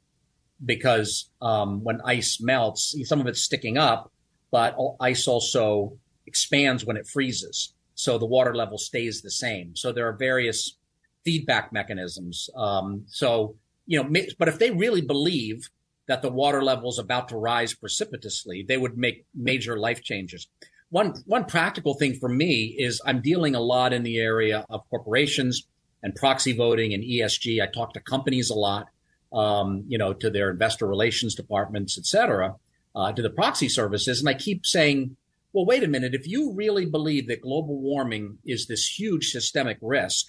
because 0.65 1.31
um, 1.41 1.85
when 1.85 2.01
ice 2.05 2.41
melts, 2.41 2.97
some 3.05 3.21
of 3.21 3.29
it's 3.29 3.41
sticking 3.41 3.79
up, 3.79 4.11
but 4.51 4.77
ice 5.01 5.29
also 5.29 5.97
expands 6.27 6.85
when 6.85 6.97
it 6.97 7.07
freezes. 7.07 7.73
So 7.95 8.19
the 8.19 8.27
water 8.27 8.55
level 8.55 8.79
stays 8.79 9.23
the 9.23 9.31
same. 9.31 9.77
So 9.77 9.93
there 9.93 10.09
are 10.09 10.17
various 10.17 10.77
feedback 11.25 11.73
mechanisms. 11.73 12.51
Um, 12.57 13.05
so, 13.07 13.55
you 13.87 14.03
know, 14.03 14.23
but 14.39 14.49
if 14.49 14.59
they 14.59 14.73
really 14.73 15.03
believe 15.03 15.71
that 16.09 16.23
the 16.23 16.31
water 16.31 16.63
level 16.63 16.91
is 16.91 16.99
about 16.99 17.29
to 17.29 17.37
rise 17.37 17.75
precipitously, 17.75 18.65
they 18.67 18.77
would 18.77 18.99
make 18.99 19.25
major 19.35 19.79
life 19.79 20.03
changes 20.03 20.49
one 20.91 21.15
one 21.27 21.45
practical 21.45 21.95
thing 21.95 22.15
for 22.15 22.29
me 22.29 22.75
is 22.79 23.01
I'm 23.05 23.21
dealing 23.21 23.55
a 23.55 23.61
lot 23.61 23.93
in 23.93 24.03
the 24.03 24.19
area 24.19 24.65
of 24.69 24.89
corporations 24.91 25.67
and 26.03 26.15
proxy 26.15 26.53
voting 26.53 26.93
and 26.95 27.03
ESG. 27.03 27.63
I 27.63 27.67
talk 27.67 27.95
to 27.95 28.01
companies 28.01 28.51
a 28.51 28.55
lot, 28.55 28.89
um, 29.33 29.85
you 29.89 29.99
know, 29.99 30.13
to 30.13 30.31
their 30.31 30.51
investor 30.51 30.87
relations 30.87 31.35
departments, 31.35 31.99
et 31.99 32.07
cetera, 32.07 32.57
uh, 32.95 33.13
to 33.13 33.23
the 33.23 33.31
proxy 33.31 33.69
services, 33.69 34.21
and 34.21 34.29
I 34.29 34.35
keep 34.35 34.67
saying, 34.67 35.17
well, 35.53 35.65
wait 35.65 35.85
a 35.85 35.89
minute. 35.89 36.15
If 36.15 36.29
you 36.29 36.53
really 36.53 36.85
believe 36.85 37.29
that 37.29 37.41
global 37.41 37.81
warming 37.81 38.39
is 38.45 38.67
this 38.67 38.99
huge 38.99 39.31
systemic 39.31 39.79
risk, 39.81 40.27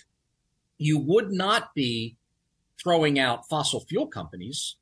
you 0.78 1.00
would 1.00 1.32
not 1.32 1.74
be 1.74 2.16
throwing 2.82 3.20
out 3.20 3.48
fossil 3.50 3.80
fuel 3.82 4.08
companies. 4.08 4.76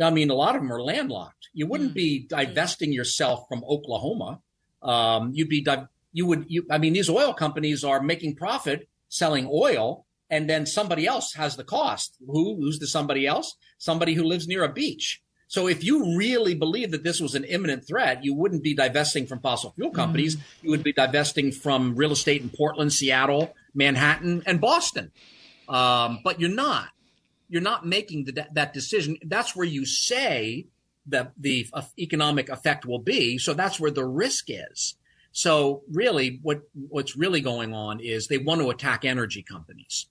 I 0.00 0.10
mean, 0.10 0.30
a 0.30 0.34
lot 0.34 0.54
of 0.54 0.62
them 0.62 0.72
are 0.72 0.82
landlocked. 0.82 1.48
You 1.52 1.66
wouldn't 1.66 1.92
mm. 1.92 1.94
be 1.94 2.26
divesting 2.28 2.92
yourself 2.92 3.46
from 3.48 3.64
Oklahoma 3.64 4.40
um, 4.82 5.32
you'd 5.34 5.48
be 5.48 5.66
you 6.12 6.26
would 6.26 6.46
you 6.48 6.66
I 6.70 6.78
mean 6.78 6.92
these 6.92 7.10
oil 7.10 7.32
companies 7.32 7.84
are 7.84 8.02
making 8.02 8.36
profit 8.36 8.88
selling 9.08 9.48
oil 9.52 10.06
and 10.30 10.48
then 10.48 10.64
somebody 10.64 11.06
else 11.06 11.34
has 11.34 11.56
the 11.56 11.64
cost. 11.64 12.16
Who 12.26 12.56
who's 12.56 12.78
the 12.78 12.86
somebody 12.86 13.26
else? 13.26 13.56
Somebody 13.78 14.14
who 14.14 14.24
lives 14.24 14.46
near 14.46 14.64
a 14.64 14.72
beach. 14.72 15.22
So 15.48 15.66
if 15.66 15.82
you 15.82 16.16
really 16.16 16.54
believe 16.54 16.92
that 16.92 17.02
this 17.02 17.20
was 17.20 17.34
an 17.34 17.42
imminent 17.42 17.84
threat, 17.84 18.24
you 18.24 18.34
wouldn't 18.34 18.62
be 18.62 18.72
divesting 18.72 19.26
from 19.26 19.40
fossil 19.40 19.72
fuel 19.72 19.90
companies. 19.90 20.36
Mm. 20.36 20.42
You 20.62 20.70
would 20.70 20.84
be 20.84 20.92
divesting 20.92 21.50
from 21.50 21.96
real 21.96 22.12
estate 22.12 22.40
in 22.40 22.50
Portland, 22.50 22.92
Seattle, 22.92 23.52
Manhattan, 23.74 24.44
and 24.46 24.60
Boston. 24.60 25.10
Um, 25.68 26.20
but 26.22 26.38
you're 26.38 26.50
not. 26.50 26.90
You're 27.48 27.62
not 27.62 27.84
making 27.84 28.26
the, 28.26 28.46
that 28.52 28.72
decision. 28.72 29.16
That's 29.24 29.56
where 29.56 29.66
you 29.66 29.84
say 29.84 30.66
the 31.10 31.32
the 31.38 31.66
economic 31.98 32.48
effect 32.48 32.86
will 32.86 32.98
be. 32.98 33.38
So 33.38 33.54
that's 33.54 33.78
where 33.78 33.90
the 33.90 34.06
risk 34.06 34.46
is. 34.48 34.96
So 35.32 35.82
really, 35.90 36.40
what 36.42 36.62
what's 36.74 37.16
really 37.16 37.40
going 37.40 37.72
on 37.72 38.00
is 38.00 38.26
they 38.26 38.38
want 38.38 38.60
to 38.60 38.70
attack 38.70 39.04
energy 39.04 39.42
companies. 39.42 40.06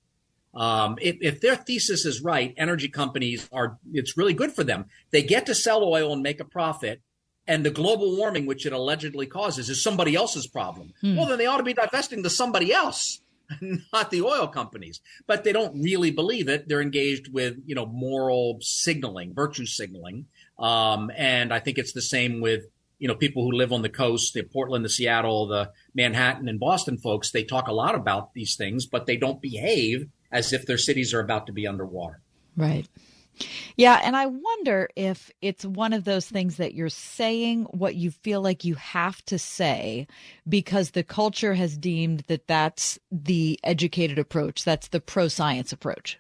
Um, 0.54 0.98
if, 1.00 1.18
if, 1.22 1.42
their 1.42 1.56
thesis 1.56 2.06
is 2.06 2.24
right, 2.24 2.56
energy 2.58 2.90
companies 2.90 3.48
are 3.52 3.78
it's 3.94 4.18
really 4.18 4.34
good 4.34 4.52
for 4.52 4.64
them. 4.64 4.86
They 5.12 5.22
get 5.22 5.46
to 5.46 5.54
sell 5.54 5.84
oil 5.84 6.12
and 6.12 6.24
make 6.24 6.40
a 6.40 6.46
profit, 6.46 7.02
and 7.48 7.64
the 7.64 7.70
global 7.70 8.18
warming, 8.18 8.46
which 8.46 8.66
it 8.66 8.74
allegedly 8.74 9.28
causes, 9.28 9.70
is 9.70 9.84
somebody 9.84 10.16
else's 10.16 10.48
problem. 10.48 10.94
Hmm. 11.02 11.18
Well, 11.18 11.28
then 11.28 11.38
they 11.38 11.46
ought 11.46 11.58
to 11.58 11.64
be 11.64 11.74
divesting 11.74 12.24
to 12.24 12.32
somebody 12.32 12.74
else, 12.74 13.22
not 13.94 14.10
the 14.10 14.24
oil 14.24 14.48
companies. 14.48 15.02
But 15.28 15.44
they 15.44 15.52
don't 15.52 15.82
really 15.82 16.10
believe 16.10 16.50
it. 16.50 16.68
They're 16.68 16.82
engaged 16.82 17.32
with 17.32 17.58
you 17.66 17.76
know 17.76 17.86
moral 17.86 18.58
signaling, 18.62 19.36
virtue 19.36 19.68
signaling, 19.68 20.26
um, 20.60 21.12
and 21.16 21.54
I 21.54 21.60
think 21.60 21.78
it's 21.78 21.94
the 21.94 22.02
same 22.02 22.42
with 22.42 22.66
you 23.00 23.08
know 23.08 23.16
people 23.16 23.44
who 23.44 23.52
live 23.52 23.72
on 23.72 23.82
the 23.82 23.90
coast, 23.90 24.34
the 24.34 24.44
Portland, 24.44 24.84
the 24.84 24.90
Seattle, 24.90 25.48
the 25.48 25.72
Manhattan, 25.96 26.48
and 26.48 26.60
Boston 26.60 26.98
folks. 26.98 27.32
They 27.32 27.44
talk 27.44 27.68
a 27.68 27.74
lot 27.74 27.96
about 27.96 28.34
these 28.34 28.56
things, 28.56 28.86
but 28.86 29.06
they 29.06 29.18
don't 29.18 29.42
behave 29.42 30.08
as 30.32 30.54
if 30.54 30.66
their 30.66 30.78
cities 30.78 31.14
are 31.14 31.22
about 31.22 31.48
to 31.48 31.54
be 31.54 31.66
underwater. 31.66 32.22
Right. 32.56 32.88
Yeah, 33.78 34.02
and 34.04 34.18
I 34.18 34.26
wonder 34.26 34.90
if 34.98 35.32
it's 35.42 35.64
one 35.64 35.94
of 35.94 36.04
those 36.04 36.26
things 36.26 36.58
that 36.58 36.74
you're 36.74 36.90
saying 36.90 37.64
what 37.72 37.96
you 37.96 38.12
feel 38.12 38.42
like 38.42 38.66
you 38.66 38.76
have 38.76 39.24
to 39.26 39.40
say 39.40 40.08
because 40.48 40.92
the 40.92 41.04
culture 41.04 41.54
has 41.54 41.78
deemed 41.78 42.26
that 42.28 42.48
that's 42.48 43.00
the 43.12 43.58
educated 43.64 44.20
approach, 44.20 44.66
that's 44.66 44.90
the 44.90 45.00
pro 45.00 45.30
science 45.30 45.72
approach. 45.72 46.20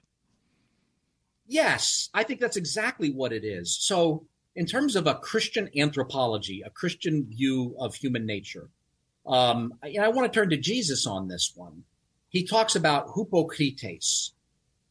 Yes, 1.50 2.10
I 2.14 2.22
think 2.22 2.39
that's 2.39 2.58
exactly 2.58 3.10
what 3.10 3.34
it 3.34 3.43
is. 3.43 3.76
So, 3.82 4.28
in 4.56 4.68
terms 4.68 4.95
of 4.95 5.08
a 5.08 5.16
Christian 5.16 5.68
anthropology, 5.76 6.62
a 6.64 6.70
Christian 6.70 7.26
view 7.26 7.76
of 7.80 7.95
human 7.95 8.28
nature, 8.28 8.70
um, 9.26 9.74
I, 9.84 9.95
I 10.00 10.08
want 10.10 10.32
to 10.32 10.39
turn 10.39 10.52
to 10.52 10.58
Jesus 10.58 11.08
on 11.08 11.28
this 11.28 11.52
one. 11.56 11.86
He 12.30 12.45
talks 12.45 12.76
about 12.76 13.10
hypocrites, 13.16 14.34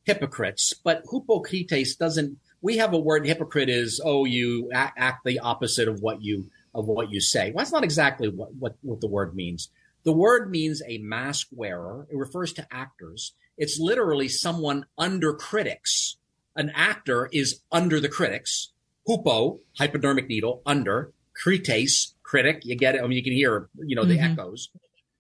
hypocrites, 0.03 0.75
but 0.83 1.05
hypocrites 1.09 1.95
doesn't. 1.95 2.39
We 2.61 2.79
have 2.79 2.93
a 2.93 2.99
word 2.99 3.25
hypocrite 3.25 3.69
is 3.69 4.01
oh 4.05 4.25
you 4.25 4.69
act, 4.75 4.99
act 4.99 5.25
the 5.25 5.39
opposite 5.39 5.87
of 5.87 6.01
what 6.01 6.23
you 6.23 6.51
of 6.75 6.87
what 6.87 7.13
you 7.13 7.21
say. 7.21 7.53
Well, 7.53 7.63
that's 7.63 7.73
not 7.73 7.85
exactly 7.85 8.29
what, 8.29 8.53
what 8.57 8.75
what 8.83 9.01
the 9.01 9.07
word 9.07 9.37
means. 9.37 9.71
The 10.03 10.13
word 10.13 10.51
means 10.51 10.83
a 10.89 10.99
mask 10.99 11.47
wearer. 11.53 12.09
It 12.11 12.17
refers 12.17 12.53
to 12.55 12.67
actors. 12.73 13.33
It's 13.57 13.79
literally 13.79 14.29
someone 14.29 14.87
under 14.97 15.35
critics 15.35 16.18
an 16.59 16.71
actor 16.75 17.31
is 17.33 17.63
under 17.73 18.01
the 18.01 18.09
critics. 18.09 18.73
Hupo, 19.09 19.61
hypodermic 19.79 20.29
needle, 20.29 20.61
under. 20.67 21.15
Krites, 21.43 22.15
critic. 22.23 22.63
You 22.65 22.77
get 22.77 22.97
it. 22.97 22.99
I 22.99 23.07
mean, 23.07 23.13
you 23.13 23.23
can 23.23 23.33
hear, 23.33 23.71
you 23.87 23.97
know, 23.97 24.05
the 24.05 24.19
mm-hmm. 24.19 24.33
echoes. 24.33 24.69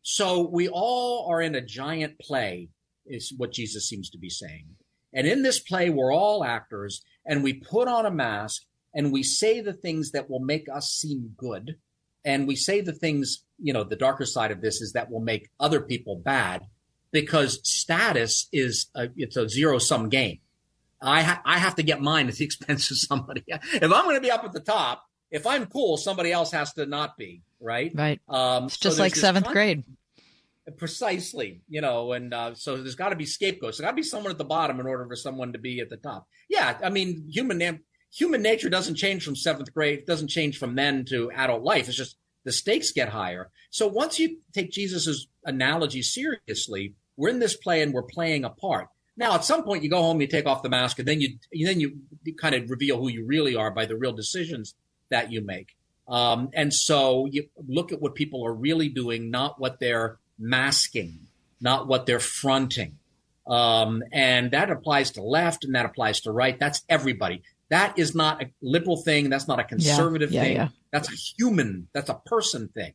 So 0.03 0.49
we 0.51 0.69
all 0.69 1.29
are 1.31 1.41
in 1.41 1.55
a 1.55 1.61
giant 1.61 2.19
play, 2.19 2.71
is 3.07 3.33
what 3.37 3.53
Jesus 3.53 3.89
seems 3.89 4.11
to 4.11 4.19
be 4.19 4.29
saying. 4.29 4.67
And 5.15 5.27
in 5.27 5.43
this 5.43 5.61
play, 5.61 5.91
we're 5.91 6.13
all 6.13 6.45
actors 6.45 7.03
and 7.25 7.43
we 7.43 7.55
put 7.55 7.89
on 7.89 8.05
a 8.05 8.11
mask 8.11 8.63
and 8.95 9.13
we 9.13 9.23
say 9.23 9.61
the 9.61 9.73
things 9.73 10.11
that 10.11 10.29
will 10.29 10.41
make 10.41 10.67
us 10.69 10.91
seem 10.91 11.35
good. 11.37 11.77
And 12.25 12.49
we 12.49 12.57
say 12.57 12.81
the 12.81 12.93
things, 12.93 13.45
you 13.59 13.73
know, 13.73 13.85
the 13.85 13.97
darker 13.97 14.27
side 14.27 14.51
of 14.51 14.61
this 14.61 14.81
is 14.81 14.93
that 14.93 15.11
will 15.11 15.21
make 15.21 15.51
other 15.61 15.81
people 15.81 16.21
bad 16.23 16.63
because 17.13 17.61
status 17.63 18.49
is 18.53 18.91
a, 18.95 19.09
it's 19.17 19.37
a 19.37 19.49
zero 19.49 19.79
sum 19.79 20.09
game. 20.09 20.41
I 21.01 21.23
ha- 21.23 21.43
I 21.45 21.59
have 21.59 21.77
to 21.77 21.83
get 21.83 22.01
mine 22.01 22.29
at 22.29 22.35
the 22.35 22.45
expense 22.51 22.91
of 22.91 22.99
somebody. 22.99 23.45
If 23.47 23.83
I'm 23.83 24.05
going 24.05 24.17
to 24.17 24.21
be 24.21 24.31
up 24.31 24.45
at 24.45 24.53
the 24.53 24.61
top, 24.61 25.05
if 25.31 25.47
I'm 25.47 25.67
cool, 25.67 25.97
somebody 25.97 26.33
else 26.33 26.53
has 26.53 26.73
to 26.75 26.87
not 26.87 27.17
be. 27.17 27.43
Right. 27.61 27.93
Right. 27.95 28.21
Um, 28.29 28.65
it's 28.65 28.79
just 28.79 28.97
so 28.97 29.03
like 29.03 29.17
seventh 29.17 29.47
con- 29.47 29.53
grade. 29.53 29.85
Precisely, 30.77 31.63
you 31.69 31.81
know, 31.81 32.13
and 32.13 32.35
uh, 32.35 32.55
so 32.55 32.77
there's 32.77 32.95
got 32.95 33.09
to 33.09 33.17
be 33.17 33.25
scapegoats. 33.25 33.79
There's 33.79 33.87
got 33.87 33.93
to 33.93 33.97
be 33.97 34.03
someone 34.03 34.31
at 34.31 34.37
the 34.39 34.45
bottom 34.45 34.79
in 34.81 34.87
order 34.87 35.07
for 35.07 35.17
someone 35.17 35.55
to 35.55 35.59
be 35.59 35.81
at 35.81 35.89
the 35.89 35.97
top. 35.97 36.27
Yeah, 36.51 36.77
I 36.85 36.91
mean, 36.91 37.27
human 37.27 37.81
human 38.13 38.43
nature 38.43 38.69
doesn't 38.69 38.97
change 38.97 39.25
from 39.25 39.35
seventh 39.35 39.73
grade. 39.73 40.01
It 40.01 40.07
doesn't 40.07 40.29
change 40.29 40.59
from 40.59 40.75
then 40.75 41.07
to 41.07 41.31
adult 41.33 41.63
life. 41.63 41.89
It's 41.89 41.97
just 41.97 42.17
the 42.45 42.53
stakes 42.53 42.93
get 42.93 43.09
higher. 43.09 43.51
So 43.71 43.87
once 43.87 44.19
you 44.19 44.39
take 44.53 44.71
Jesus's 44.71 45.29
analogy 45.45 46.03
seriously, 46.03 46.95
we're 47.17 47.31
in 47.31 47.39
this 47.39 47.57
play 47.57 47.83
and 47.83 47.93
we're 47.93 48.03
playing 48.03 48.45
a 48.45 48.51
part. 48.51 48.89
Now, 49.19 49.35
at 49.35 49.45
some 49.45 49.65
point, 49.65 49.83
you 49.83 49.91
go 49.91 50.01
home, 50.01 50.21
you 50.21 50.29
take 50.29 50.47
off 50.47 50.63
the 50.63 50.69
mask, 50.69 51.01
and 51.01 51.09
then 51.09 51.21
you 51.21 51.39
then 51.53 51.81
you, 51.81 51.99
you 52.23 52.35
kind 52.35 52.55
of 52.55 52.71
reveal 52.71 52.99
who 52.99 53.09
you 53.09 53.27
really 53.27 53.57
are 53.57 53.71
by 53.73 53.85
the 53.85 53.97
real 53.97 54.13
decisions 54.13 54.75
that 55.11 55.33
you 55.33 55.41
make. 55.41 55.77
Um, 56.07 56.51
and 56.55 56.73
so 56.73 57.27
you 57.27 57.49
look 57.67 57.93
at 57.93 58.01
what 58.01 58.15
people 58.15 58.47
are 58.47 58.55
really 58.55 58.89
doing, 58.89 59.31
not 59.31 59.61
what 59.61 59.81
they're 59.81 60.19
masking, 60.39 61.27
not 61.61 61.89
what 61.89 62.07
they're 62.07 62.21
fronting. 62.21 62.99
Um, 63.47 64.05
and 64.13 64.53
that 64.53 64.71
applies 64.71 65.11
to 65.13 65.23
left 65.23 65.65
and 65.65 65.75
that 65.75 65.85
applies 65.85 66.21
to 66.21 66.31
right. 66.31 66.59
That's 66.59 66.83
everybody. 66.89 67.43
That 67.71 67.99
is 67.99 68.15
not 68.15 68.43
a 68.43 68.51
liberal 68.63 68.97
thing. 68.97 69.31
That's 69.31 69.49
not 69.49 69.59
a 69.59 69.65
conservative 69.65 70.31
yeah, 70.31 70.41
yeah, 70.41 70.47
thing. 70.47 70.57
yeah. 70.57 70.69
That's 70.93 71.13
a 71.13 71.17
human, 71.17 71.89
that's 71.93 72.09
a 72.09 72.21
person 72.25 72.69
thing. 72.69 72.93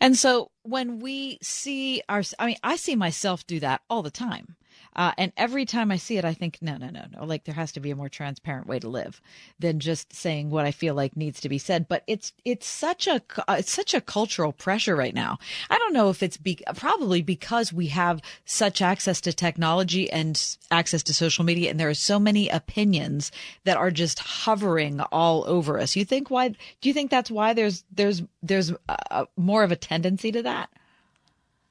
And 0.00 0.16
so 0.16 0.50
when 0.62 0.98
we 1.00 1.38
see 1.42 2.02
our, 2.08 2.22
I 2.38 2.46
mean, 2.46 2.56
I 2.62 2.76
see 2.76 2.96
myself 2.96 3.46
do 3.46 3.60
that 3.60 3.82
all 3.88 4.02
the 4.02 4.10
time. 4.10 4.56
Uh, 4.96 5.12
and 5.18 5.30
every 5.36 5.66
time 5.66 5.92
I 5.92 5.98
see 5.98 6.16
it, 6.16 6.24
I 6.24 6.32
think, 6.32 6.58
no, 6.62 6.78
no, 6.78 6.88
no, 6.88 7.04
no. 7.12 7.24
Like 7.24 7.44
there 7.44 7.54
has 7.54 7.70
to 7.72 7.80
be 7.80 7.90
a 7.90 7.96
more 7.96 8.08
transparent 8.08 8.66
way 8.66 8.78
to 8.78 8.88
live 8.88 9.20
than 9.58 9.78
just 9.78 10.14
saying 10.14 10.48
what 10.48 10.64
I 10.64 10.70
feel 10.70 10.94
like 10.94 11.16
needs 11.16 11.40
to 11.42 11.50
be 11.50 11.58
said. 11.58 11.86
But 11.86 12.02
it's 12.06 12.32
it's 12.46 12.66
such 12.66 13.06
a 13.06 13.20
uh, 13.46 13.56
it's 13.58 13.70
such 13.70 13.92
a 13.92 14.00
cultural 14.00 14.52
pressure 14.52 14.96
right 14.96 15.14
now. 15.14 15.38
I 15.68 15.76
don't 15.76 15.92
know 15.92 16.08
if 16.08 16.22
it's 16.22 16.38
be, 16.38 16.58
probably 16.74 17.20
because 17.20 17.74
we 17.74 17.88
have 17.88 18.22
such 18.46 18.80
access 18.80 19.20
to 19.22 19.34
technology 19.34 20.10
and 20.10 20.56
access 20.70 21.02
to 21.04 21.14
social 21.14 21.44
media, 21.44 21.70
and 21.70 21.78
there 21.78 21.90
are 21.90 21.94
so 21.94 22.18
many 22.18 22.48
opinions 22.48 23.30
that 23.64 23.76
are 23.76 23.90
just 23.90 24.18
hovering 24.18 25.00
all 25.12 25.44
over 25.46 25.78
us. 25.78 25.94
You 25.94 26.06
think 26.06 26.30
why? 26.30 26.48
Do 26.48 26.88
you 26.88 26.94
think 26.94 27.10
that's 27.10 27.30
why 27.30 27.52
there's 27.52 27.84
there's 27.92 28.22
there's 28.42 28.72
uh, 28.88 29.26
more 29.36 29.62
of 29.62 29.72
a 29.72 29.76
tendency 29.76 30.32
to 30.32 30.42
that? 30.44 30.70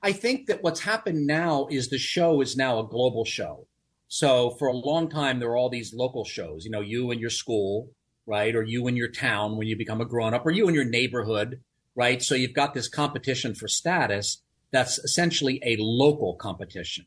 I 0.02 0.12
think 0.12 0.48
that 0.48 0.62
what's 0.62 0.82
happened 0.82 1.26
now 1.26 1.68
is 1.70 1.90
the 1.90 1.98
show 1.98 2.42
is 2.42 2.56
now 2.56 2.80
a 2.80 2.88
global 2.88 3.26
show. 3.26 3.68
So 4.08 4.52
for 4.52 4.68
a 4.68 4.76
long 4.76 5.10
time, 5.10 5.40
there 5.40 5.50
were 5.50 5.58
all 5.58 5.70
these 5.70 5.94
local 5.94 6.26
shows, 6.26 6.64
you 6.64 6.72
know, 6.72 6.82
you 6.82 7.12
and 7.12 7.20
your 7.20 7.30
school, 7.30 7.90
right? 8.26 8.56
Or 8.56 8.64
you 8.64 8.88
in 8.88 8.96
your 8.96 9.10
town 9.10 9.58
when 9.58 9.68
you 9.68 9.76
become 9.76 10.02
a 10.02 10.06
grown 10.06 10.34
up, 10.34 10.46
or 10.46 10.52
you 10.52 10.68
in 10.68 10.76
your 10.76 10.86
neighborhood, 10.86 11.62
right? 11.96 12.22
So 12.22 12.36
you've 12.36 12.54
got 12.54 12.74
this 12.74 12.88
competition 12.88 13.56
for 13.56 13.68
status 13.68 14.42
that's 14.72 15.00
essentially 15.00 15.62
a 15.66 15.78
local 15.80 16.36
competition. 16.36 17.06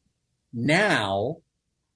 Now 0.52 1.38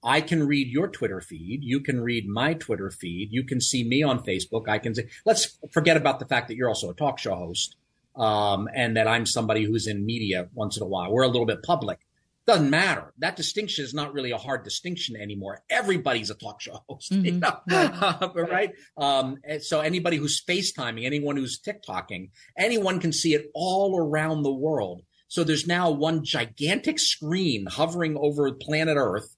I 0.04 0.20
can 0.20 0.46
read 0.46 0.68
your 0.68 0.88
Twitter 0.88 1.20
feed. 1.20 1.60
You 1.62 1.80
can 1.80 2.00
read 2.00 2.28
my 2.28 2.54
Twitter 2.54 2.90
feed. 2.90 3.28
You 3.30 3.44
can 3.44 3.60
see 3.60 3.84
me 3.84 4.02
on 4.02 4.24
Facebook. 4.24 4.68
I 4.68 4.78
can 4.78 4.94
say, 4.94 5.08
let's 5.24 5.58
forget 5.70 5.96
about 5.96 6.18
the 6.18 6.26
fact 6.26 6.48
that 6.48 6.56
you're 6.56 6.68
also 6.68 6.90
a 6.90 6.94
talk 6.94 7.18
show 7.18 7.34
host 7.34 7.76
um, 8.16 8.68
and 8.74 8.96
that 8.96 9.08
I'm 9.08 9.26
somebody 9.26 9.64
who's 9.64 9.86
in 9.86 10.04
media 10.04 10.48
once 10.54 10.76
in 10.76 10.82
a 10.82 10.86
while. 10.86 11.12
We're 11.12 11.22
a 11.22 11.28
little 11.28 11.46
bit 11.46 11.62
public. 11.62 11.98
Doesn't 12.44 12.70
matter. 12.70 13.12
That 13.18 13.36
distinction 13.36 13.84
is 13.84 13.94
not 13.94 14.12
really 14.12 14.32
a 14.32 14.36
hard 14.38 14.64
distinction 14.64 15.14
anymore. 15.14 15.62
Everybody's 15.70 16.28
a 16.28 16.34
talk 16.34 16.60
show 16.60 16.82
host, 16.88 17.12
mm-hmm. 17.12 17.24
you 17.24 17.32
know? 17.38 18.32
right? 18.34 18.72
Um, 18.96 19.38
so 19.60 19.80
anybody 19.80 20.16
who's 20.16 20.42
FaceTiming, 20.44 21.04
anyone 21.04 21.36
who's 21.36 21.60
TikToking, 21.60 22.30
anyone 22.58 23.00
can 23.00 23.12
see 23.12 23.34
it 23.34 23.50
all 23.54 23.96
around 23.96 24.42
the 24.42 24.52
world. 24.52 25.02
So 25.28 25.44
there's 25.44 25.66
now 25.66 25.90
one 25.90 26.24
gigantic 26.24 26.98
screen 26.98 27.66
hovering 27.66 28.16
over 28.18 28.52
planet 28.52 28.96
Earth, 28.98 29.34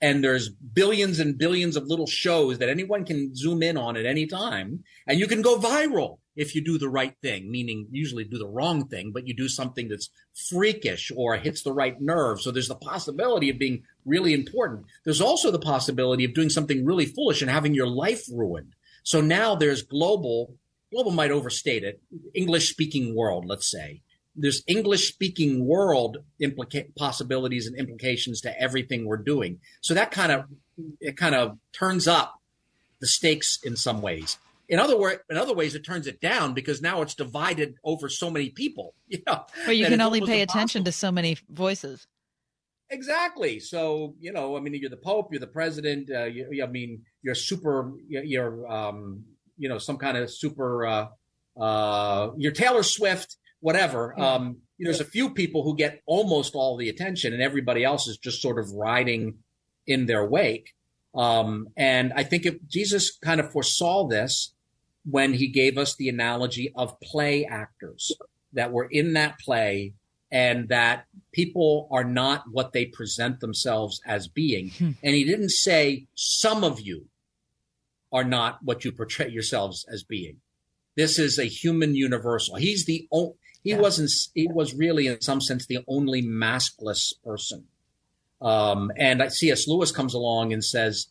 and 0.00 0.22
there's 0.22 0.48
billions 0.48 1.18
and 1.18 1.38
billions 1.38 1.76
of 1.76 1.86
little 1.86 2.06
shows 2.06 2.58
that 2.58 2.68
anyone 2.68 3.04
can 3.04 3.34
zoom 3.34 3.62
in 3.62 3.76
on 3.76 3.96
at 3.96 4.06
any 4.06 4.26
time, 4.26 4.84
and 5.06 5.18
you 5.18 5.26
can 5.26 5.42
go 5.42 5.58
viral 5.58 6.18
if 6.36 6.54
you 6.54 6.62
do 6.62 6.78
the 6.78 6.88
right 6.88 7.14
thing, 7.20 7.50
meaning 7.50 7.88
usually 7.90 8.22
do 8.22 8.38
the 8.38 8.46
wrong 8.46 8.86
thing, 8.86 9.10
but 9.12 9.26
you 9.26 9.34
do 9.34 9.48
something 9.48 9.88
that's 9.88 10.10
freakish 10.48 11.10
or 11.16 11.36
hits 11.36 11.62
the 11.62 11.72
right 11.72 12.00
nerve. 12.00 12.40
So 12.40 12.52
there's 12.52 12.68
the 12.68 12.76
possibility 12.76 13.50
of 13.50 13.58
being 13.58 13.82
really 14.04 14.32
important. 14.34 14.86
There's 15.04 15.20
also 15.20 15.50
the 15.50 15.58
possibility 15.58 16.24
of 16.24 16.34
doing 16.34 16.48
something 16.48 16.84
really 16.84 17.06
foolish 17.06 17.42
and 17.42 17.50
having 17.50 17.74
your 17.74 17.88
life 17.88 18.22
ruined. 18.32 18.74
So 19.02 19.20
now 19.20 19.56
there's 19.56 19.82
global, 19.82 20.54
global 20.92 21.10
might 21.10 21.32
overstate 21.32 21.82
it, 21.82 22.00
English 22.34 22.70
speaking 22.70 23.16
world, 23.16 23.44
let's 23.46 23.68
say. 23.68 24.02
There's 24.40 24.62
English 24.66 25.08
speaking 25.08 25.66
world 25.66 26.18
implica- 26.40 26.94
possibilities 26.96 27.66
and 27.66 27.76
implications 27.76 28.40
to 28.42 28.60
everything 28.60 29.04
we're 29.04 29.16
doing. 29.16 29.60
So 29.80 29.94
that 29.94 30.10
kind 30.10 30.32
of, 30.32 30.44
it 31.00 31.16
kind 31.16 31.34
of 31.34 31.58
turns 31.72 32.06
up 32.06 32.40
the 33.00 33.06
stakes 33.06 33.58
in 33.64 33.76
some 33.76 34.00
ways. 34.02 34.38
In 34.68 34.78
other 34.78 34.98
words, 34.98 35.20
in 35.30 35.36
other 35.38 35.54
ways, 35.54 35.74
it 35.74 35.84
turns 35.84 36.06
it 36.06 36.20
down 36.20 36.52
because 36.52 36.82
now 36.82 37.00
it's 37.00 37.14
divided 37.14 37.76
over 37.84 38.08
so 38.08 38.30
many 38.30 38.50
people. 38.50 38.94
You 39.10 39.22
know, 39.26 39.46
but 39.64 39.74
you 39.74 39.86
can 39.86 40.02
only 40.02 40.20
pay 40.20 40.42
impossible. 40.42 40.60
attention 40.60 40.84
to 40.84 40.92
so 40.92 41.10
many 41.10 41.38
voices. 41.48 42.06
Exactly. 42.90 43.58
So 43.58 44.14
you 44.20 44.32
know, 44.32 44.54
I 44.54 44.60
mean, 44.60 44.74
you're 44.74 44.90
the 44.90 44.98
Pope, 44.98 45.28
you're 45.32 45.40
the 45.40 45.46
President. 45.46 46.10
Uh, 46.10 46.24
you, 46.24 46.62
I 46.62 46.66
mean, 46.66 47.02
you're 47.22 47.34
super. 47.34 47.92
You're, 48.06 48.70
um, 48.70 49.24
you 49.56 49.70
know, 49.70 49.78
some 49.78 49.96
kind 49.96 50.18
of 50.18 50.30
super. 50.30 50.86
Uh, 50.86 51.06
uh, 51.58 52.32
you're 52.36 52.52
Taylor 52.52 52.82
Swift, 52.82 53.36
whatever. 53.60 54.18
Um, 54.18 54.58
you 54.76 54.84
know, 54.84 54.90
there's 54.90 55.00
a 55.00 55.04
few 55.04 55.30
people 55.30 55.62
who 55.62 55.76
get 55.76 56.02
almost 56.06 56.54
all 56.54 56.76
the 56.76 56.88
attention, 56.88 57.32
and 57.32 57.42
everybody 57.42 57.84
else 57.84 58.06
is 58.06 58.16
just 58.16 58.40
sort 58.40 58.58
of 58.58 58.70
riding 58.72 59.38
in 59.86 60.06
their 60.06 60.24
wake. 60.24 60.74
Um, 61.14 61.68
and 61.76 62.12
I 62.14 62.22
think 62.22 62.46
if 62.46 62.56
Jesus 62.68 63.16
kind 63.16 63.40
of 63.40 63.50
foresaw 63.50 64.06
this, 64.06 64.52
when 65.10 65.34
he 65.34 65.48
gave 65.48 65.78
us 65.78 65.96
the 65.96 66.08
analogy 66.08 66.72
of 66.76 67.00
play 67.00 67.44
actors 67.44 68.12
that 68.52 68.72
were 68.72 68.88
in 68.90 69.14
that 69.14 69.38
play 69.38 69.94
and 70.30 70.68
that 70.68 71.06
people 71.32 71.88
are 71.90 72.04
not 72.04 72.44
what 72.50 72.72
they 72.72 72.84
present 72.84 73.40
themselves 73.40 74.00
as 74.06 74.28
being. 74.28 74.70
Hmm. 74.70 74.90
And 75.02 75.14
he 75.14 75.24
didn't 75.24 75.50
say 75.50 76.06
some 76.14 76.62
of 76.62 76.80
you 76.80 77.06
are 78.12 78.24
not 78.24 78.58
what 78.62 78.84
you 78.84 78.92
portray 78.92 79.30
yourselves 79.30 79.86
as 79.90 80.02
being. 80.02 80.36
This 80.96 81.18
is 81.18 81.38
a 81.38 81.44
human 81.44 81.94
universal. 81.94 82.56
He's 82.56 82.84
the 82.84 83.06
only, 83.10 83.34
he 83.68 83.74
yeah. 83.74 83.80
wasn't, 83.80 84.10
he 84.34 84.48
was 84.48 84.74
really 84.74 85.08
in 85.08 85.20
some 85.20 85.42
sense 85.42 85.66
the 85.66 85.84
only 85.86 86.22
maskless 86.22 87.12
person. 87.22 87.66
Um, 88.40 88.90
and 88.96 89.30
C.S. 89.30 89.68
Lewis 89.68 89.92
comes 89.92 90.14
along 90.14 90.54
and 90.54 90.64
says, 90.64 91.08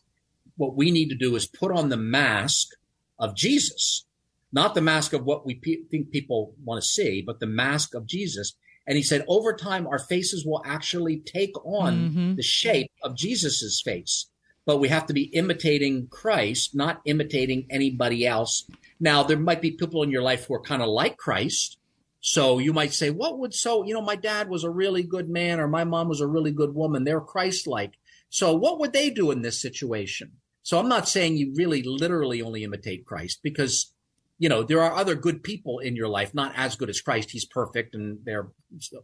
what 0.56 0.74
we 0.74 0.90
need 0.90 1.08
to 1.10 1.14
do 1.14 1.36
is 1.36 1.46
put 1.46 1.70
on 1.70 1.88
the 1.88 1.96
mask 1.96 2.70
of 3.16 3.36
Jesus, 3.36 4.06
not 4.50 4.74
the 4.74 4.80
mask 4.80 5.12
of 5.12 5.24
what 5.24 5.46
we 5.46 5.54
pe- 5.54 5.84
think 5.88 6.10
people 6.10 6.52
want 6.64 6.82
to 6.82 6.88
see, 6.88 7.22
but 7.24 7.38
the 7.38 7.46
mask 7.46 7.94
of 7.94 8.06
Jesus. 8.06 8.56
And 8.88 8.96
he 8.96 9.04
said, 9.04 9.24
over 9.28 9.52
time, 9.52 9.86
our 9.86 10.00
faces 10.00 10.44
will 10.44 10.60
actually 10.66 11.20
take 11.20 11.56
on 11.64 11.94
mm-hmm. 11.94 12.34
the 12.34 12.42
shape 12.42 12.90
of 13.04 13.16
Jesus's 13.16 13.80
face. 13.84 14.26
But 14.66 14.78
we 14.78 14.88
have 14.88 15.06
to 15.06 15.14
be 15.14 15.24
imitating 15.34 16.08
Christ, 16.08 16.74
not 16.74 17.02
imitating 17.04 17.68
anybody 17.70 18.26
else. 18.26 18.68
Now, 18.98 19.22
there 19.22 19.38
might 19.38 19.62
be 19.62 19.70
people 19.70 20.02
in 20.02 20.10
your 20.10 20.22
life 20.22 20.46
who 20.46 20.54
are 20.54 20.60
kind 20.60 20.82
of 20.82 20.88
like 20.88 21.16
Christ. 21.16 21.77
So 22.20 22.58
you 22.58 22.72
might 22.72 22.92
say, 22.92 23.10
what 23.10 23.38
would 23.38 23.54
so, 23.54 23.84
you 23.84 23.94
know, 23.94 24.02
my 24.02 24.16
dad 24.16 24.48
was 24.48 24.64
a 24.64 24.70
really 24.70 25.02
good 25.02 25.28
man 25.28 25.60
or 25.60 25.68
my 25.68 25.84
mom 25.84 26.08
was 26.08 26.20
a 26.20 26.26
really 26.26 26.50
good 26.50 26.74
woman. 26.74 27.04
They're 27.04 27.20
Christ 27.20 27.66
like. 27.66 27.94
So 28.28 28.54
what 28.54 28.78
would 28.80 28.92
they 28.92 29.10
do 29.10 29.30
in 29.30 29.42
this 29.42 29.60
situation? 29.60 30.32
So 30.62 30.78
I'm 30.78 30.88
not 30.88 31.08
saying 31.08 31.36
you 31.36 31.54
really 31.56 31.82
literally 31.82 32.42
only 32.42 32.64
imitate 32.64 33.06
Christ 33.06 33.40
because, 33.42 33.92
you 34.38 34.48
know, 34.48 34.62
there 34.62 34.82
are 34.82 34.94
other 34.94 35.14
good 35.14 35.42
people 35.42 35.78
in 35.78 35.96
your 35.96 36.08
life, 36.08 36.34
not 36.34 36.52
as 36.56 36.76
good 36.76 36.90
as 36.90 37.00
Christ. 37.00 37.30
He's 37.30 37.46
perfect 37.46 37.94
and 37.94 38.18
they're, 38.24 38.48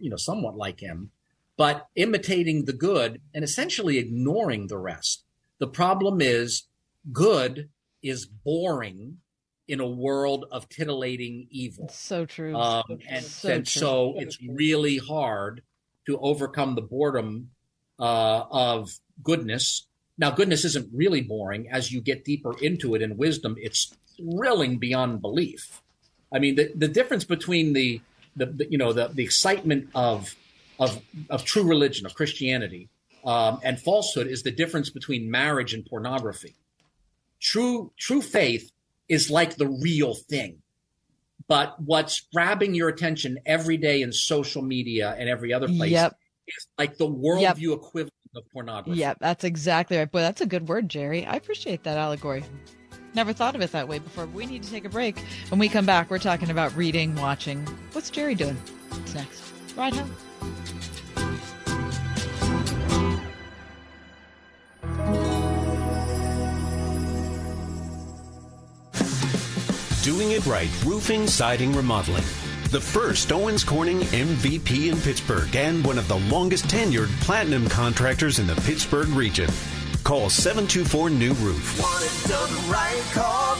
you 0.01 0.11
know, 0.11 0.17
somewhat 0.17 0.57
like 0.57 0.81
him, 0.81 1.11
but 1.57 1.87
imitating 1.95 2.65
the 2.65 2.73
good 2.73 3.21
and 3.33 3.45
essentially 3.45 3.97
ignoring 3.97 4.67
the 4.67 4.79
rest. 4.79 5.25
The 5.59 5.69
problem 5.69 6.21
is 6.21 6.65
good 7.12 7.71
is 8.03 8.27
boring 8.27 9.19
in 9.67 9.81
a 9.81 9.87
world 9.87 10.47
of 10.51 10.69
titillating 10.69 11.47
evil. 11.51 11.89
So 11.89 12.27
true. 12.27 12.55
Um, 12.57 12.99
and 13.09 13.25
so, 13.25 13.49
and 13.49 13.67
true. 13.67 13.81
so 13.81 14.15
it's 14.19 14.39
really 14.43 14.99
hard 14.99 15.62
to 16.07 16.19
overcome 16.19 16.75
the 16.75 16.83
boredom 16.83 17.51
uh, 17.99 18.45
of 18.51 18.91
goodness 19.23 19.87
now, 20.17 20.31
goodness 20.31 20.65
isn't 20.65 20.91
really 20.93 21.21
boring. 21.21 21.69
As 21.71 21.91
you 21.91 22.01
get 22.01 22.25
deeper 22.25 22.57
into 22.61 22.95
it 22.95 23.03
in 23.03 23.17
wisdom, 23.17 23.57
it's 23.59 23.95
thrilling 24.17 24.79
beyond 24.79 25.21
belief. 25.21 25.83
I 26.33 26.39
mean, 26.39 26.55
the, 26.55 26.71
the 26.75 26.89
difference 26.89 27.25
between 27.25 27.73
the, 27.73 28.01
the, 28.37 28.47
the 28.47 28.71
you 28.71 28.79
know 28.79 28.93
the, 28.93 29.09
the 29.09 29.25
excitement 29.25 29.89
of 29.95 30.35
of 30.79 31.01
of 31.31 31.45
true 31.45 31.62
religion 31.62 32.07
of 32.07 32.15
Christianity 32.15 32.89
um, 33.25 33.61
and 33.62 33.81
falsehood 33.81 34.27
is 34.27 34.43
the 34.43 34.51
difference 34.51 34.91
between 34.91 35.31
marriage 35.31 35.75
and 35.75 35.85
pornography. 35.85 36.55
True 37.41 37.93
true 37.99 38.23
faith 38.23 38.71
is 39.09 39.31
like 39.31 39.57
the 39.57 39.69
real 39.69 40.15
thing, 40.15 40.63
but 41.49 41.81
what's 41.81 42.21
grabbing 42.33 42.75
your 42.75 42.89
attention 42.89 43.39
every 43.47 43.77
day 43.77 44.03
in 44.03 44.13
social 44.13 44.63
media 44.63 45.15
and 45.19 45.29
every 45.29 45.53
other 45.53 45.69
place 45.69 45.93
yep. 45.93 46.17
is 46.47 46.67
like 46.79 46.97
the 46.97 47.09
worldview 47.09 47.61
yep. 47.61 47.79
equivalent 47.79 48.13
of 48.37 48.43
pornography. 48.53 48.99
Yeah, 48.99 49.15
that's 49.21 49.45
exactly 49.45 49.97
right. 49.97 50.11
Boy, 50.11 50.21
that's 50.21 50.41
a 50.41 50.47
good 50.47 50.69
word, 50.69 50.89
Jerry. 50.89 51.25
I 51.25 51.35
appreciate 51.35 51.85
that 51.85 51.99
allegory. 51.99 52.45
Never 53.15 53.33
thought 53.33 53.55
of 53.55 53.61
it 53.61 53.71
that 53.73 53.87
way 53.87 54.01
before. 54.01 54.27
We 54.27 54.45
need 54.47 54.65
to 54.65 54.71
take 54.71 54.85
a 54.85 54.89
break. 54.89 55.19
When 55.49 55.61
we 55.61 55.69
come 55.69 55.87
back, 55.87 56.11
we're 56.11 56.19
talking 56.19 56.51
about 56.51 56.77
reading, 56.77 57.15
watching. 57.15 57.65
What's 57.93 58.11
Jerry 58.11 58.35
doing? 58.35 58.57
What's 58.89 59.15
next? 59.15 59.53
Ride 59.77 59.95
Home. 59.95 60.11
Doing 70.05 70.33
it 70.33 70.45
right 70.45 70.69
roofing, 70.85 71.27
siding, 71.27 71.75
remodeling. 71.75 72.25
The 72.65 72.79
first 72.79 73.33
Owens 73.33 73.65
Corning 73.65 74.01
MVP 74.01 74.93
in 74.93 75.01
Pittsburgh 75.01 75.57
and 75.57 75.83
one 75.83 75.97
of 75.97 76.07
the 76.09 76.19
longest 76.29 76.67
tenured 76.67 77.09
platinum 77.23 77.67
contractors 77.71 78.39
in 78.39 78.47
the 78.47 78.55
Pittsburgh 78.67 79.09
region. 79.09 79.49
Call 80.03 80.29
724 80.29 81.09
New 81.09 81.33
Roof. 81.33 81.81
Want 81.81 82.05
it 82.05 82.29
done 82.29 82.71
right, 82.71 83.03
call 83.15 83.57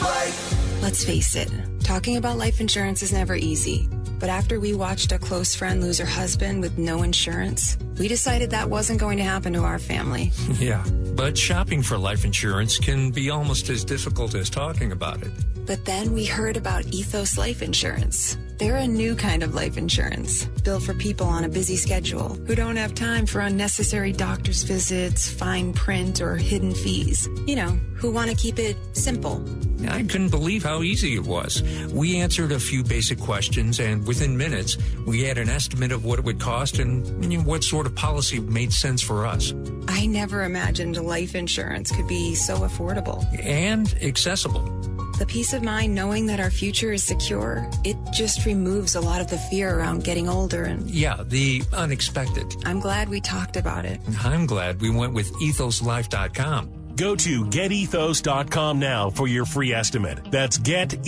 right. 0.00 0.78
Let's 0.80 1.04
face 1.04 1.34
it, 1.34 1.50
talking 1.80 2.18
about 2.18 2.38
life 2.38 2.60
insurance 2.60 3.02
is 3.02 3.12
never 3.12 3.34
easy. 3.34 3.88
But 4.18 4.28
after 4.28 4.60
we 4.60 4.74
watched 4.74 5.12
a 5.12 5.18
close 5.18 5.54
friend 5.54 5.80
lose 5.80 5.98
her 5.98 6.06
husband 6.06 6.60
with 6.60 6.78
no 6.78 7.02
insurance, 7.02 7.76
we 7.98 8.08
decided 8.08 8.50
that 8.50 8.70
wasn't 8.70 9.00
going 9.00 9.18
to 9.18 9.24
happen 9.24 9.52
to 9.54 9.60
our 9.60 9.78
family. 9.78 10.32
Yeah, 10.58 10.84
but 11.16 11.36
shopping 11.36 11.82
for 11.82 11.98
life 11.98 12.24
insurance 12.24 12.78
can 12.78 13.10
be 13.10 13.28
almost 13.28 13.68
as 13.68 13.84
difficult 13.84 14.34
as 14.34 14.48
talking 14.48 14.92
about 14.92 15.22
it. 15.22 15.32
But 15.66 15.84
then 15.84 16.12
we 16.12 16.24
heard 16.24 16.56
about 16.56 16.86
Ethos 16.86 17.36
Life 17.36 17.60
Insurance. 17.60 18.36
They're 18.58 18.76
a 18.76 18.86
new 18.86 19.16
kind 19.16 19.42
of 19.42 19.54
life 19.54 19.76
insurance, 19.76 20.44
built 20.62 20.84
for 20.84 20.94
people 20.94 21.26
on 21.26 21.44
a 21.44 21.48
busy 21.48 21.76
schedule 21.76 22.34
who 22.46 22.54
don't 22.54 22.76
have 22.76 22.94
time 22.94 23.26
for 23.26 23.40
unnecessary 23.40 24.12
doctor's 24.12 24.62
visits, 24.62 25.28
fine 25.28 25.72
print, 25.72 26.20
or 26.20 26.36
hidden 26.36 26.72
fees. 26.72 27.28
You 27.46 27.56
know, 27.56 27.78
who 27.96 28.12
want 28.12 28.30
to 28.30 28.36
keep 28.36 28.58
it 28.58 28.76
simple. 28.92 29.44
I 29.88 30.02
couldn't 30.02 30.30
believe 30.30 30.62
how 30.62 30.82
easy 30.82 31.14
it 31.14 31.24
was. 31.24 31.62
We 31.92 32.18
answered 32.18 32.52
a 32.52 32.60
few 32.60 32.84
basic 32.84 33.18
questions, 33.18 33.80
and 33.80 34.06
within 34.06 34.36
minutes, 34.36 34.76
we 35.06 35.22
had 35.22 35.36
an 35.38 35.48
estimate 35.48 35.90
of 35.92 36.04
what 36.04 36.18
it 36.18 36.24
would 36.24 36.38
cost 36.40 36.78
and 36.78 37.24
you 37.24 37.38
know, 37.38 37.44
what 37.44 37.64
sort 37.64 37.86
of 37.86 37.94
policy 37.94 38.40
made 38.40 38.72
sense 38.72 39.02
for 39.02 39.26
us. 39.26 39.52
I 39.88 40.06
never 40.06 40.44
imagined 40.44 40.96
life 41.02 41.34
insurance 41.34 41.90
could 41.90 42.08
be 42.08 42.34
so 42.34 42.58
affordable 42.58 43.24
and 43.44 43.94
accessible. 44.02 44.62
The 45.18 45.26
peace 45.26 45.52
of 45.52 45.62
mind 45.62 45.94
knowing 45.94 46.26
that 46.26 46.40
our 46.40 46.50
future 46.50 46.92
is 46.92 47.04
secure, 47.04 47.68
it 47.84 47.96
just 48.12 48.44
removes 48.46 48.96
a 48.96 49.00
lot 49.00 49.20
of 49.20 49.30
the 49.30 49.38
fear 49.38 49.78
around 49.78 50.02
getting 50.02 50.28
older 50.28 50.64
and 50.64 50.90
Yeah, 50.90 51.22
the 51.24 51.62
unexpected. 51.72 52.52
I'm 52.64 52.80
glad 52.80 53.08
we 53.08 53.20
talked 53.20 53.56
about 53.56 53.84
it. 53.84 54.00
I'm 54.24 54.46
glad 54.46 54.80
we 54.80 54.90
went 54.90 55.14
with 55.14 55.32
ethoslife.com. 55.34 56.80
Go 56.96 57.16
to 57.16 57.44
getethos.com 57.46 58.78
now 58.78 59.10
for 59.10 59.26
your 59.26 59.44
free 59.44 59.72
estimate. 59.72 60.30
That's 60.30 60.58
getethos.com. 60.58 61.02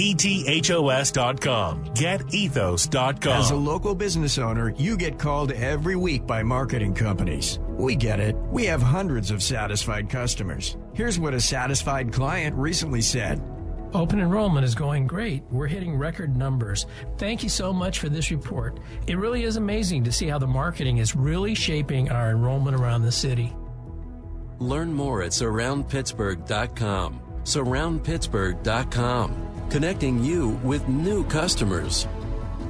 Getethos.com. 1.95 3.33
As 3.41 3.51
a 3.51 3.57
local 3.57 3.95
business 3.95 4.39
owner, 4.39 4.75
you 4.77 4.97
get 4.97 5.19
called 5.19 5.53
every 5.53 5.97
week 5.97 6.27
by 6.27 6.43
marketing 6.43 6.95
companies. 6.95 7.59
We 7.69 7.95
get 7.95 8.19
it. 8.21 8.35
We 8.51 8.65
have 8.67 8.83
hundreds 8.83 9.31
of 9.31 9.43
satisfied 9.43 10.09
customers. 10.11 10.77
Here's 10.95 11.19
what 11.21 11.35
a 11.35 11.41
satisfied 11.41 12.13
client 12.13 12.57
recently 12.57 13.03
said. 13.03 13.41
Open 13.97 14.21
enrollment 14.21 14.65
is 14.67 14.75
going 14.75 15.07
great. 15.07 15.43
We're 15.51 15.69
hitting 15.69 15.97
record 15.97 16.37
numbers. 16.37 16.85
Thank 17.17 17.43
you 17.43 17.49
so 17.49 17.73
much 17.73 17.99
for 17.99 18.11
this 18.11 18.31
report. 18.31 18.79
It 19.07 19.17
really 19.17 19.45
is 19.45 19.57
amazing 19.57 20.05
to 20.05 20.13
see 20.13 20.29
how 20.29 20.39
the 20.39 20.47
marketing 20.47 20.99
is 20.99 21.17
really 21.17 21.55
shaping 21.55 22.11
our 22.11 22.29
enrollment 22.29 22.77
around 22.77 23.05
the 23.05 23.13
city. 23.13 23.57
Learn 24.59 24.93
more 24.93 25.23
at 25.23 25.31
surroundpittsburgh.com. 25.31 27.21
Surroundpittsburgh.com. 27.45 29.69
Connecting 29.71 30.23
you 30.23 30.51
with 30.63 30.87
new 30.89 31.25
customers. 31.25 32.07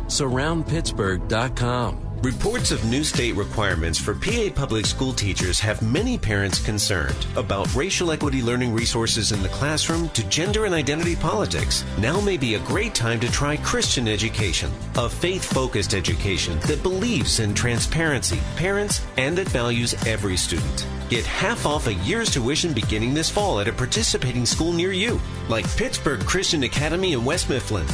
Surroundpittsburgh.com. 0.07 2.06
Reports 2.23 2.71
of 2.71 2.83
new 2.87 3.05
state 3.05 3.37
requirements 3.37 3.99
for 3.99 4.15
PA 4.15 4.49
public 4.55 4.87
school 4.87 5.13
teachers 5.13 5.61
have 5.61 5.83
many 5.83 6.17
parents 6.17 6.59
concerned 6.59 7.27
about 7.37 7.73
racial 7.75 8.11
equity 8.11 8.43
learning 8.43 8.73
resources 8.73 9.33
in 9.33 9.43
the 9.43 9.51
classroom 9.51 10.09
to 10.11 10.27
gender 10.29 10.65
and 10.65 10.75
identity 10.75 11.15
politics. 11.15 11.85
Now 11.99 12.19
may 12.21 12.39
be 12.39 12.55
a 12.55 12.61
great 12.61 12.95
time 12.95 13.21
to 13.21 13.31
try 13.31 13.59
Christian 13.59 14.09
education, 14.09 14.73
a 14.97 15.11
faith 15.11 15.45
focused 15.45 15.93
education 15.93 16.59
that 16.61 16.83
believes 16.83 17.39
in 17.39 17.53
transparency, 17.53 18.41
parents, 18.57 19.03
and 19.19 19.37
that 19.37 19.49
values 19.49 19.95
every 20.07 20.39
student. 20.39 20.87
Get 21.11 21.27
half 21.27 21.67
off 21.67 21.87
a 21.87 21.95
year's 21.95 22.31
tuition 22.31 22.73
beginning 22.73 23.13
this 23.13 23.31
fall 23.31 23.61
at 23.61 23.69
a 23.69 23.73
participating 23.73 24.47
school 24.47 24.73
near 24.73 24.91
you, 24.91 25.21
like 25.49 25.69
Pittsburgh 25.77 26.21
Christian 26.21 26.63
Academy 26.63 27.13
in 27.13 27.25
West 27.25 27.51
Mifflin. 27.51 27.87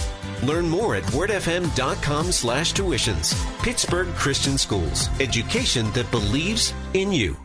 Learn 0.42 0.68
more 0.68 0.96
at 0.96 1.04
wordfm.com 1.04 2.32
slash 2.32 2.72
tuitions. 2.72 3.34
Pittsburgh 3.62 4.08
Christian 4.14 4.58
Schools. 4.58 5.08
Education 5.20 5.90
that 5.92 6.10
believes 6.10 6.74
in 6.94 7.12
you. 7.12 7.36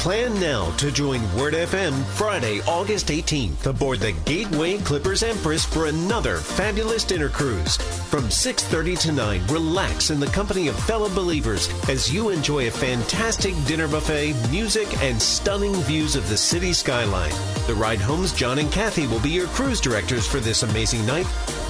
Plan 0.00 0.32
now 0.40 0.74
to 0.78 0.90
join 0.90 1.20
Word 1.36 1.52
FM 1.52 1.92
Friday, 2.14 2.62
August 2.62 3.08
18th 3.08 3.66
aboard 3.66 4.00
the 4.00 4.12
Gateway 4.24 4.78
Clippers 4.78 5.22
Empress 5.22 5.66
for 5.66 5.88
another 5.88 6.38
fabulous 6.38 7.04
dinner 7.04 7.28
cruise. 7.28 7.76
From 8.08 8.30
6:30 8.30 8.96
to 8.96 9.12
9, 9.12 9.46
relax 9.48 10.08
in 10.08 10.18
the 10.18 10.26
company 10.28 10.68
of 10.68 10.84
fellow 10.84 11.10
believers 11.10 11.68
as 11.90 12.10
you 12.10 12.30
enjoy 12.30 12.66
a 12.66 12.70
fantastic 12.70 13.54
dinner 13.66 13.88
buffet, 13.88 14.32
music, 14.50 14.88
and 15.02 15.20
stunning 15.20 15.74
views 15.82 16.16
of 16.16 16.26
the 16.30 16.36
city 16.38 16.72
skyline. 16.72 17.34
The 17.66 17.74
Ride 17.74 18.00
Home's 18.00 18.32
John 18.32 18.58
and 18.58 18.72
Kathy 18.72 19.06
will 19.06 19.20
be 19.20 19.28
your 19.28 19.48
cruise 19.48 19.82
directors 19.82 20.26
for 20.26 20.40
this 20.40 20.62
amazing 20.62 21.04
night. 21.04 21.26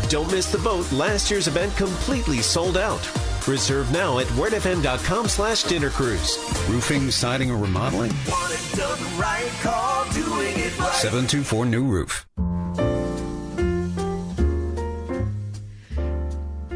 Don't 0.09 0.31
miss 0.31 0.47
the 0.53 0.59
boat. 0.59 0.87
Last 0.93 1.33
year's 1.33 1.49
event 1.49 1.77
completely 1.77 2.43
sold 2.43 2.77
out. 2.77 3.03
Reserve 3.49 3.91
now 3.93 4.19
at 4.19 4.27
wordfm.com 4.29 5.29
slash 5.29 5.63
dinner 5.65 5.91
cruise. 5.91 6.39
Roofing, 6.69 7.11
siding, 7.11 7.51
or 7.51 7.57
remodeling? 7.57 8.13
Want 8.29 8.53
it 8.53 8.77
done 8.77 9.19
right, 9.19 9.51
call 9.63 10.05
doing 10.13 10.59
it 10.59 10.79
right. 10.79 10.93
724 10.95 11.67
New 11.67 11.85
Roof. 11.85 12.27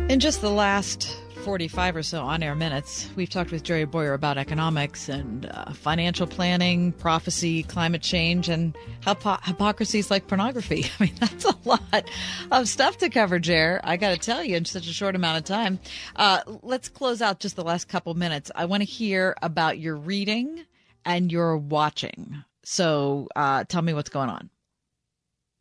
In 0.09 0.21
just 0.21 0.41
the 0.41 0.51
last 0.51 1.17
45 1.45 1.97
or 1.97 2.03
so 2.03 2.23
on 2.23 2.43
air 2.43 2.55
minutes, 2.55 3.11
we've 3.17 3.29
talked 3.29 3.51
with 3.51 3.63
Jerry 3.63 3.85
Bowyer 3.85 4.15
about 4.15 4.39
economics 4.39 5.11
and 5.11 5.45
uh, 5.45 5.73
financial 5.73 6.27
planning, 6.27 6.91
prophecy, 6.93 7.63
climate 7.65 8.01
change, 8.01 8.49
and 8.49 8.75
hypo- 9.03 9.37
hypocrisies 9.43 10.11
like 10.11 10.27
pornography. 10.27 10.87
I 10.99 11.05
mean, 11.05 11.15
that's 11.21 11.45
a 11.45 11.55
lot 11.65 12.11
of 12.51 12.67
stuff 12.67 12.97
to 12.99 13.11
cover, 13.11 13.39
Jer. 13.39 13.79
I 13.85 13.99
got 13.99 14.11
to 14.13 14.17
tell 14.17 14.43
you, 14.43 14.57
in 14.57 14.65
such 14.65 14.89
a 14.89 14.93
short 14.93 15.15
amount 15.15 15.37
of 15.37 15.45
time. 15.45 15.81
Uh, 16.17 16.41
let's 16.63 16.89
close 16.89 17.21
out 17.21 17.41
just 17.41 17.57
the 17.57 17.65
last 17.65 17.89
couple 17.89 18.15
minutes. 18.15 18.51
I 18.55 18.65
want 18.65 18.81
to 18.81 18.89
hear 18.89 19.37
about 19.43 19.79
your 19.79 19.97
reading 19.97 20.65
and 21.05 21.31
your 21.31 21.59
watching. 21.59 22.43
So 22.65 23.29
uh, 23.37 23.65
tell 23.65 23.83
me 23.83 23.93
what's 23.93 24.09
going 24.09 24.31
on 24.31 24.49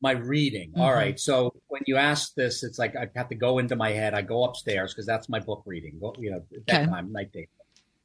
my 0.04 0.12
reading. 0.12 0.72
Mm-hmm. 0.72 0.82
All 0.82 0.94
right. 0.94 1.18
So 1.18 1.54
when 1.70 1.82
you 1.88 1.96
ask 1.96 2.36
this, 2.36 2.62
it's 2.62 2.78
like 2.78 2.96
I 2.96 3.08
have 3.16 3.30
to 3.30 3.36
go 3.36 3.58
into 3.58 3.78
my 3.78 3.92
head. 3.92 4.14
I 4.14 4.22
go 4.22 4.44
upstairs 4.44 4.94
because 4.94 5.08
that's 5.08 5.30
my 5.30 5.40
book 5.40 5.64
reading. 5.66 5.98
Go, 6.00 6.14
you 6.20 6.30
know, 6.30 6.44
bedtime, 6.68 7.06
okay. 7.06 7.08
night 7.10 7.32
date. 7.32 7.50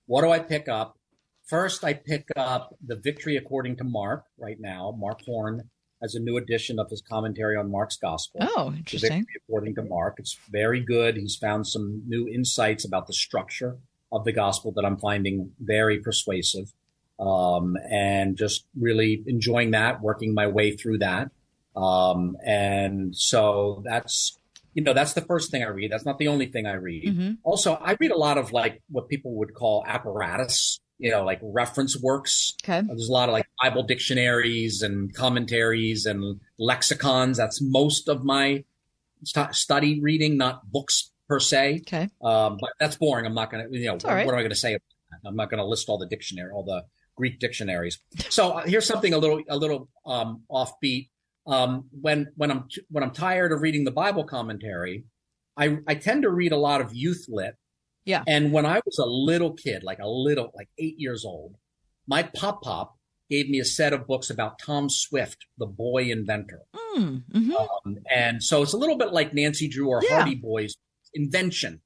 What 0.06 0.22
do 0.22 0.30
I 0.30 0.38
pick 0.38 0.68
up? 0.68 0.96
First, 1.46 1.82
I 1.82 1.94
pick 1.94 2.28
up 2.36 2.76
the 2.86 2.94
Victory 2.94 3.36
According 3.36 3.76
to 3.78 3.84
Mark 3.84 4.24
right 4.38 4.58
now. 4.60 4.94
Mark 4.96 5.22
Horne 5.26 5.68
has 6.00 6.14
a 6.14 6.20
new 6.20 6.36
edition 6.36 6.78
of 6.78 6.88
his 6.88 7.02
commentary 7.02 7.56
on 7.56 7.70
Mark's 7.70 7.96
Gospel. 7.96 8.40
Oh, 8.42 8.72
interesting. 8.76 9.10
Victory 9.10 9.42
According 9.48 9.74
to 9.74 9.82
Mark. 9.82 10.16
It's 10.18 10.38
very 10.48 10.80
good. 10.80 11.16
He's 11.16 11.34
found 11.34 11.66
some 11.66 12.04
new 12.06 12.28
insights 12.28 12.84
about 12.84 13.08
the 13.08 13.12
structure 13.12 13.78
of 14.12 14.24
the 14.24 14.32
gospel 14.32 14.72
that 14.76 14.84
I'm 14.84 14.98
finding 14.98 15.50
very 15.58 15.98
persuasive. 15.98 16.72
Um, 17.18 17.76
and 17.90 18.36
just 18.36 18.66
really 18.78 19.24
enjoying 19.26 19.72
that, 19.72 20.00
working 20.00 20.34
my 20.34 20.46
way 20.46 20.76
through 20.76 20.98
that. 20.98 21.32
Um, 21.78 22.36
and 22.44 23.14
so 23.16 23.82
that's, 23.84 24.36
you 24.74 24.82
know, 24.82 24.92
that's 24.92 25.12
the 25.12 25.20
first 25.20 25.50
thing 25.52 25.62
I 25.62 25.68
read. 25.68 25.92
That's 25.92 26.04
not 26.04 26.18
the 26.18 26.28
only 26.28 26.46
thing 26.46 26.66
I 26.66 26.74
read. 26.74 27.04
Mm-hmm. 27.04 27.32
Also, 27.44 27.74
I 27.74 27.96
read 28.00 28.10
a 28.10 28.18
lot 28.18 28.36
of 28.36 28.52
like 28.52 28.82
what 28.90 29.08
people 29.08 29.34
would 29.36 29.54
call 29.54 29.84
apparatus, 29.86 30.80
you 30.98 31.12
know, 31.12 31.24
like 31.24 31.38
reference 31.42 31.96
works. 32.00 32.56
Okay. 32.64 32.82
There's 32.84 33.08
a 33.08 33.12
lot 33.12 33.28
of 33.28 33.32
like 33.32 33.46
Bible 33.62 33.84
dictionaries 33.84 34.82
and 34.82 35.14
commentaries 35.14 36.04
and 36.04 36.40
lexicons. 36.58 37.36
That's 37.36 37.60
most 37.62 38.08
of 38.08 38.24
my 38.24 38.64
st- 39.22 39.54
study 39.54 40.00
reading, 40.00 40.36
not 40.36 40.70
books 40.70 41.12
per 41.28 41.38
se. 41.38 41.82
Okay. 41.86 42.08
Um, 42.20 42.58
but 42.60 42.70
that's 42.80 42.96
boring. 42.96 43.24
I'm 43.24 43.34
not 43.34 43.52
going 43.52 43.68
to, 43.68 43.78
you 43.78 43.86
know, 43.86 43.94
what, 43.94 44.04
right. 44.04 44.26
what 44.26 44.32
am 44.32 44.38
I 44.38 44.42
going 44.42 44.50
to 44.50 44.56
say? 44.56 44.78
I'm 45.24 45.36
not 45.36 45.50
going 45.50 45.58
to 45.58 45.64
list 45.64 45.88
all 45.88 45.98
the 45.98 46.06
dictionary, 46.06 46.50
all 46.50 46.64
the 46.64 46.84
Greek 47.14 47.38
dictionaries. 47.38 48.00
So 48.30 48.50
uh, 48.50 48.66
here's 48.66 48.86
something 48.86 49.12
a 49.14 49.18
little, 49.18 49.42
a 49.48 49.56
little, 49.56 49.88
um, 50.04 50.42
offbeat 50.50 51.08
um, 51.48 51.88
when 52.00 52.28
when 52.36 52.50
I'm 52.50 52.64
when 52.90 53.02
I'm 53.02 53.10
tired 53.12 53.52
of 53.52 53.60
reading 53.62 53.84
the 53.84 53.90
Bible 53.90 54.24
commentary, 54.24 55.04
I 55.56 55.78
I 55.86 55.94
tend 55.94 56.22
to 56.22 56.30
read 56.30 56.52
a 56.52 56.56
lot 56.56 56.80
of 56.80 56.94
youth 56.94 57.24
lit. 57.28 57.54
Yeah. 58.04 58.22
And 58.26 58.52
when 58.52 58.64
I 58.64 58.80
was 58.86 58.98
a 58.98 59.06
little 59.06 59.52
kid, 59.52 59.82
like 59.82 59.98
a 59.98 60.08
little, 60.08 60.50
like 60.54 60.68
eight 60.78 60.94
years 60.98 61.24
old, 61.26 61.56
my 62.06 62.22
pop 62.22 62.62
pop 62.62 62.96
gave 63.28 63.50
me 63.50 63.58
a 63.60 63.64
set 63.64 63.92
of 63.92 64.06
books 64.06 64.30
about 64.30 64.58
Tom 64.58 64.88
Swift, 64.88 65.44
the 65.58 65.66
boy 65.66 66.04
inventor. 66.10 66.62
Mm, 66.96 67.22
hmm 67.30 67.52
Um, 67.52 67.98
and 68.10 68.42
so 68.42 68.62
it's 68.62 68.72
a 68.72 68.78
little 68.78 68.96
bit 68.96 69.12
like 69.12 69.34
Nancy 69.34 69.68
Drew 69.68 69.88
or 69.88 70.00
Yeah. 70.02 70.16
Hardy 70.16 70.36
Boys 70.36 70.74
invention, 71.12 71.82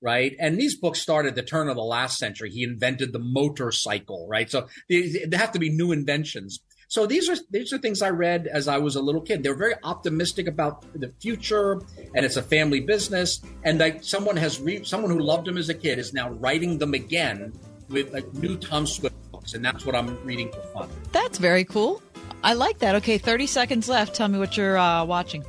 right? 0.00 0.34
And 0.40 0.58
these 0.58 0.78
books 0.78 1.00
started 1.00 1.34
the 1.34 1.42
turn 1.42 1.68
of 1.68 1.76
the 1.76 1.82
last 1.82 2.16
century. 2.16 2.50
He 2.50 2.62
invented 2.62 3.12
the 3.12 3.18
motorcycle, 3.18 4.26
right? 4.30 4.50
So 4.50 4.68
they, 4.88 5.26
they 5.26 5.36
have 5.36 5.52
to 5.52 5.58
be 5.58 5.68
new 5.70 5.92
inventions. 5.92 6.60
So 6.90 7.06
these 7.06 7.28
are 7.28 7.36
these 7.50 7.72
are 7.72 7.78
things 7.78 8.02
I 8.02 8.10
read 8.10 8.48
as 8.48 8.66
I 8.66 8.78
was 8.78 8.96
a 8.96 9.00
little 9.00 9.20
kid. 9.20 9.44
They're 9.44 9.54
very 9.54 9.74
optimistic 9.84 10.48
about 10.48 10.82
the 10.92 11.12
future, 11.20 11.80
and 12.16 12.26
it's 12.26 12.36
a 12.36 12.42
family 12.42 12.80
business. 12.80 13.40
And 13.62 13.78
like 13.78 14.02
someone 14.02 14.36
has 14.36 14.58
re- 14.60 14.82
someone 14.82 15.12
who 15.12 15.20
loved 15.20 15.46
them 15.46 15.56
as 15.56 15.68
a 15.68 15.74
kid 15.74 16.00
is 16.00 16.12
now 16.12 16.30
writing 16.30 16.78
them 16.78 16.94
again 16.94 17.52
with 17.90 18.12
like 18.12 18.26
new 18.34 18.56
Tom 18.56 18.88
Swift 18.88 19.14
books, 19.30 19.54
and 19.54 19.64
that's 19.64 19.86
what 19.86 19.94
I'm 19.94 20.20
reading 20.24 20.50
for 20.50 20.62
fun. 20.74 20.88
That's 21.12 21.38
very 21.38 21.64
cool. 21.64 22.02
I 22.42 22.54
like 22.54 22.78
that. 22.80 22.96
Okay, 22.96 23.18
30 23.18 23.46
seconds 23.46 23.88
left. 23.88 24.16
Tell 24.16 24.26
me 24.26 24.40
what 24.40 24.56
you're 24.56 24.76
uh, 24.76 25.04
watching. 25.04 25.44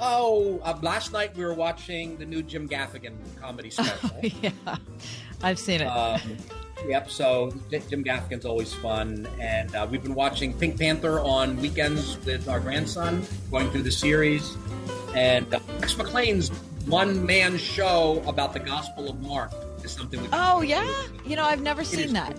Oh, 0.00 0.58
uh, 0.64 0.78
last 0.80 1.12
night 1.12 1.36
we 1.36 1.44
were 1.44 1.52
watching 1.52 2.16
the 2.16 2.24
new 2.24 2.42
Jim 2.42 2.66
Gaffigan 2.66 3.12
comedy 3.42 3.68
special. 3.76 4.10
yeah, 4.22 4.52
I've 5.42 5.58
seen 5.58 5.82
it. 5.82 5.86
Um, 5.86 6.20
yep. 6.86 7.10
So 7.10 7.52
Jim 7.70 8.04
Gaffigan's 8.04 8.44
always 8.44 8.72
fun, 8.74 9.28
and 9.40 9.74
uh, 9.74 9.86
we've 9.90 10.02
been 10.02 10.14
watching 10.14 10.52
Pink 10.54 10.78
Panther 10.78 11.20
on 11.20 11.56
weekends 11.60 12.18
with 12.24 12.48
our 12.48 12.60
grandson, 12.60 13.24
going 13.50 13.70
through 13.70 13.82
the 13.82 13.92
series, 13.92 14.56
and 15.14 15.52
uh, 15.54 15.60
Max 15.80 15.94
McLean's 15.94 16.50
one-man 16.86 17.56
show 17.56 18.22
about 18.26 18.52
the 18.52 18.60
Gospel 18.60 19.08
of 19.08 19.20
Mark 19.22 19.52
is 19.82 19.92
something. 19.92 20.20
We 20.20 20.28
Oh, 20.32 20.60
yeah? 20.60 20.90
You 21.24 21.36
know, 21.36 21.44
I've 21.44 21.62
never 21.62 21.84
seen 21.84 22.12
that. 22.12 22.36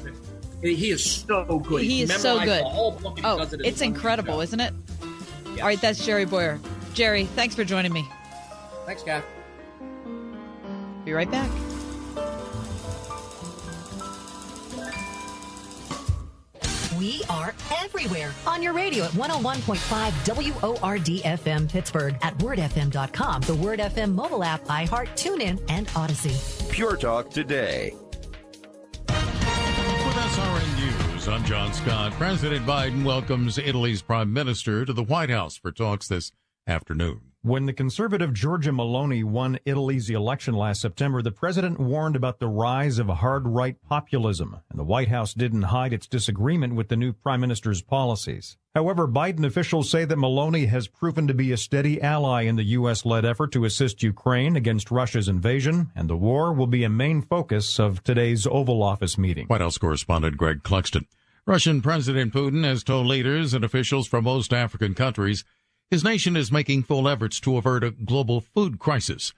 He 0.61 0.89
is 0.91 1.03
so 1.03 1.59
good. 1.59 1.83
He 1.83 2.01
is 2.01 2.13
so 2.13 2.39
good. 2.39 2.61
The 2.61 2.69
whole 2.69 2.91
book 2.91 3.19
Oh, 3.23 3.41
it 3.41 3.53
it's 3.63 3.81
incredible, 3.81 4.35
show. 4.35 4.41
isn't 4.41 4.59
it? 4.59 4.73
All 5.59 5.65
right, 5.67 5.79
that's 5.79 6.03
Jerry 6.05 6.25
Bowyer. 6.25 6.59
Jerry, 6.93 7.25
thanks 7.25 7.55
for 7.55 7.63
joining 7.63 7.93
me. 7.93 8.07
Thanks, 8.85 9.03
Gaff. 9.03 9.23
Be 11.03 11.13
right 11.13 11.29
back. 11.29 11.49
We 16.97 17.23
are 17.29 17.53
everywhere 17.81 18.31
on 18.47 18.63
your 18.63 18.73
radio 18.73 19.05
at 19.05 19.11
101.5 19.11 20.81
WORD 20.81 21.05
FM 21.23 21.69
Pittsburgh, 21.69 22.15
at 22.21 22.37
wordfm.com, 22.37 23.41
the 23.41 23.55
Word 23.55 23.79
FM 23.79 24.13
mobile 24.13 24.43
app, 24.43 24.63
iHeart, 24.65 25.07
TuneIn, 25.15 25.59
and 25.67 25.89
Odyssey. 25.95 26.35
Pure 26.71 26.97
Talk 26.97 27.29
today. 27.29 27.93
With 29.07 29.17
SRN 30.15 31.11
News, 31.13 31.27
I'm 31.27 31.43
John 31.43 31.73
Scott. 31.73 32.13
President 32.13 32.65
Biden 32.65 33.03
welcomes 33.03 33.57
Italy's 33.57 34.01
prime 34.01 34.31
minister 34.31 34.85
to 34.85 34.93
the 34.93 35.03
White 35.03 35.29
House 35.29 35.57
for 35.57 35.71
talks 35.71 36.07
this 36.07 36.31
afternoon. 36.67 37.24
When 37.45 37.67
the 37.67 37.73
conservative 37.73 38.33
Giorgia 38.33 38.71
Meloni 38.71 39.23
won 39.23 39.59
Italy's 39.65 40.09
election 40.09 40.55
last 40.55 40.81
September, 40.81 41.21
the 41.21 41.29
president 41.29 41.79
warned 41.79 42.15
about 42.15 42.39
the 42.39 42.47
rise 42.47 42.97
of 42.97 43.07
hard 43.07 43.47
right 43.47 43.79
populism, 43.87 44.57
and 44.71 44.79
the 44.79 44.83
White 44.83 45.09
House 45.09 45.35
didn't 45.35 45.61
hide 45.61 45.93
its 45.93 46.07
disagreement 46.07 46.73
with 46.73 46.89
the 46.89 46.95
new 46.95 47.13
prime 47.13 47.41
minister's 47.41 47.83
policies. 47.83 48.57
However, 48.73 49.07
Biden 49.07 49.45
officials 49.45 49.91
say 49.91 50.05
that 50.05 50.17
Meloni 50.17 50.67
has 50.69 50.87
proven 50.87 51.27
to 51.27 51.35
be 51.35 51.51
a 51.51 51.57
steady 51.57 52.01
ally 52.01 52.45
in 52.45 52.55
the 52.55 52.63
U.S. 52.63 53.05
led 53.05 53.25
effort 53.25 53.51
to 53.51 53.65
assist 53.65 54.01
Ukraine 54.01 54.55
against 54.55 54.89
Russia's 54.89 55.27
invasion, 55.27 55.91
and 55.95 56.09
the 56.09 56.17
war 56.17 56.51
will 56.51 56.65
be 56.65 56.83
a 56.83 56.89
main 56.89 57.21
focus 57.21 57.79
of 57.79 58.01
today's 58.01 58.47
Oval 58.47 58.81
Office 58.81 59.19
meeting. 59.19 59.45
White 59.45 59.61
House 59.61 59.77
correspondent 59.77 60.35
Greg 60.35 60.63
Clugston. 60.63 61.05
Russian 61.47 61.83
President 61.83 62.33
Putin 62.33 62.63
has 62.63 62.83
told 62.83 63.05
leaders 63.05 63.53
and 63.53 63.63
officials 63.63 64.07
from 64.07 64.23
most 64.23 64.51
African 64.51 64.95
countries 64.95 65.45
his 65.89 66.03
nation 66.03 66.35
is 66.35 66.51
making 66.51 66.83
full 66.83 67.07
efforts 67.07 67.39
to 67.41 67.57
avert 67.57 67.83
a 67.83 67.91
global 67.91 68.41
food 68.41 68.79
crisis, 68.79 69.33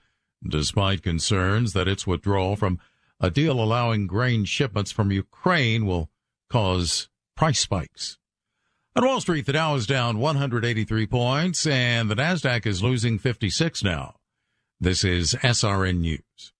despite 0.46 1.02
concerns 1.02 1.72
that 1.72 1.88
its 1.88 2.06
withdrawal 2.06 2.56
from 2.56 2.78
a 3.20 3.30
deal 3.30 3.60
allowing 3.60 4.06
grain 4.06 4.44
shipments 4.44 4.90
from 4.90 5.10
Ukraine 5.10 5.86
will 5.86 6.10
cause 6.48 7.08
price 7.36 7.60
spikes. 7.60 8.18
On 8.96 9.04
Wall 9.04 9.20
Street, 9.20 9.46
the 9.46 9.52
Dow 9.52 9.74
is 9.74 9.86
down 9.86 10.18
183 10.18 11.06
points 11.06 11.66
and 11.66 12.10
the 12.10 12.16
Nasdaq 12.16 12.66
is 12.66 12.82
losing 12.82 13.18
56 13.18 13.84
now. 13.84 14.16
This 14.80 15.04
is 15.04 15.34
SRN 15.34 15.98
News. 15.98 16.52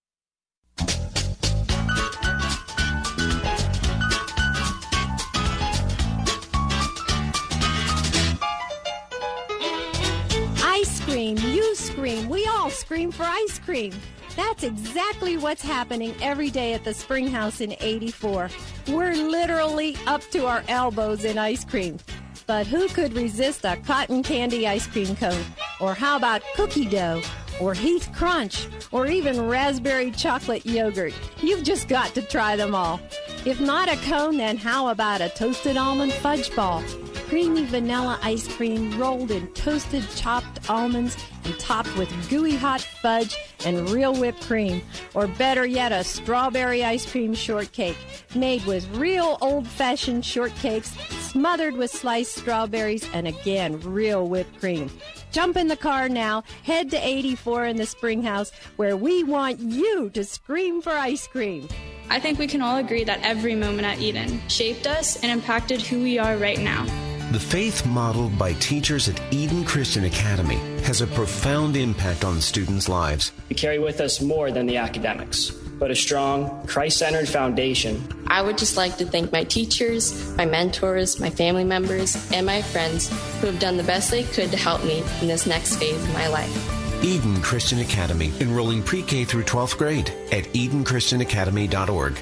Scream, 12.79 13.11
for 13.11 13.25
ice 13.25 13.59
cream. 13.59 13.93
That's 14.37 14.63
exactly 14.63 15.37
what's 15.37 15.63
happening 15.63 16.15
every 16.23 16.51
day 16.51 16.73
at 16.73 16.85
the 16.85 16.95
Spring 16.95 17.27
House 17.27 17.61
in 17.61 17.75
84. 17.81 18.51
We're 18.89 19.15
literally 19.15 19.97
up 20.07 20.23
to 20.31 20.47
our 20.47 20.63
elbows 20.69 21.25
in 21.25 21.39
ice 21.39 21.65
cream. 21.65 21.99
But 22.47 22.67
who 22.67 22.89
could 22.89 23.13
resist 23.13 23.65
a 23.65 23.77
cotton 23.77 24.23
candy 24.23 24.67
ice 24.67 24.87
cream 24.87 25.15
cone? 25.17 25.45
Or 25.81 25.93
how 25.93 26.17
about 26.17 26.43
cookie 26.55 26.89
dough? 26.89 27.21
Or 27.61 27.75
Heath 27.75 28.09
Crunch? 28.15 28.69
Or 28.93 29.07
even 29.07 29.49
raspberry 29.49 30.13
chocolate 30.13 30.65
yogurt? 30.65 31.13
You've 31.43 31.65
just 31.65 31.89
got 31.89 32.15
to 32.15 32.23
try 32.23 32.57
them 32.57 32.75
all. 32.75 33.01
If 33.45 33.61
not 33.61 33.93
a 33.93 33.97
cone, 33.97 34.37
then 34.37 34.57
how 34.57 34.89
about 34.89 35.21
a 35.21 35.29
toasted 35.29 35.77
almond 35.77 36.13
fudge 36.13 36.55
ball? 36.55 36.83
Creamy 37.29 37.67
vanilla 37.67 38.19
ice 38.23 38.49
cream 38.57 38.99
rolled 38.99 39.31
in 39.31 39.47
toasted 39.49 40.03
chopped 40.17 40.71
almonds 40.71 41.15
and 41.45 41.59
topped 41.59 41.95
with 41.99 42.09
gooey 42.31 42.57
hot 42.57 42.81
fudge 42.81 43.37
and 43.67 43.91
real 43.91 44.15
whipped 44.15 44.41
cream. 44.41 44.81
Or 45.13 45.27
better 45.27 45.67
yet, 45.67 45.93
a 45.93 46.05
strawberry 46.05 46.83
ice 46.83 47.05
cream 47.05 47.35
shortcake 47.35 47.99
made 48.35 48.65
with 48.65 48.89
real 48.97 49.37
old 49.43 49.69
fashioned 49.69 50.25
shortcakes 50.25 50.97
smothered 51.21 51.77
with 51.77 51.91
sliced 51.91 52.35
strawberries 52.35 53.07
and 53.13 53.29
again, 53.29 53.79
real 53.83 54.27
whipped 54.27 54.59
cream. 54.59 54.91
Jump 55.31 55.59
in 55.59 55.69
the 55.69 55.77
car 55.77 56.09
now, 56.09 56.45
head 56.63 56.91
to 56.93 56.97
84 56.97 57.67
in 57.67 57.77
the 57.77 57.85
Spring 57.85 58.23
House 58.23 58.53
where 58.77 58.97
we 58.97 59.23
want 59.23 59.61
you 59.61 60.09
to 60.15 60.25
scream 60.25 60.81
for 60.81 60.93
ice 60.93 61.27
cream. 61.27 61.69
I 62.09 62.21
think 62.21 62.39
we 62.39 62.47
can 62.47 62.63
all 62.63 62.79
agree 62.79 63.05
that 63.05 63.21
every 63.21 63.55
moment 63.55 63.87
at 63.87 63.99
Eden 63.99 64.41
shaped 64.49 64.87
us 64.87 65.23
and 65.23 65.31
impacted 65.31 65.83
who 65.83 66.03
we 66.03 66.19
are 66.19 66.39
right 66.39 66.59
now. 66.59 66.87
The 67.31 67.39
faith 67.39 67.85
modeled 67.85 68.39
by 68.39 68.55
teachers 68.55 69.07
at 69.07 69.21
Eden 69.31 69.63
Christian 69.63 70.05
Academy 70.05 70.57
has 70.85 71.03
a 71.03 71.07
profound 71.07 71.77
impact 71.77 72.25
on 72.25 72.41
students' 72.41 72.89
lives. 72.89 73.33
We 73.51 73.55
carry 73.55 73.79
with 73.79 74.01
us 74.01 74.23
more 74.23 74.51
than 74.51 74.65
the 74.65 74.79
academics, 74.79 75.51
but 75.51 75.91
a 75.91 75.95
strong, 75.95 76.67
Christ 76.67 76.97
centered 76.97 77.29
foundation. 77.29 78.03
I 78.29 78.41
would 78.41 78.57
just 78.57 78.79
like 78.79 78.97
to 78.97 79.05
thank 79.05 79.31
my 79.31 79.45
teachers, 79.45 80.35
my 80.39 80.47
mentors, 80.47 81.21
my 81.21 81.29
family 81.29 81.65
members, 81.65 82.17
and 82.33 82.47
my 82.47 82.63
friends 82.63 83.11
who 83.43 83.49
have 83.49 83.59
done 83.59 83.77
the 83.77 83.83
best 83.83 84.11
they 84.11 84.23
could 84.23 84.51
to 84.51 84.57
help 84.57 84.83
me 84.83 85.05
in 85.21 85.29
this 85.29 85.45
next 85.47 85.77
phase 85.77 86.03
of 86.03 86.15
my 86.15 86.29
life. 86.29 87.05
Eden 87.05 87.43
Christian 87.43 87.81
Academy, 87.81 88.33
enrolling 88.41 88.83
pre 88.83 89.03
K 89.03 89.27
through 89.27 89.43
12th 89.43 89.77
grade 89.77 90.09
at 90.33 90.45
EdenChristianAcademy.org. 90.55 92.17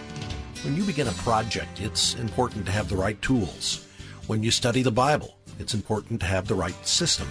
When 0.65 0.75
you 0.75 0.83
begin 0.83 1.07
a 1.07 1.13
project, 1.13 1.81
it's 1.81 2.15
important 2.15 2.67
to 2.67 2.73
have 2.73 2.89
the 2.89 2.97
right 2.97 3.23
tools. 3.23 3.86
When 4.27 4.43
you 4.43 4.51
study 4.51 4.83
the 4.83 4.91
Bible, 4.91 5.37
it's 5.61 5.73
important 5.73 6.19
to 6.19 6.27
have 6.27 6.49
the 6.49 6.57
right 6.57 6.75
system. 6.85 7.29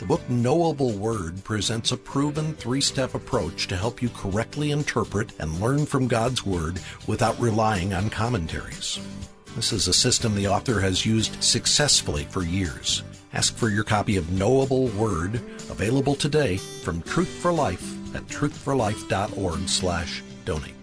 The 0.00 0.06
book 0.06 0.22
Knowable 0.30 0.92
Word 0.92 1.44
presents 1.44 1.92
a 1.92 1.96
proven 1.98 2.54
three 2.54 2.80
step 2.80 3.14
approach 3.14 3.66
to 3.66 3.76
help 3.76 4.00
you 4.00 4.08
correctly 4.08 4.70
interpret 4.70 5.32
and 5.40 5.60
learn 5.60 5.84
from 5.84 6.08
God's 6.08 6.46
Word 6.46 6.80
without 7.06 7.38
relying 7.38 7.92
on 7.92 8.08
commentaries. 8.08 8.98
This 9.56 9.74
is 9.74 9.88
a 9.88 9.92
system 9.92 10.34
the 10.34 10.48
author 10.48 10.80
has 10.80 11.04
used 11.04 11.44
successfully 11.44 12.24
for 12.30 12.42
years. 12.42 13.02
Ask 13.34 13.54
for 13.54 13.68
your 13.68 13.84
copy 13.84 14.16
of 14.16 14.32
Knowable 14.32 14.86
Word, 14.88 15.42
available 15.68 16.14
today 16.14 16.56
from 16.56 17.02
Truth 17.02 17.28
for 17.28 17.52
Life 17.52 18.16
at 18.16 18.26
truthforlife.org 18.26 19.68
slash 19.68 20.22
donate. 20.46 20.77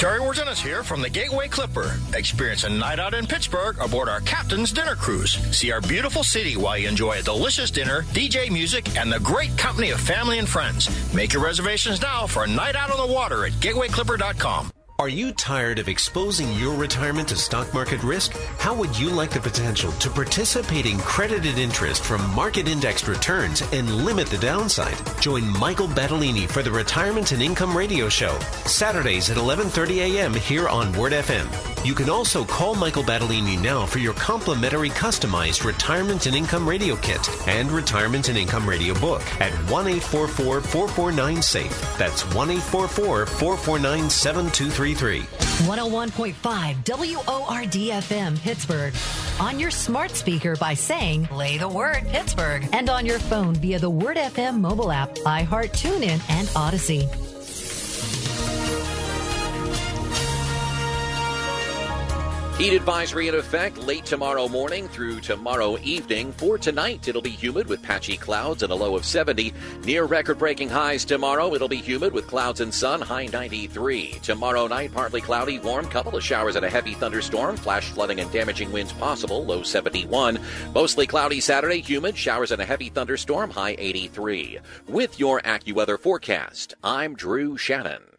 Terry 0.00 0.18
Wirginis 0.18 0.58
here 0.58 0.82
from 0.82 1.02
the 1.02 1.10
Gateway 1.10 1.46
Clipper. 1.46 1.94
Experience 2.14 2.64
a 2.64 2.70
night 2.70 2.98
out 2.98 3.12
in 3.12 3.26
Pittsburgh 3.26 3.76
aboard 3.82 4.08
our 4.08 4.22
Captain's 4.22 4.72
Dinner 4.72 4.94
Cruise. 4.94 5.32
See 5.54 5.70
our 5.72 5.82
beautiful 5.82 6.24
city 6.24 6.56
while 6.56 6.78
you 6.78 6.88
enjoy 6.88 7.18
a 7.18 7.22
delicious 7.22 7.70
dinner, 7.70 8.00
DJ 8.14 8.50
music, 8.50 8.96
and 8.96 9.12
the 9.12 9.20
great 9.20 9.54
company 9.58 9.90
of 9.90 10.00
family 10.00 10.38
and 10.38 10.48
friends. 10.48 10.88
Make 11.12 11.34
your 11.34 11.44
reservations 11.44 12.00
now 12.00 12.26
for 12.26 12.44
a 12.44 12.48
night 12.48 12.76
out 12.76 12.90
on 12.90 13.06
the 13.06 13.12
water 13.12 13.44
at 13.44 13.52
gatewayclipper.com. 13.52 14.70
Are 15.00 15.08
you 15.08 15.32
tired 15.32 15.78
of 15.78 15.88
exposing 15.88 16.52
your 16.58 16.76
retirement 16.76 17.28
to 17.28 17.34
stock 17.34 17.72
market 17.72 18.02
risk? 18.02 18.36
How 18.58 18.74
would 18.74 18.98
you 18.98 19.08
like 19.08 19.30
the 19.30 19.40
potential 19.40 19.92
to 19.92 20.10
participate 20.10 20.84
in 20.84 20.98
credited 20.98 21.56
interest 21.56 22.04
from 22.04 22.20
market 22.34 22.68
indexed 22.68 23.08
returns 23.08 23.62
and 23.72 24.04
limit 24.04 24.26
the 24.26 24.36
downside? 24.36 24.98
Join 25.18 25.48
Michael 25.58 25.88
Battolini 25.88 26.46
for 26.46 26.62
the 26.62 26.70
Retirement 26.70 27.32
and 27.32 27.40
Income 27.40 27.74
Radio 27.74 28.10
Show, 28.10 28.38
Saturdays 28.66 29.30
at 29.30 29.38
11:30 29.38 30.16
a.m. 30.16 30.34
here 30.34 30.68
on 30.68 30.92
Word 30.92 31.12
FM. 31.12 31.48
You 31.82 31.94
can 31.94 32.10
also 32.10 32.44
call 32.44 32.74
Michael 32.74 33.02
Battolini 33.02 33.58
now 33.58 33.86
for 33.86 34.00
your 34.00 34.12
complimentary 34.12 34.90
customized 34.90 35.64
retirement 35.64 36.26
and 36.26 36.36
income 36.36 36.68
radio 36.68 36.94
kit 36.96 37.26
and 37.48 37.72
retirement 37.72 38.28
and 38.28 38.36
income 38.36 38.68
radio 38.68 38.92
book 39.00 39.22
at 39.40 39.50
1 39.70 39.86
844 39.86 40.60
449 40.60 41.40
SAFE. 41.40 41.96
That's 41.96 42.22
1 42.34 42.50
844 42.50 43.24
449 43.24 44.10
7233. 44.94 45.20
101.5 45.66 47.26
WORD 47.26 47.72
FM 47.72 48.40
Pittsburgh. 48.40 48.94
On 49.40 49.58
your 49.58 49.70
smart 49.70 50.10
speaker 50.10 50.56
by 50.56 50.74
saying, 50.74 51.26
play 51.26 51.58
the 51.58 51.68
word 51.68 52.06
Pittsburgh. 52.08 52.66
And 52.72 52.90
on 52.90 53.06
your 53.06 53.18
phone 53.18 53.54
via 53.54 53.78
the 53.78 53.90
Word 53.90 54.16
FM 54.16 54.60
mobile 54.60 54.90
app, 54.90 55.10
iHeart, 55.26 55.70
TuneIn, 55.70 56.20
and 56.30 56.50
Odyssey. 56.56 57.08
Heat 62.60 62.74
advisory 62.74 63.28
in 63.28 63.34
effect 63.34 63.78
late 63.78 64.04
tomorrow 64.04 64.46
morning 64.46 64.86
through 64.88 65.20
tomorrow 65.20 65.78
evening. 65.78 66.30
For 66.32 66.58
tonight, 66.58 67.08
it'll 67.08 67.22
be 67.22 67.30
humid 67.30 67.66
with 67.66 67.82
patchy 67.82 68.18
clouds 68.18 68.62
and 68.62 68.70
a 68.70 68.74
low 68.74 68.96
of 68.96 69.06
70. 69.06 69.54
Near 69.86 70.04
record 70.04 70.38
breaking 70.38 70.68
highs 70.68 71.06
tomorrow, 71.06 71.54
it'll 71.54 71.68
be 71.68 71.78
humid 71.78 72.12
with 72.12 72.26
clouds 72.26 72.60
and 72.60 72.72
sun, 72.72 73.00
high 73.00 73.24
93. 73.24 74.18
Tomorrow 74.22 74.66
night, 74.66 74.92
partly 74.92 75.22
cloudy, 75.22 75.58
warm, 75.58 75.86
couple 75.86 76.14
of 76.14 76.22
showers 76.22 76.54
and 76.54 76.66
a 76.66 76.68
heavy 76.68 76.92
thunderstorm, 76.92 77.56
flash 77.56 77.88
flooding 77.88 78.20
and 78.20 78.30
damaging 78.30 78.70
winds 78.70 78.92
possible, 78.92 79.42
low 79.42 79.62
71. 79.62 80.38
Mostly 80.74 81.06
cloudy 81.06 81.40
Saturday, 81.40 81.80
humid, 81.80 82.14
showers 82.14 82.52
and 82.52 82.60
a 82.60 82.66
heavy 82.66 82.90
thunderstorm, 82.90 83.48
high 83.48 83.74
83. 83.78 84.58
With 84.86 85.18
your 85.18 85.40
AccuWeather 85.40 85.98
forecast, 85.98 86.74
I'm 86.84 87.16
Drew 87.16 87.56
Shannon. 87.56 88.09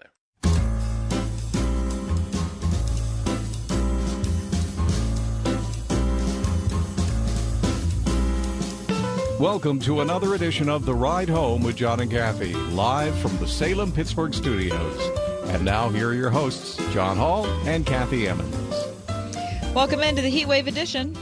Welcome 9.42 9.80
to 9.80 10.02
another 10.02 10.36
edition 10.36 10.70
of 10.70 10.86
The 10.86 10.94
Ride 10.94 11.28
Home 11.28 11.64
with 11.64 11.76
John 11.76 12.00
and 12.00 12.12
Kathy, 12.12 12.54
live 12.54 13.18
from 13.18 13.36
the 13.38 13.48
Salem 13.48 13.92
Pittsburgh 13.92 14.36
studios. 14.36 15.02
And 15.46 15.66
now, 15.66 15.90
here 15.90 16.10
are 16.10 16.14
your 16.14 16.30
hosts, 16.30 16.78
John 16.94 17.18
Hall 17.18 17.48
and 17.66 17.84
Kathy 17.84 18.28
Emmons. 18.28 18.76
Welcome 19.74 20.02
into 20.02 20.22
the 20.22 20.30
Heatwave 20.30 20.68
edition. 20.68 21.18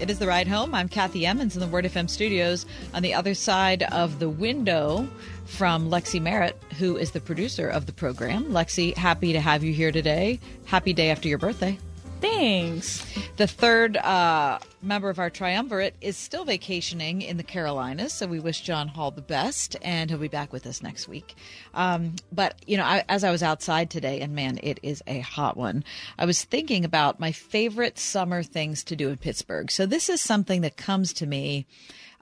It 0.00 0.08
is 0.08 0.18
the 0.18 0.26
ride 0.26 0.48
home. 0.48 0.74
I'm 0.74 0.88
Kathy 0.88 1.26
Emmons 1.26 1.56
in 1.56 1.60
the 1.60 1.66
Word 1.66 1.84
FM 1.84 2.08
studios. 2.08 2.64
On 2.94 3.02
the 3.02 3.12
other 3.12 3.34
side 3.34 3.82
of 3.82 4.18
the 4.18 4.30
window 4.30 5.06
from 5.44 5.90
Lexi 5.90 6.22
Merritt, 6.22 6.58
who 6.78 6.96
is 6.96 7.10
the 7.10 7.20
producer 7.20 7.68
of 7.68 7.84
the 7.84 7.92
program. 7.92 8.46
Lexi, 8.46 8.96
happy 8.96 9.34
to 9.34 9.40
have 9.42 9.62
you 9.62 9.74
here 9.74 9.92
today. 9.92 10.40
Happy 10.64 10.94
day 10.94 11.10
after 11.10 11.28
your 11.28 11.36
birthday. 11.36 11.78
Thanks. 12.20 13.04
The 13.36 13.46
third 13.46 13.96
uh, 13.96 14.58
member 14.82 15.10
of 15.10 15.20
our 15.20 15.30
triumvirate 15.30 15.94
is 16.00 16.16
still 16.16 16.44
vacationing 16.44 17.22
in 17.22 17.36
the 17.36 17.44
Carolinas, 17.44 18.12
so 18.12 18.26
we 18.26 18.40
wish 18.40 18.62
John 18.62 18.88
Hall 18.88 19.12
the 19.12 19.22
best, 19.22 19.76
and 19.82 20.10
he'll 20.10 20.18
be 20.18 20.26
back 20.26 20.52
with 20.52 20.66
us 20.66 20.82
next 20.82 21.06
week. 21.06 21.36
Um, 21.74 22.16
but, 22.32 22.56
you 22.66 22.76
know, 22.76 22.84
I, 22.84 23.04
as 23.08 23.22
I 23.22 23.30
was 23.30 23.42
outside 23.42 23.90
today, 23.90 24.20
and 24.20 24.34
man, 24.34 24.58
it 24.62 24.80
is 24.82 25.02
a 25.06 25.20
hot 25.20 25.56
one, 25.56 25.84
I 26.18 26.24
was 26.24 26.42
thinking 26.42 26.84
about 26.84 27.20
my 27.20 27.30
favorite 27.30 27.98
summer 27.98 28.42
things 28.42 28.82
to 28.84 28.96
do 28.96 29.08
in 29.08 29.18
Pittsburgh. 29.18 29.70
So 29.70 29.86
this 29.86 30.08
is 30.08 30.20
something 30.20 30.62
that 30.62 30.76
comes 30.76 31.12
to 31.14 31.26
me 31.26 31.66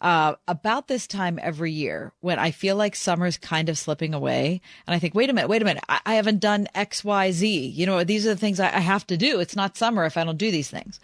uh, 0.01 0.34
about 0.47 0.88
this 0.88 1.07
time 1.07 1.38
every 1.42 1.72
year 1.72 2.12
when 2.20 2.38
I 2.38 2.51
feel 2.51 2.76
like 2.76 2.94
summer's 2.94 3.38
kind 3.38 3.68
of 3.68 3.78
slipping 3.78 4.14
away. 4.14 4.61
And 4.86 4.94
I 4.94 4.99
think, 4.99 5.14
wait 5.14 5.30
a 5.30 5.32
minute, 5.32 5.49
wait 5.49 5.62
a 5.62 5.64
minute. 5.64 5.84
I, 5.88 6.01
I 6.05 6.14
haven't 6.14 6.40
done 6.40 6.68
X, 6.74 7.05
Y, 7.05 7.30
Z. 7.32 7.66
You 7.68 7.86
know, 7.86 8.05
these 8.05 8.26
are 8.26 8.30
the 8.30 8.40
things 8.40 8.61
I, 8.61 8.66
I, 8.66 8.80
have 8.80 9.07
to 9.09 9.16
do. 9.16 9.40
It's 9.40 9.57
not 9.57 9.76
summer 9.76 10.05
if 10.05 10.16
I 10.16 10.24
don't 10.24 10.36
do 10.36 10.51
these 10.51 10.70
things. 10.70 11.01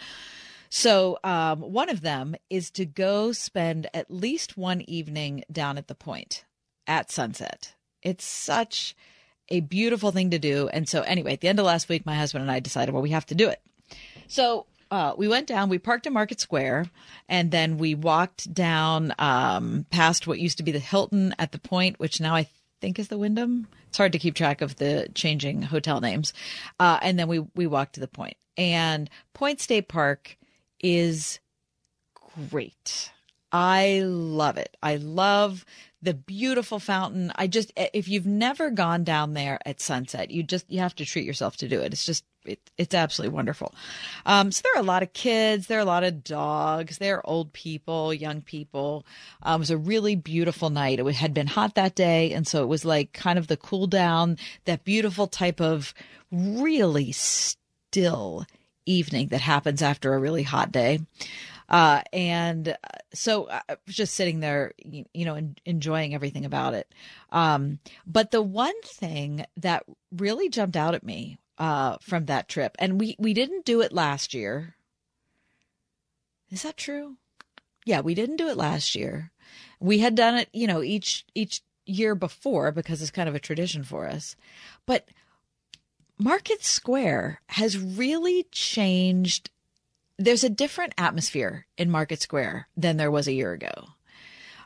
So, 0.69 1.19
um, 1.23 1.61
one 1.61 1.91
of 1.91 2.01
them 2.01 2.35
is 2.49 2.71
to 2.73 2.87
go 2.87 3.33
spend 3.33 3.89
at 3.93 4.11
least 4.11 4.57
one 4.57 4.81
evening 4.83 5.45
down 5.53 5.77
at 5.77 5.89
the 5.89 5.95
point 5.95 6.45
at 6.87 7.11
sunset. 7.11 7.75
It's 8.03 8.25
such 8.25 8.97
a 9.49 9.61
beautiful 9.61 10.13
thing 10.13 10.31
to 10.31 10.39
do. 10.39 10.69
And 10.69 10.89
so, 10.89 11.03
anyway, 11.03 11.35
at 11.35 11.41
the 11.41 11.49
end 11.49 11.59
of 11.59 11.67
last 11.67 11.89
week, 11.89 12.07
my 12.07 12.15
husband 12.15 12.43
and 12.43 12.51
I 12.51 12.61
decided, 12.61 12.93
well, 12.93 13.03
we 13.03 13.11
have 13.11 13.27
to 13.27 13.35
do 13.35 13.49
it. 13.49 13.61
So, 14.29 14.67
uh, 14.93 15.15
we 15.17 15.27
went 15.27 15.47
down, 15.47 15.71
we 15.71 15.79
parked 15.79 16.07
in 16.07 16.13
Market 16.13 16.39
Square, 16.39 16.91
and 17.27 17.51
then 17.51 17.79
we 17.79 17.95
walked 17.95 18.53
down 18.53 19.15
um, 19.19 19.87
past 19.91 20.27
what 20.27 20.39
used 20.39 20.59
to 20.59 20.63
be 20.63 20.71
the 20.71 20.79
Hilton 20.79 21.35
at 21.39 21.51
the 21.51 21.59
Point, 21.59 21.99
which 21.99 22.21
now 22.21 22.35
I 22.35 22.47
think 22.83 22.99
is 22.99 23.09
the 23.09 23.17
Wyndham. 23.17 23.69
It's 23.89 23.97
hard 23.97 24.13
to 24.13 24.19
keep 24.19 24.35
track 24.35 24.61
of 24.61 24.77
the 24.77 25.09
changing 25.15 25.63
hotel 25.63 26.03
names. 26.03 26.35
Uh, 26.79 26.99
and 27.01 27.19
then 27.19 27.27
we 27.27 27.39
we 27.55 27.67
walked 27.67 27.95
to 27.95 28.01
the 28.01 28.07
Point, 28.07 28.37
and 28.59 29.09
Point 29.33 29.61
State 29.61 29.89
Park 29.89 30.37
is 30.79 31.41
great. 32.51 33.11
I 33.51 34.03
love 34.05 34.59
it. 34.59 34.77
I 34.83 34.97
love 34.97 35.65
the 36.03 36.15
beautiful 36.15 36.79
fountain. 36.79 37.33
I 37.37 37.47
just, 37.47 37.73
if 37.77 38.09
you've 38.09 38.27
never 38.27 38.71
gone 38.71 39.05
down 39.05 39.35
there 39.35 39.59
at 39.65 39.81
sunset, 39.81 40.31
you 40.31 40.43
just, 40.43 40.71
you 40.71 40.81
have 40.81 40.97
to 40.97 41.05
treat 41.05 41.27
yourself 41.27 41.59
to 41.59 41.69
do 41.69 41.81
it. 41.81 41.93
It's 41.93 42.07
just, 42.07 42.25
it, 42.45 42.59
it's 42.77 42.95
absolutely 42.95 43.35
wonderful. 43.35 43.75
Um, 44.27 44.53
so 44.53 44.63
there 44.63 44.81
are 44.81 44.85
a 44.85 44.87
lot 44.87 45.03
of 45.03 45.13
kids, 45.13 45.67
there 45.67 45.79
are 45.79 45.83
a 45.83 45.87
lot 45.87 46.05
of 46.05 46.25
dogs, 46.25 46.99
there 46.99 47.19
are 47.19 47.27
old 47.27 47.53
people, 47.53 48.13
young 48.13 48.43
people. 48.43 49.07
Um, 49.43 49.57
it 49.57 49.59
was 49.61 49.71
a 49.71 49.79
really 49.79 50.17
beautiful 50.17 50.71
night. 50.71 50.99
It 50.99 51.15
had 51.15 51.35
been 51.35 51.47
hot 51.47 51.75
that 51.75 51.95
day. 51.95 52.33
And 52.33 52.47
so 52.47 52.63
it 52.63 52.69
was 52.69 52.85
like 52.85 53.13
kind 53.13 53.39
of 53.39 53.47
the 53.47 53.57
cool 53.57 53.87
down, 53.87 54.39
that 54.65 54.85
beautiful 54.85 55.27
type 55.27 55.61
of 55.61 55.95
really 56.31 57.13
still 57.13 58.47
evening 58.87 59.29
that 59.29 59.41
happens 59.41 59.83
after 59.83 60.15
a 60.15 60.19
really 60.19 60.43
hot 60.43 60.73
day. 60.73 61.01
Uh, 61.69 62.03
and 62.13 62.69
uh, 62.69 62.75
so 63.15 63.49
I 63.49 63.63
was 63.87 63.97
just 63.97 64.15
sitting 64.15 64.41
there, 64.41 64.73
you, 64.85 65.07
you 65.15 65.25
know, 65.25 65.41
enjoying 65.65 66.15
everything 66.15 66.45
about 66.45 66.75
it. 66.75 66.93
Um, 67.31 67.79
but 68.07 68.31
the 68.31 68.43
one 68.43 68.79
thing 68.83 69.47
that 69.57 69.85
really 70.15 70.51
jumped 70.51 70.77
out 70.77 70.95
at 70.95 71.03
me 71.03 71.39
uh, 71.59 71.97
from 72.01 72.27
that 72.27 72.49
trip, 72.49 72.77
and 72.79 73.01
we 73.01 73.17
we 73.19 73.35
didn't 73.35 73.65
do 73.65 73.81
it 73.81 73.93
last 73.93 74.35
year. 74.35 74.77
Is 76.51 76.63
that 76.63 76.77
true? 76.77 77.17
Yeah, 77.85 78.01
we 78.01 78.15
didn't 78.15 78.37
do 78.37 78.49
it 78.49 78.57
last 78.57 78.95
year. 78.95 79.33
We 79.81 79.99
had 79.99 80.15
done 80.15 80.37
it, 80.37 80.49
you 80.53 80.67
know, 80.67 80.83
each 80.83 81.25
each 81.35 81.63
year 81.87 82.15
before 82.15 82.73
because 82.73 83.03
it's 83.03 83.11
kind 83.11 83.29
of 83.29 83.35
a 83.35 83.41
tradition 83.41 83.83
for 83.83 84.07
us. 84.07 84.37
But 84.87 85.09
Market 86.19 86.63
Square 86.63 87.41
has 87.49 87.79
really 87.79 88.45
changed 88.53 89.51
there's 90.19 90.45
a 90.45 90.51
different 90.51 90.95
atmosphere 90.97 91.67
in 91.77 91.91
Market 91.91 92.23
Square 92.23 92.69
than 92.77 92.97
there 92.97 93.11
was 93.11 93.27
a 93.27 93.33
year 93.33 93.53
ago. 93.53 93.89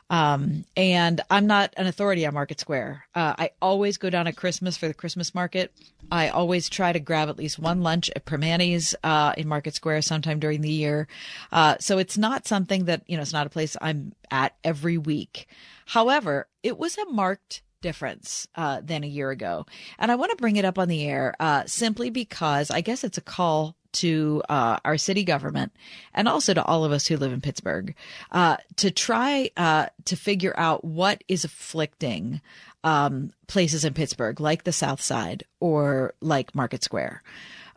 Um, 0.09 0.63
and 0.75 1.21
I'm 1.29 1.47
not 1.47 1.73
an 1.75 1.87
authority 1.87 2.25
on 2.25 2.33
Market 2.33 2.59
Square. 2.59 3.05
Uh, 3.13 3.35
I 3.37 3.49
always 3.61 3.97
go 3.97 4.09
down 4.09 4.27
at 4.27 4.37
Christmas 4.37 4.77
for 4.77 4.87
the 4.87 4.93
Christmas 4.93 5.35
market. 5.35 5.73
I 6.11 6.29
always 6.29 6.69
try 6.69 6.93
to 6.93 6.99
grab 6.99 7.29
at 7.29 7.37
least 7.37 7.59
one 7.59 7.81
lunch 7.81 8.09
at 8.15 8.25
Primanti's 8.25 8.95
uh, 9.03 9.33
in 9.37 9.47
Market 9.47 9.75
Square 9.75 10.03
sometime 10.03 10.39
during 10.39 10.61
the 10.61 10.69
year. 10.69 11.07
Uh, 11.51 11.75
so 11.79 11.97
it's 11.97 12.17
not 12.17 12.47
something 12.47 12.85
that, 12.85 13.03
you 13.07 13.17
know, 13.17 13.21
it's 13.21 13.33
not 13.33 13.47
a 13.47 13.51
place 13.51 13.75
I'm 13.81 14.13
at 14.31 14.55
every 14.63 14.97
week. 14.97 15.47
However, 15.87 16.47
it 16.63 16.77
was 16.77 16.97
a 16.97 17.05
marked 17.09 17.61
difference 17.81 18.47
uh, 18.55 18.81
than 18.83 19.03
a 19.03 19.07
year 19.07 19.29
ago. 19.31 19.65
And 19.99 20.11
I 20.11 20.15
want 20.15 20.31
to 20.31 20.37
bring 20.37 20.57
it 20.57 20.65
up 20.65 20.79
on 20.79 20.87
the 20.87 21.05
air 21.05 21.35
uh, 21.39 21.63
simply 21.65 22.09
because 22.09 22.71
I 22.71 22.81
guess 22.81 23.03
it's 23.03 23.17
a 23.17 23.21
call 23.21 23.76
to 23.93 24.41
uh, 24.49 24.77
our 24.85 24.97
city 24.97 25.23
government 25.23 25.71
and 26.13 26.27
also 26.27 26.53
to 26.53 26.63
all 26.63 26.83
of 26.83 26.91
us 26.91 27.07
who 27.07 27.17
live 27.17 27.31
in 27.33 27.41
Pittsburgh 27.41 27.95
uh, 28.31 28.57
to 28.77 28.91
try 28.91 29.49
uh, 29.57 29.87
to 30.05 30.15
figure 30.15 30.53
out 30.57 30.83
what 30.83 31.23
is 31.27 31.43
afflicting 31.43 32.41
um, 32.83 33.31
places 33.47 33.83
in 33.83 33.93
Pittsburgh, 33.93 34.39
like 34.39 34.63
the 34.63 34.71
South 34.71 35.01
Side 35.01 35.43
or 35.59 36.13
like 36.21 36.55
Market 36.55 36.83
Square. 36.83 37.23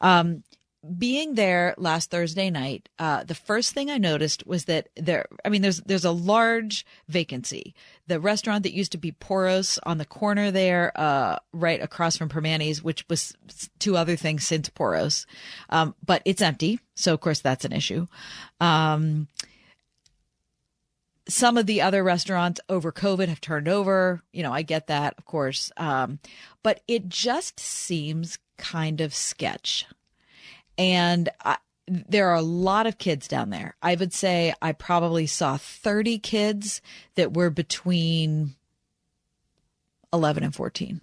Um, 0.00 0.44
being 0.96 1.34
there 1.34 1.74
last 1.76 2.10
Thursday 2.10 2.48
night, 2.48 2.88
uh, 2.98 3.24
the 3.24 3.34
first 3.34 3.74
thing 3.74 3.90
I 3.90 3.98
noticed 3.98 4.46
was 4.46 4.64
that 4.64 4.88
there. 4.96 5.26
I 5.44 5.50
mean, 5.50 5.60
there's 5.62 5.80
there's 5.82 6.06
a 6.06 6.10
large 6.10 6.86
vacancy. 7.06 7.74
The 8.06 8.18
restaurant 8.18 8.62
that 8.62 8.72
used 8.72 8.92
to 8.92 8.98
be 8.98 9.12
Poros 9.12 9.78
on 9.84 9.98
the 9.98 10.06
corner 10.06 10.50
there, 10.50 10.92
uh, 10.96 11.36
right 11.52 11.82
across 11.82 12.16
from 12.16 12.30
Primanti's, 12.30 12.82
which 12.82 13.04
was 13.10 13.36
two 13.78 13.96
other 13.96 14.16
things 14.16 14.46
since 14.46 14.70
Poros, 14.70 15.26
um, 15.68 15.94
but 16.04 16.22
it's 16.24 16.42
empty. 16.42 16.80
So 16.94 17.12
of 17.12 17.20
course 17.20 17.40
that's 17.40 17.66
an 17.66 17.72
issue. 17.72 18.06
Um, 18.58 19.28
some 21.28 21.58
of 21.58 21.66
the 21.66 21.82
other 21.82 22.02
restaurants 22.02 22.60
over 22.68 22.90
COVID 22.90 23.28
have 23.28 23.40
turned 23.40 23.68
over. 23.68 24.22
You 24.32 24.42
know, 24.42 24.52
I 24.52 24.62
get 24.62 24.86
that, 24.86 25.14
of 25.18 25.26
course, 25.26 25.70
um, 25.76 26.20
but 26.62 26.80
it 26.88 27.08
just 27.08 27.60
seems 27.60 28.38
kind 28.56 29.00
of 29.00 29.14
sketch 29.14 29.86
and 30.78 31.28
I, 31.44 31.56
there 31.86 32.28
are 32.28 32.36
a 32.36 32.42
lot 32.42 32.86
of 32.86 32.98
kids 32.98 33.26
down 33.26 33.50
there. 33.50 33.76
I 33.82 33.96
would 33.96 34.12
say 34.12 34.54
I 34.62 34.72
probably 34.72 35.26
saw 35.26 35.56
30 35.56 36.18
kids 36.18 36.80
that 37.16 37.34
were 37.34 37.50
between 37.50 38.54
11 40.12 40.44
and 40.44 40.54
14. 40.54 41.00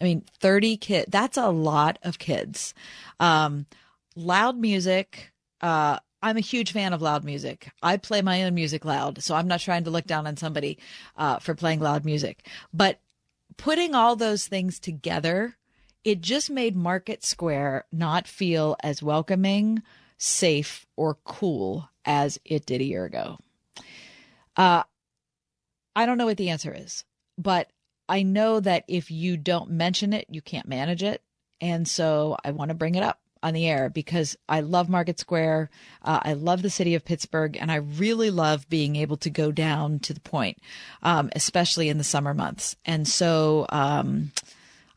I 0.00 0.04
mean, 0.04 0.24
30 0.38 0.76
kids, 0.76 1.06
that's 1.10 1.36
a 1.36 1.48
lot 1.48 1.98
of 2.02 2.18
kids. 2.18 2.72
Um, 3.18 3.66
loud 4.16 4.56
music. 4.56 5.32
Uh, 5.60 5.98
I'm 6.22 6.36
a 6.36 6.40
huge 6.40 6.72
fan 6.72 6.92
of 6.92 7.02
loud 7.02 7.24
music. 7.24 7.70
I 7.82 7.96
play 7.96 8.22
my 8.22 8.44
own 8.44 8.54
music 8.54 8.84
loud, 8.84 9.22
so 9.22 9.34
I'm 9.34 9.48
not 9.48 9.60
trying 9.60 9.84
to 9.84 9.90
look 9.90 10.06
down 10.06 10.26
on 10.26 10.36
somebody 10.36 10.78
uh, 11.16 11.38
for 11.38 11.54
playing 11.54 11.80
loud 11.80 12.04
music. 12.04 12.46
But 12.72 13.00
putting 13.56 13.94
all 13.94 14.16
those 14.16 14.46
things 14.46 14.78
together, 14.78 15.56
it 16.04 16.20
just 16.20 16.50
made 16.50 16.76
Market 16.76 17.24
Square 17.24 17.84
not 17.92 18.26
feel 18.26 18.76
as 18.82 19.02
welcoming, 19.02 19.82
safe, 20.18 20.86
or 20.96 21.16
cool 21.24 21.88
as 22.04 22.38
it 22.44 22.66
did 22.66 22.80
a 22.80 22.84
year 22.84 23.04
ago. 23.04 23.38
Uh, 24.56 24.82
I 25.94 26.06
don't 26.06 26.18
know 26.18 26.26
what 26.26 26.36
the 26.36 26.50
answer 26.50 26.74
is, 26.74 27.04
but 27.36 27.70
I 28.08 28.22
know 28.22 28.60
that 28.60 28.84
if 28.88 29.10
you 29.10 29.36
don't 29.36 29.70
mention 29.70 30.12
it, 30.12 30.26
you 30.30 30.42
can't 30.42 30.68
manage 30.68 31.02
it. 31.02 31.22
And 31.60 31.86
so 31.86 32.36
I 32.44 32.50
want 32.52 32.70
to 32.70 32.74
bring 32.74 32.94
it 32.94 33.02
up 33.02 33.20
on 33.42 33.54
the 33.54 33.66
air 33.66 33.88
because 33.88 34.36
I 34.48 34.60
love 34.60 34.88
Market 34.88 35.18
Square. 35.18 35.70
Uh, 36.02 36.20
I 36.22 36.32
love 36.34 36.62
the 36.62 36.70
city 36.70 36.94
of 36.94 37.04
Pittsburgh, 37.04 37.56
and 37.56 37.70
I 37.70 37.76
really 37.76 38.30
love 38.30 38.68
being 38.68 38.96
able 38.96 39.16
to 39.18 39.30
go 39.30 39.52
down 39.52 39.98
to 40.00 40.12
the 40.12 40.20
point, 40.20 40.58
um, 41.02 41.30
especially 41.34 41.88
in 41.88 41.98
the 41.98 42.04
summer 42.04 42.34
months. 42.34 42.76
And 42.84 43.06
so, 43.06 43.66
um, 43.70 44.32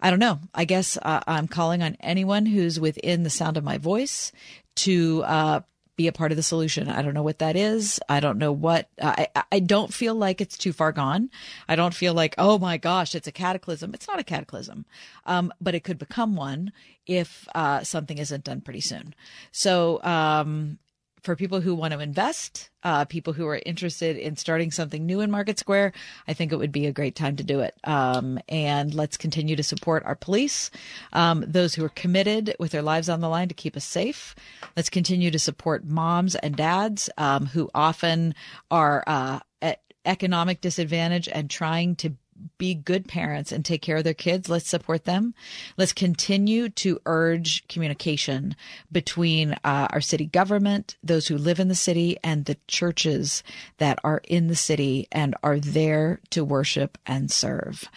I 0.04 0.10
don't 0.10 0.20
know. 0.20 0.40
I 0.54 0.66
guess 0.66 0.98
uh, 1.02 1.22
I'm 1.26 1.48
calling 1.48 1.82
on 1.82 1.96
anyone 2.02 2.46
who's 2.46 2.78
within 2.78 3.24
the 3.24 3.30
sound 3.30 3.56
of 3.56 3.64
my 3.64 3.78
voice 3.78 4.34
to 4.76 5.24
uh, 5.24 5.62
be 5.96 6.08
a 6.08 6.12
part 6.12 6.32
of 6.32 6.36
the 6.36 6.44
solution. 6.44 6.90
I 6.90 7.02
don't 7.02 7.14
know 7.14 7.24
what 7.24 7.40
that 7.40 7.56
is. 7.56 8.02
I 8.10 8.20
don't 8.20 8.38
know 8.38 8.52
what 8.52 8.90
I 9.02 9.28
I 9.50 9.60
don't 9.60 9.94
feel 9.94 10.14
like 10.14 10.42
it's 10.42 10.58
too 10.58 10.74
far 10.74 10.92
gone. 10.92 11.30
I 11.70 11.78
don't 11.78 11.94
feel 11.94 12.14
like 12.14 12.36
oh 12.38 12.60
my 12.60 12.78
gosh, 12.78 13.16
it's 13.16 13.28
a 13.28 13.32
cataclysm. 13.32 13.94
It's 13.94 14.08
not 14.08 14.20
a 14.20 14.24
cataclysm, 14.24 14.86
um, 15.26 15.54
but 15.62 15.74
it 15.74 15.86
could 15.86 16.00
become 16.00 16.36
one 16.36 16.74
if 17.06 17.48
uh, 17.56 17.84
something 17.84 18.18
isn't 18.18 18.44
done 18.44 18.60
pretty 18.60 18.82
soon. 18.82 19.16
So 19.52 20.04
um, 20.04 20.80
for 21.24 21.36
people 21.36 21.62
who 21.62 21.74
want 21.74 21.94
to 21.94 22.00
invest, 22.00 22.70
uh, 22.84 23.06
people 23.06 23.34
who 23.34 23.48
are 23.48 23.62
interested 23.66 24.18
in 24.18 24.36
starting 24.36 24.72
something 24.72 25.06
new 25.06 25.22
in 25.22 25.32
Market 25.32 25.58
Square, 25.58 25.94
I 26.28 26.34
think 26.34 26.52
it 26.52 26.58
would 26.58 26.72
be 26.72 26.86
a 26.86 26.92
great 26.92 27.16
time 27.16 27.38
to 27.38 27.44
do 27.44 27.62
it. 27.62 27.76
Um, 27.86 28.40
and 28.50 28.94
let's 28.94 29.16
continue 29.16 29.56
to 29.56 29.64
support 29.64 30.04
our 30.06 30.16
police, 30.16 30.70
um, 31.14 31.44
those 31.48 31.74
who 31.74 31.86
are 31.86 31.90
committed 31.90 32.56
with 32.60 32.72
their 32.72 32.82
lives 32.82 33.08
on 33.08 33.22
the 33.22 33.30
line 33.30 33.48
to 33.48 33.54
keep 33.54 33.78
us 33.78 33.86
safe. 33.86 34.36
Let's 34.76 34.90
continue 34.90 35.32
to 35.32 35.40
support 35.40 35.86
moms 35.86 36.36
and 36.36 36.56
dads 36.56 37.10
um, 37.18 37.46
who 37.48 37.70
often 37.74 38.36
are 38.70 39.04
uh, 39.08 39.40
at 39.62 39.82
economic 40.06 40.60
disadvantage 40.60 41.30
and 41.30 41.50
trying 41.50 41.96
to 41.96 42.14
be 42.58 42.74
good 42.74 43.08
parents 43.08 43.52
and 43.52 43.64
take 43.64 43.82
care 43.82 43.98
of 43.98 44.04
their 44.04 44.14
kids. 44.14 44.50
Let's 44.50 44.70
support 44.70 45.06
them. 45.06 45.34
Let's 45.78 45.94
continue 45.94 46.70
to 46.70 47.00
urge 47.06 47.68
communication 47.68 48.56
between 48.92 49.54
uh, 49.64 49.88
our 49.90 50.02
city 50.02 50.26
government, 50.26 50.98
those 51.04 51.28
who 51.28 51.38
live 51.38 51.60
in 51.60 51.68
the 51.68 51.76
city, 51.76 52.18
and 52.24 52.46
the 52.46 52.58
churches 52.68 53.44
that 53.78 54.00
are 54.04 54.22
in 54.28 54.48
the 54.48 54.56
city 54.56 55.08
and 55.12 55.36
are 55.44 55.60
there 55.60 56.20
to 56.32 56.44
worship 56.44 56.98
and 57.06 57.32
serve. 57.32 57.90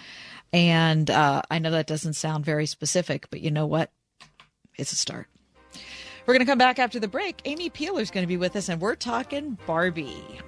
And 0.52 1.10
uh, 1.10 1.42
I 1.50 1.58
know 1.58 1.70
that 1.72 1.86
doesn't 1.86 2.14
sound 2.14 2.44
very 2.44 2.66
specific, 2.66 3.28
but 3.30 3.40
you 3.40 3.50
know 3.50 3.66
what? 3.66 3.90
It's 4.76 4.92
a 4.92 4.96
start. 4.96 5.26
We're 6.26 6.34
going 6.34 6.44
to 6.44 6.50
come 6.50 6.58
back 6.58 6.78
after 6.78 6.98
the 6.98 7.08
break. 7.08 7.40
Amy 7.44 7.70
Peeler 7.70 8.00
is 8.00 8.10
going 8.10 8.24
to 8.24 8.28
be 8.28 8.36
with 8.36 8.56
us, 8.56 8.68
and 8.68 8.80
we're 8.80 8.96
talking 8.96 9.58
Barbie. 9.66 10.40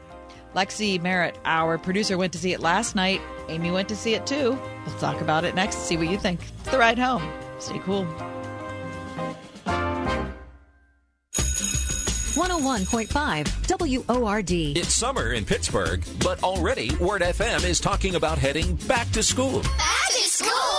Lexi 0.55 1.01
Merritt, 1.01 1.39
our 1.45 1.79
producer, 1.79 2.17
went 2.17 2.33
to 2.33 2.39
see 2.39 2.53
it 2.53 2.61
last 2.61 2.95
night. 2.95 3.21
Amy 3.49 3.71
went 3.71 3.89
to 3.89 3.97
see 3.97 4.15
it 4.15 4.27
too. 4.27 4.59
We'll 4.87 4.99
talk 4.99 5.21
about 5.21 5.45
it 5.45 5.55
next, 5.55 5.79
see 5.79 5.97
what 5.97 6.09
you 6.09 6.19
think. 6.19 6.41
It's 6.61 6.71
the 6.71 6.79
ride 6.79 6.99
home. 6.99 7.23
Stay 7.59 7.79
cool. 7.81 8.07
101.5 12.39 14.07
WORD. 14.07 14.51
It's 14.77 14.95
summer 14.95 15.33
in 15.33 15.45
Pittsburgh, 15.45 16.05
but 16.23 16.41
already 16.45 16.95
Word 16.97 17.23
FM 17.23 17.65
is 17.65 17.81
talking 17.81 18.15
about 18.15 18.39
heading 18.39 18.77
back 18.87 19.11
to 19.11 19.25
school. 19.25 19.63
Back 19.63 20.09
to 20.11 20.29
school? 20.29 20.79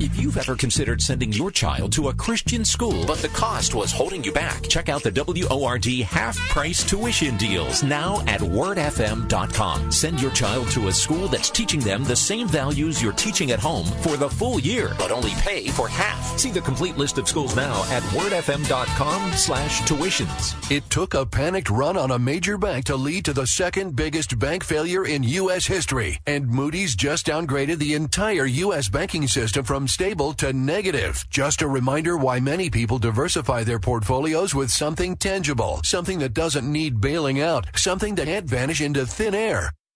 If 0.00 0.16
you've 0.20 0.36
ever 0.36 0.54
considered 0.54 1.00
sending 1.00 1.32
your 1.32 1.50
child 1.50 1.92
to 1.94 2.08
a 2.10 2.14
Christian 2.14 2.64
school, 2.64 3.04
but 3.06 3.18
the 3.18 3.28
cost 3.28 3.74
was 3.74 3.90
holding 3.90 4.22
you 4.22 4.30
back, 4.30 4.62
check 4.68 4.88
out 4.88 5.02
the 5.02 5.10
WORD 5.10 5.86
half 6.02 6.36
price 6.50 6.84
tuition 6.84 7.36
deals 7.38 7.82
now 7.82 8.20
at 8.28 8.40
wordfm.com. 8.40 9.90
Send 9.90 10.22
your 10.22 10.30
child 10.30 10.68
to 10.70 10.86
a 10.88 10.92
school 10.92 11.26
that's 11.28 11.50
teaching 11.50 11.80
them 11.80 12.04
the 12.04 12.14
same 12.14 12.46
values 12.46 13.02
you're 13.02 13.12
teaching 13.12 13.50
at 13.50 13.58
home 13.58 13.86
for 14.02 14.16
the 14.16 14.28
full 14.28 14.60
year, 14.60 14.92
but 14.98 15.10
only 15.10 15.32
pay 15.36 15.68
for 15.68 15.88
half. 15.88 16.38
See 16.38 16.50
the 16.50 16.60
complete 16.60 16.96
list 16.96 17.18
of 17.18 17.28
schools 17.28 17.56
now 17.56 17.82
at 17.90 18.02
wordfm.com 18.14 19.32
slash 19.32 19.80
tuitions. 19.82 20.51
It 20.70 20.88
took 20.90 21.14
a 21.14 21.24
panicked 21.24 21.70
run 21.70 21.96
on 21.96 22.10
a 22.10 22.18
major 22.18 22.58
bank 22.58 22.84
to 22.86 22.96
lead 22.96 23.24
to 23.26 23.32
the 23.32 23.46
second 23.46 23.96
biggest 23.96 24.38
bank 24.38 24.64
failure 24.64 25.06
in 25.06 25.22
U.S. 25.22 25.66
history. 25.66 26.18
And 26.26 26.48
Moody's 26.48 26.94
just 26.94 27.26
downgraded 27.26 27.78
the 27.78 27.94
entire 27.94 28.46
U.S. 28.46 28.88
banking 28.88 29.28
system 29.28 29.64
from 29.64 29.88
stable 29.88 30.32
to 30.34 30.52
negative. 30.52 31.24
Just 31.30 31.62
a 31.62 31.68
reminder 31.68 32.16
why 32.16 32.40
many 32.40 32.68
people 32.68 32.98
diversify 32.98 33.64
their 33.64 33.78
portfolios 33.78 34.54
with 34.54 34.70
something 34.70 35.16
tangible, 35.16 35.80
something 35.84 36.18
that 36.18 36.34
doesn't 36.34 36.70
need 36.70 37.00
bailing 37.00 37.40
out, 37.40 37.66
something 37.74 38.14
that 38.16 38.26
can't 38.26 38.46
vanish 38.46 38.80
into 38.80 39.06
thin 39.06 39.34
air. 39.34 39.70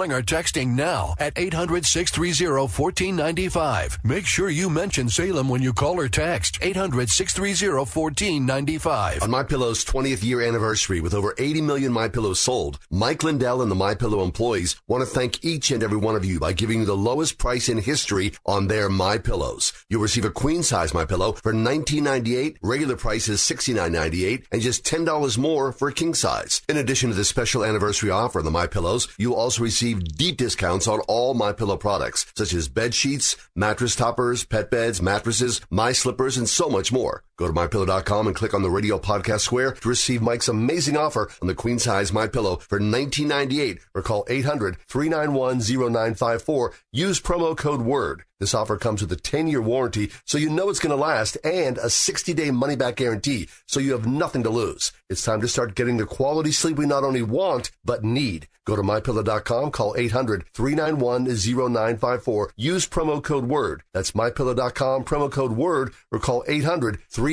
calling 0.00 0.12
or 0.12 0.22
texting 0.22 0.68
now 0.68 1.14
at 1.18 1.34
800 1.36 1.84
630 1.84 2.50
1495. 2.50 3.98
Make 4.02 4.24
sure 4.24 4.48
you 4.48 4.70
mention 4.70 5.10
Salem 5.10 5.50
when 5.50 5.60
you 5.60 5.74
call 5.74 6.00
or 6.00 6.08
text 6.08 6.58
800 6.62 7.10
630 7.10 7.76
1495. 7.76 9.22
On 9.22 9.30
My 9.30 9.42
Pillow's 9.42 9.84
20th 9.84 10.24
year 10.24 10.40
anniversary 10.40 11.02
with 11.02 11.12
over 11.12 11.34
80 11.36 11.60
million 11.60 11.92
My 11.92 12.08
Pillows 12.08 12.40
sold, 12.40 12.78
Mike 12.90 13.22
Lindell 13.22 13.60
and 13.60 13.70
the 13.70 13.74
My 13.74 13.94
Pillow 13.94 14.24
employees 14.24 14.80
want 14.88 15.02
to 15.02 15.06
thank 15.06 15.44
each 15.44 15.70
and 15.70 15.82
every 15.82 15.98
one 15.98 16.16
of 16.16 16.24
you 16.24 16.40
by 16.40 16.54
giving 16.54 16.78
you 16.78 16.86
the 16.86 16.96
lowest 16.96 17.36
price 17.36 17.68
in 17.68 17.76
history 17.76 18.32
on 18.46 18.68
their 18.68 18.88
My 18.88 19.18
Pillows. 19.18 19.74
You'll 19.90 20.00
receive 20.00 20.24
a 20.24 20.30
queen 20.30 20.62
size 20.62 20.94
My 20.94 21.04
Pillow 21.04 21.32
for 21.32 21.52
$19.98. 21.52 22.56
Regular 22.62 22.96
price 22.96 23.28
is 23.28 23.40
$69.98 23.42 24.46
and 24.50 24.62
just 24.62 24.82
$10 24.82 25.36
more 25.36 25.72
for 25.72 25.88
a 25.88 25.92
king 25.92 26.14
size. 26.14 26.62
In 26.70 26.78
addition 26.78 27.10
to 27.10 27.14
the 27.14 27.24
special 27.26 27.66
anniversary 27.66 28.08
offer 28.08 28.38
on 28.38 28.46
the 28.46 28.50
My 28.50 28.66
Pillows, 28.66 29.06
you'll 29.18 29.34
also 29.34 29.62
receive 29.62 29.79
receive 29.80 30.04
deep 30.18 30.36
discounts 30.36 30.86
on 30.86 31.00
all 31.08 31.32
My 31.32 31.52
Pillow 31.54 31.78
products, 31.78 32.26
such 32.36 32.52
as 32.52 32.68
bed 32.68 32.94
sheets, 32.94 33.36
mattress 33.56 33.96
toppers, 33.96 34.44
pet 34.44 34.70
beds, 34.70 35.00
mattresses, 35.00 35.62
my 35.70 35.92
slippers, 35.92 36.36
and 36.36 36.46
so 36.46 36.68
much 36.68 36.92
more. 36.92 37.24
Go 37.40 37.46
to 37.46 37.52
mypillow.com 37.54 38.26
and 38.26 38.36
click 38.36 38.52
on 38.52 38.60
the 38.60 38.68
radio 38.68 38.98
podcast 38.98 39.40
square 39.40 39.72
to 39.72 39.88
receive 39.88 40.20
Mike's 40.20 40.48
amazing 40.48 40.98
offer 40.98 41.30
on 41.40 41.48
the 41.48 41.54
queen 41.54 41.78
size 41.78 42.12
My 42.12 42.26
Pillow 42.26 42.56
for 42.56 42.78
$19.98 42.78 43.80
or 43.94 44.02
call 44.02 44.26
800-391-0954. 44.26 46.72
Use 46.92 47.18
promo 47.18 47.56
code 47.56 47.80
WORD. 47.80 48.24
This 48.40 48.52
offer 48.54 48.76
comes 48.76 49.00
with 49.00 49.10
a 49.12 49.16
10-year 49.16 49.62
warranty, 49.62 50.10
so 50.24 50.36
you 50.36 50.50
know 50.50 50.68
it's 50.68 50.80
going 50.80 50.96
to 50.96 51.02
last, 51.02 51.38
and 51.44 51.78
a 51.78 51.86
60-day 51.86 52.50
money-back 52.50 52.96
guarantee, 52.96 53.48
so 53.66 53.80
you 53.80 53.92
have 53.92 54.06
nothing 54.06 54.42
to 54.44 54.50
lose. 54.50 54.92
It's 55.10 55.22
time 55.22 55.42
to 55.42 55.48
start 55.48 55.74
getting 55.74 55.98
the 55.98 56.06
quality 56.06 56.50
sleep 56.50 56.78
we 56.78 56.86
not 56.86 57.04
only 57.04 57.20
want, 57.20 57.70
but 57.84 58.02
need. 58.02 58.48
Go 58.66 58.76
to 58.76 58.82
mypillow.com, 58.82 59.72
call 59.72 59.94
800-391-0954. 59.94 62.46
Use 62.56 62.88
promo 62.88 63.22
code 63.22 63.44
WORD. 63.44 63.82
That's 63.92 64.12
mypillow.com, 64.12 65.04
promo 65.04 65.30
code 65.30 65.52
WORD, 65.52 65.92
or 66.12 66.18
call 66.18 66.42
800 66.46 66.98
391 67.10 67.29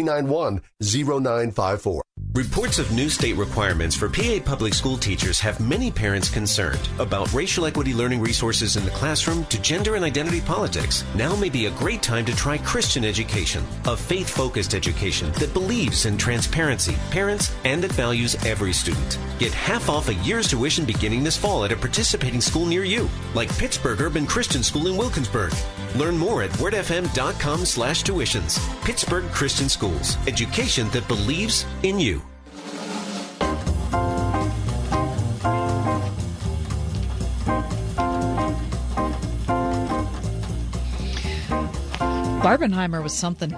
0954. 0.81 2.06
Reports 2.37 2.77
of 2.77 2.91
new 2.91 3.09
state 3.09 3.35
requirements 3.35 3.95
for 3.95 4.07
PA 4.07 4.37
public 4.45 4.75
school 4.75 4.95
teachers 4.95 5.39
have 5.39 5.59
many 5.59 5.89
parents 5.89 6.29
concerned 6.29 6.87
about 6.99 7.33
racial 7.33 7.65
equity 7.65 7.95
learning 7.95 8.21
resources 8.21 8.77
in 8.77 8.85
the 8.85 8.91
classroom 8.91 9.43
to 9.45 9.59
gender 9.59 9.95
and 9.95 10.05
identity 10.05 10.39
politics. 10.41 11.03
Now 11.15 11.35
may 11.35 11.49
be 11.49 11.65
a 11.65 11.71
great 11.71 12.03
time 12.03 12.25
to 12.25 12.35
try 12.35 12.59
Christian 12.59 13.03
education, 13.03 13.65
a 13.85 13.97
faith 13.97 14.29
focused 14.29 14.75
education 14.75 15.31
that 15.39 15.51
believes 15.51 16.05
in 16.05 16.15
transparency, 16.15 16.95
parents, 17.09 17.55
and 17.65 17.83
that 17.83 17.91
values 17.93 18.35
every 18.45 18.71
student. 18.71 19.17
Get 19.39 19.51
half 19.51 19.89
off 19.89 20.09
a 20.09 20.13
year's 20.13 20.47
tuition 20.47 20.85
beginning 20.85 21.23
this 21.23 21.37
fall 21.37 21.65
at 21.65 21.71
a 21.71 21.75
participating 21.75 22.41
school 22.41 22.67
near 22.67 22.83
you, 22.83 23.09
like 23.33 23.57
Pittsburgh 23.57 23.99
Urban 23.99 24.27
Christian 24.27 24.61
School 24.61 24.85
in 24.85 24.95
Wilkinsburg. 24.95 25.53
Learn 25.95 26.15
more 26.15 26.43
at 26.43 26.51
wordfm.com 26.51 27.65
slash 27.65 28.03
tuitions. 28.03 28.59
Pittsburgh 28.83 29.25
Christian 29.31 29.69
Schools. 29.69 30.17
Education 30.27 30.87
that 30.89 31.07
believes 31.07 31.65
in 31.81 31.99
you. 31.99 32.06
Barbenheimer 42.47 43.03
was 43.03 43.11
something. 43.11 43.53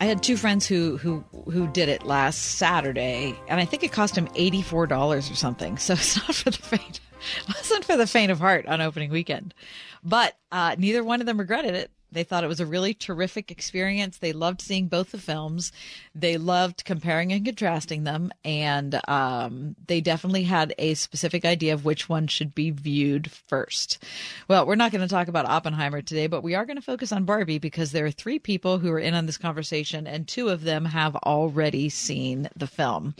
I 0.00 0.04
had 0.06 0.20
two 0.20 0.36
friends 0.36 0.66
who 0.66 0.96
who 0.96 1.24
who 1.48 1.68
did 1.68 1.88
it 1.88 2.02
last 2.04 2.56
Saturday, 2.56 3.38
and 3.46 3.60
I 3.60 3.64
think 3.64 3.84
it 3.84 3.92
cost 3.92 4.16
them 4.16 4.28
eighty 4.34 4.60
four 4.60 4.88
dollars 4.88 5.30
or 5.30 5.36
something. 5.36 5.78
So 5.78 5.92
it's 5.92 6.16
not 6.16 6.34
for 6.34 6.50
the 6.50 6.58
faint. 6.58 6.98
Wasn't 7.48 7.84
for 7.84 7.96
the 7.96 8.06
faint 8.08 8.32
of 8.32 8.40
heart 8.40 8.66
on 8.66 8.80
opening 8.80 9.12
weekend, 9.12 9.54
but 10.02 10.36
uh, 10.50 10.74
neither 10.76 11.04
one 11.04 11.20
of 11.20 11.26
them 11.26 11.38
regretted 11.38 11.76
it. 11.76 11.92
They 12.10 12.24
thought 12.24 12.42
it 12.42 12.48
was 12.48 12.58
a 12.58 12.66
really 12.66 12.94
terrific 12.94 13.52
experience. 13.52 14.18
They 14.18 14.32
loved 14.32 14.60
seeing 14.60 14.88
both 14.88 15.12
the 15.12 15.18
films. 15.18 15.70
They 16.14 16.36
loved 16.38 16.84
comparing 16.84 17.32
and 17.32 17.44
contrasting 17.44 18.04
them. 18.04 18.32
And 18.44 19.00
um, 19.08 19.76
they 19.86 20.00
definitely 20.00 20.42
had 20.44 20.74
a 20.78 20.94
specific 20.94 21.44
idea 21.44 21.74
of 21.74 21.84
which 21.84 22.08
one 22.08 22.26
should 22.26 22.54
be 22.54 22.70
viewed 22.70 23.30
first. 23.30 24.02
Well, 24.48 24.66
we're 24.66 24.74
not 24.74 24.92
going 24.92 25.02
to 25.02 25.08
talk 25.08 25.28
about 25.28 25.46
Oppenheimer 25.46 26.02
today, 26.02 26.26
but 26.26 26.42
we 26.42 26.54
are 26.54 26.66
going 26.66 26.76
to 26.76 26.82
focus 26.82 27.12
on 27.12 27.24
Barbie 27.24 27.58
because 27.58 27.92
there 27.92 28.04
are 28.04 28.10
three 28.10 28.38
people 28.38 28.78
who 28.78 28.90
are 28.90 28.98
in 28.98 29.14
on 29.14 29.26
this 29.26 29.38
conversation, 29.38 30.06
and 30.06 30.26
two 30.26 30.48
of 30.48 30.62
them 30.62 30.84
have 30.84 31.16
already 31.16 31.88
seen 31.88 32.48
the 32.56 32.66
film. 32.66 33.14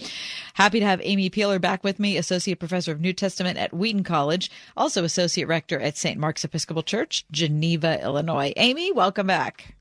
Happy 0.55 0.81
to 0.81 0.87
have 0.87 1.01
Amy 1.03 1.31
Peeler 1.31 1.59
back 1.59 1.85
with 1.85 1.99
me, 1.99 2.17
Associate 2.17 2.59
Professor 2.59 2.93
of 2.93 3.01
New 3.01 3.13
Testament 3.13 3.59
at 3.59 3.73
Wheaton 3.73 4.05
College, 4.05 4.51
also 4.77 5.05
Associate 5.05 5.47
Rector 5.47 5.81
at 5.81 5.97
St. 5.97 6.19
Mark's 6.19 6.45
Episcopal 6.45 6.83
Church, 6.83 7.25
Geneva, 7.31 8.03
Illinois. 8.03 8.53
Amy, 8.57 8.93
welcome 8.93 9.27
back. 9.27 9.75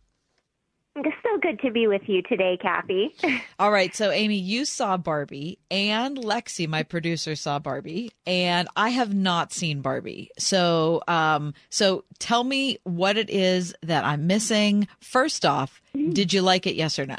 It's 1.06 1.16
so 1.24 1.38
good 1.40 1.60
to 1.62 1.72
be 1.72 1.88
with 1.88 2.02
you 2.08 2.22
today, 2.24 2.58
Kathy. 2.62 3.14
All 3.60 3.72
right. 3.72 3.96
So, 3.96 4.12
Amy, 4.12 4.36
you 4.36 4.66
saw 4.66 4.98
Barbie, 4.98 5.60
and 5.70 6.18
Lexi, 6.18 6.68
my 6.68 6.84
producer, 6.84 7.36
saw 7.36 7.60
Barbie, 7.60 8.12
and 8.26 8.68
I 8.76 8.90
have 8.90 9.14
not 9.14 9.54
seen 9.54 9.82
Barbie. 9.82 10.32
So, 10.38 11.02
um, 11.08 11.54
so 11.70 12.04
tell 12.20 12.44
me 12.44 12.80
what 12.84 13.18
it 13.18 13.30
is 13.30 13.74
that 13.84 14.04
I'm 14.06 14.28
missing. 14.28 14.88
First 15.00 15.46
off, 15.46 15.82
did 15.94 16.34
you 16.34 16.42
like 16.42 16.68
it? 16.68 16.76
Yes 16.76 17.00
or 17.00 17.06
no? 17.06 17.18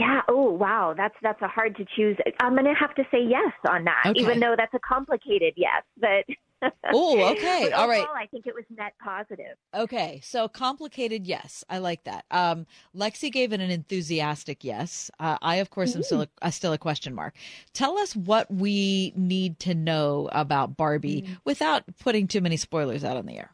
Yeah. 0.00 0.22
Oh, 0.28 0.50
wow. 0.50 0.94
That's 0.96 1.14
that's 1.22 1.40
a 1.42 1.48
hard 1.48 1.76
to 1.76 1.86
choose. 1.96 2.16
I'm 2.40 2.52
going 2.52 2.64
to 2.64 2.74
have 2.74 2.94
to 2.96 3.04
say 3.10 3.18
yes 3.22 3.52
on 3.70 3.84
that, 3.84 4.04
Okay. 4.06 4.20
even 4.20 4.40
though 4.40 4.54
that's 4.56 4.74
a 4.74 4.78
complicated 4.78 5.54
yes. 5.56 5.82
But 5.98 6.24
Oh, 6.62 7.22
okay. 7.32 7.72
All 7.72 7.88
right. 7.88 8.00
overall, 8.00 8.16
I 8.16 8.26
think 8.26 8.46
it 8.46 8.54
was 8.54 8.64
net 8.76 8.94
positive. 9.02 9.56
Okay, 9.74 10.20
so 10.22 10.48
complicated, 10.48 11.26
yes, 11.26 11.64
I 11.68 11.78
like 11.78 12.04
that. 12.04 12.24
Um, 12.30 12.66
Lexi 12.94 13.30
gave 13.30 13.52
it 13.52 13.60
an 13.60 13.70
enthusiastic 13.70 14.64
yes. 14.64 15.10
Uh, 15.18 15.38
I, 15.42 15.56
of 15.56 15.70
course, 15.70 15.94
am 15.94 16.02
still 16.02 16.22
a, 16.22 16.28
uh, 16.42 16.50
still 16.50 16.72
a 16.72 16.78
question 16.78 17.14
mark. 17.14 17.34
Tell 17.72 17.98
us 17.98 18.14
what 18.16 18.50
we 18.52 19.12
need 19.16 19.58
to 19.60 19.74
know 19.74 20.28
about 20.32 20.76
Barbie 20.76 21.24
without 21.44 21.84
putting 21.98 22.28
too 22.28 22.40
many 22.40 22.56
spoilers 22.56 23.04
out 23.04 23.16
on 23.16 23.26
the 23.26 23.38
air. 23.38 23.50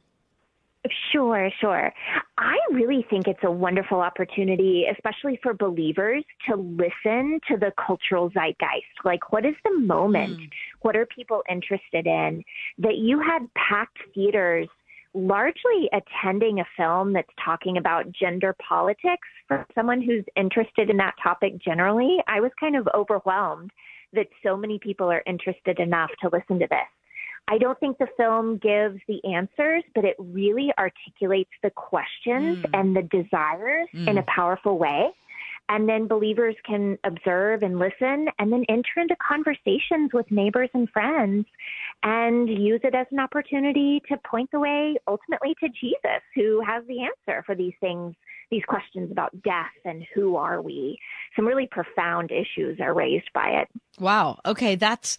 Sure, 1.13 1.49
sure. 1.61 1.93
I 2.39 2.57
really 2.73 3.07
think 3.09 3.29
it's 3.29 3.45
a 3.45 3.51
wonderful 3.51 4.01
opportunity, 4.01 4.87
especially 4.91 5.39
for 5.41 5.55
believers, 5.55 6.25
to 6.49 6.57
listen 6.57 7.39
to 7.49 7.57
the 7.57 7.73
cultural 7.85 8.31
zeitgeist. 8.31 9.05
Like, 9.05 9.33
what 9.33 9.47
is 9.47 9.55
the 9.65 9.79
moment? 9.79 10.39
Mm. 10.39 10.51
What 10.81 10.97
are 10.97 11.07
people 11.07 11.43
interested 11.49 12.07
in? 12.07 12.43
That 12.79 12.97
you 12.97 13.21
had 13.21 13.47
packed 13.55 13.99
theaters 14.13 14.69
largely 15.15 15.89
attending 15.93 16.59
a 16.59 16.65
film 16.77 17.13
that's 17.13 17.29
talking 17.45 17.77
about 17.77 18.11
gender 18.11 18.57
politics 18.67 19.29
for 19.47 19.65
someone 19.75 20.01
who's 20.01 20.25
interested 20.37 20.91
in 20.91 20.97
that 20.97 21.15
topic 21.23 21.59
generally. 21.59 22.19
I 22.27 22.41
was 22.41 22.51
kind 22.59 22.77
of 22.77 22.89
overwhelmed 22.95 23.71
that 24.15 24.27
so 24.43 24.57
many 24.57 24.79
people 24.79 25.11
are 25.11 25.23
interested 25.27 25.79
enough 25.79 26.11
to 26.23 26.31
listen 26.33 26.59
to 26.59 26.67
this. 26.69 26.89
I 27.49 27.59
don't 27.59 27.79
think 27.81 27.99
the 27.99 28.09
film 28.17 28.59
gives 28.59 29.01
the 29.09 29.21
answers, 29.25 29.83
but 29.95 30.05
it 30.05 30.17
really 30.19 30.73
articulates 30.79 31.51
the 31.63 31.71
questions 31.71 32.59
hmm. 32.59 32.75
and 32.75 32.97
the 32.97 33.03
desires 33.03 33.89
hmm. 33.93 34.09
in 34.09 34.19
a 34.19 34.23
powerful 34.23 34.79
way. 34.79 35.11
And 35.69 35.89
then 35.89 36.07
believers 36.07 36.55
can 36.67 36.99
observe 37.05 37.63
and 37.63 37.79
listen 37.79 38.29
and 38.39 38.53
then 38.53 38.65
enter 38.69 38.99
into 38.99 39.17
conversations 39.17 40.11
with 40.13 40.31
neighbors 40.31 40.69
and 40.75 40.91
friends 40.91 41.47
and 42.03 42.49
use 42.49 42.81
it 42.85 42.95
as 42.95 43.07
an 43.11 43.21
opportunity 43.21 44.03
to 44.09 44.19
point 44.19 44.51
the 44.53 44.59
way 44.59 44.97
ultimately 45.07 45.55
to 45.61 45.69
Jesus, 45.69 46.21
who 46.35 46.63
has 46.67 46.85
the 46.87 47.03
answer 47.03 47.43
for 47.47 47.55
these 47.55 47.75
things, 47.81 48.15
these 48.51 48.65
questions 48.67 49.11
about 49.11 49.41
death 49.43 49.73
and 49.85 50.05
who 50.15 50.37
are 50.37 50.61
we. 50.61 50.99
Some 51.37 51.47
really 51.47 51.69
profound 51.71 52.33
issues 52.33 52.79
are 52.81 52.93
raised 52.93 53.33
by 53.33 53.63
it. 53.63 53.69
Wow. 53.99 54.41
Okay, 54.45 54.75
that's. 54.75 55.17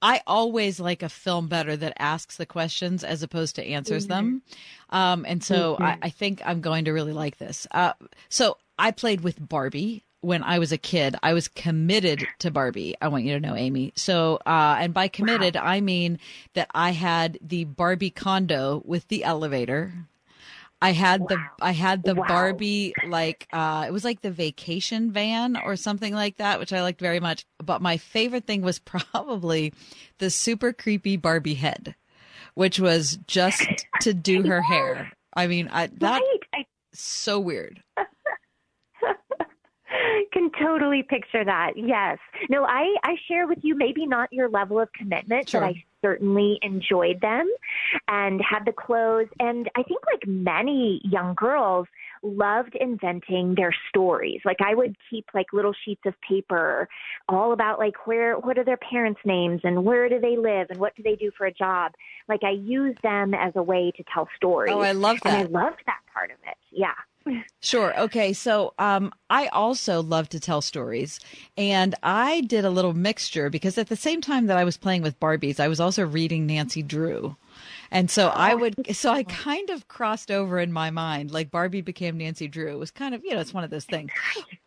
I 0.00 0.20
always 0.26 0.78
like 0.78 1.02
a 1.02 1.08
film 1.08 1.48
better 1.48 1.76
that 1.76 1.94
asks 1.98 2.36
the 2.36 2.46
questions 2.46 3.02
as 3.02 3.22
opposed 3.22 3.56
to 3.56 3.64
answers 3.66 4.06
them. 4.06 4.42
Um, 4.90 5.24
and 5.28 5.42
so 5.42 5.76
I, 5.80 5.92
Mhm. 5.92 5.98
I 6.02 6.10
think 6.10 6.42
I'm 6.44 6.60
going 6.60 6.84
to 6.84 6.92
really 6.92 7.12
like 7.12 7.38
this. 7.38 7.66
Uh, 7.70 7.92
so 8.28 8.58
I 8.78 8.92
played 8.92 9.22
with 9.22 9.46
Barbie 9.48 10.04
when 10.20 10.42
I 10.42 10.58
was 10.60 10.72
a 10.72 10.78
kid. 10.78 11.16
I 11.22 11.32
was 11.32 11.48
committed 11.48 12.26
to 12.40 12.50
Barbie. 12.50 12.94
I 13.00 13.08
want 13.08 13.24
you 13.24 13.34
to 13.34 13.40
know, 13.40 13.54
Amy. 13.56 13.92
So, 13.96 14.38
uh, 14.46 14.76
and 14.78 14.94
by 14.94 15.08
committed, 15.08 15.56
I 15.56 15.80
mean 15.80 16.18
that 16.54 16.68
I 16.74 16.90
had 16.90 17.38
the 17.40 17.64
Barbie 17.64 18.10
condo 18.10 18.82
with 18.84 19.08
the 19.08 19.24
elevator. 19.24 19.92
I 20.80 20.92
had 20.92 21.26
the 21.28 21.38
I 21.60 21.72
had 21.72 22.04
the 22.04 22.14
Barbie 22.14 22.94
like 23.08 23.48
uh 23.52 23.84
it 23.88 23.92
was 23.92 24.04
like 24.04 24.20
the 24.20 24.30
vacation 24.30 25.10
van 25.10 25.56
or 25.56 25.76
something 25.76 26.14
like 26.14 26.36
that, 26.36 26.60
which 26.60 26.72
I 26.72 26.82
liked 26.82 27.00
very 27.00 27.20
much. 27.20 27.44
But 27.62 27.82
my 27.82 27.96
favorite 27.96 28.46
thing 28.46 28.62
was 28.62 28.78
probably 29.12 29.72
the 30.18 30.30
super 30.30 30.72
creepy 30.72 31.16
Barbie 31.16 31.54
head, 31.54 31.94
which 32.54 32.78
was 32.78 33.18
just 33.26 33.66
to 34.02 34.14
do 34.14 34.42
her 34.44 34.62
hair. 34.62 35.12
I 35.34 35.46
mean, 35.46 35.68
I 35.72 35.88
that 35.98 36.22
so 36.92 37.40
weird. 37.40 37.82
can 40.32 40.50
totally 40.60 41.02
picture 41.02 41.44
that. 41.44 41.72
Yes. 41.76 42.18
No, 42.50 42.64
I, 42.64 42.94
I 43.02 43.16
share 43.26 43.46
with 43.46 43.58
you 43.62 43.74
maybe 43.76 44.06
not 44.06 44.32
your 44.32 44.48
level 44.48 44.80
of 44.80 44.92
commitment, 44.92 45.48
Sure. 45.48 45.60
but 45.60 45.66
I 45.68 45.84
certainly 46.02 46.58
enjoyed 46.62 47.20
them 47.20 47.48
and 48.08 48.40
had 48.40 48.64
the 48.64 48.72
clothes. 48.72 49.28
And 49.38 49.68
I 49.76 49.82
think 49.82 50.00
like 50.12 50.26
many 50.26 51.00
young 51.04 51.34
girls 51.34 51.86
loved 52.22 52.76
inventing 52.80 53.54
their 53.54 53.74
stories. 53.88 54.40
Like 54.44 54.58
I 54.64 54.74
would 54.74 54.96
keep 55.10 55.26
like 55.34 55.46
little 55.52 55.74
sheets 55.84 56.02
of 56.06 56.14
paper 56.26 56.88
all 57.28 57.52
about 57.52 57.78
like 57.78 58.06
where, 58.06 58.36
what 58.38 58.58
are 58.58 58.64
their 58.64 58.78
parents' 58.78 59.20
names 59.24 59.60
and 59.64 59.84
where 59.84 60.08
do 60.08 60.20
they 60.20 60.36
live 60.36 60.68
and 60.70 60.78
what 60.78 60.94
do 60.96 61.02
they 61.02 61.16
do 61.16 61.30
for 61.36 61.46
a 61.46 61.52
job. 61.52 61.92
Like 62.28 62.44
I 62.44 62.50
used 62.50 63.00
them 63.02 63.34
as 63.34 63.52
a 63.56 63.62
way 63.62 63.92
to 63.96 64.04
tell 64.12 64.28
stories. 64.36 64.72
Oh, 64.74 64.80
I 64.80 64.92
love 64.92 65.18
And 65.24 65.36
I 65.36 65.42
loved 65.42 65.82
that 65.86 66.00
part 66.12 66.30
of 66.30 66.38
it. 66.46 66.56
Yeah. 66.70 66.94
Sure. 67.60 67.98
Okay. 68.00 68.32
So 68.32 68.74
um, 68.78 69.12
I 69.28 69.48
also 69.48 70.02
love 70.02 70.28
to 70.30 70.40
tell 70.40 70.60
stories. 70.62 71.20
And 71.56 71.94
I 72.02 72.42
did 72.42 72.64
a 72.64 72.70
little 72.70 72.94
mixture 72.94 73.50
because 73.50 73.78
at 73.78 73.88
the 73.88 73.96
same 73.96 74.20
time 74.20 74.46
that 74.46 74.56
I 74.56 74.64
was 74.64 74.76
playing 74.76 75.02
with 75.02 75.18
Barbies, 75.20 75.58
I 75.60 75.68
was 75.68 75.80
also 75.80 76.06
reading 76.06 76.46
Nancy 76.46 76.82
Drew. 76.82 77.36
And 77.90 78.10
so 78.10 78.28
I 78.28 78.54
would, 78.54 78.94
so 78.96 79.10
I 79.12 79.22
kind 79.24 79.70
of 79.70 79.88
crossed 79.88 80.30
over 80.30 80.58
in 80.58 80.72
my 80.72 80.90
mind, 80.90 81.30
like 81.30 81.50
Barbie 81.50 81.80
became 81.80 82.18
Nancy 82.18 82.48
Drew. 82.48 82.70
It 82.70 82.78
was 82.78 82.90
kind 82.90 83.14
of, 83.14 83.24
you 83.24 83.32
know, 83.32 83.40
it's 83.40 83.54
one 83.54 83.64
of 83.64 83.70
those 83.70 83.84
things. 83.84 84.10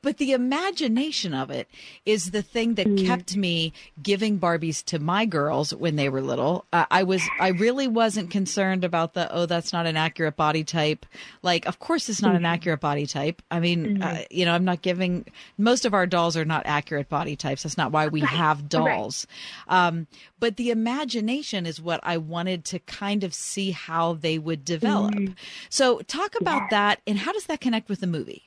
But 0.01 0.17
the 0.17 0.31
imagination 0.31 1.33
of 1.33 1.51
it 1.51 1.69
is 2.05 2.31
the 2.31 2.41
thing 2.41 2.75
that 2.75 2.87
kept 2.97 3.35
me 3.35 3.73
giving 4.01 4.39
Barbies 4.39 4.83
to 4.85 4.99
my 4.99 5.25
girls 5.25 5.73
when 5.73 5.95
they 5.95 6.09
were 6.09 6.21
little. 6.21 6.65
Uh, 6.73 6.85
I 6.89 7.03
was, 7.03 7.21
I 7.39 7.49
really 7.49 7.87
wasn't 7.87 8.31
concerned 8.31 8.83
about 8.83 9.13
the, 9.13 9.31
oh, 9.31 9.45
that's 9.45 9.71
not 9.71 9.85
an 9.85 9.97
accurate 9.97 10.35
body 10.35 10.63
type. 10.63 11.05
Like, 11.43 11.67
of 11.67 11.79
course, 11.79 12.09
it's 12.09 12.21
not 12.21 12.35
an 12.35 12.45
accurate 12.45 12.79
body 12.79 13.05
type. 13.05 13.41
I 13.51 13.59
mean, 13.59 14.01
uh, 14.01 14.23
you 14.31 14.45
know, 14.45 14.53
I'm 14.53 14.65
not 14.65 14.81
giving, 14.81 15.25
most 15.57 15.85
of 15.85 15.93
our 15.93 16.07
dolls 16.07 16.35
are 16.35 16.45
not 16.45 16.63
accurate 16.65 17.09
body 17.09 17.35
types. 17.35 17.63
That's 17.63 17.77
not 17.77 17.91
why 17.91 18.07
we 18.07 18.21
have 18.21 18.67
dolls. 18.69 19.27
Um, 19.67 20.07
but 20.41 20.57
the 20.57 20.71
imagination 20.71 21.65
is 21.65 21.79
what 21.79 22.01
I 22.03 22.17
wanted 22.17 22.65
to 22.65 22.79
kind 22.79 23.23
of 23.23 23.33
see 23.33 23.71
how 23.71 24.13
they 24.13 24.37
would 24.37 24.65
develop. 24.65 25.13
Mm. 25.13 25.35
So, 25.69 25.99
talk 25.99 26.35
about 26.41 26.69
that 26.71 26.99
and 27.07 27.19
how 27.19 27.31
does 27.31 27.45
that 27.45 27.61
connect 27.61 27.87
with 27.87 28.01
the 28.01 28.07
movie? 28.07 28.43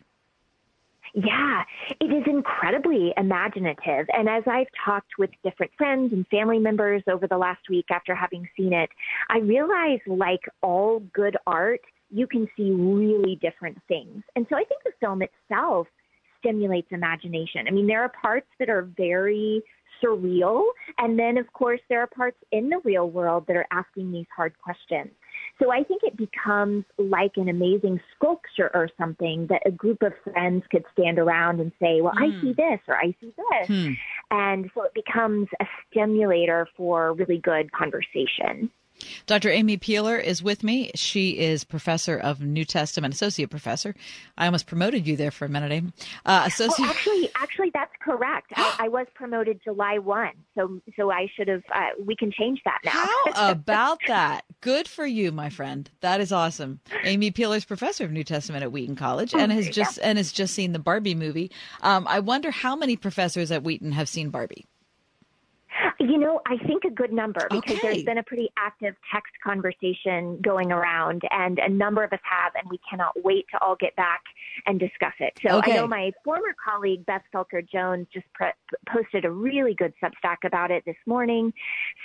Yeah, 1.15 1.63
it 2.01 2.07
is 2.07 2.25
incredibly 2.27 3.15
imaginative. 3.17 4.07
And 4.13 4.29
as 4.29 4.43
I've 4.49 4.67
talked 4.85 5.13
with 5.17 5.31
different 5.45 5.71
friends 5.79 6.13
and 6.13 6.27
family 6.27 6.59
members 6.59 7.05
over 7.09 7.29
the 7.29 7.39
last 7.39 7.61
week 7.71 7.87
after 7.91 8.17
having 8.17 8.49
seen 8.57 8.73
it, 8.73 8.91
I 9.31 9.39
realize, 9.39 10.01
like 10.09 10.41
all 10.61 10.99
good 11.15 11.37
art, 11.47 11.83
you 12.11 12.27
can 12.27 12.49
see 12.57 12.73
really 12.73 13.37
different 13.41 13.79
things. 13.87 14.25
And 14.35 14.45
so 14.51 14.57
I 14.57 14.65
think 14.65 14.83
the 14.85 14.91
film 14.99 15.23
itself 15.23 15.87
stimulates 16.41 16.89
imagination. 16.91 17.67
I 17.69 17.71
mean, 17.71 17.87
there 17.87 18.03
are 18.03 18.13
parts 18.21 18.49
that 18.59 18.69
are 18.69 18.83
very 18.97 19.63
surreal, 20.03 20.65
and 20.99 21.19
then, 21.19 21.39
of 21.39 21.53
course, 21.53 21.81
there 21.89 22.01
are 22.01 22.07
parts 22.07 22.39
in 22.53 22.69
the 22.69 22.79
real 22.85 23.11
world 23.11 23.45
that 23.47 23.57
are 23.57 23.67
asking 23.71 24.13
these 24.13 24.27
hard 24.35 24.55
questions. 24.63 25.11
So 25.61 25.71
I 25.71 25.85
think 25.85 26.03
it 26.03 26.17
becomes 26.17 26.85
like 26.99 27.33
an 27.37 27.49
amazing 27.49 28.01
sculpture 28.15 28.71
or 28.75 28.89
something 28.99 29.47
that 29.49 29.63
a 29.67 29.71
group 29.71 30.03
of 30.03 30.13
friends 30.25 30.65
could 30.71 30.85
stand 30.93 31.19
around 31.19 31.61
and 31.61 31.71
say, 31.81 32.01
well, 32.01 32.15
I 32.17 32.31
see 32.41 32.53
this 32.53 32.81
or 32.89 32.97
I 32.97 33.15
see 33.21 33.33
this. 33.37 33.69
Hmm. 33.69 33.93
And 34.31 34.71
so 34.75 34.83
it 34.83 34.95
becomes 34.95 35.49
a 35.61 35.65
stimulator 35.91 36.67
for 36.77 37.13
really 37.15 37.39
good 37.39 37.71
conversation. 37.73 38.71
Dr. 39.27 39.51
Amy 39.51 39.77
Peeler 39.77 40.17
is 40.17 40.43
with 40.43 40.63
me. 40.63 40.91
She 40.95 41.39
is 41.39 41.65
professor 41.65 42.17
of 42.17 42.41
New 42.41 42.65
Testament, 42.65 43.15
associate 43.15 43.51
professor. 43.51 43.95
I 44.39 44.47
almost 44.47 44.67
promoted 44.67 45.07
you 45.07 45.17
there 45.17 45.31
for 45.31 45.45
a 45.45 45.49
minute, 45.49 45.73
Amy. 45.73 45.93
Uh, 46.25 46.45
associate. 46.47 46.87
Oh, 46.87 46.91
actually, 46.91 47.31
actually, 47.37 47.71
that's 47.73 47.93
correct. 48.01 48.53
I, 48.57 48.77
I 48.81 48.89
was 48.89 49.07
promoted 49.15 49.61
July 49.63 49.99
one, 49.99 50.33
so 50.55 50.81
so 50.97 51.11
I 51.11 51.29
should 51.35 51.49
have. 51.49 51.63
Uh, 51.75 51.89
we 52.05 52.17
can 52.17 52.31
change 52.33 52.61
that 52.65 52.79
now. 52.85 52.91
How 52.93 53.51
about 53.51 53.99
that? 54.09 54.45
Good 54.61 54.89
for 54.89 55.07
you, 55.07 55.33
my 55.33 55.51
friend. 55.51 55.91
That 56.01 56.21
is 56.21 56.33
awesome. 56.33 56.81
Amy 57.05 57.31
Peeler 57.31 57.57
is 57.57 57.65
professor 57.65 58.05
of 58.05 58.13
New 58.13 58.25
Testament 58.25 58.63
at 58.63 58.73
Wheaton 58.73 58.97
College 58.97 59.35
and 59.35 59.53
has 59.53 59.69
just 59.71 59.99
and 60.03 60.19
has 60.19 60.33
just 60.33 60.55
seen 60.55 60.73
the 60.73 60.79
Barbie 60.79 61.15
movie. 61.15 61.51
Um, 61.83 62.07
I 62.09 62.21
wonder 62.21 62.51
how 62.51 62.77
many 62.77 62.97
professors 62.97 63.51
at 63.51 63.63
Wheaton 63.63 63.93
have 63.93 64.09
seen 64.09 64.31
Barbie. 64.31 64.67
You 66.05 66.19
know, 66.19 66.43
I 66.47 66.59
think 66.67 66.85
a 66.85 66.91
good 66.91 67.13
number 67.13 67.49
because 67.51 67.73
Okay. 67.73 67.79
there's 67.81 68.05
been 68.05 68.19
a 68.19 68.23
pretty 68.23 68.51
active 68.59 68.95
text 69.11 69.33
conversation 69.43 70.39
going 70.43 70.71
around, 70.71 71.23
and 71.31 71.59
a 71.59 71.69
number 71.69 72.05
of 72.05 72.13
us 72.13 72.21
have, 72.23 72.53
and 72.57 72.69
we 72.69 72.79
cannot 72.89 73.13
wait 73.25 73.47
to 73.53 73.63
all 73.63 73.75
get 73.75 73.97
back 73.97 74.21
and 74.67 74.79
discuss 74.79 75.15
it. 75.19 75.33
So 75.43 75.59
Okay. 75.59 75.73
I 75.73 75.77
know 75.77 75.87
my 75.87 76.13
former 76.23 76.55
colleague 76.63 77.07
Beth 77.07 77.23
Felker 77.33 77.67
Jones 77.67 78.07
just 78.13 78.31
pre- 78.35 78.53
posted 78.87 79.25
a 79.25 79.31
really 79.31 79.73
good 79.75 79.95
Substack 80.03 80.45
about 80.45 80.71
it 80.71 80.85
this 80.85 80.97
morning. 81.07 81.55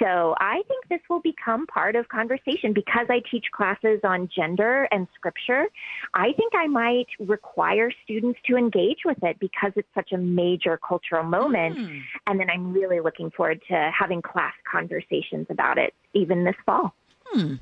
So 0.01 0.33
I 0.39 0.61
think 0.69 0.87
this 0.87 1.01
will 1.09 1.19
become 1.19 1.67
part 1.67 1.97
of 1.97 2.07
conversation 2.07 2.71
because 2.71 3.07
I 3.09 3.21
teach 3.29 3.45
classes 3.51 3.99
on 4.05 4.29
gender 4.33 4.87
and 4.91 5.07
scripture. 5.13 5.65
I 6.13 6.31
think 6.33 6.53
I 6.55 6.67
might 6.67 7.07
require 7.19 7.91
students 8.05 8.39
to 8.47 8.55
engage 8.55 8.99
with 9.03 9.21
it 9.23 9.39
because 9.39 9.73
it's 9.75 9.93
such 9.93 10.13
a 10.13 10.17
major 10.17 10.77
cultural 10.77 11.23
moment. 11.23 11.77
Hmm. 11.77 11.97
And 12.27 12.39
then 12.39 12.49
I'm 12.49 12.71
really 12.71 13.01
looking 13.01 13.29
forward 13.31 13.61
to 13.67 13.88
having 13.91 14.21
class 14.21 14.53
conversations 14.69 15.47
about 15.49 15.77
it 15.77 15.93
even 16.13 16.43
this 16.43 16.55
fall. 16.65 16.93
Hmm. 17.27 17.55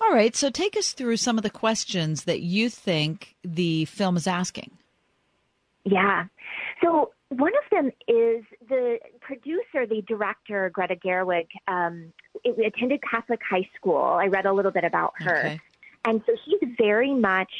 All 0.00 0.12
right. 0.14 0.34
So 0.34 0.50
take 0.50 0.76
us 0.76 0.92
through 0.92 1.18
some 1.18 1.36
of 1.36 1.42
the 1.42 1.50
questions 1.50 2.24
that 2.24 2.40
you 2.40 2.70
think 2.70 3.36
the 3.44 3.84
film 3.86 4.16
is 4.16 4.26
asking. 4.26 4.70
Yeah. 5.84 6.26
So 6.82 7.12
one 7.28 7.52
of 7.54 7.70
them 7.70 7.86
is 8.08 8.44
the 8.68 8.98
producer, 9.20 9.86
the 9.86 10.02
director, 10.06 10.70
Greta 10.70 10.96
Gerwig, 10.96 11.46
um, 11.68 12.12
attended 12.44 13.00
Catholic 13.08 13.40
high 13.48 13.68
school. 13.76 14.02
I 14.02 14.26
read 14.26 14.46
a 14.46 14.52
little 14.52 14.72
bit 14.72 14.84
about 14.84 15.12
her. 15.18 15.38
Okay. 15.38 15.60
And 16.04 16.22
so 16.24 16.32
she's 16.44 16.68
very 16.78 17.14
much 17.14 17.50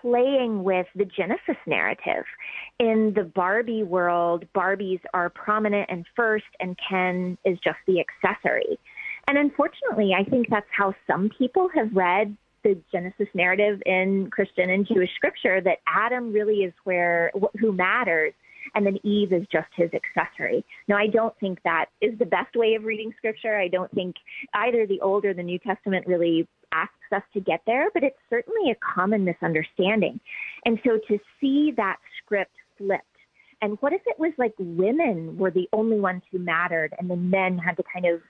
playing 0.00 0.62
with 0.62 0.86
the 0.94 1.04
Genesis 1.04 1.56
narrative. 1.66 2.24
In 2.78 3.12
the 3.14 3.24
Barbie 3.24 3.82
world, 3.82 4.44
Barbies 4.54 5.00
are 5.14 5.30
prominent 5.30 5.90
and 5.90 6.06
first, 6.14 6.44
and 6.60 6.78
Ken 6.88 7.36
is 7.44 7.58
just 7.58 7.78
the 7.86 8.00
accessory. 8.00 8.78
And 9.26 9.36
unfortunately, 9.36 10.12
I 10.16 10.24
think 10.24 10.48
that's 10.48 10.68
how 10.70 10.94
some 11.06 11.30
people 11.36 11.68
have 11.74 11.94
read 11.94 12.36
the 12.62 12.80
Genesis 12.92 13.28
narrative 13.34 13.82
in 13.84 14.30
Christian 14.30 14.70
and 14.70 14.86
Jewish 14.86 15.10
scripture 15.14 15.60
that 15.60 15.78
Adam 15.86 16.32
really 16.32 16.64
is 16.64 16.72
where 16.84 17.32
who 17.60 17.72
matters 17.72 18.32
and 18.74 18.84
then 18.84 18.98
Eve 19.02 19.32
is 19.32 19.46
just 19.50 19.68
his 19.76 19.90
accessory. 19.94 20.64
Now, 20.88 20.96
I 20.96 21.06
don't 21.06 21.34
think 21.40 21.60
that 21.64 21.86
is 22.00 22.18
the 22.18 22.26
best 22.26 22.54
way 22.54 22.74
of 22.74 22.84
reading 22.84 23.14
scripture. 23.16 23.56
I 23.56 23.68
don't 23.68 23.90
think 23.92 24.16
either 24.54 24.86
the 24.86 25.00
Old 25.00 25.24
or 25.24 25.34
the 25.34 25.42
New 25.42 25.58
Testament 25.58 26.06
really 26.06 26.46
asks 26.72 26.94
us 27.12 27.22
to 27.34 27.40
get 27.40 27.62
there, 27.66 27.88
but 27.94 28.02
it's 28.02 28.18
certainly 28.28 28.70
a 28.70 28.76
common 28.94 29.24
misunderstanding. 29.24 30.20
And 30.64 30.78
so 30.84 30.98
to 31.08 31.18
see 31.40 31.72
that 31.76 31.96
script 32.22 32.54
flipped, 32.76 33.04
and 33.60 33.76
what 33.80 33.92
if 33.92 34.02
it 34.06 34.18
was 34.18 34.32
like 34.38 34.54
women 34.58 35.36
were 35.36 35.50
the 35.50 35.68
only 35.72 35.98
ones 35.98 36.22
who 36.30 36.38
mattered 36.38 36.94
and 36.98 37.10
the 37.10 37.16
men 37.16 37.58
had 37.58 37.76
to 37.76 37.82
kind 37.92 38.06
of 38.06 38.20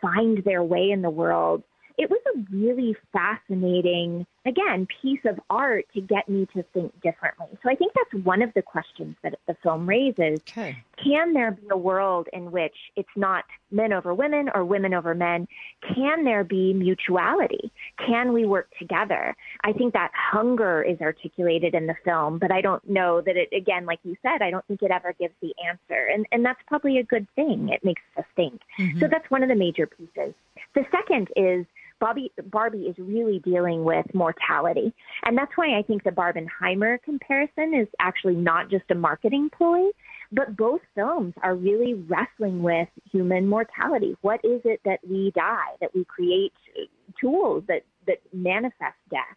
find 0.00 0.44
their 0.44 0.62
way 0.62 0.90
in 0.90 1.02
the 1.02 1.10
world? 1.10 1.62
It 1.98 2.08
was 2.08 2.20
a 2.34 2.56
really 2.56 2.96
fascinating, 3.12 4.24
again, 4.46 4.86
piece 5.02 5.18
of 5.24 5.40
art 5.50 5.84
to 5.94 6.00
get 6.00 6.28
me 6.28 6.46
to 6.54 6.62
think 6.72 6.92
differently. 7.02 7.48
So 7.60 7.68
I 7.68 7.74
think 7.74 7.92
that's 7.92 8.24
one 8.24 8.40
of 8.40 8.54
the 8.54 8.62
questions 8.62 9.16
that 9.22 9.34
the 9.48 9.56
film 9.64 9.88
raises. 9.88 10.38
Okay. 10.48 10.76
Can 11.02 11.32
there 11.32 11.50
be 11.50 11.66
a 11.72 11.76
world 11.76 12.28
in 12.32 12.52
which 12.52 12.76
it's 12.94 13.08
not 13.16 13.44
men 13.72 13.92
over 13.92 14.14
women 14.14 14.48
or 14.54 14.64
women 14.64 14.94
over 14.94 15.12
men? 15.12 15.48
Can 15.94 16.24
there 16.24 16.44
be 16.44 16.72
mutuality? 16.72 17.72
Can 18.06 18.32
we 18.32 18.46
work 18.46 18.68
together? 18.78 19.36
I 19.64 19.72
think 19.72 19.92
that 19.94 20.12
hunger 20.14 20.82
is 20.82 21.00
articulated 21.00 21.74
in 21.74 21.88
the 21.88 21.96
film, 22.04 22.38
but 22.38 22.52
I 22.52 22.60
don't 22.60 22.88
know 22.88 23.20
that 23.22 23.36
it, 23.36 23.48
again, 23.52 23.86
like 23.86 23.98
you 24.04 24.16
said, 24.22 24.40
I 24.40 24.52
don't 24.52 24.64
think 24.66 24.82
it 24.82 24.92
ever 24.92 25.14
gives 25.18 25.34
the 25.42 25.52
answer. 25.68 26.06
And, 26.12 26.26
and 26.30 26.44
that's 26.44 26.60
probably 26.68 26.98
a 26.98 27.02
good 27.02 27.26
thing. 27.34 27.70
It 27.70 27.84
makes 27.84 28.02
us 28.16 28.24
think. 28.36 28.60
Mhm. 28.78 29.00
So 29.00 29.08
that's 29.08 29.28
one 29.32 29.42
of 29.42 29.48
the 29.48 29.56
major 29.56 29.88
pieces. 29.88 30.32
The 30.74 30.86
second 30.92 31.28
is 31.34 31.66
Bobby, 32.00 32.32
Barbie 32.44 32.82
is 32.82 32.96
really 32.98 33.40
dealing 33.40 33.84
with 33.84 34.06
mortality. 34.14 34.92
And 35.24 35.36
that's 35.36 35.52
why 35.56 35.78
I 35.78 35.82
think 35.82 36.04
the 36.04 36.10
Barbenheimer 36.10 37.02
comparison 37.02 37.74
is 37.74 37.88
actually 38.00 38.36
not 38.36 38.70
just 38.70 38.84
a 38.90 38.94
marketing 38.94 39.50
ploy, 39.56 39.90
but 40.30 40.56
both 40.56 40.80
films 40.94 41.34
are 41.42 41.54
really 41.54 41.94
wrestling 41.94 42.62
with 42.62 42.88
human 43.10 43.48
mortality. 43.48 44.16
What 44.20 44.40
is 44.44 44.60
it 44.64 44.80
that 44.84 45.00
we 45.08 45.32
die, 45.34 45.76
that 45.80 45.94
we 45.94 46.04
create 46.04 46.52
uh, 46.76 46.84
tools 47.20 47.64
that, 47.68 47.82
that 48.06 48.18
manifest 48.32 48.96
death? 49.10 49.36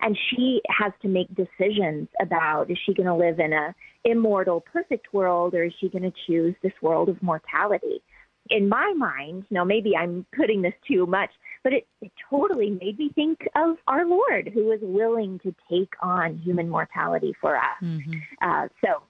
And 0.00 0.18
she 0.30 0.60
has 0.68 0.92
to 1.02 1.08
make 1.08 1.28
decisions 1.34 2.08
about 2.20 2.70
is 2.70 2.78
she 2.84 2.92
going 2.92 3.06
to 3.06 3.14
live 3.14 3.38
in 3.38 3.52
a 3.52 3.74
immortal, 4.04 4.60
perfect 4.60 5.12
world, 5.12 5.54
or 5.54 5.64
is 5.64 5.72
she 5.80 5.88
going 5.88 6.02
to 6.02 6.12
choose 6.26 6.56
this 6.62 6.72
world 6.82 7.08
of 7.08 7.22
mortality? 7.22 8.02
In 8.50 8.68
my 8.68 8.92
mind, 8.96 9.44
now 9.50 9.64
maybe 9.64 9.96
I'm 9.96 10.26
putting 10.36 10.62
this 10.62 10.74
too 10.86 11.06
much, 11.06 11.30
but 11.62 11.72
it, 11.72 11.86
it 12.00 12.12
totally 12.28 12.70
made 12.70 12.98
me 12.98 13.10
think 13.14 13.46
of 13.54 13.76
our 13.86 14.04
Lord, 14.04 14.50
who 14.52 14.64
was 14.64 14.80
willing 14.82 15.38
to 15.40 15.54
take 15.70 15.92
on 16.00 16.38
human 16.38 16.68
mortality 16.68 17.34
for 17.40 17.56
us. 17.56 17.62
Mm-hmm. 17.80 18.12
Uh, 18.40 18.68
so 18.84 19.02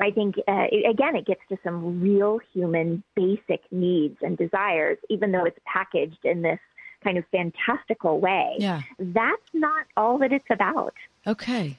I 0.00 0.10
think, 0.10 0.36
uh, 0.38 0.66
it, 0.70 0.88
again, 0.88 1.16
it 1.16 1.26
gets 1.26 1.42
to 1.48 1.58
some 1.64 2.00
real 2.00 2.38
human 2.52 3.02
basic 3.14 3.60
needs 3.70 4.16
and 4.22 4.38
desires, 4.38 4.98
even 5.10 5.32
though 5.32 5.44
it's 5.44 5.58
packaged 5.66 6.24
in 6.24 6.42
this 6.42 6.60
kind 7.04 7.18
of 7.18 7.24
fantastical 7.32 8.20
way. 8.20 8.54
Yeah. 8.58 8.82
That's 8.98 9.42
not 9.52 9.86
all 9.96 10.18
that 10.18 10.32
it's 10.32 10.46
about. 10.50 10.94
Okay. 11.26 11.76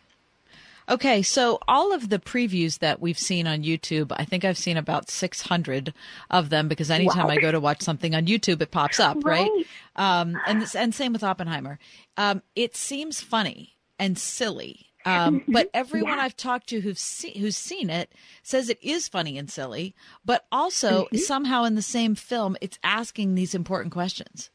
Okay, 0.89 1.21
so 1.21 1.59
all 1.67 1.93
of 1.93 2.09
the 2.09 2.19
previews 2.19 2.79
that 2.79 2.99
we've 2.99 3.17
seen 3.17 3.47
on 3.47 3.63
YouTube, 3.63 4.11
I 4.17 4.25
think 4.25 4.43
I've 4.43 4.57
seen 4.57 4.75
about 4.77 5.09
600 5.09 5.93
of 6.29 6.49
them 6.49 6.67
because 6.67 6.91
anytime 6.91 7.25
Wow. 7.25 7.31
I 7.31 7.37
go 7.37 7.51
to 7.51 7.59
watch 7.59 7.81
something 7.81 8.13
on 8.13 8.25
YouTube, 8.25 8.61
it 8.61 8.71
pops 8.71 8.99
up, 8.99 9.23
right? 9.23 9.49
Right. 9.55 9.65
Um, 9.95 10.41
and 10.45 10.65
and 10.75 10.93
same 10.93 11.13
with 11.13 11.23
Oppenheimer. 11.23 11.79
Um, 12.17 12.41
it 12.55 12.75
seems 12.75 13.21
funny 13.21 13.77
and 13.97 14.17
silly, 14.17 14.87
um, 15.05 15.43
but 15.47 15.69
everyone 15.73 16.19
I've 16.19 16.35
talked 16.35 16.67
to 16.69 16.81
who's 16.81 16.99
see, 16.99 17.37
who's 17.37 17.55
seen 17.57 17.89
it 17.89 18.11
says 18.41 18.69
it 18.69 18.79
is 18.81 19.07
funny 19.07 19.37
and 19.37 19.49
silly, 19.49 19.95
but 20.25 20.45
also 20.51 21.05
Mm-hmm. 21.05 21.17
somehow 21.17 21.63
in 21.63 21.75
the 21.75 21.81
same 21.81 22.15
film, 22.15 22.57
it's 22.61 22.79
asking 22.83 23.35
these 23.35 23.55
important 23.55 23.93
questions. 23.93 24.49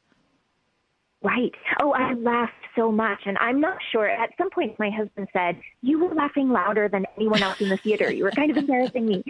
Right. 1.20 1.50
Oh, 1.82 1.92
I 1.92 2.12
laughed 2.14 2.52
so 2.76 2.92
much. 2.92 3.18
And 3.26 3.36
I'm 3.38 3.60
not 3.60 3.78
sure. 3.90 4.08
At 4.08 4.30
some 4.38 4.50
point, 4.50 4.78
my 4.78 4.88
husband 4.88 5.26
said, 5.32 5.60
You 5.82 5.98
were 5.98 6.14
laughing 6.14 6.50
louder 6.50 6.88
than 6.88 7.06
anyone 7.16 7.42
else 7.42 7.60
in 7.60 7.68
the 7.68 7.76
theater. 7.78 8.12
You 8.12 8.22
were 8.22 8.30
kind 8.30 8.52
of 8.52 8.56
embarrassing 8.56 9.04
me. 9.04 9.24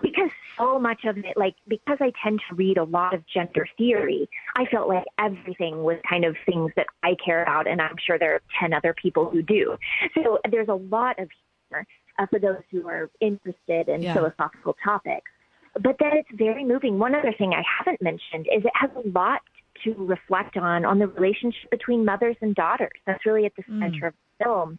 Because 0.00 0.30
so 0.58 0.78
much 0.78 1.04
of 1.04 1.18
it, 1.18 1.36
like, 1.36 1.54
because 1.68 1.98
I 2.00 2.12
tend 2.22 2.40
to 2.48 2.54
read 2.54 2.78
a 2.78 2.84
lot 2.84 3.12
of 3.12 3.22
gender 3.26 3.68
theory, 3.76 4.26
I 4.56 4.64
felt 4.66 4.88
like 4.88 5.04
everything 5.18 5.82
was 5.82 5.98
kind 6.08 6.24
of 6.24 6.34
things 6.46 6.72
that 6.76 6.86
I 7.02 7.14
care 7.22 7.42
about. 7.42 7.66
And 7.66 7.82
I'm 7.82 7.96
sure 8.06 8.18
there 8.18 8.36
are 8.36 8.42
10 8.58 8.72
other 8.72 8.94
people 8.94 9.28
who 9.28 9.42
do. 9.42 9.76
So 10.14 10.38
there's 10.50 10.68
a 10.68 10.74
lot 10.74 11.18
of 11.18 11.28
humor 11.68 11.86
uh, 12.18 12.26
for 12.30 12.38
those 12.38 12.62
who 12.70 12.88
are 12.88 13.10
interested 13.20 13.88
in 13.88 14.02
Yeah. 14.02 14.14
philosophical 14.14 14.76
topics. 14.82 15.30
But 15.74 15.96
then 15.98 16.12
it's 16.14 16.28
very 16.34 16.64
moving. 16.64 16.98
One 16.98 17.14
other 17.14 17.34
thing 17.36 17.52
I 17.52 17.62
haven't 17.78 18.00
mentioned 18.00 18.46
is 18.56 18.64
it 18.64 18.72
has 18.74 18.90
a 18.96 19.08
lot 19.10 19.40
to 19.82 19.94
reflect 19.94 20.56
on 20.56 20.84
on 20.84 20.98
the 20.98 21.06
relationship 21.06 21.70
between 21.70 22.04
mothers 22.04 22.36
and 22.40 22.54
daughters. 22.54 22.98
That's 23.06 23.24
really 23.26 23.46
at 23.46 23.52
the 23.56 23.62
mm. 23.62 23.80
center 23.80 24.08
of 24.08 24.14
the 24.14 24.44
film. 24.44 24.78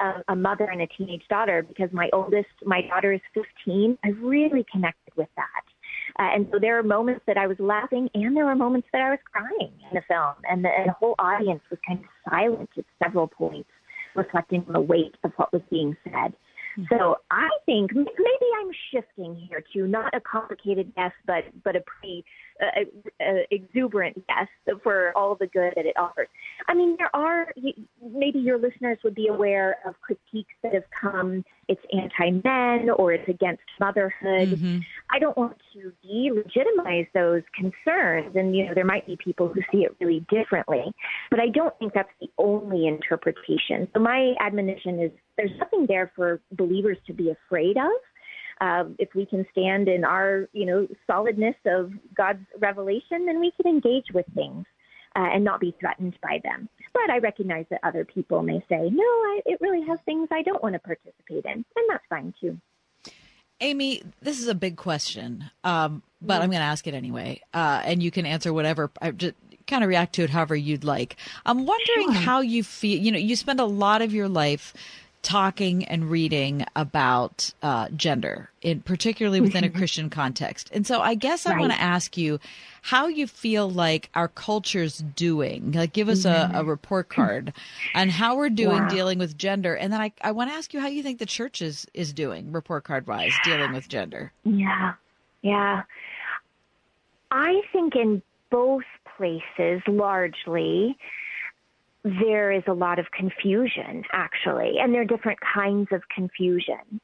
a, 0.00 0.32
a 0.32 0.36
mother 0.36 0.64
and 0.64 0.82
a 0.82 0.86
teenage 0.86 1.22
daughter 1.28 1.62
because 1.66 1.88
my 1.92 2.08
oldest, 2.12 2.48
my 2.64 2.82
daughter 2.82 3.12
is 3.12 3.20
15. 3.34 3.98
I 4.04 4.08
really 4.08 4.64
connected 4.70 5.14
with 5.16 5.28
that. 5.36 5.64
Uh, 6.18 6.34
and 6.34 6.48
so 6.52 6.58
there 6.58 6.78
are 6.78 6.82
moments 6.82 7.22
that 7.26 7.36
I 7.36 7.46
was 7.46 7.56
laughing 7.58 8.08
and 8.14 8.36
there 8.36 8.46
were 8.46 8.54
moments 8.54 8.88
that 8.92 9.02
I 9.02 9.10
was 9.10 9.18
crying 9.30 9.72
in 9.90 9.94
the 9.94 10.02
film. 10.08 10.34
And 10.48 10.64
the, 10.64 10.68
and 10.68 10.88
the 10.88 10.92
whole 10.92 11.14
audience 11.18 11.62
was 11.70 11.78
kind 11.86 12.00
of 12.00 12.06
silent 12.30 12.70
at 12.76 12.84
several 13.02 13.28
points, 13.28 13.68
reflecting 14.14 14.64
on 14.66 14.72
the 14.72 14.80
weight 14.80 15.14
of 15.24 15.32
what 15.36 15.52
was 15.52 15.62
being 15.70 15.96
said. 16.04 16.32
Hmm. 16.76 16.82
So 16.90 17.16
I 17.30 17.48
think 17.66 17.92
maybe 17.94 18.48
I'm 18.60 18.70
shifting 18.92 19.34
here 19.34 19.62
to 19.74 19.86
not 19.86 20.14
a 20.14 20.20
complicated 20.20 20.92
yes, 20.96 21.12
but 21.26 21.44
but 21.64 21.76
a 21.76 21.80
pretty 21.80 22.24
uh, 22.62 23.24
uh, 23.24 23.32
exuberant 23.50 24.22
yes 24.28 24.48
for 24.82 25.12
all 25.16 25.34
the 25.34 25.46
good 25.46 25.72
that 25.76 25.86
it 25.86 25.96
offers. 25.96 26.28
I 26.68 26.74
mean, 26.74 26.96
there 26.98 27.14
are 27.14 27.52
maybe 28.02 28.38
your 28.38 28.58
listeners 28.58 28.98
would 29.04 29.14
be 29.14 29.28
aware 29.28 29.76
of 29.86 29.94
critiques 30.00 30.54
that 30.62 30.72
have 30.74 30.84
come. 31.00 31.44
It's 31.68 31.80
anti-men 31.92 32.90
or 32.90 33.12
it's 33.12 33.28
against 33.28 33.62
motherhood. 33.80 34.48
Mm-hmm. 34.50 34.78
I 35.10 35.18
don't 35.18 35.36
want 35.36 35.56
to 35.74 35.92
delegitimize 36.06 37.08
those 37.12 37.42
concerns, 37.54 38.34
and 38.36 38.54
you 38.56 38.66
know 38.66 38.74
there 38.74 38.84
might 38.84 39.06
be 39.06 39.16
people 39.16 39.48
who 39.48 39.60
see 39.72 39.84
it 39.84 39.96
really 40.00 40.24
differently, 40.30 40.84
but 41.30 41.40
I 41.40 41.48
don't 41.48 41.76
think 41.78 41.92
that's 41.92 42.08
the 42.20 42.28
only 42.38 42.86
interpretation. 42.86 43.88
So 43.94 44.00
my 44.00 44.34
admonition 44.40 45.00
is 45.00 45.10
there's 45.36 45.50
nothing 45.58 45.86
there 45.86 46.12
for 46.14 46.40
believers 46.52 46.98
to 47.06 47.12
be 47.12 47.30
afraid 47.30 47.76
of. 47.76 47.92
Uh, 48.60 48.84
if 48.98 49.14
we 49.14 49.26
can 49.26 49.46
stand 49.52 49.88
in 49.88 50.04
our, 50.04 50.48
you 50.52 50.64
know, 50.64 50.88
solidness 51.06 51.56
of 51.66 51.92
God's 52.16 52.44
revelation, 52.58 53.26
then 53.26 53.38
we 53.40 53.52
can 53.52 53.66
engage 53.66 54.06
with 54.14 54.26
things 54.34 54.64
uh, 55.14 55.28
and 55.32 55.44
not 55.44 55.60
be 55.60 55.74
threatened 55.78 56.16
by 56.22 56.40
them. 56.42 56.68
But 56.92 57.10
I 57.10 57.18
recognize 57.18 57.66
that 57.70 57.80
other 57.82 58.04
people 58.04 58.42
may 58.42 58.60
say, 58.68 58.88
no, 58.90 59.02
I, 59.02 59.40
it 59.44 59.60
really 59.60 59.86
has 59.86 59.98
things 60.06 60.28
I 60.30 60.42
don't 60.42 60.62
want 60.62 60.74
to 60.74 60.78
participate 60.78 61.44
in, 61.44 61.52
and 61.52 61.86
that's 61.88 62.04
fine 62.08 62.32
too. 62.40 62.58
Amy, 63.60 64.02
this 64.20 64.38
is 64.38 64.48
a 64.48 64.54
big 64.54 64.76
question, 64.76 65.50
um, 65.64 66.02
but 66.20 66.42
I'm 66.42 66.50
going 66.50 66.60
to 66.60 66.66
ask 66.66 66.86
it 66.86 66.92
anyway, 66.94 67.40
uh, 67.54 67.80
and 67.84 68.02
you 68.02 68.10
can 68.10 68.26
answer 68.26 68.52
whatever. 68.52 68.90
I 69.00 69.10
just 69.12 69.34
kind 69.66 69.82
of 69.82 69.88
react 69.88 70.14
to 70.14 70.22
it 70.22 70.30
however 70.30 70.54
you'd 70.54 70.84
like. 70.84 71.16
I'm 71.44 71.66
wondering 71.66 72.12
Sure. 72.12 72.22
how 72.22 72.40
you 72.40 72.62
feel. 72.62 72.98
You 72.98 73.12
know, 73.12 73.18
you 73.18 73.34
spend 73.34 73.60
a 73.60 73.64
lot 73.64 74.02
of 74.02 74.12
your 74.12 74.28
life 74.28 74.74
talking 75.26 75.84
and 75.86 76.08
reading 76.08 76.64
about 76.76 77.52
uh, 77.60 77.88
gender, 77.96 78.48
in 78.62 78.80
particularly 78.80 79.40
within 79.40 79.64
a 79.64 79.68
Mhm. 79.68 79.74
Christian 79.76 80.08
context. 80.08 80.70
And 80.72 80.86
so, 80.86 81.00
I 81.00 81.14
guess 81.16 81.46
I 81.46 81.50
Right. 81.50 81.58
want 81.58 81.72
to 81.72 81.80
ask 81.80 82.16
you 82.16 82.38
how 82.82 83.08
you 83.08 83.26
feel 83.26 83.68
like 83.68 84.08
our 84.14 84.28
culture's 84.28 84.98
doing. 84.98 85.72
Like, 85.72 85.92
give 85.92 86.08
us 86.08 86.24
a, 86.24 86.48
a 86.54 86.62
Mhm. 86.62 86.68
report 86.68 87.08
card 87.18 87.52
on 87.92 88.08
how 88.08 88.36
we're 88.36 88.50
doing 88.50 88.84
Wow. 88.84 88.88
dealing 88.88 89.18
with 89.18 89.36
gender, 89.36 89.74
and 89.74 89.92
then 89.92 90.00
I, 90.00 90.12
I 90.22 90.30
want 90.30 90.50
to 90.50 90.54
ask 90.54 90.72
you 90.72 90.78
how 90.78 90.86
you 90.86 91.02
think 91.02 91.18
the 91.18 91.26
church 91.26 91.60
is 91.60 91.86
is 91.92 92.12
doing 92.12 92.52
report 92.52 92.84
card 92.84 93.08
wise 93.08 93.40
dealing 93.40 93.72
with 93.72 93.88
gender. 93.88 94.32
Yeah, 94.44 94.92
yeah. 95.42 95.82
I 97.32 97.62
think 97.72 97.96
in 97.96 98.22
both 98.52 98.84
places, 99.16 99.82
largely, 99.88 100.96
there 102.20 102.52
is 102.52 102.62
a 102.68 102.72
lot 102.72 102.98
of 102.98 103.10
confusion, 103.10 104.04
actually, 104.12 104.78
and 104.80 104.94
there 104.94 105.02
are 105.02 105.06
different 105.06 105.38
kinds 105.40 105.88
of 105.90 106.02
confusion. 106.14 107.00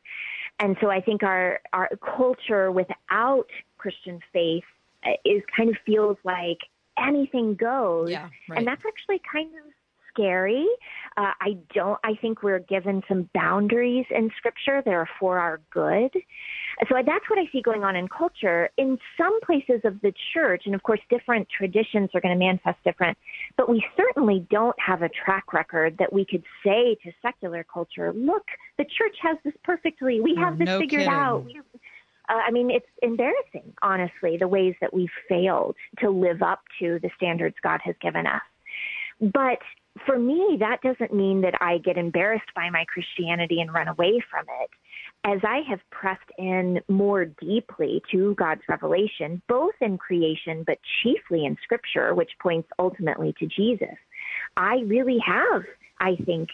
And 0.61 0.77
so 0.81 0.91
I 0.91 1.01
think 1.01 1.25
our, 1.25 1.61
our 1.73 1.91
culture 2.17 2.71
without 2.71 3.49
Christian 3.79 4.21
faith 4.33 4.65
uh, 5.05 5.11
is 5.25 5.43
kind 5.57 5.71
of 5.71 5.77
feels 5.85 6.17
like 6.25 6.59
anything 6.97 7.55
goes. 7.55 8.11
Yeah, 8.11 8.29
right. 8.49 8.59
And 8.59 8.67
that's 8.67 8.85
actually 8.87 9.21
kind 9.31 9.49
of 9.49 9.73
scary. 10.13 10.67
Uh, 11.17 11.33
I 11.41 11.57
don't, 11.75 11.99
I 12.05 12.15
think 12.15 12.43
we're 12.43 12.59
given 12.59 13.03
some 13.09 13.29
boundaries 13.35 14.07
in 14.11 14.31
scripture 14.37 14.83
that 14.85 14.93
are 14.93 15.09
for 15.21 15.39
our 15.39 15.61
good. 15.71 16.11
So 16.89 16.95
that's 17.05 17.29
what 17.29 17.39
I 17.39 17.47
see 17.53 17.61
going 17.63 17.85
on 17.85 17.97
in 17.97 18.09
culture. 18.09 18.71
In 18.77 18.99
some 19.17 19.39
places 19.43 19.81
of 19.85 20.01
the 20.01 20.13
church, 20.33 20.63
and 20.67 20.75
of 20.75 20.83
course, 20.83 21.01
different 21.11 21.49
traditions 21.49 22.11
are 22.15 22.21
going 22.21 22.35
to 22.35 22.39
manifest 22.45 22.79
different, 22.85 23.19
but 23.57 23.69
we 23.69 23.85
certainly 23.97 24.47
don't 24.51 24.77
have 24.79 25.03
a 25.03 25.09
track 25.09 25.53
record 25.53 25.97
that 25.99 26.13
we 26.13 26.25
could 26.25 26.43
say 26.65 26.97
to 27.05 27.13
secular 27.21 27.65
culture, 27.65 28.13
look, 28.15 28.45
the 28.79 28.85
church 28.85 29.17
has 29.21 29.37
this 29.45 29.55
perfectly. 29.65 30.21
We 30.21 30.35
have 30.37 30.59
this 30.59 30.67
No 30.67 30.79
figured 30.79 31.03
kidding. 31.03 31.15
out. 31.15 31.45
We, 31.45 31.61
uh, 32.29 32.35
I 32.47 32.51
mean, 32.51 32.71
it's 32.71 32.87
embarrassing, 33.03 33.75
honestly, 33.83 34.37
the 34.39 34.49
ways 34.49 34.75
that 34.81 34.95
we've 34.95 35.11
failed 35.29 35.77
to 35.99 36.09
live 36.11 36.43
up 36.43 36.61
to 36.79 36.99
the 37.03 37.11
standards 37.17 37.57
God 37.63 37.81
has 37.85 37.95
given 38.01 38.27
us. 38.27 38.41
But 39.21 39.59
for 40.07 40.19
me, 40.19 40.57
that 40.61 40.81
doesn't 40.83 41.15
mean 41.15 41.43
that 41.43 41.55
I 41.61 41.79
get 41.79 41.97
embarrassed 41.97 42.51
by 42.55 42.71
my 42.71 42.85
Christianity 42.87 43.61
and 43.61 43.73
run 43.73 43.89
away 43.89 44.23
from 44.31 44.47
it. 44.63 44.71
As 45.25 45.41
I 45.45 45.61
have 45.69 45.79
pressed 45.91 46.21
in 46.39 46.81
more 46.89 47.27
deeply 47.27 48.03
to 48.11 48.35
God's 48.35 48.63
revelation, 48.69 49.41
both 49.49 49.75
in 49.81 49.99
creation, 49.99 50.65
but 50.67 50.79
chiefly 51.03 51.45
in 51.45 51.57
Scripture, 51.63 52.15
which 52.15 52.31
points 52.41 52.69
ultimately 52.79 53.35
to 53.39 53.47
Jesus, 53.47 53.97
I 54.57 54.81
really 54.87 55.19
have, 55.25 55.63
I 56.01 56.17
think, 56.25 56.49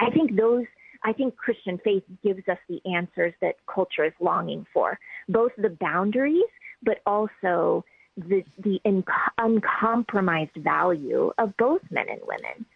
I 0.00 0.10
think 0.10 0.36
those 0.36 0.64
I 1.02 1.14
think 1.14 1.36
Christian 1.36 1.78
faith 1.82 2.02
gives 2.22 2.46
us 2.46 2.58
the 2.68 2.80
answers 2.84 3.32
that 3.40 3.54
culture 3.72 4.04
is 4.04 4.12
longing 4.20 4.66
for, 4.72 4.98
both 5.30 5.52
the 5.56 5.70
boundaries, 5.80 6.44
but 6.82 6.98
also 7.06 7.84
the 8.28 8.44
the 8.58 8.80
inc- 8.86 9.04
uncompromised 9.38 10.56
value 10.56 11.32
of 11.38 11.56
both 11.56 11.82
men 11.90 12.06
and 12.08 12.20
women. 12.26 12.66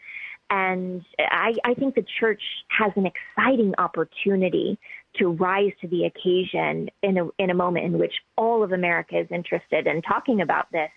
And 0.51 1.05
I, 1.19 1.55
I 1.65 1.75
think 1.75 1.95
the 1.95 2.05
church 2.21 2.43
has 2.69 2.93
an 2.97 3.07
exciting 3.07 3.75
opportunity 3.79 4.79
to 5.19 5.29
rise 5.29 5.73
to 5.81 5.89
the 5.89 6.05
occasion 6.05 6.91
in 7.03 7.19
a, 7.19 7.29
in 7.39 7.51
a 7.51 7.55
moment 7.55 7.87
in 7.87 7.99
which 7.99 8.13
all 8.37 8.63
of 8.63 8.73
America 8.73 9.19
is 9.19 9.27
interested 9.31 9.87
in 9.87 10.03
talking 10.03 10.43
about 10.43 10.71
this 10.71 10.91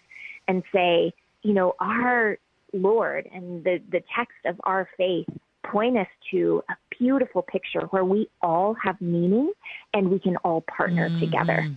and 0.47 0.63
say, 0.73 1.13
you 1.43 1.53
know, 1.53 1.75
our 1.79 2.37
Lord 2.73 3.29
and 3.33 3.63
the, 3.63 3.81
the 3.89 4.01
text 4.15 4.37
of 4.45 4.59
our 4.63 4.89
faith 4.97 5.27
point 5.63 5.97
us 5.97 6.07
to 6.31 6.63
a 6.69 6.73
beautiful 6.97 7.41
picture 7.41 7.81
where 7.91 8.05
we 8.05 8.29
all 8.41 8.75
have 8.83 8.99
meaning 9.01 9.51
and 9.93 10.09
we 10.09 10.19
can 10.19 10.37
all 10.37 10.61
partner 10.61 11.09
mm-hmm. 11.09 11.19
together. 11.19 11.67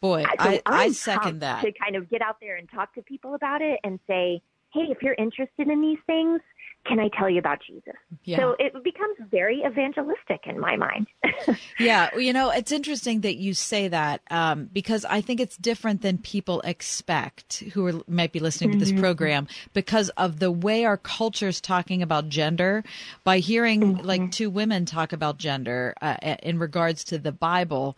Boy, 0.00 0.22
So 0.22 0.28
I, 0.38 0.62
I 0.66 0.90
second 0.92 1.40
that. 1.40 1.62
To 1.62 1.72
kind 1.72 1.96
of 1.96 2.10
get 2.10 2.22
out 2.22 2.36
there 2.40 2.56
and 2.56 2.70
talk 2.70 2.94
to 2.94 3.02
people 3.02 3.34
about 3.34 3.62
it 3.62 3.80
and 3.84 3.98
say, 4.06 4.42
hey, 4.72 4.86
if 4.90 5.02
you're 5.02 5.14
interested 5.14 5.68
in 5.68 5.80
these 5.80 5.98
things, 6.06 6.40
can 6.86 7.00
I 7.00 7.08
tell 7.18 7.30
you 7.30 7.38
about 7.38 7.58
Jesus? 7.66 7.94
Yeah. 8.24 8.38
So 8.38 8.56
it 8.58 8.74
becomes 8.84 9.16
very 9.30 9.62
evangelistic 9.66 10.40
in 10.44 10.60
my 10.60 10.76
mind. 10.76 11.06
yeah, 11.78 12.10
well, 12.12 12.20
you 12.20 12.34
know, 12.34 12.50
it's 12.50 12.72
interesting 12.72 13.22
that 13.22 13.36
you 13.36 13.54
say 13.54 13.88
that 13.88 14.20
um, 14.30 14.68
because 14.70 15.06
I 15.06 15.22
think 15.22 15.40
it's 15.40 15.56
different 15.56 16.02
than 16.02 16.18
people 16.18 16.60
expect 16.60 17.60
who 17.72 17.86
are, 17.86 17.92
might 18.06 18.32
be 18.32 18.40
listening 18.40 18.72
to 18.72 18.78
this 18.78 18.92
Mhm. 18.92 19.00
program 19.00 19.48
because 19.72 20.10
of 20.10 20.40
the 20.40 20.50
way 20.50 20.84
our 20.84 20.98
culture 20.98 21.48
is 21.48 21.58
talking 21.58 22.02
about 22.02 22.28
gender. 22.28 22.84
By 23.22 23.38
hearing 23.38 23.96
like 23.98 24.30
two 24.30 24.50
women 24.50 24.84
talk 24.84 25.14
about 25.14 25.38
gender 25.38 25.94
uh, 26.02 26.16
in 26.42 26.58
regards 26.58 27.02
to 27.04 27.18
the 27.18 27.32
Bible, 27.32 27.96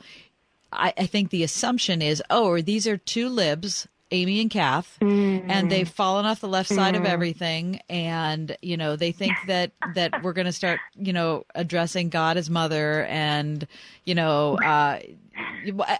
I, 0.76 0.92
I 0.96 1.06
think 1.06 1.30
the 1.30 1.42
assumption 1.42 2.02
is, 2.02 2.22
oh, 2.30 2.60
these 2.60 2.86
are 2.86 2.96
two 2.96 3.28
libs. 3.28 3.88
Amy 4.12 4.40
and 4.40 4.48
Kath, 4.48 4.98
and 5.00 5.68
they've 5.68 5.88
fallen 5.88 6.26
off 6.26 6.38
the 6.40 6.46
left 6.46 6.68
side 6.68 6.94
of 6.94 7.02
Mhm. 7.02 7.08
everything, 7.08 7.80
and 7.88 8.56
you 8.62 8.76
know 8.76 8.94
they 8.94 9.10
think 9.10 9.34
that 9.48 9.72
that 9.96 10.22
we're 10.22 10.32
going 10.32 10.46
to 10.46 10.52
start, 10.52 10.78
you 10.94 11.12
know, 11.12 11.44
addressing 11.56 12.08
God 12.08 12.36
as 12.36 12.48
mother, 12.48 13.04
and 13.06 13.66
you 14.04 14.14
know, 14.14 14.58
uh, 14.58 15.00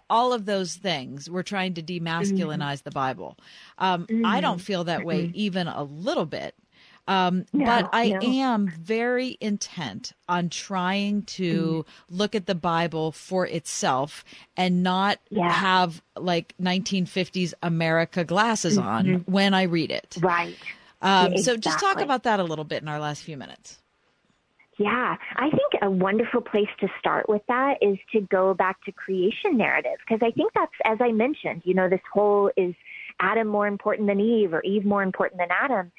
all 0.09 0.33
of 0.33 0.47
those 0.47 0.75
things. 0.77 1.29
We're 1.29 1.43
trying 1.43 1.75
to 1.75 1.83
demasculinize 1.83 2.85
the 2.85 2.93
Bible. 2.93 3.37
Um, 3.79 4.07
I 4.25 4.41
don't 4.41 4.61
feel 4.61 4.85
that 4.85 5.05
way 5.05 5.31
even 5.35 5.67
a 5.67 5.83
little 5.83 6.27
bit. 6.27 6.55
Um, 7.09 7.47
No, 7.53 7.65
but 7.67 7.89
I 7.93 8.11
no. 8.11 8.19
am 8.21 8.69
very 8.69 9.39
intent 9.41 10.13
on 10.29 10.49
trying 10.49 11.23
to 11.23 11.85
look 12.11 12.35
at 12.35 12.47
the 12.47 12.55
Bible 12.55 13.13
for 13.13 13.47
itself 13.47 14.25
and 14.57 14.83
not 14.83 15.19
Yeah. 15.31 15.51
have 15.53 16.03
like 16.17 16.55
1950s 16.61 17.55
America 17.63 18.25
glasses 18.25 18.77
on 18.77 19.07
Mhm. 19.07 19.29
when 19.29 19.55
I 19.55 19.63
read 19.63 19.93
it. 19.93 20.17
Right. 20.21 20.57
Um, 21.01 21.33
Yeah, 21.35 21.41
So 21.43 21.57
just 21.57 21.79
talk 21.79 22.01
about 22.01 22.25
that 22.25 22.41
a 22.41 22.45
little 22.45 22.65
bit 22.65 22.83
in 22.83 22.89
our 22.89 22.99
last 22.99 23.23
few 23.23 23.37
minutes. 23.37 23.79
Yeah, 24.79 25.17
I 25.37 25.49
think 25.51 25.81
a 25.81 25.91
wonderful 25.91 26.43
place 26.43 26.69
to 26.81 26.89
start 26.99 27.29
with 27.31 27.41
that 27.47 27.79
is 27.81 27.99
to 28.13 28.21
go 28.21 28.53
back 28.53 28.83
to 28.85 28.93
creation 28.93 29.57
narrative 29.57 29.99
because 30.07 30.21
I 30.27 30.33
think 30.33 30.53
that's 30.55 30.73
as 30.85 30.99
I 31.01 31.13
mentioned, 31.13 31.63
you 31.65 31.73
know, 31.73 31.89
this 31.89 32.03
whole 32.13 32.51
is 32.59 32.75
Adam 33.19 33.47
more 33.49 33.67
important 33.67 34.07
than 34.07 34.21
Eve 34.21 34.53
or 34.53 34.61
Eve 34.63 34.85
more 34.85 35.03
important 35.03 35.39
than 35.39 35.49
Adam. 35.51 35.93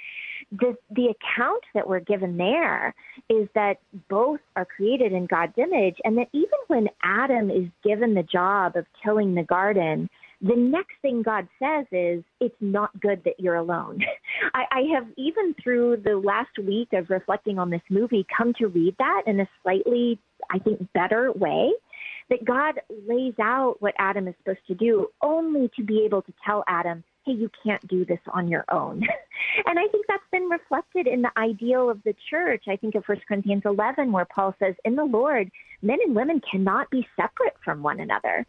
The 0.51 0.75
the 0.91 1.07
account 1.07 1.63
that 1.73 1.87
we're 1.87 1.99
given 1.99 2.37
there 2.37 2.95
is 3.29 3.49
that 3.53 3.79
both 4.09 4.39
are 4.55 4.65
created 4.65 5.11
in 5.11 5.25
God's 5.25 5.57
image 5.57 5.97
and 6.03 6.17
that 6.17 6.29
even 6.31 6.59
when 6.67 6.87
Adam 7.03 7.51
is 7.51 7.67
given 7.83 8.13
the 8.13 8.23
job 8.23 8.77
of 8.77 8.85
tilling 9.03 9.35
the 9.35 9.43
garden, 9.43 10.09
the 10.41 10.55
next 10.55 10.93
thing 11.01 11.23
God 11.23 11.47
says 11.57 11.85
is, 11.91 12.23
it's 12.39 12.55
not 12.61 12.97
good 12.99 13.23
that 13.25 13.39
you're 13.39 13.55
alone. 13.55 13.99
I, 14.53 14.65
I 14.71 14.81
have 14.93 15.07
even 15.17 15.55
through 15.61 15.97
the 16.03 16.15
last 16.15 16.57
week 16.59 16.89
of 16.93 17.09
reflecting 17.09 17.57
on 17.57 17.69
this 17.69 17.81
movie 17.89 18.25
come 18.35 18.53
to 18.59 18.67
read 18.67 18.95
that 18.99 19.23
in 19.25 19.39
a 19.39 19.49
slightly, 19.63 20.19
I 20.51 20.59
think, 20.59 20.87
better 20.93 21.31
way. 21.33 21.71
That 22.29 22.43
God 22.43 22.75
lays 23.07 23.33
out 23.41 23.77
what 23.79 23.93
Adam 23.97 24.27
is 24.27 24.35
supposed 24.39 24.65
to 24.67 24.75
do 24.75 25.07
only 25.21 25.71
to 25.77 25.83
be 25.83 26.03
able 26.05 26.21
to 26.23 26.33
tell 26.45 26.63
Adam, 26.67 27.03
hey, 27.27 27.33
you 27.33 27.49
can't 27.63 27.85
do 27.87 28.05
this 28.05 28.19
on 28.33 28.47
your 28.47 28.65
own. 28.71 29.01
and 29.65 29.79
I 29.79 29.87
think 29.91 30.05
that's 30.07 30.23
been 30.31 30.49
reflected 30.49 31.07
in 31.07 31.21
the 31.21 31.31
ideal 31.37 31.89
of 31.89 32.01
the 32.03 32.15
church. 32.29 32.63
I 32.67 32.75
think 32.75 32.95
of 32.95 33.03
1 33.05 33.21
Corinthians 33.27 33.63
11, 33.65 34.11
where 34.11 34.25
Paul 34.25 34.55
says, 34.59 34.75
in 34.85 34.95
the 34.95 35.03
Lord, 35.03 35.51
men 35.81 35.97
and 36.05 36.15
women 36.15 36.41
cannot 36.49 36.89
be 36.89 37.07
separate 37.15 37.55
from 37.63 37.83
one 37.83 37.99
another. 37.99 38.45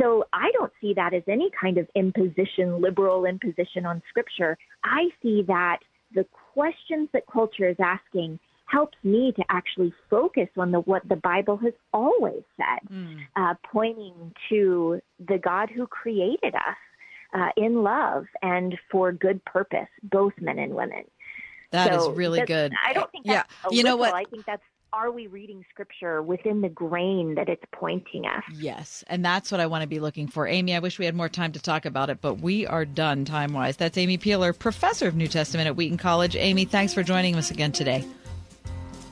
So 0.00 0.24
I 0.32 0.50
don't 0.52 0.72
see 0.80 0.94
that 0.94 1.14
as 1.14 1.22
any 1.28 1.50
kind 1.60 1.78
of 1.78 1.86
imposition, 1.94 2.80
liberal 2.80 3.26
imposition 3.26 3.86
on 3.86 4.02
Scripture. 4.08 4.56
I 4.82 5.08
see 5.22 5.42
that 5.46 5.78
the 6.14 6.26
questions 6.54 7.08
that 7.12 7.24
culture 7.32 7.68
is 7.68 7.76
asking 7.78 8.38
helps 8.66 8.96
me 9.04 9.32
to 9.36 9.44
actually 9.50 9.92
focus 10.08 10.48
on 10.56 10.72
the 10.72 10.80
what 10.80 11.06
the 11.08 11.16
Bible 11.16 11.56
has 11.58 11.74
always 11.92 12.42
said, 12.56 12.88
mm. 12.90 13.18
uh, 13.36 13.54
pointing 13.70 14.32
to 14.48 15.00
the 15.28 15.38
God 15.38 15.68
who 15.70 15.86
created 15.86 16.54
us 16.54 16.76
uh, 17.34 17.50
in 17.56 17.82
love 17.82 18.26
and 18.42 18.78
for 18.90 19.12
good 19.12 19.44
purpose, 19.44 19.88
both 20.02 20.32
men 20.40 20.58
and 20.58 20.74
women. 20.74 21.04
That 21.72 21.92
so 21.92 22.12
is 22.12 22.16
really 22.16 22.44
good. 22.46 22.72
I 22.86 22.92
don't 22.92 23.10
think 23.10 23.26
yeah. 23.26 23.42
you 23.70 23.82
know 23.82 23.96
what? 23.96 24.14
I 24.14 24.24
think 24.24 24.46
that's 24.46 24.62
are 24.92 25.10
we 25.10 25.26
reading 25.26 25.64
scripture 25.70 26.22
within 26.22 26.60
the 26.60 26.68
grain 26.68 27.34
that 27.34 27.48
it's 27.48 27.64
pointing 27.72 28.26
us? 28.26 28.44
Yes. 28.52 29.02
And 29.08 29.24
that's 29.24 29.50
what 29.50 29.60
I 29.60 29.66
want 29.66 29.82
to 29.82 29.88
be 29.88 29.98
looking 29.98 30.28
for. 30.28 30.46
Amy, 30.46 30.72
I 30.72 30.78
wish 30.78 31.00
we 31.00 31.04
had 31.04 31.16
more 31.16 31.28
time 31.28 31.50
to 31.50 31.58
talk 31.60 31.84
about 31.84 32.10
it, 32.10 32.20
but 32.20 32.34
we 32.34 32.64
are 32.64 32.84
done 32.84 33.24
time 33.24 33.52
wise. 33.52 33.76
That's 33.76 33.98
Amy 33.98 34.18
Peeler, 34.18 34.52
professor 34.52 35.08
of 35.08 35.16
New 35.16 35.26
Testament 35.26 35.66
at 35.66 35.74
Wheaton 35.74 35.98
College. 35.98 36.36
Amy, 36.36 36.64
thanks 36.64 36.94
for 36.94 37.02
joining 37.02 37.34
us 37.34 37.50
again 37.50 37.72
today. 37.72 38.04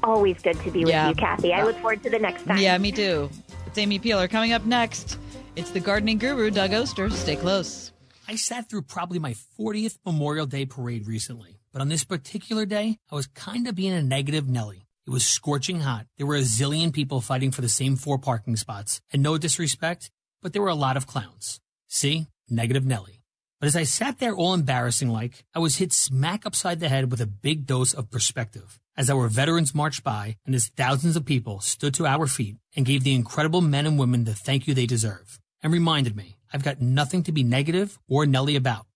Always 0.04 0.40
good 0.40 0.58
to 0.60 0.70
be 0.70 0.84
with 0.84 0.90
yeah. 0.90 1.08
you, 1.08 1.16
Kathy. 1.16 1.52
I 1.52 1.64
look 1.64 1.76
forward 1.78 2.04
to 2.04 2.10
the 2.10 2.18
next 2.18 2.44
time. 2.44 2.58
Yeah, 2.58 2.78
me 2.78 2.92
too. 2.92 3.28
It's 3.66 3.76
Amy 3.76 3.98
Peeler. 3.98 4.28
Coming 4.28 4.52
up 4.52 4.64
next, 4.64 5.18
it's 5.56 5.70
the 5.70 5.80
gardening 5.80 6.18
guru, 6.18 6.50
Doug 6.50 6.72
Oster. 6.74 7.10
Stay 7.10 7.34
close. 7.34 7.91
I 8.32 8.36
sat 8.36 8.70
through 8.70 8.84
probably 8.84 9.18
my 9.18 9.34
40th 9.60 9.98
Memorial 10.06 10.46
Day 10.46 10.64
parade 10.64 11.06
recently, 11.06 11.60
but 11.70 11.82
on 11.82 11.90
this 11.90 12.02
particular 12.02 12.64
day, 12.64 12.96
I 13.10 13.14
was 13.14 13.26
kind 13.26 13.68
of 13.68 13.74
being 13.74 13.92
a 13.92 14.00
negative 14.00 14.48
Nelly. 14.48 14.86
It 15.06 15.10
was 15.10 15.26
scorching 15.26 15.80
hot. 15.80 16.06
There 16.16 16.26
were 16.26 16.36
a 16.36 16.40
zillion 16.40 16.94
people 16.94 17.20
fighting 17.20 17.50
for 17.50 17.60
the 17.60 17.68
same 17.68 17.94
four 17.94 18.16
parking 18.16 18.56
spots. 18.56 19.02
And 19.12 19.22
no 19.22 19.36
disrespect, 19.36 20.10
but 20.40 20.54
there 20.54 20.62
were 20.62 20.68
a 20.68 20.74
lot 20.74 20.96
of 20.96 21.06
clowns. 21.06 21.60
See? 21.88 22.26
Negative 22.48 22.86
Nelly. 22.86 23.20
But 23.60 23.66
as 23.66 23.76
I 23.76 23.82
sat 23.82 24.18
there 24.18 24.34
all 24.34 24.54
embarrassing 24.54 25.10
like, 25.10 25.44
I 25.54 25.58
was 25.58 25.76
hit 25.76 25.92
smack 25.92 26.46
upside 26.46 26.80
the 26.80 26.88
head 26.88 27.10
with 27.10 27.20
a 27.20 27.26
big 27.26 27.66
dose 27.66 27.92
of 27.92 28.10
perspective. 28.10 28.80
As 28.96 29.10
our 29.10 29.28
veterans 29.28 29.74
marched 29.74 30.04
by 30.04 30.36
and 30.46 30.54
as 30.54 30.68
thousands 30.68 31.16
of 31.16 31.26
people 31.26 31.60
stood 31.60 31.92
to 31.94 32.06
our 32.06 32.26
feet 32.26 32.56
and 32.74 32.86
gave 32.86 33.04
the 33.04 33.14
incredible 33.14 33.60
men 33.60 33.84
and 33.84 33.98
women 33.98 34.24
the 34.24 34.34
thank 34.34 34.66
you 34.66 34.72
they 34.72 34.86
deserve. 34.86 35.38
And 35.62 35.70
reminded 35.70 36.16
me, 36.16 36.38
I've 36.52 36.62
got 36.62 36.80
nothing 36.80 37.22
to 37.24 37.32
be 37.32 37.42
negative 37.42 37.98
or 38.08 38.26
Nelly 38.26 38.56
about. 38.56 38.86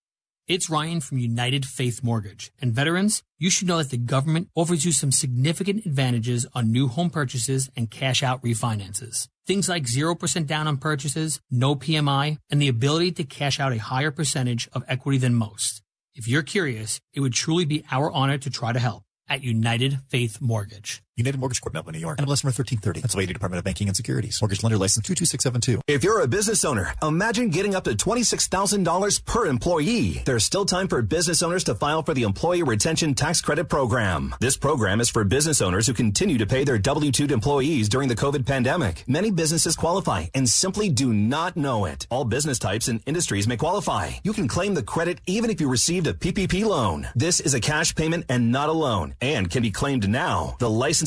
It's 0.47 0.69
Ryan 0.69 1.01
from 1.01 1.17
United 1.17 1.65
Faith 1.65 2.03
Mortgage. 2.03 2.53
And 2.61 2.71
veterans, 2.73 3.21
you 3.37 3.49
should 3.49 3.67
know 3.67 3.79
that 3.79 3.89
the 3.89 3.97
government 3.97 4.47
offers 4.55 4.85
you 4.85 4.93
some 4.93 5.11
significant 5.11 5.85
advantages 5.85 6.45
on 6.53 6.71
new 6.71 6.87
home 6.87 7.09
purchases 7.09 7.69
and 7.75 7.91
cash 7.91 8.23
out 8.23 8.41
refinances. 8.43 9.27
Things 9.45 9.67
like 9.67 9.83
0% 9.83 10.47
down 10.47 10.67
on 10.67 10.77
purchases, 10.77 11.41
no 11.51 11.75
PMI, 11.75 12.37
and 12.49 12.61
the 12.61 12.69
ability 12.69 13.11
to 13.13 13.23
cash 13.23 13.59
out 13.59 13.73
a 13.73 13.77
higher 13.77 14.11
percentage 14.11 14.69
of 14.71 14.85
equity 14.87 15.17
than 15.17 15.35
most. 15.35 15.81
If 16.15 16.27
you're 16.27 16.43
curious, 16.43 17.01
it 17.13 17.19
would 17.19 17.33
truly 17.33 17.65
be 17.65 17.83
our 17.91 18.09
honor 18.11 18.37
to 18.37 18.49
try 18.49 18.71
to 18.71 18.79
help 18.79 19.03
at 19.27 19.43
United 19.43 19.99
Faith 20.07 20.39
Mortgage. 20.39 21.03
United 21.17 21.39
Mortgage 21.39 21.61
Corp, 21.61 21.73
Melville, 21.73 21.93
New 21.93 21.99
York. 21.99 22.19
NMLS 22.19 22.43
number 22.43 22.53
1330. 22.53 23.01
Pennsylvania 23.01 23.33
Department 23.33 23.57
of 23.57 23.63
Banking 23.65 23.87
and 23.87 23.97
Securities. 23.97 24.39
Mortgage 24.39 24.61
lender 24.61 24.77
license 24.77 25.03
22672. 25.07 25.81
If 25.87 26.03
you're 26.03 26.21
a 26.21 26.27
business 26.27 26.63
owner, 26.63 26.93
imagine 27.01 27.49
getting 27.49 27.73
up 27.73 27.85
to 27.85 27.95
$26,000 27.95 29.25
per 29.25 29.47
employee. 29.47 30.21
There's 30.25 30.43
still 30.43 30.65
time 30.65 30.87
for 30.87 31.01
business 31.01 31.41
owners 31.41 31.63
to 31.63 31.73
file 31.73 32.03
for 32.03 32.13
the 32.13 32.21
Employee 32.21 32.61
Retention 32.61 33.15
Tax 33.15 33.41
Credit 33.41 33.67
Program. 33.67 34.35
This 34.39 34.57
program 34.57 35.01
is 35.01 35.09
for 35.09 35.23
business 35.23 35.59
owners 35.59 35.87
who 35.87 35.93
continue 35.93 36.37
to 36.37 36.45
pay 36.45 36.63
their 36.63 36.77
W-2 36.77 37.31
employees 37.31 37.89
during 37.89 38.09
the 38.09 38.15
COVID 38.15 38.45
pandemic. 38.45 39.03
Many 39.07 39.31
businesses 39.31 39.75
qualify 39.75 40.27
and 40.35 40.47
simply 40.47 40.89
do 40.89 41.11
not 41.13 41.57
know 41.57 41.85
it. 41.85 42.05
All 42.11 42.25
business 42.25 42.59
types 42.59 42.89
and 42.89 43.01
industries 43.07 43.47
may 43.47 43.57
qualify. 43.57 44.11
You 44.23 44.33
can 44.33 44.47
claim 44.47 44.75
the 44.75 44.83
credit 44.83 45.19
even 45.25 45.49
if 45.49 45.59
you 45.59 45.67
received 45.67 46.05
a 46.05 46.13
PPP 46.13 46.63
loan. 46.63 47.07
This 47.15 47.39
is 47.39 47.55
a 47.55 47.59
cash 47.59 47.95
payment 47.95 48.25
and 48.29 48.51
not 48.51 48.69
a 48.69 48.73
loan 48.73 49.15
and 49.19 49.49
can 49.49 49.63
be 49.63 49.71
claimed 49.71 50.07
now. 50.07 50.55
The 50.59 50.69
license 50.69 51.06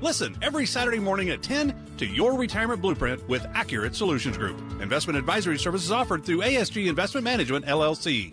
Listen 0.00 0.34
every 0.40 0.64
Saturday 0.64 0.98
morning 0.98 1.28
at 1.28 1.42
10 1.42 1.74
to 1.98 2.06
Your 2.06 2.38
Retirement 2.38 2.80
Blueprint 2.80 3.26
with 3.28 3.46
Accurate 3.52 3.94
Solutions 3.94 4.36
Group. 4.36 4.58
Investment 4.80 5.18
advisory 5.18 5.58
services 5.58 5.92
offered 5.92 6.24
through 6.24 6.38
ASG 6.38 6.86
Investment 6.86 7.24
Management, 7.24 7.66
LLC. 7.66 8.32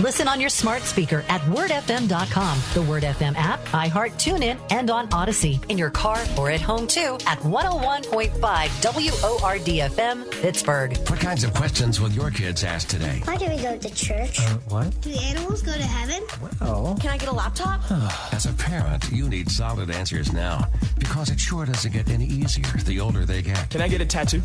Listen 0.00 0.28
on 0.28 0.40
your 0.40 0.48
smart 0.48 0.82
speaker 0.82 1.22
at 1.28 1.42
wordfm.com, 1.42 2.58
the 2.72 2.80
Word 2.88 3.02
FM 3.02 3.34
app, 3.36 3.62
iHeart, 3.66 4.12
TuneIn, 4.12 4.58
and 4.70 4.90
on 4.90 5.12
Odyssey. 5.12 5.60
In 5.68 5.76
your 5.76 5.90
car 5.90 6.18
or 6.38 6.50
at 6.50 6.62
home 6.62 6.86
too 6.86 7.18
at 7.26 7.38
101.5 7.40 8.30
WORDFM, 8.40 10.30
Pittsburgh. 10.40 10.96
What 11.10 11.20
kinds 11.20 11.44
of 11.44 11.52
questions 11.52 12.00
will 12.00 12.08
your 12.12 12.30
kids 12.30 12.64
ask 12.64 12.88
today? 12.88 13.20
Why 13.24 13.36
do 13.36 13.46
we 13.50 13.58
go 13.58 13.76
to 13.76 13.94
church? 13.94 14.40
Uh, 14.40 14.54
what? 14.68 14.98
Do 15.02 15.10
animals 15.10 15.60
go 15.60 15.72
to 15.72 15.82
heaven? 15.82 16.26
Well, 16.62 16.96
can 16.98 17.10
I 17.10 17.18
get 17.18 17.28
a 17.28 17.34
laptop? 17.34 17.82
As 18.32 18.46
a 18.46 18.54
parent, 18.54 19.10
you 19.12 19.28
need 19.28 19.50
solid 19.50 19.90
answers 19.90 20.32
now 20.32 20.64
because 20.98 21.28
it 21.28 21.38
sure 21.38 21.66
doesn't 21.66 21.92
get 21.92 22.08
any 22.08 22.24
easier 22.24 22.64
the 22.86 23.00
older 23.00 23.26
they 23.26 23.42
get. 23.42 23.68
Can 23.68 23.82
I 23.82 23.88
get 23.88 24.00
a 24.00 24.06
tattoo? 24.06 24.40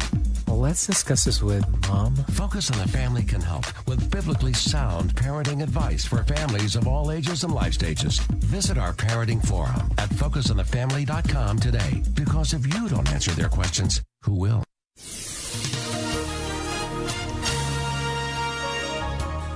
Well, 0.48 0.60
let's 0.60 0.86
discuss 0.86 1.23
this 1.23 1.41
with 1.41 1.65
mom. 1.90 2.15
Focus 2.34 2.69
on 2.72 2.77
the 2.77 2.88
Family 2.88 3.23
can 3.23 3.41
help 3.41 3.65
with 3.88 4.11
biblically 4.11 4.53
sound 4.53 5.15
parenting 5.15 5.45
advice 5.62 6.06
for 6.06 6.24
families 6.24 6.76
of 6.76 6.88
all 6.88 7.12
ages 7.12 7.44
and 7.44 7.54
life 7.54 7.74
stages. 7.74 8.20
Visit 8.40 8.78
our 8.78 8.94
parenting 8.94 9.46
forum 9.46 9.92
at 9.98 10.10
focusonthefamily.com 10.10 11.60
today 11.60 12.04
because 12.14 12.54
if 12.54 12.66
you 12.66 12.90
don't 12.90 13.12
answer 13.12 13.32
their 13.32 13.50
questions, 13.50 14.02
who 14.24 14.34
will? 14.34 14.64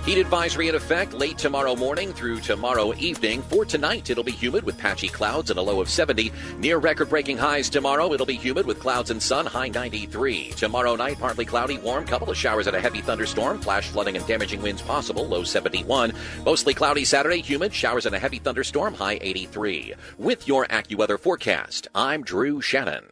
Heat 0.05 0.17
advisory 0.17 0.69
in 0.69 0.76
effect 0.76 1.13
late 1.13 1.38
tomorrow 1.38 1.76
morning 1.76 2.13
through 2.13 2.39
tomorrow 2.39 2.93
evening. 2.95 3.41
For 3.43 3.65
tonight, 3.65 4.09
it'll 4.09 4.23
be 4.23 4.31
humid 4.31 4.63
with 4.63 4.77
patchy 4.77 5.09
clouds 5.09 5.51
and 5.51 5.59
a 5.59 5.61
low 5.61 5.81
of 5.81 5.89
70. 5.89 6.31
Near 6.57 6.77
record 6.77 7.09
breaking 7.09 7.38
highs 7.38 7.69
tomorrow, 7.69 8.13
it'll 8.13 8.26
be 8.26 8.35
humid 8.35 8.65
with 8.65 8.80
clouds 8.80 9.11
and 9.11 9.21
sun, 9.21 9.45
high 9.45 9.67
93. 9.67 10.51
Tomorrow 10.51 10.95
night, 10.95 11.19
partly 11.19 11.45
cloudy, 11.45 11.77
warm, 11.77 12.05
couple 12.05 12.30
of 12.30 12.38
showers 12.38 12.65
and 12.65 12.76
a 12.76 12.81
heavy 12.81 13.01
thunderstorm, 13.01 13.59
flash 13.59 13.89
flooding 13.89 14.15
and 14.15 14.26
damaging 14.26 14.61
winds 14.61 14.81
possible, 14.81 15.27
low 15.27 15.43
71. 15.43 16.13
Mostly 16.45 16.73
cloudy 16.73 17.03
Saturday, 17.03 17.41
humid, 17.41 17.73
showers 17.73 18.05
and 18.05 18.15
a 18.15 18.19
heavy 18.19 18.39
thunderstorm, 18.39 18.93
high 18.93 19.19
83. 19.21 19.93
With 20.17 20.47
your 20.47 20.65
AccuWeather 20.67 21.19
forecast, 21.19 21.89
I'm 21.93 22.23
Drew 22.23 22.61
Shannon. 22.61 23.05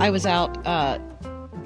I 0.00 0.10
was 0.10 0.24
out 0.24 0.64
uh, 0.64 0.98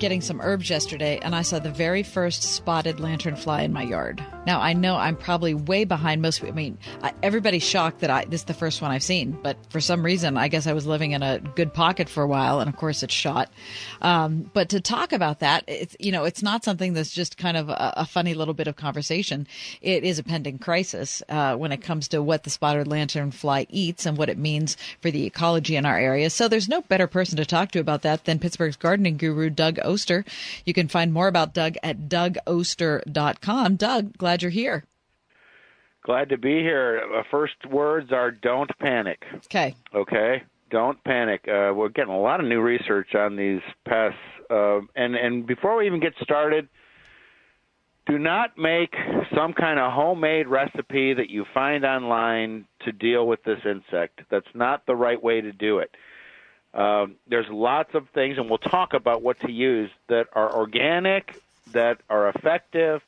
getting 0.02 0.20
some 0.20 0.40
herbs 0.40 0.68
yesterday 0.68 1.20
and 1.22 1.32
I 1.32 1.42
saw 1.42 1.60
the 1.60 1.70
very 1.70 2.02
first 2.02 2.42
spotted 2.42 2.96
lanternfly 2.96 3.62
in 3.62 3.72
my 3.72 3.84
yard. 3.84 4.20
Now 4.44 4.60
I 4.60 4.72
know 4.72 4.96
I'm 4.96 5.16
probably 5.16 5.54
way 5.54 5.84
behind 5.84 6.20
most. 6.20 6.42
I 6.42 6.50
mean, 6.50 6.76
I, 7.02 7.12
everybody's 7.22 7.62
shocked 7.62 8.00
that 8.00 8.10
I 8.10 8.24
this 8.24 8.40
is 8.40 8.46
the 8.46 8.54
first 8.54 8.82
one 8.82 8.90
I've 8.90 9.04
seen, 9.04 9.38
but 9.42 9.56
for 9.70 9.80
some 9.80 10.04
reason, 10.04 10.36
I 10.36 10.48
guess 10.48 10.66
I 10.66 10.72
was 10.72 10.86
living 10.86 11.12
in 11.12 11.22
a 11.22 11.38
good 11.38 11.72
pocket 11.72 12.08
for 12.08 12.24
a 12.24 12.26
while, 12.26 12.58
and 12.58 12.68
of 12.68 12.76
course 12.76 13.04
it's 13.04 13.14
shot. 13.14 13.52
Um, 14.00 14.50
but 14.52 14.70
to 14.70 14.80
talk 14.80 15.12
about 15.12 15.38
that, 15.38 15.62
it's 15.68 15.96
you 16.00 16.10
know, 16.10 16.24
it's 16.24 16.42
not 16.42 16.64
something 16.64 16.94
that's 16.94 17.12
just 17.12 17.36
kind 17.36 17.56
of 17.56 17.68
a, 17.68 17.94
a 17.98 18.06
funny 18.06 18.34
little 18.34 18.54
bit 18.54 18.66
of 18.66 18.74
conversation. 18.74 19.46
It 19.80 20.02
is 20.02 20.18
a 20.18 20.24
pending 20.24 20.58
crisis 20.58 21.22
uh, 21.28 21.54
when 21.54 21.70
it 21.70 21.82
comes 21.82 22.08
to 22.08 22.20
what 22.20 22.42
the 22.42 22.50
spotted 22.50 22.88
lanternfly 22.88 23.66
eats 23.70 24.04
and 24.04 24.18
what 24.18 24.28
it 24.28 24.38
means 24.38 24.76
for 25.00 25.12
the 25.12 25.26
ecology 25.26 25.76
in 25.76 25.86
our 25.86 25.98
area. 25.98 26.28
So 26.28 26.48
there's 26.48 26.68
no 26.68 26.80
better 26.80 27.06
person 27.06 27.36
to 27.36 27.46
talk 27.46 27.70
to 27.70 27.78
about 27.78 28.02
that 28.02 28.24
than 28.24 28.40
Pittsburgh's 28.40 28.76
gardening 28.76 29.16
guru, 29.16 29.48
Doug 29.48 29.78
Oster. 29.92 30.24
You 30.64 30.72
can 30.74 30.88
find 30.88 31.12
more 31.12 31.28
about 31.28 31.54
Doug 31.54 31.76
at 31.82 32.08
dougoster.com. 32.08 33.76
Doug, 33.76 34.18
glad 34.18 34.42
you're 34.42 34.50
here. 34.50 34.84
Glad 36.04 36.30
to 36.30 36.38
be 36.38 36.58
here. 36.58 37.00
Uh, 37.16 37.22
first 37.30 37.54
words 37.70 38.10
are 38.12 38.30
don't 38.30 38.70
panic. 38.78 39.22
Okay. 39.46 39.74
Okay? 39.94 40.42
Don't 40.70 41.02
panic. 41.04 41.42
Uh, 41.46 41.72
we're 41.74 41.90
getting 41.90 42.12
a 42.12 42.20
lot 42.20 42.40
of 42.40 42.46
new 42.46 42.60
research 42.60 43.14
on 43.14 43.36
these 43.36 43.60
pests. 43.86 44.18
Uh, 44.50 44.80
and, 44.96 45.14
and 45.14 45.46
before 45.46 45.76
we 45.76 45.86
even 45.86 46.00
get 46.00 46.14
started, 46.20 46.68
do 48.06 48.18
not 48.18 48.58
make 48.58 48.94
some 49.34 49.52
kind 49.52 49.78
of 49.78 49.92
homemade 49.92 50.48
recipe 50.48 51.14
that 51.14 51.30
you 51.30 51.44
find 51.54 51.84
online 51.84 52.64
to 52.84 52.90
deal 52.90 53.26
with 53.26 53.44
this 53.44 53.60
insect. 53.64 54.22
That's 54.28 54.46
not 54.54 54.86
the 54.86 54.96
right 54.96 55.22
way 55.22 55.40
to 55.40 55.52
do 55.52 55.78
it. 55.78 55.90
Um, 56.74 57.16
there's 57.28 57.48
lots 57.50 57.94
of 57.94 58.08
things, 58.10 58.38
and 58.38 58.48
we'll 58.48 58.58
talk 58.58 58.94
about 58.94 59.22
what 59.22 59.40
to 59.40 59.50
use 59.50 59.90
that 60.08 60.28
are 60.32 60.54
organic, 60.54 61.40
that 61.72 62.00
are 62.08 62.28
effective, 62.28 63.02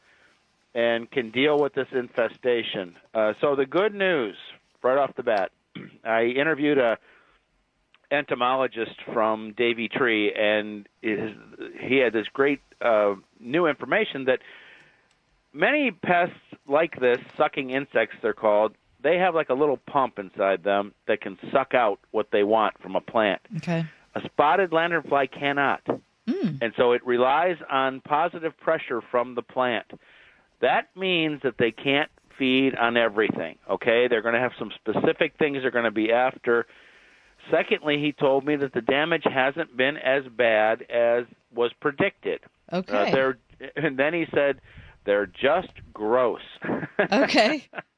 and 0.74 1.10
can 1.10 1.30
deal 1.30 1.58
with 1.58 1.74
this 1.74 1.88
infestation. 1.92 2.96
Uh, 3.14 3.34
so 3.40 3.56
the 3.56 3.66
good 3.66 3.94
news, 3.94 4.36
right 4.82 4.98
off 4.98 5.14
the 5.16 5.22
bat, 5.22 5.50
I 6.04 6.24
interviewed 6.24 6.78
a 6.78 6.98
entomologist 8.10 8.96
from 9.12 9.52
Davey 9.56 9.88
Tree, 9.88 10.32
and 10.32 10.88
he 11.00 11.96
had 11.96 12.12
this 12.12 12.26
great 12.32 12.60
uh, 12.80 13.14
new 13.40 13.66
information 13.66 14.26
that 14.26 14.40
many 15.52 15.90
pests 15.90 16.36
like 16.68 16.98
this, 17.00 17.18
sucking 17.36 17.70
insects, 17.70 18.16
they're 18.22 18.32
called, 18.32 18.74
they 19.04 19.18
have 19.18 19.34
like 19.34 19.50
a 19.50 19.54
little 19.54 19.76
pump 19.76 20.18
inside 20.18 20.64
them 20.64 20.92
that 21.06 21.20
can 21.20 21.38
suck 21.52 21.74
out 21.74 22.00
what 22.10 22.28
they 22.32 22.42
want 22.42 22.74
from 22.82 22.96
a 22.96 23.00
plant. 23.00 23.40
Okay. 23.58 23.84
A 24.16 24.20
spotted 24.24 24.70
lanternfly 24.70 25.30
cannot. 25.30 25.82
Mm. 26.26 26.58
And 26.62 26.72
so 26.76 26.92
it 26.92 27.06
relies 27.06 27.58
on 27.70 28.00
positive 28.00 28.58
pressure 28.58 29.02
from 29.10 29.34
the 29.34 29.42
plant. 29.42 29.86
That 30.62 30.88
means 30.96 31.42
that 31.42 31.56
they 31.58 31.70
can't 31.70 32.10
feed 32.38 32.74
on 32.74 32.96
everything, 32.96 33.58
okay? 33.70 34.08
They're 34.08 34.22
going 34.22 34.34
to 34.34 34.40
have 34.40 34.52
some 34.58 34.70
specific 34.74 35.34
things 35.38 35.58
they're 35.60 35.70
going 35.70 35.84
to 35.84 35.90
be 35.90 36.10
after. 36.10 36.66
Secondly, 37.50 37.98
he 38.00 38.12
told 38.12 38.46
me 38.46 38.56
that 38.56 38.72
the 38.72 38.80
damage 38.80 39.24
hasn't 39.24 39.76
been 39.76 39.98
as 39.98 40.22
bad 40.34 40.82
as 40.90 41.24
was 41.54 41.72
predicted. 41.80 42.40
Okay. 42.72 43.10
Uh, 43.10 43.10
they're, 43.12 43.38
and 43.76 43.98
then 43.98 44.14
he 44.14 44.24
said 44.34 44.62
they're 45.04 45.26
just 45.26 45.72
gross. 45.92 46.40
Okay. 47.12 47.68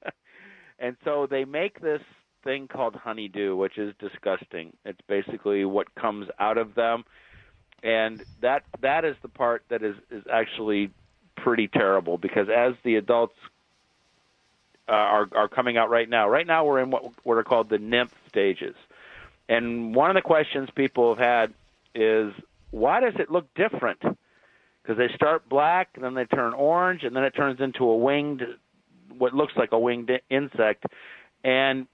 and 0.79 0.97
so 1.05 1.27
they 1.27 1.45
make 1.45 1.81
this 1.81 2.03
thing 2.45 2.69
called 2.69 2.95
honeydew, 2.95 3.57
which 3.57 3.77
is 3.77 3.95
disgusting. 3.99 4.73
It's 4.85 5.01
basically 5.09 5.65
what 5.65 5.95
comes 5.95 6.29
out 6.39 6.59
of 6.59 6.75
them, 6.75 7.05
and 7.83 8.25
that 8.41 8.63
that 8.81 9.05
is 9.05 9.17
the 9.23 9.29
part 9.29 9.65
that 9.69 9.83
is 9.83 9.97
is 10.11 10.25
actually 10.33 10.91
pretty 11.37 11.69
terrible 11.69 12.19
because 12.19 12.49
as 12.49 12.75
the 12.83 12.97
adults 12.97 13.37
uh, 14.89 14.93
are 14.93 15.29
are 15.35 15.49
coming 15.49 15.77
out 15.77 15.91
right 15.91 16.09
now, 16.09 16.29
right 16.29 16.47
now 16.47 16.65
we're 16.65 16.81
in 16.81 16.91
what 16.91 17.05
what 17.25 17.37
are 17.37 17.45
called 17.45 17.69
the 17.69 17.79
nymph 17.79 18.15
stages, 18.29 18.77
and 19.49 19.95
one 19.95 20.11
of 20.11 20.15
the 20.15 20.23
questions 20.23 20.69
people 20.75 21.15
have 21.15 21.25
had 21.25 21.55
is 21.95 22.33
why 22.71 23.01
does 23.01 23.15
it 23.19 23.31
look 23.31 23.53
different? 23.55 24.01
Because 24.01 24.99
they 24.99 25.09
start 25.15 25.49
black, 25.49 25.91
and 25.95 26.05
then 26.05 26.15
they 26.15 26.27
turn 26.27 26.53
orange, 26.53 27.03
and 27.03 27.17
then 27.17 27.25
it 27.25 27.35
turns 27.35 27.61
into 27.61 27.85
a 27.85 27.97
winged, 27.97 28.43
what 29.17 29.35
looks 29.35 29.53
like 29.57 29.71
a 29.73 29.79
winged 29.79 30.11
insect, 30.31 30.85
and 31.45 31.87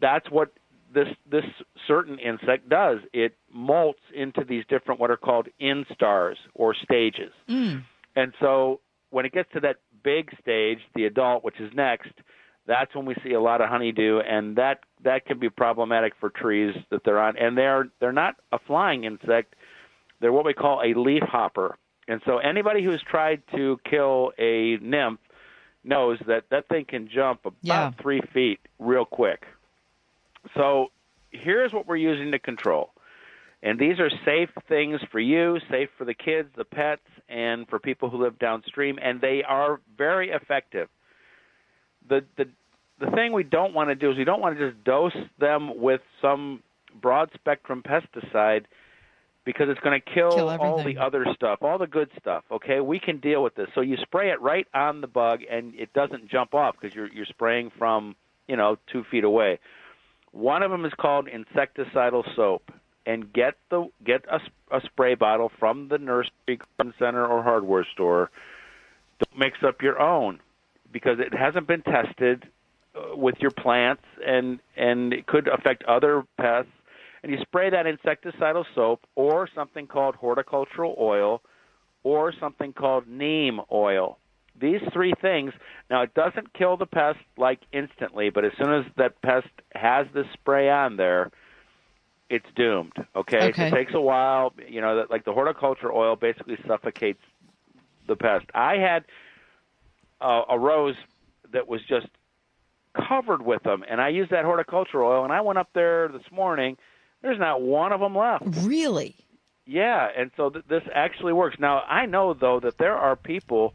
that's 0.00 0.30
what 0.30 0.52
this 0.92 1.08
this 1.30 1.44
certain 1.86 2.18
insect 2.18 2.68
does. 2.68 2.98
It 3.12 3.36
molts 3.54 3.94
into 4.14 4.44
these 4.44 4.64
different 4.68 5.00
what 5.00 5.10
are 5.10 5.16
called 5.16 5.48
instars 5.60 6.36
or 6.54 6.74
stages. 6.74 7.32
Mm. 7.48 7.84
And 8.16 8.32
so 8.40 8.80
when 9.10 9.26
it 9.26 9.32
gets 9.32 9.50
to 9.52 9.60
that 9.60 9.76
big 10.02 10.30
stage, 10.40 10.78
the 10.94 11.04
adult, 11.04 11.44
which 11.44 11.60
is 11.60 11.70
next, 11.74 12.12
that's 12.66 12.94
when 12.94 13.06
we 13.06 13.14
see 13.24 13.32
a 13.32 13.40
lot 13.40 13.60
of 13.60 13.68
honeydew, 13.68 14.20
and 14.20 14.56
that 14.56 14.80
that 15.04 15.26
can 15.26 15.38
be 15.38 15.50
problematic 15.50 16.12
for 16.20 16.30
trees 16.30 16.74
that 16.90 17.00
they're 17.04 17.20
on. 17.20 17.36
And 17.36 17.56
they're 17.56 17.88
they're 18.00 18.12
not 18.12 18.36
a 18.52 18.58
flying 18.66 19.04
insect; 19.04 19.54
they're 20.20 20.32
what 20.32 20.44
we 20.44 20.54
call 20.54 20.80
a 20.82 20.98
leaf 20.98 21.22
hopper. 21.22 21.76
And 22.08 22.22
so 22.24 22.38
anybody 22.38 22.82
who's 22.82 23.02
tried 23.08 23.42
to 23.54 23.78
kill 23.88 24.32
a 24.38 24.78
nymph 24.80 25.20
knows 25.84 26.18
that 26.26 26.44
that 26.50 26.68
thing 26.68 26.84
can 26.84 27.08
jump 27.08 27.44
about 27.44 27.56
Yeah. 27.62 27.90
three 28.02 28.20
feet 28.32 28.60
real 28.78 29.04
quick. 29.04 29.46
So 30.54 30.90
here's 31.30 31.72
what 31.72 31.86
we're 31.86 31.96
using 31.96 32.32
to 32.32 32.38
control. 32.38 32.90
And 33.62 33.78
these 33.78 33.98
are 33.98 34.08
safe 34.24 34.50
things 34.68 35.00
for 35.10 35.18
you, 35.18 35.58
safe 35.68 35.90
for 35.98 36.04
the 36.04 36.14
kids, 36.14 36.48
the 36.56 36.64
pets, 36.64 37.02
and 37.28 37.68
for 37.68 37.78
people 37.80 38.08
who 38.08 38.18
live 38.18 38.38
downstream, 38.38 38.98
and 39.02 39.20
they 39.20 39.42
are 39.42 39.80
very 39.96 40.30
effective. 40.30 40.88
The 42.08 42.24
the 42.36 42.48
the 43.00 43.10
thing 43.12 43.32
we 43.32 43.42
don't 43.44 43.74
want 43.74 43.90
to 43.90 43.94
do 43.94 44.10
is 44.10 44.16
we 44.16 44.24
don't 44.24 44.40
want 44.40 44.58
to 44.58 44.70
just 44.70 44.84
dose 44.84 45.16
them 45.38 45.78
with 45.80 46.00
some 46.20 46.62
broad 47.00 47.30
spectrum 47.34 47.82
pesticide 47.82 48.64
because 49.48 49.70
it's 49.70 49.80
going 49.80 49.98
to 49.98 50.14
kill, 50.14 50.30
Kill 50.32 50.50
all 50.50 50.84
the 50.84 50.98
other 50.98 51.24
stuff, 51.34 51.60
all 51.62 51.78
the 51.78 51.86
good 51.86 52.10
stuff. 52.20 52.44
Okay, 52.50 52.80
we 52.80 53.00
can 53.00 53.18
deal 53.18 53.42
with 53.42 53.54
this. 53.54 53.66
So 53.74 53.80
you 53.80 53.96
spray 54.02 54.30
it 54.30 54.38
right 54.42 54.66
on 54.74 55.00
the 55.00 55.06
bug, 55.06 55.40
and 55.50 55.74
it 55.74 55.90
doesn't 55.94 56.28
jump 56.28 56.52
off 56.52 56.74
because 56.78 56.94
you're 56.94 57.10
you're 57.10 57.24
spraying 57.24 57.72
from 57.78 58.14
you 58.46 58.56
know 58.56 58.76
two 58.92 59.04
feet 59.10 59.24
away. 59.24 59.58
One 60.32 60.62
of 60.62 60.70
them 60.70 60.84
is 60.84 60.92
called 61.00 61.28
insecticidal 61.28 62.24
soap, 62.36 62.70
and 63.06 63.32
get 63.32 63.54
the 63.70 63.88
get 64.04 64.26
a 64.30 64.80
spray 64.84 65.14
bottle 65.14 65.50
from 65.58 65.88
the 65.88 65.96
nursery, 65.96 66.60
garden 66.76 66.92
center, 66.98 67.26
or 67.26 67.42
hardware 67.42 67.86
store. 67.94 68.30
Don't 69.18 69.38
mix 69.38 69.56
up 69.66 69.80
your 69.80 69.98
own 69.98 70.40
because 70.92 71.20
it 71.20 71.32
hasn't 71.32 71.66
been 71.66 71.80
tested 71.80 72.46
uh, 72.94 73.16
with 73.16 73.36
your 73.40 73.52
plants, 73.52 74.04
and 74.26 74.60
and 74.76 75.14
it 75.14 75.26
could 75.26 75.48
affect 75.48 75.84
other 75.84 76.26
pests. 76.36 76.70
And 77.22 77.32
you 77.32 77.38
spray 77.42 77.70
that 77.70 77.86
insecticidal 77.86 78.64
soap 78.74 79.00
or 79.14 79.48
something 79.54 79.86
called 79.86 80.14
horticultural 80.14 80.94
oil 80.98 81.42
or 82.04 82.32
something 82.38 82.72
called 82.72 83.06
neem 83.08 83.60
oil. 83.72 84.18
These 84.60 84.80
three 84.92 85.12
things. 85.20 85.52
Now, 85.90 86.02
it 86.02 86.14
doesn't 86.14 86.52
kill 86.52 86.76
the 86.76 86.86
pest 86.86 87.18
like 87.36 87.60
instantly, 87.72 88.30
but 88.30 88.44
as 88.44 88.52
soon 88.58 88.72
as 88.72 88.84
that 88.96 89.20
pest 89.22 89.48
has 89.74 90.06
this 90.14 90.26
spray 90.32 90.68
on 90.68 90.96
there, 90.96 91.30
it's 92.30 92.46
doomed. 92.56 92.92
Okay, 93.16 93.48
Okay. 93.50 93.68
it 93.68 93.70
takes 93.70 93.94
a 93.94 94.00
while. 94.00 94.52
You 94.68 94.80
know, 94.80 95.06
like 95.10 95.24
the 95.24 95.32
horticultural 95.32 95.96
oil 95.96 96.16
basically 96.16 96.58
suffocates 96.66 97.22
the 98.06 98.16
pest. 98.16 98.46
I 98.54 98.76
had 98.76 99.04
a, 100.20 100.42
a 100.50 100.58
rose 100.58 100.96
that 101.52 101.68
was 101.68 101.80
just 101.88 102.08
covered 103.08 103.42
with 103.42 103.62
them, 103.62 103.84
and 103.88 104.00
I 104.00 104.08
used 104.08 104.30
that 104.30 104.44
horticultural 104.44 105.08
oil. 105.08 105.24
And 105.24 105.32
I 105.32 105.40
went 105.40 105.58
up 105.58 105.70
there 105.72 106.08
this 106.08 106.30
morning. 106.32 106.76
There's 107.22 107.38
not 107.38 107.60
one 107.60 107.92
of 107.92 108.00
them 108.00 108.16
left. 108.16 108.44
Really? 108.64 109.16
Yeah, 109.66 110.08
and 110.16 110.30
so 110.36 110.50
th- 110.50 110.64
this 110.68 110.82
actually 110.94 111.32
works. 111.32 111.58
Now 111.58 111.80
I 111.80 112.06
know 112.06 112.32
though 112.32 112.60
that 112.60 112.78
there 112.78 112.96
are 112.96 113.16
people 113.16 113.74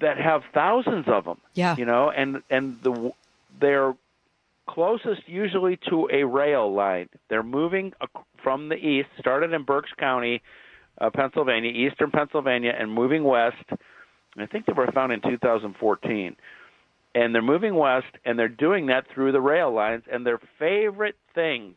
that 0.00 0.18
have 0.18 0.42
thousands 0.52 1.06
of 1.08 1.24
them. 1.24 1.40
Yeah. 1.54 1.76
You 1.76 1.84
know, 1.84 2.10
and 2.10 2.42
and 2.48 2.80
the 2.82 3.12
they're 3.60 3.94
closest 4.66 5.28
usually 5.28 5.78
to 5.88 6.08
a 6.12 6.24
rail 6.24 6.72
line. 6.72 7.08
They're 7.28 7.42
moving 7.42 7.92
from 8.42 8.68
the 8.68 8.76
east, 8.76 9.08
started 9.18 9.52
in 9.52 9.64
Berks 9.64 9.92
County, 9.98 10.42
uh, 11.00 11.10
Pennsylvania, 11.10 11.70
eastern 11.70 12.10
Pennsylvania, 12.10 12.74
and 12.76 12.90
moving 12.92 13.24
west. 13.24 13.64
I 14.36 14.46
think 14.46 14.66
they 14.66 14.72
were 14.72 14.90
found 14.90 15.12
in 15.12 15.20
2014. 15.20 16.36
And 17.14 17.34
they're 17.34 17.42
moving 17.42 17.76
west, 17.76 18.06
and 18.24 18.38
they're 18.38 18.48
doing 18.48 18.86
that 18.86 19.06
through 19.08 19.32
the 19.32 19.40
rail 19.40 19.72
lines. 19.72 20.02
And 20.10 20.26
their 20.26 20.40
favorite 20.58 21.16
thing 21.34 21.74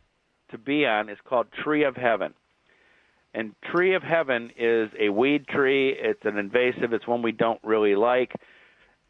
to 0.49 0.57
be 0.57 0.85
on 0.85 1.09
is 1.09 1.17
called 1.23 1.47
Tree 1.51 1.83
of 1.83 1.95
Heaven. 1.95 2.33
And 3.33 3.53
Tree 3.61 3.93
of 3.93 4.01
Heaven 4.01 4.51
is 4.57 4.89
a 4.99 5.09
weed 5.09 5.47
tree. 5.47 5.89
It's 5.89 6.25
an 6.25 6.37
invasive. 6.37 6.93
It's 6.93 7.05
one 7.05 7.21
we 7.21 7.33
don't 7.33 7.59
really 7.63 7.95
like. 7.95 8.33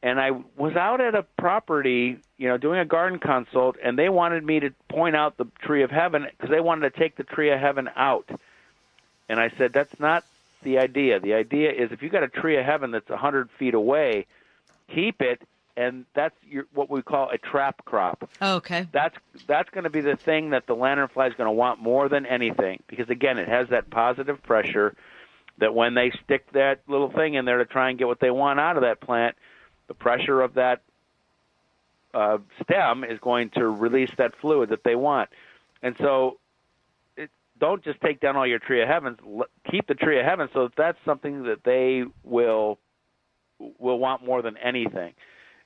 And 0.04 0.20
I 0.20 0.32
was 0.58 0.76
out 0.76 1.00
at 1.02 1.16
a 1.16 1.24
property, 1.38 2.18
you 2.38 2.48
know, 2.48 2.58
doing 2.58 2.80
a 2.80 2.86
garden 2.86 3.20
consult, 3.20 3.78
and 3.84 3.98
they 3.98 4.10
wanted 4.10 4.44
me 4.44 4.60
to 4.60 4.72
point 4.90 5.16
out 5.16 5.38
the 5.38 5.48
Tree 5.62 5.84
of 5.84 5.92
Heaven 5.92 6.28
because 6.30 6.50
they 6.50 6.60
wanted 6.60 6.94
to 6.94 7.00
take 7.00 7.16
the 7.16 7.24
Tree 7.24 7.52
of 7.52 7.60
Heaven 7.60 7.90
out. 7.96 8.30
And 9.30 9.40
I 9.40 9.52
said, 9.58 9.74
that's 9.74 10.00
not 10.00 10.24
the 10.64 10.80
idea. 10.80 11.20
The 11.20 11.34
idea 11.34 11.72
is 11.72 11.92
if 11.92 12.02
you 12.02 12.10
got 12.10 12.24
a 12.24 12.28
tree 12.28 12.58
of 12.58 12.66
heaven 12.66 12.92
that's 12.92 13.10
a 13.10 13.18
hundred 13.18 13.50
feet 13.58 13.74
away, 13.74 14.26
keep 14.94 15.22
it, 15.22 15.42
and 15.78 16.06
that's 16.16 16.36
your, 16.44 16.66
what 16.74 16.90
we 16.90 17.04
call 17.04 17.30
a 17.30 17.38
trap 17.38 17.86
crop. 17.86 18.28
Oh, 18.42 18.56
okay. 18.56 18.88
That's 18.92 19.16
that's 19.46 19.70
going 19.70 19.84
to 19.84 19.92
be 19.92 20.02
the 20.02 20.18
thing 20.18 20.50
that 20.50 20.66
the 20.66 20.76
lanternfly 20.76 21.30
is 21.30 21.36
going 21.36 21.48
to 21.48 21.52
want 21.52 21.80
more 21.80 22.10
than 22.10 22.26
anything 22.26 22.82
because 22.88 23.10
again, 23.10 23.38
it 23.38 23.48
has 23.48 23.70
that 23.70 23.90
positive 23.92 24.42
pressure 24.42 24.96
that 25.60 25.74
when 25.74 25.94
they 25.94 26.12
stick 26.24 26.52
that 26.54 26.82
little 26.88 27.12
thing 27.12 27.36
in 27.36 27.46
there 27.46 27.60
to 27.60 27.66
try 27.66 27.90
and 27.90 28.00
get 28.00 28.08
what 28.08 28.20
they 28.20 28.32
want 28.32 28.60
out 28.60 28.76
of 28.76 28.82
that 28.82 29.00
plant, 29.00 29.36
the 29.88 29.94
pressure 29.94 30.42
of 30.42 30.56
that 30.56 30.82
uh, 32.14 32.40
stem 32.64 33.04
is 33.04 33.20
going 33.20 33.52
to 33.52 33.68
release 33.68 34.12
that 34.18 34.34
fluid 34.42 34.70
that 34.70 34.84
they 34.84 34.96
want. 34.96 35.30
And 35.84 35.96
so, 36.00 36.40
it, 37.16 37.30
don't 37.60 37.84
just 37.84 38.02
take 38.02 38.20
down 38.20 38.36
all 38.36 38.48
your 38.48 38.60
tree 38.60 38.82
of 38.82 38.88
heavens. 38.88 39.20
Keep 39.70 39.88
the 39.88 39.94
tree 39.94 40.20
of 40.20 40.26
heaven, 40.26 40.50
so 40.54 40.70
that's 40.76 40.98
something 41.06 41.44
that 41.44 41.64
they 41.64 42.04
will 42.24 42.80
will 43.80 44.00
want 44.00 44.24
more 44.24 44.42
than 44.42 44.58
anything. 44.58 45.14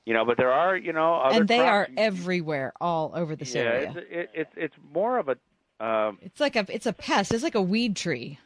You 0.05 0.13
know, 0.15 0.25
but 0.25 0.37
there 0.37 0.51
are 0.51 0.75
you 0.75 0.93
know 0.93 1.15
other 1.15 1.41
and 1.41 1.47
they 1.47 1.57
crops. 1.59 1.89
are 1.89 1.89
everywhere, 1.97 2.73
all 2.81 3.11
over 3.15 3.35
this 3.35 3.53
yeah, 3.53 3.61
area. 3.61 3.93
it's 3.95 4.07
it, 4.09 4.29
it's 4.33 4.51
it's 4.57 4.75
more 4.93 5.19
of 5.19 5.29
a 5.29 5.37
um, 5.85 6.17
It's 6.21 6.39
like 6.39 6.55
a 6.55 6.65
it's 6.69 6.85
a 6.87 6.93
pest. 6.93 7.33
It's 7.33 7.43
like 7.43 7.55
a 7.55 7.61
weed 7.61 7.95
tree. 7.95 8.39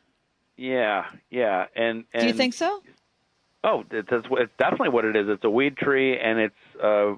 yeah 0.58 1.06
yeah 1.30 1.66
and, 1.76 2.06
and 2.14 2.22
Do 2.22 2.28
you 2.28 2.34
think 2.34 2.54
so? 2.54 2.82
Oh, 3.64 3.84
it's, 3.90 4.08
it's 4.12 4.28
it's 4.32 4.52
definitely 4.60 4.90
what 4.90 5.06
it 5.06 5.16
is. 5.16 5.28
It's 5.28 5.44
a 5.44 5.50
weed 5.50 5.76
tree, 5.78 6.20
and 6.20 6.40
it's 6.40 6.84
uh, 6.84 7.16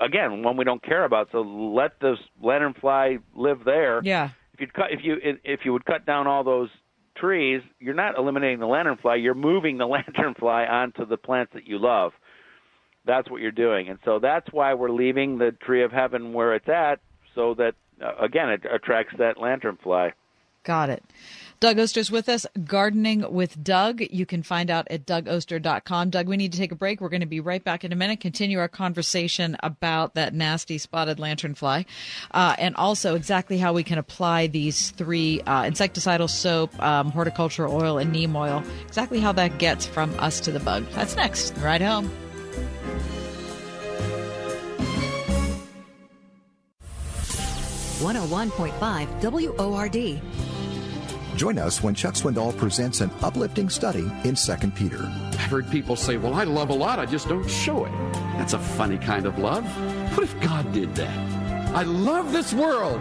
again 0.00 0.42
one 0.42 0.56
we 0.56 0.64
don't 0.64 0.82
care 0.82 1.04
about. 1.04 1.28
So 1.32 1.40
let 1.42 2.00
this 2.00 2.18
lanternfly 2.42 3.20
live 3.34 3.64
there. 3.64 4.00
Yeah. 4.02 4.30
If 4.54 4.60
you 4.60 4.66
cut 4.68 4.90
if 4.92 5.00
you 5.02 5.16
if 5.44 5.60
you 5.64 5.72
would 5.72 5.84
cut 5.84 6.06
down 6.06 6.26
all 6.26 6.44
those 6.44 6.70
trees, 7.16 7.62
you're 7.78 7.94
not 7.94 8.16
eliminating 8.16 8.58
the 8.60 8.66
lanternfly. 8.66 9.22
You're 9.22 9.34
moving 9.34 9.76
the 9.78 9.86
lanternfly 9.86 10.70
onto 10.70 11.04
the 11.04 11.16
plants 11.16 11.52
that 11.54 11.66
you 11.66 11.78
love. 11.78 12.12
That's 13.04 13.30
what 13.30 13.40
you're 13.40 13.50
doing, 13.50 13.88
and 13.88 13.98
so 14.04 14.18
that's 14.18 14.46
why 14.52 14.74
we're 14.74 14.90
leaving 14.90 15.38
the 15.38 15.50
tree 15.50 15.82
of 15.82 15.90
heaven 15.90 16.32
where 16.32 16.54
it's 16.54 16.68
at, 16.68 17.00
so 17.34 17.54
that 17.54 17.74
uh, 18.00 18.14
again 18.20 18.48
it 18.50 18.62
attracts 18.70 19.14
that 19.18 19.36
lanternfly. 19.36 20.12
Got 20.64 20.90
it. 20.90 21.02
Doug 21.58 21.78
Oster's 21.78 22.10
with 22.10 22.28
us, 22.28 22.44
Gardening 22.64 23.32
with 23.32 23.62
Doug. 23.62 24.00
You 24.00 24.26
can 24.26 24.42
find 24.42 24.68
out 24.68 24.88
at 24.90 25.06
dougoster.com. 25.06 26.10
Doug, 26.10 26.26
we 26.26 26.36
need 26.36 26.50
to 26.52 26.58
take 26.58 26.72
a 26.72 26.76
break. 26.76 27.00
We're 27.00 27.08
going 27.08 27.20
to 27.20 27.26
be 27.26 27.38
right 27.38 27.62
back 27.62 27.84
in 27.84 27.92
a 27.92 27.96
minute, 27.96 28.18
continue 28.20 28.58
our 28.58 28.66
conversation 28.66 29.56
about 29.60 30.14
that 30.14 30.34
nasty 30.34 30.78
spotted 30.78 31.18
lanternfly, 31.18 31.86
uh, 32.32 32.56
and 32.58 32.74
also 32.74 33.14
exactly 33.14 33.58
how 33.58 33.72
we 33.72 33.84
can 33.84 33.98
apply 33.98 34.48
these 34.48 34.90
three 34.90 35.40
uh, 35.46 35.62
insecticidal 35.62 36.28
soap, 36.28 36.76
um, 36.82 37.12
horticultural 37.12 37.74
oil, 37.80 37.98
and 37.98 38.10
neem 38.10 38.34
oil, 38.34 38.64
exactly 38.84 39.20
how 39.20 39.30
that 39.30 39.58
gets 39.58 39.86
from 39.86 40.12
us 40.18 40.40
to 40.40 40.50
the 40.50 40.60
bug. 40.60 40.84
That's 40.92 41.14
next. 41.14 41.56
Ride 41.58 41.82
Home. 41.82 42.10
One 48.02 48.16
hundred 48.16 48.30
one 48.32 48.50
point 48.50 48.74
five 48.80 49.08
WORD. 49.22 50.20
Join 51.36 51.56
us 51.56 51.82
when 51.82 51.94
Chuck 51.94 52.14
Swindoll 52.14 52.56
presents 52.56 53.00
an 53.00 53.10
uplifting 53.22 53.68
study 53.68 54.10
in 54.24 54.34
2 54.34 54.56
Peter. 54.74 55.04
I've 55.06 55.50
heard 55.50 55.70
people 55.70 55.94
say, 55.94 56.16
Well, 56.16 56.34
I 56.34 56.44
love 56.44 56.70
a 56.70 56.74
lot, 56.74 56.98
I 56.98 57.06
just 57.06 57.28
don't 57.28 57.48
show 57.48 57.84
it. 57.84 57.92
That's 58.36 58.54
a 58.54 58.58
funny 58.58 58.98
kind 58.98 59.24
of 59.24 59.38
love. 59.38 59.64
What 60.16 60.24
if 60.24 60.38
God 60.40 60.72
did 60.72 60.94
that? 60.96 61.74
I 61.74 61.84
love 61.84 62.32
this 62.32 62.52
world, 62.52 63.00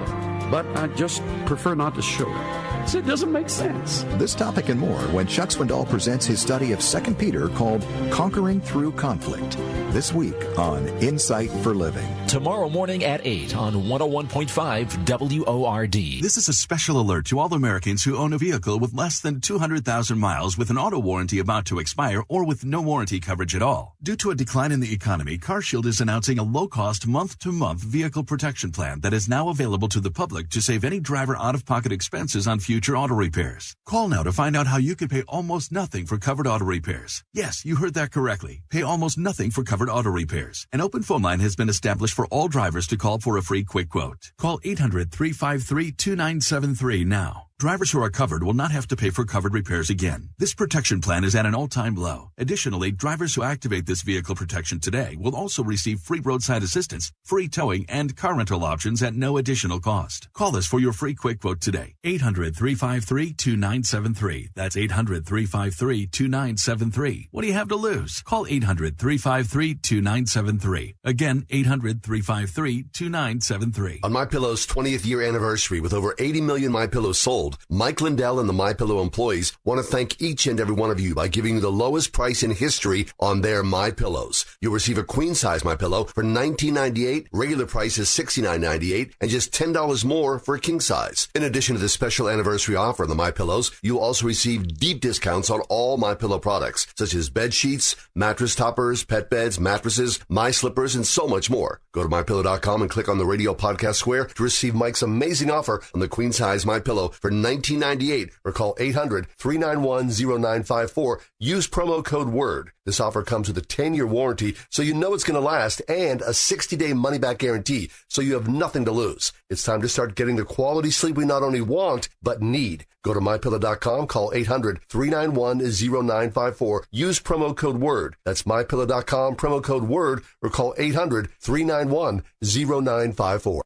but 0.52 0.66
I 0.78 0.88
just 0.88 1.24
prefer 1.46 1.74
not 1.74 1.96
to 1.96 2.02
show 2.02 2.30
it. 2.30 2.90
So 2.90 2.98
it 2.98 3.06
doesn't 3.06 3.32
make 3.32 3.50
sense. 3.50 4.04
This 4.18 4.36
topic 4.36 4.70
and 4.70 4.80
more 4.80 5.02
when 5.14 5.26
Chuck 5.28 5.50
Swindoll 5.50 5.88
presents 5.88 6.26
his 6.26 6.42
study 6.42 6.72
of 6.74 6.82
2 6.82 7.16
Peter 7.16 7.48
called 7.50 7.86
Conquering 8.10 8.60
Through 8.60 8.92
Conflict. 8.94 9.58
This 9.94 10.14
week 10.14 10.36
on 10.58 10.88
Insight 11.00 11.50
for 11.64 11.76
Living. 11.76 12.08
Tomorrow 12.28 12.70
morning 12.70 13.04
at 13.04 13.26
8 13.26 13.56
on 13.56 13.74
101.5 13.74 15.46
WORD. 15.46 15.94
This 16.22 16.38
is 16.38 16.48
a 16.48 16.54
special 16.54 17.00
alert 17.00 17.26
to 17.28 17.40
all 17.40 17.54
Americans 17.54 18.04
who 18.04 18.16
own 18.18 18.34
a 18.34 18.38
vehicle 18.38 18.80
with 18.80 18.94
less 18.94 19.20
than 19.20 19.42
200,000 19.42 20.18
miles 20.18 20.58
with 20.58 20.70
an 20.70 20.78
auto 20.78 20.98
warranty 20.98 21.40
about 21.40 21.66
to 21.66 21.80
expire 21.80 22.24
or 22.30 22.46
with 22.46 22.64
no 22.64 22.82
warranty 22.82 23.20
coverage 23.20 23.54
at 23.54 23.62
all. 23.62 23.96
Due 24.02 24.16
to 24.16 24.32
a 24.32 24.36
decline 24.36 24.72
in 24.72 24.80
the 24.80 24.94
economy, 24.94 25.38
CarShield 25.38 25.86
is 25.86 26.00
announcing 26.00 26.40
a 26.40 26.44
low-cost 26.44 27.06
month-to-month 27.06 27.82
vehicle 27.82 28.24
protection 28.24 28.72
plan 28.72 29.02
that 29.02 29.14
is 29.14 29.28
now 29.28 29.50
available 29.50 29.90
to 29.90 30.00
the 30.00 30.10
public 30.10 30.41
to 30.50 30.62
save 30.62 30.84
any 30.84 31.00
driver 31.00 31.38
out-of-pocket 31.38 31.92
expenses 31.92 32.48
on 32.48 32.60
future 32.60 32.98
auto 32.98 33.14
repairs. 33.14 33.76
Call 33.86 34.08
now 34.08 34.24
to 34.24 34.32
find 34.32 34.56
out 34.56 34.66
how 34.66 34.78
you 34.78 34.96
can 34.96 35.08
pay 35.08 35.22
almost 35.28 35.72
nothing 35.72 36.08
for 36.08 36.18
covered 36.18 36.48
auto 36.48 36.66
repairs. 36.66 37.24
Yes, 37.34 37.64
you 37.64 37.76
heard 37.76 37.94
that 37.94 38.12
correctly. 38.12 38.64
Pay 38.72 38.82
almost 38.82 39.20
nothing 39.20 39.52
for 39.52 39.64
covered 39.64 39.90
auto 39.90 40.10
repairs. 40.10 40.66
An 40.74 40.82
open 40.82 41.04
phone 41.04 41.22
line 41.22 41.42
has 41.42 41.56
been 41.56 41.70
established 41.70 42.16
for 42.16 42.26
all 42.28 42.48
drivers 42.48 42.88
to 42.88 42.98
call 42.98 43.20
for 43.20 43.38
a 43.38 43.44
free 43.44 43.64
quick 43.64 43.90
quote. 43.90 44.32
Call 44.40 44.60
800-353-2973 44.62 47.06
now. 47.06 47.51
Drivers 47.62 47.92
who 47.92 48.02
are 48.02 48.10
covered 48.10 48.42
will 48.42 48.56
not 48.56 48.72
have 48.72 48.88
to 48.88 48.96
pay 48.96 49.12
for 49.12 49.24
covered 49.24 49.54
repairs 49.54 49.92
again. 49.92 50.30
This 50.40 50.56
protection 50.56 51.00
plan 51.00 51.24
is 51.24 51.36
at 51.36 51.46
an 51.46 51.54
all-time 51.54 51.94
low. 51.94 52.32
Additionally, 52.40 52.92
drivers 52.92 53.36
who 53.36 53.44
activate 53.44 53.86
this 53.86 54.02
vehicle 54.02 54.34
protection 54.34 54.80
today 54.80 55.16
will 55.20 55.36
also 55.36 55.64
receive 55.64 56.00
free 56.00 56.22
roadside 56.22 56.64
assistance, 56.64 57.12
free 57.24 57.48
towing, 57.48 57.86
and 57.88 58.18
car 58.18 58.36
rental 58.36 58.66
options 58.66 59.04
at 59.04 59.14
no 59.14 59.38
additional 59.38 59.80
cost. 59.80 60.28
Call 60.34 60.58
us 60.58 60.66
for 60.66 60.80
your 60.80 60.92
free 60.92 61.14
quick 61.14 61.42
quote 61.42 61.62
today. 61.62 61.94
800-353-2973. 62.04 64.48
That's 64.56 64.76
800-353-2973. 64.76 67.28
What 67.30 67.42
do 67.44 67.48
you 67.48 67.54
have 67.54 67.70
to 67.70 67.76
lose? 67.76 68.24
Call 68.24 68.48
800-353-2973. 68.48 70.96
Again, 71.04 71.46
800-353-2973. 71.48 74.00
On 74.02 74.12
My 74.12 74.26
Pillow's 74.26 74.66
20th 74.66 75.06
year 75.06 75.22
anniversary 75.22 75.80
with 75.80 75.94
over 75.94 76.16
80 76.18 76.42
million 76.42 76.72
My 76.72 76.88
Pillows 76.88 77.20
Mike 77.70 78.02
Lindell 78.02 78.40
and 78.40 78.48
the 78.48 78.54
My 78.54 78.74
Pillow 78.74 79.02
employees 79.02 79.54
want 79.64 79.80
to 79.80 79.84
thank 79.84 80.22
each 80.22 80.48
and 80.48 80.60
every 80.60 80.76
one 80.76 80.92
of 80.92 81.00
you 81.00 81.16
by 81.16 81.28
giving 81.28 81.56
you 81.56 81.62
the 81.62 81.72
lowest 81.72 82.14
price 82.14 82.44
in 82.44 82.52
history 82.52 83.08
on 83.20 83.42
their 83.42 83.64
My 83.64 83.92
Pillows. 83.92 84.46
You'll 84.62 84.74
receive 84.74 84.98
a 84.98 85.04
queen 85.04 85.36
size 85.36 85.64
My 85.64 85.76
Pillow 85.76 86.06
for 86.06 86.24
$19.98. 86.24 87.28
Regular 87.32 87.66
price 87.66 87.98
is 87.98 88.10
$69.98 88.10 89.14
and 89.22 89.30
just 89.30 89.52
$10 89.54 90.06
more 90.06 90.40
for 90.40 90.56
a 90.56 90.60
king 90.60 90.80
size. 90.80 91.30
In 91.36 91.44
addition 91.44 91.76
to 91.76 91.82
this 91.82 91.94
special 91.94 92.30
anniversary 92.30 92.76
offer 92.76 93.04
on 93.04 93.10
the 93.10 93.16
My 93.16 93.32
Pillows, 93.32 93.72
you'll 93.82 94.00
also 94.00 94.26
receive 94.26 94.78
deep 94.80 95.02
discounts 95.02 95.50
on 95.50 95.62
all 95.70 95.98
My 95.98 96.16
Pillow 96.16 96.40
products 96.40 96.88
such 96.96 97.14
as 97.14 97.30
bed 97.30 97.54
sheets, 97.54 97.96
mattress 98.16 98.56
toppers, 98.56 99.04
pet 99.04 99.30
beds, 99.30 99.60
mattresses, 99.60 100.20
my 100.30 100.52
slippers, 100.52 100.96
and 100.96 101.06
so 101.06 101.28
much 101.28 101.50
more. 101.50 101.82
Go 101.94 102.04
to 102.04 102.10
mypillow.com 102.10 102.82
and 102.82 102.92
click 102.92 103.10
on 103.10 103.18
the 103.18 103.26
radio 103.26 103.54
podcast 103.54 103.96
square 103.96 104.26
to 104.26 104.44
receive 104.44 104.74
Mike's 104.74 105.02
amazing 105.02 105.52
offer 105.52 105.82
on 105.94 106.00
the 106.00 106.08
queen 106.08 106.32
size 106.32 106.66
My 106.66 106.80
Pillow 106.80 107.10
for 107.10 107.32
$19.98 107.44 108.32
or 108.46 108.52
call 108.52 108.76
800-391-0954. 108.76 111.22
Use 111.40 111.68
promo 111.68 112.04
code 112.04 112.30
WORD. 112.30 112.72
This 112.86 113.00
offer 113.00 113.24
comes 113.24 113.48
with 113.48 113.58
a 113.58 113.62
10-year 113.62 114.06
warranty, 114.08 114.56
so 114.70 114.82
you 114.82 114.96
know 114.96 115.14
it's 115.14 115.24
going 115.24 115.40
to 115.40 115.46
last, 115.46 115.84
and 115.88 116.22
a 116.22 116.30
60-day 116.30 116.94
money-back 116.94 117.38
guarantee, 117.38 117.92
so 118.08 118.22
you 118.22 118.34
have 118.34 118.48
nothing 118.48 118.86
to 118.86 118.92
lose. 118.92 119.32
It's 119.50 119.64
time 119.64 119.84
to 119.84 119.90
start 119.90 120.16
getting 120.16 120.36
the 120.36 120.46
quality 120.46 120.90
sleep 120.90 121.16
we 121.16 121.26
not 121.26 121.44
only 121.44 121.62
want, 121.62 122.10
but 122.24 122.42
need. 122.42 122.88
Go 123.04 123.14
to 123.14 123.20
mypillow.com, 123.20 124.08
call 124.08 124.32
800-391-0954. 124.32 126.82
Use 126.92 127.20
promo 127.20 127.56
code 127.56 127.78
WORD. 127.78 128.16
That's 128.26 128.42
mypillow.com, 128.44 129.36
promo 129.36 129.64
code 129.64 129.84
WORD, 129.84 130.24
or 130.42 130.50
call 130.50 130.74
800-391-0954. 130.76 133.62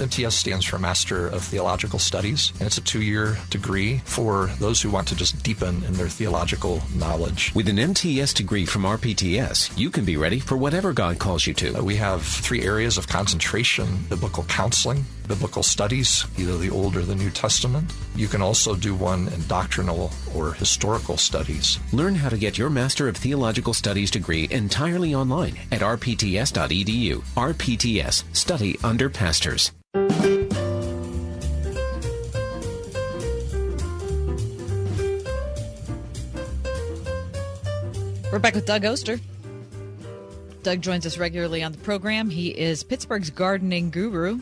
MTS 0.00 0.34
stands 0.34 0.64
for 0.64 0.78
Master 0.78 1.26
of 1.26 1.44
Theological 1.44 1.98
Studies, 1.98 2.52
and 2.58 2.62
it's 2.62 2.78
a 2.78 2.80
two 2.80 3.02
year 3.02 3.36
degree 3.50 3.98
for 4.06 4.46
those 4.58 4.80
who 4.80 4.90
want 4.90 5.06
to 5.08 5.14
just 5.14 5.42
deepen 5.42 5.84
in 5.84 5.92
their 5.92 6.08
theological 6.08 6.80
knowledge. 6.94 7.52
With 7.54 7.68
an 7.68 7.78
MTS 7.78 8.32
degree 8.32 8.64
from 8.64 8.84
RPTS, 8.84 9.78
you 9.78 9.90
can 9.90 10.06
be 10.06 10.16
ready 10.16 10.40
for 10.40 10.56
whatever 10.56 10.94
God 10.94 11.18
calls 11.18 11.46
you 11.46 11.52
to. 11.54 11.82
We 11.82 11.96
have 11.96 12.22
three 12.22 12.62
areas 12.62 12.96
of 12.96 13.08
concentration 13.08 14.04
biblical 14.08 14.44
counseling, 14.44 15.04
biblical 15.30 15.62
studies, 15.62 16.26
either 16.38 16.58
the 16.58 16.70
Old 16.70 16.96
or 16.96 17.02
the 17.02 17.14
New 17.14 17.30
Testament. 17.30 17.92
You 18.16 18.26
can 18.26 18.42
also 18.42 18.74
do 18.74 18.96
one 18.96 19.28
in 19.28 19.46
doctrinal 19.46 20.10
or 20.34 20.54
historical 20.54 21.16
studies. 21.16 21.78
Learn 21.92 22.16
how 22.16 22.28
to 22.30 22.36
get 22.36 22.58
your 22.58 22.68
Master 22.68 23.06
of 23.06 23.16
Theological 23.16 23.72
Studies 23.72 24.10
degree 24.10 24.48
entirely 24.50 25.14
online 25.14 25.56
at 25.70 25.82
rpts.edu. 25.82 27.22
RPTS, 27.36 28.24
study 28.34 28.76
under 28.82 29.08
pastors. 29.08 29.70
We're 38.32 38.40
back 38.40 38.56
with 38.56 38.66
Doug 38.66 38.84
Oster. 38.84 39.20
Doug 40.64 40.80
joins 40.82 41.06
us 41.06 41.18
regularly 41.18 41.62
on 41.62 41.72
the 41.72 41.78
program. 41.78 42.28
He 42.30 42.48
is 42.48 42.82
Pittsburgh's 42.82 43.30
gardening 43.30 43.90
guru. 43.90 44.40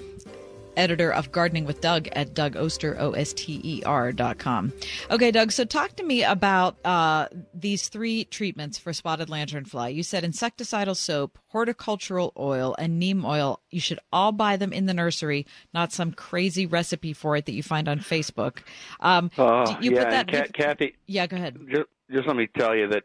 Editor 0.79 1.13
of 1.13 1.33
Gardening 1.33 1.65
with 1.65 1.81
Doug 1.81 2.09
at 2.13 2.35
Doug 2.35 2.57
Oster, 2.57 2.97
O 2.99 3.13
S 3.13 3.33
T 3.35 3.61
E 3.63 3.83
R 3.85 4.13
dot 4.13 4.39
com. 4.39 4.73
Okay, 5.11 5.31
Doug, 5.31 5.53
so 5.53 5.65
talk 5.65 5.97
to 5.97 6.03
me 6.03 6.23
about 6.23 6.77
uh, 6.85 7.29
these 7.53 7.89
three 7.89 8.25
treatments 8.25 8.79
for 8.79 8.93
spotted 8.93 9.29
lanternfly. 9.29 9.95
You 9.95 10.03
said 10.03 10.25
insecticidal 10.25 10.97
soap, 10.97 11.39
horticultural 11.49 12.33
oil, 12.39 12.75
and 12.79 12.99
neem 12.99 13.25
oil. 13.25 13.61
You 13.71 13.81
should 13.81 13.99
all 14.13 14.33
buy 14.33 14.57
them 14.57 14.73
in 14.73 14.87
the 14.87 14.95
nursery, 14.95 15.47
not 15.75 15.93
some 15.93 16.13
crazy 16.13 16.67
recipe 16.67 17.13
for 17.13 17.37
it 17.37 17.47
that 17.47 17.53
you 17.53 17.63
find 17.63 17.89
on 17.89 17.99
Facebook. 17.99 18.59
Um, 19.01 19.31
Uh, 19.37 19.77
you 19.81 19.93
yeah, 19.93 20.05
put 20.05 20.11
that. 20.11 20.31
Ca- 20.31 20.53
Kathy, 20.55 20.97
yeah, 21.07 21.27
go 21.27 21.37
ahead. 21.37 21.59
just, 21.69 21.89
just 22.11 22.27
let 22.27 22.37
me 22.37 22.49
tell 22.57 22.75
you 22.77 22.89
that 22.89 23.05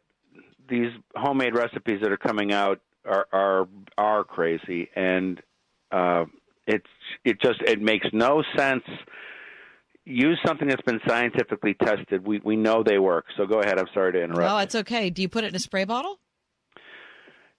these 0.69 0.91
homemade 1.15 1.55
recipes 1.55 1.99
that 2.01 2.11
are 2.11 2.17
coming 2.17 2.53
out 2.53 2.79
are 3.05 3.27
are 3.33 3.67
are 3.97 4.23
crazy, 4.23 4.89
and 4.95 5.41
uh, 5.91 6.25
it's 6.67 6.87
it 7.23 7.41
just 7.41 7.61
it 7.61 7.81
makes 7.81 8.07
no 8.13 8.43
sense. 8.55 8.83
Use 10.05 10.37
something 10.45 10.67
that's 10.67 10.81
been 10.81 10.99
scientifically 11.07 11.75
tested. 11.75 12.25
We 12.25 12.41
we 12.43 12.55
know 12.55 12.83
they 12.83 12.99
work. 12.99 13.25
So 13.37 13.45
go 13.45 13.59
ahead. 13.61 13.79
I'm 13.79 13.87
sorry 13.93 14.13
to 14.13 14.23
interrupt. 14.23 14.51
Oh, 14.51 14.57
it's 14.57 14.75
okay. 14.75 15.09
Do 15.09 15.21
you 15.21 15.29
put 15.29 15.43
it 15.43 15.47
in 15.47 15.55
a 15.55 15.59
spray 15.59 15.85
bottle? 15.85 16.19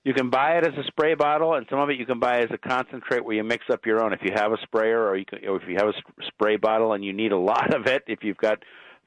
You 0.05 0.12
can 0.12 0.28
buy 0.28 0.59
it 0.59 0.66
as 0.66 0.74
a 0.74 0.86
spray 0.86 1.14
bottle, 1.14 1.55
and 1.55 1.66
some 1.70 1.78
of 1.78 1.89
it 1.89 1.98
you 1.98 2.05
can 2.05 2.20
buy 2.20 2.40
as 2.40 2.51
a 2.52 2.59
concentrate 2.59 3.24
where 3.24 3.36
you 3.36 3.43
mix 3.43 3.64
up 3.72 3.86
your 3.86 4.05
own. 4.05 4.12
If 4.12 4.20
you 4.22 4.32
have 4.35 4.52
a 4.52 4.59
sprayer, 4.62 5.02
or 5.02 5.16
you 5.16 5.24
can, 5.24 5.39
or 5.48 5.56
if 5.56 5.66
you 5.66 5.76
have 5.78 5.89
a 5.89 5.94
spray 6.26 6.56
bottle 6.56 6.93
and 6.93 7.02
you 7.02 7.14
need 7.14 7.32
a 7.32 7.39
lot 7.52 7.74
of 7.74 7.86
it, 7.86 8.02
if 8.06 8.18
you've 8.22 8.36
got 8.36 8.59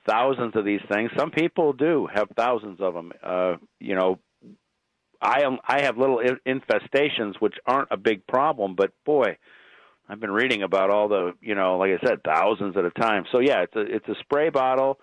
thousands 0.09 0.55
of 0.55 0.65
these 0.65 0.81
things, 0.91 1.11
some 1.15 1.29
people 1.29 1.73
do 1.73 2.07
have 2.11 2.27
thousands 2.35 2.81
of 2.81 2.95
them. 2.95 3.11
Uh, 3.23 3.57
you 3.79 3.93
know, 3.93 4.17
I 5.21 5.41
am 5.43 5.57
I 5.67 5.81
have 5.83 5.97
little 5.97 6.21
infestations 6.47 7.35
which 7.39 7.55
aren't 7.65 7.89
a 7.91 7.97
big 7.97 8.25
problem, 8.27 8.75
but 8.75 8.91
boy, 9.05 9.37
I've 10.09 10.19
been 10.19 10.31
reading 10.31 10.63
about 10.63 10.89
all 10.89 11.07
the 11.07 11.33
you 11.41 11.55
know, 11.55 11.77
like 11.77 11.91
I 11.91 12.07
said, 12.07 12.23
thousands 12.23 12.77
at 12.77 12.85
a 12.85 12.91
time. 12.91 13.25
So 13.31 13.39
yeah, 13.39 13.63
it's 13.63 13.75
a 13.75 13.81
it's 13.81 14.07
a 14.07 14.15
spray 14.21 14.49
bottle. 14.49 14.99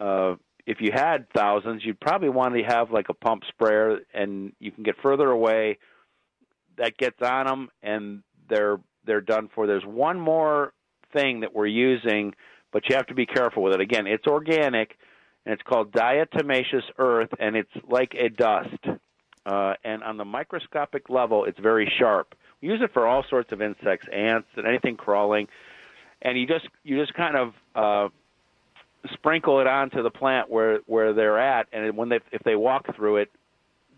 Uh, 0.00 0.34
if 0.66 0.78
you 0.80 0.90
had 0.92 1.26
thousands, 1.36 1.84
you'd 1.84 2.00
probably 2.00 2.28
want 2.28 2.54
to 2.54 2.62
have 2.62 2.90
like 2.90 3.08
a 3.08 3.14
pump 3.14 3.42
sprayer, 3.48 3.98
and 4.12 4.52
you 4.58 4.70
can 4.70 4.82
get 4.82 4.96
further 5.02 5.30
away. 5.30 5.78
That 6.78 6.96
gets 6.96 7.20
on 7.22 7.46
them, 7.46 7.68
and 7.82 8.22
they're 8.48 8.78
they're 9.04 9.20
done 9.20 9.50
for. 9.54 9.66
There's 9.66 9.84
one 9.84 10.18
more 10.18 10.72
thing 11.12 11.40
that 11.40 11.54
we're 11.54 11.66
using, 11.66 12.34
but 12.72 12.88
you 12.88 12.96
have 12.96 13.06
to 13.08 13.14
be 13.14 13.26
careful 13.26 13.62
with 13.62 13.74
it. 13.74 13.80
Again, 13.80 14.06
it's 14.06 14.26
organic, 14.26 14.96
and 15.44 15.52
it's 15.52 15.62
called 15.62 15.92
diatomaceous 15.92 16.84
earth, 16.98 17.30
and 17.38 17.56
it's 17.56 17.70
like 17.88 18.14
a 18.14 18.28
dust. 18.28 18.98
Uh, 19.46 19.74
and 19.84 20.02
on 20.02 20.16
the 20.16 20.24
microscopic 20.24 21.10
level, 21.10 21.44
it's 21.44 21.58
very 21.58 21.92
sharp. 21.98 22.34
Use 22.64 22.80
it 22.80 22.94
for 22.94 23.06
all 23.06 23.22
sorts 23.28 23.52
of 23.52 23.60
insects, 23.60 24.06
ants, 24.10 24.48
and 24.56 24.66
anything 24.66 24.96
crawling. 24.96 25.48
And 26.22 26.38
you 26.38 26.46
just 26.46 26.66
you 26.82 26.98
just 26.98 27.12
kind 27.12 27.36
of 27.36 27.54
uh, 27.74 28.08
sprinkle 29.12 29.60
it 29.60 29.66
onto 29.66 30.02
the 30.02 30.08
plant 30.08 30.48
where 30.48 30.78
where 30.86 31.12
they're 31.12 31.38
at, 31.38 31.66
and 31.74 31.94
when 31.94 32.08
they 32.08 32.20
if 32.32 32.42
they 32.42 32.56
walk 32.56 32.96
through 32.96 33.18
it, 33.18 33.30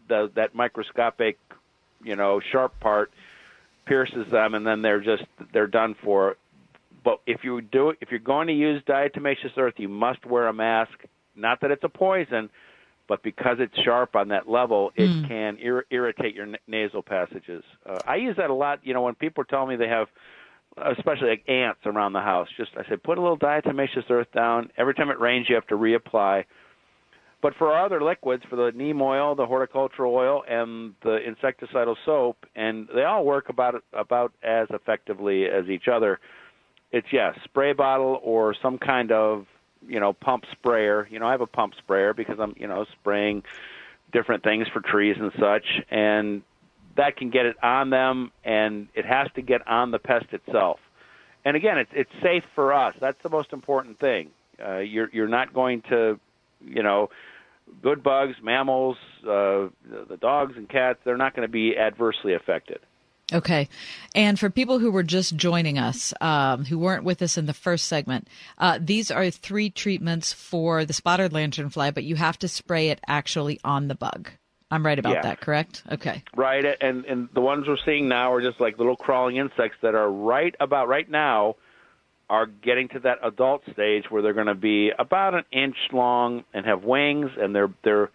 the 0.08 0.32
that 0.34 0.56
microscopic, 0.56 1.38
you 2.02 2.16
know, 2.16 2.40
sharp 2.50 2.78
part 2.80 3.12
pierces 3.84 4.28
them, 4.32 4.54
and 4.54 4.66
then 4.66 4.82
they're 4.82 5.00
just 5.00 5.22
they're 5.52 5.68
done 5.68 5.94
for. 6.02 6.36
But 7.04 7.20
if 7.24 7.44
you 7.44 7.60
do 7.60 7.90
if 8.00 8.10
you're 8.10 8.18
going 8.18 8.48
to 8.48 8.52
use 8.52 8.82
diatomaceous 8.82 9.56
earth, 9.56 9.74
you 9.76 9.88
must 9.88 10.26
wear 10.26 10.48
a 10.48 10.52
mask. 10.52 11.04
Not 11.36 11.60
that 11.60 11.70
it's 11.70 11.84
a 11.84 11.88
poison, 11.88 12.50
but 13.08 13.22
because 13.22 13.58
it's 13.60 13.76
sharp 13.82 14.16
on 14.16 14.28
that 14.28 14.48
level, 14.48 14.92
it 14.96 15.10
Hmm. 15.10 15.24
can 15.26 15.58
ir- 15.58 15.86
irritate 15.90 16.34
your 16.34 16.46
n- 16.46 16.58
nasal 16.66 17.02
passages. 17.02 17.62
Uh, 17.84 17.98
I 18.06 18.16
use 18.16 18.36
that 18.36 18.50
a 18.50 18.54
lot. 18.54 18.80
You 18.82 18.94
know, 18.94 19.02
when 19.02 19.14
people 19.14 19.44
tell 19.44 19.66
me 19.66 19.76
they 19.76 19.88
have, 19.88 20.08
especially 20.76 21.30
like 21.30 21.48
ants 21.48 21.80
around 21.86 22.12
the 22.12 22.20
house, 22.20 22.48
just 22.56 22.76
I 22.76 22.88
say 22.88 22.96
put 22.96 23.18
a 23.18 23.20
little 23.20 23.38
diatomaceous 23.38 24.10
earth 24.10 24.30
down. 24.32 24.70
Every 24.76 24.94
time 24.94 25.10
it 25.10 25.20
rains, 25.20 25.48
you 25.48 25.54
have 25.54 25.66
to 25.68 25.76
reapply. 25.76 26.44
But 27.42 27.54
for 27.56 27.72
our 27.72 27.84
other 27.84 28.02
liquids, 28.02 28.42
for 28.48 28.56
the 28.56 28.72
neem 28.74 29.00
oil, 29.00 29.34
the 29.34 29.46
horticultural 29.46 30.14
oil, 30.14 30.42
and 30.48 30.94
the 31.02 31.18
insecticidal 31.18 31.96
soap, 32.04 32.46
and 32.56 32.88
they 32.94 33.04
all 33.04 33.24
work 33.24 33.48
about 33.50 33.84
about 33.92 34.32
as 34.42 34.66
effectively 34.70 35.46
as 35.46 35.68
each 35.68 35.86
other. 35.86 36.18
It's 36.92 37.06
yes, 37.12 37.38
spray 37.44 37.72
bottle 37.72 38.20
or 38.22 38.54
some 38.60 38.78
kind 38.78 39.12
of 39.12 39.46
you 39.88 40.00
know 40.00 40.12
pump 40.12 40.44
sprayer. 40.52 41.06
You 41.10 41.18
know, 41.18 41.26
I 41.26 41.32
have 41.32 41.40
a 41.40 41.46
pump 41.46 41.74
sprayer 41.78 42.14
because 42.14 42.38
I'm 42.38 42.54
you 42.56 42.66
know 42.66 42.86
spraying 43.00 43.42
different 44.12 44.42
things 44.42 44.66
for 44.72 44.80
trees 44.80 45.16
and 45.18 45.32
such, 45.38 45.64
and 45.90 46.42
that 46.96 47.16
can 47.16 47.30
get 47.30 47.46
it 47.46 47.56
on 47.62 47.90
them, 47.90 48.32
and 48.44 48.88
it 48.94 49.04
has 49.04 49.28
to 49.34 49.42
get 49.42 49.66
on 49.66 49.90
the 49.90 49.98
pest 49.98 50.26
itself. 50.32 50.80
And 51.44 51.56
again, 51.56 51.78
it's 51.78 51.90
it's 51.94 52.10
safe 52.22 52.44
for 52.54 52.72
us. 52.72 52.94
That's 53.00 53.22
the 53.22 53.30
most 53.30 53.52
important 53.52 54.00
thing. 54.00 54.30
Uh, 54.64 54.78
you're 54.78 55.08
you're 55.12 55.28
not 55.28 55.52
going 55.54 55.82
to, 55.90 56.18
you 56.64 56.82
know, 56.82 57.10
good 57.82 58.02
bugs, 58.02 58.34
mammals, 58.42 58.96
uh, 59.22 59.70
the 59.88 60.06
the 60.08 60.16
dogs 60.16 60.54
and 60.56 60.68
cats. 60.68 60.98
They're 61.04 61.16
not 61.16 61.36
going 61.36 61.46
to 61.46 61.52
be 61.52 61.76
adversely 61.76 62.34
affected. 62.34 62.80
Okay. 63.32 63.68
And 64.14 64.38
for 64.38 64.50
people 64.50 64.78
who 64.78 64.90
were 64.92 65.02
just 65.02 65.34
joining 65.36 65.78
us, 65.78 66.14
um, 66.20 66.64
who 66.64 66.78
weren't 66.78 67.02
with 67.04 67.22
us 67.22 67.36
in 67.36 67.46
the 67.46 67.54
first 67.54 67.86
segment, 67.86 68.28
uh, 68.58 68.78
these 68.80 69.10
are 69.10 69.30
three 69.30 69.68
treatments 69.68 70.32
for 70.32 70.84
the 70.84 70.92
spotted 70.92 71.32
lanternfly, 71.32 71.92
but 71.92 72.04
you 72.04 72.14
have 72.16 72.38
to 72.38 72.48
spray 72.48 72.90
it 72.90 73.00
actually 73.08 73.58
on 73.64 73.88
the 73.88 73.96
bug. 73.96 74.30
I'm 74.70 74.84
right 74.84 74.98
about 74.98 75.14
Yeah. 75.14 75.22
that, 75.22 75.40
correct? 75.40 75.82
Okay. 75.90 76.22
Right, 76.34 76.64
and 76.80 77.04
and 77.04 77.28
the 77.34 77.40
ones 77.40 77.66
we're 77.68 77.76
seeing 77.84 78.08
now 78.08 78.32
are 78.32 78.40
just 78.40 78.60
like 78.60 78.78
little 78.78 78.96
crawling 78.96 79.36
insects 79.36 79.78
that 79.82 79.94
are 79.94 80.10
right 80.10 80.54
about 80.58 80.88
right 80.88 81.08
now 81.08 81.56
are 82.28 82.46
getting 82.46 82.88
to 82.88 82.98
that 83.00 83.18
adult 83.22 83.62
stage 83.72 84.10
where 84.10 84.22
they're 84.22 84.32
going 84.32 84.46
to 84.48 84.54
be 84.54 84.90
about 84.98 85.34
an 85.34 85.44
inch 85.52 85.76
long 85.92 86.42
and 86.52 86.66
have 86.66 86.82
wings, 86.82 87.30
and 87.40 87.54
they're 87.54 87.70
they're 87.84 88.10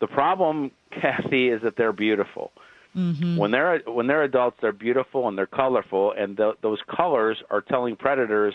the 0.00 0.08
problem, 0.08 0.72
Kathy, 0.90 1.48
is 1.48 1.62
that 1.62 1.76
they're 1.76 1.92
beautiful. 1.92 2.50
Mm-hmm. 2.96 3.36
When 3.36 3.50
they're 3.50 3.80
when 3.86 4.06
they're 4.06 4.22
adults, 4.22 4.56
they're 4.62 4.72
beautiful 4.72 5.28
and 5.28 5.36
they're 5.36 5.46
colorful, 5.46 6.14
and 6.16 6.36
th- 6.36 6.54
those 6.62 6.78
colors 6.94 7.36
are 7.50 7.60
telling 7.60 7.94
predators, 7.94 8.54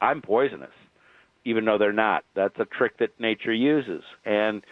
"I'm 0.00 0.20
poisonous," 0.20 0.72
even 1.44 1.64
though 1.64 1.78
they're 1.78 1.92
not. 1.92 2.24
That's 2.34 2.58
a 2.58 2.64
trick 2.64 2.98
that 2.98 3.10
nature 3.20 3.52
uses, 3.52 4.02
and 4.24 4.64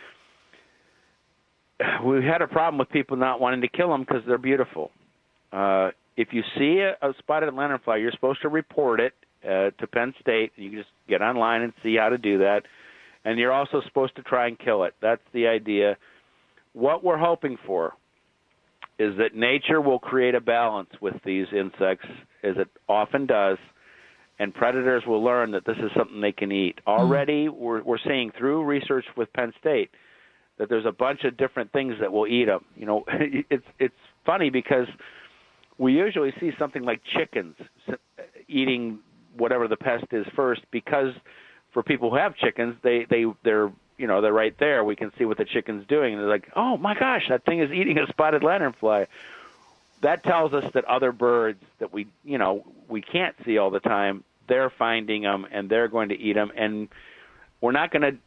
we 2.04 2.24
had 2.24 2.42
a 2.42 2.48
problem 2.48 2.78
with 2.78 2.90
people 2.90 3.16
not 3.16 3.40
wanting 3.40 3.60
to 3.60 3.68
kill 3.68 3.90
them 3.90 4.00
because 4.00 4.22
they're 4.26 4.36
beautiful. 4.36 4.90
Uh, 5.52 5.90
if 6.16 6.28
you 6.32 6.42
see 6.59 6.80
a, 6.80 6.96
a 7.06 7.14
spotted 7.20 7.54
lanternfly, 7.54 8.00
you're 8.00 8.12
supposed 8.12 8.42
to 8.42 8.48
report 8.48 8.98
it 8.98 9.12
uh, 9.44 9.70
to 9.78 9.86
Penn 9.86 10.12
State. 10.20 10.50
You 10.56 10.70
can 10.70 10.78
just 10.80 10.90
get 11.09 11.22
online 11.22 11.62
and 11.62 11.72
see 11.84 11.96
how 11.96 12.09
to 12.09 12.18
do 12.18 12.38
that, 12.38 12.62
and 13.24 13.38
you're 13.38 13.52
also 13.52 13.80
supposed 13.86 14.16
to 14.16 14.22
try 14.22 14.48
and 14.48 14.59
kill 14.59 14.82
it. 14.82 14.94
That's 15.00 15.22
the 15.32 15.46
idea. 15.46 15.96
What 16.72 17.04
we're 17.04 17.18
hoping 17.18 17.59
for 17.64 17.92
is 19.02 19.18
that 19.18 19.34
nature 19.34 19.80
will 19.80 19.98
create 19.98 20.34
a 20.34 20.40
balance 20.40 20.90
with 21.00 21.14
these 21.24 21.46
insects, 21.52 22.06
as 22.44 22.54
it 22.56 22.68
often 22.88 23.26
does, 23.26 23.58
and 24.38 24.54
predators 24.54 25.02
will 25.06 25.22
learn 25.22 25.50
that 25.52 25.64
this 25.66 25.76
is 25.78 25.90
something 25.96 26.20
they 26.20 26.32
can 26.32 26.52
eat. 26.52 26.76
Mm-hmm. 26.76 26.90
Already, 26.90 27.48
we're, 27.48 27.82
we're 27.82 27.98
seeing 28.06 28.30
through 28.38 28.64
research 28.64 29.04
with 29.16 29.32
Penn 29.32 29.52
State 29.58 29.90
that 30.58 30.68
there's 30.68 30.86
a 30.86 30.92
bunch 30.92 31.24
of 31.24 31.36
different 31.36 31.72
things 31.72 31.94
that 32.00 32.12
will 32.12 32.28
eat 32.28 32.44
them. 32.44 32.64
You 32.76 32.86
know, 32.86 33.04
it's 33.50 33.64
it's 33.80 33.94
funny 34.24 34.50
because 34.50 34.86
we 35.78 35.94
usually 35.94 36.32
see 36.38 36.50
something 36.58 36.82
like 36.82 37.00
chickens 37.16 37.56
uh, 37.88 37.94
eating 38.46 39.00
whatever 39.36 39.66
the 39.66 39.76
pest 39.76 40.04
is 40.12 40.26
first 40.36 40.60
because 40.70 41.12
for 41.72 41.82
people 41.82 42.10
who 42.10 42.16
have 42.16 42.36
chickens, 42.36 42.76
they 42.84 43.06
they 43.10 43.24
they're 43.42 43.72
you 44.02 44.08
know 44.08 44.20
they're 44.20 44.32
right 44.32 44.56
there. 44.58 44.82
We 44.82 44.96
can 44.96 45.12
see 45.16 45.24
what 45.24 45.38
the 45.38 45.44
chicken's 45.44 45.86
doing, 45.86 46.14
and 46.14 46.22
they're 46.22 46.28
like, 46.28 46.50
oh 46.56 46.76
my 46.76 46.94
gosh, 46.94 47.28
that 47.28 47.44
thing 47.44 47.60
is 47.60 47.70
eating 47.72 47.98
a 47.98 48.06
spotted 48.08 48.42
lanternfly. 48.42 49.06
That 50.00 50.24
tells 50.24 50.52
us 50.52 50.64
that 50.74 50.84
other 50.86 51.12
birds 51.12 51.62
that 51.78 51.92
we 51.92 52.08
you 52.24 52.36
know 52.36 52.66
we 52.88 53.00
can't 53.00 53.36
see 53.44 53.58
all 53.58 53.70
the 53.70 53.80
time, 53.80 54.24
they're 54.48 54.70
finding 54.70 55.22
them 55.22 55.46
and 55.50 55.70
they're 55.70 55.88
going 55.88 56.08
to 56.08 56.18
eat 56.18 56.32
them, 56.32 56.50
and 56.56 56.88
we're 57.60 57.72
not 57.72 57.92
going 57.92 58.02
to 58.02 58.18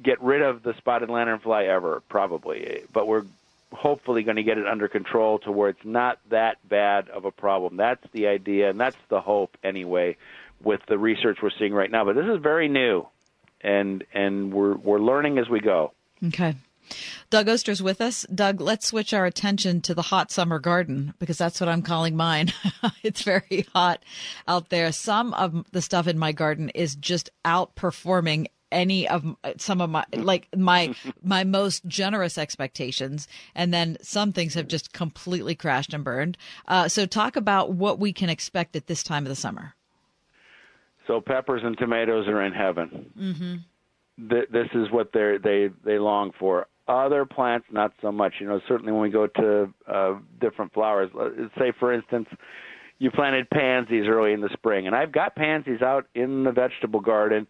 get 0.00 0.22
rid 0.22 0.42
of 0.42 0.62
the 0.62 0.74
spotted 0.78 1.08
lanternfly 1.08 1.66
ever, 1.66 2.02
probably, 2.08 2.84
but 2.92 3.08
we're 3.08 3.24
hopefully 3.72 4.22
going 4.22 4.36
to 4.36 4.42
get 4.42 4.58
it 4.58 4.66
under 4.66 4.88
control 4.88 5.40
to 5.40 5.52
where 5.52 5.70
it's 5.70 5.84
not 5.84 6.18
that 6.30 6.56
bad 6.68 7.08
of 7.08 7.24
a 7.24 7.30
problem. 7.30 7.76
That's 7.76 8.04
the 8.12 8.28
idea, 8.28 8.70
and 8.70 8.80
that's 8.80 8.96
the 9.08 9.20
hope 9.20 9.56
anyway, 9.62 10.16
with 10.62 10.80
the 10.86 10.98
research 10.98 11.38
we're 11.42 11.50
seeing 11.58 11.74
right 11.74 11.90
now. 11.90 12.04
But 12.04 12.14
this 12.14 12.26
is 12.26 12.40
very 12.40 12.68
new, 12.68 13.06
and 13.60 14.04
and 14.12 14.52
we're 14.52 14.76
we're 14.76 15.00
learning 15.00 15.38
as 15.38 15.48
we 15.48 15.60
go. 15.60 15.92
Okay. 16.24 16.54
Doug 17.30 17.48
Oster's 17.48 17.82
with 17.82 18.00
us. 18.00 18.26
Doug, 18.34 18.60
let's 18.60 18.86
switch 18.86 19.14
our 19.14 19.24
attention 19.24 19.80
to 19.82 19.94
the 19.94 20.02
hot 20.02 20.32
summer 20.32 20.58
garden 20.58 21.14
because 21.20 21.38
that's 21.38 21.60
what 21.60 21.68
I'm 21.68 21.82
calling 21.82 22.16
mine. 22.16 22.52
it's 23.02 23.22
very 23.22 23.66
hot 23.72 24.02
out 24.48 24.70
there. 24.70 24.90
Some 24.90 25.32
of 25.34 25.64
the 25.70 25.82
stuff 25.82 26.08
in 26.08 26.18
my 26.18 26.32
garden 26.32 26.70
is 26.70 26.96
just 26.96 27.30
outperforming 27.44 28.46
any 28.72 29.08
of 29.08 29.36
some 29.56 29.80
of 29.80 29.90
my 29.90 30.04
like 30.12 30.48
my 30.56 30.94
my 31.22 31.44
most 31.44 31.86
generous 31.86 32.38
expectations, 32.38 33.26
and 33.54 33.74
then 33.74 33.96
some 34.00 34.32
things 34.32 34.54
have 34.54 34.68
just 34.68 34.92
completely 34.92 35.54
crashed 35.54 35.92
and 35.92 36.04
burned. 36.04 36.36
Uh, 36.68 36.88
so, 36.88 37.06
talk 37.06 37.36
about 37.36 37.72
what 37.72 37.98
we 37.98 38.12
can 38.12 38.28
expect 38.28 38.76
at 38.76 38.86
this 38.86 39.02
time 39.02 39.24
of 39.24 39.28
the 39.28 39.36
summer. 39.36 39.74
So 41.10 41.20
peppers 41.20 41.62
and 41.64 41.76
tomatoes 41.76 42.28
are 42.28 42.40
in 42.44 42.52
heaven. 42.52 43.10
Mm-hmm. 43.18 44.28
Th- 44.30 44.48
this 44.52 44.68
is 44.74 44.92
what 44.92 45.10
they 45.12 45.38
they 45.42 45.70
they 45.84 45.98
long 45.98 46.30
for. 46.38 46.68
Other 46.86 47.24
plants, 47.24 47.66
not 47.72 47.92
so 48.00 48.12
much. 48.12 48.34
You 48.38 48.46
know, 48.46 48.60
certainly 48.68 48.92
when 48.92 49.02
we 49.02 49.10
go 49.10 49.26
to 49.26 49.74
uh, 49.92 50.14
different 50.40 50.72
flowers, 50.72 51.10
let's 51.12 51.34
say 51.58 51.72
for 51.80 51.92
instance, 51.92 52.28
you 53.00 53.10
planted 53.10 53.50
pansies 53.50 54.04
early 54.06 54.32
in 54.32 54.40
the 54.40 54.50
spring, 54.52 54.86
and 54.86 54.94
I've 54.94 55.10
got 55.10 55.34
pansies 55.34 55.82
out 55.82 56.06
in 56.14 56.44
the 56.44 56.52
vegetable 56.52 57.00
garden. 57.00 57.48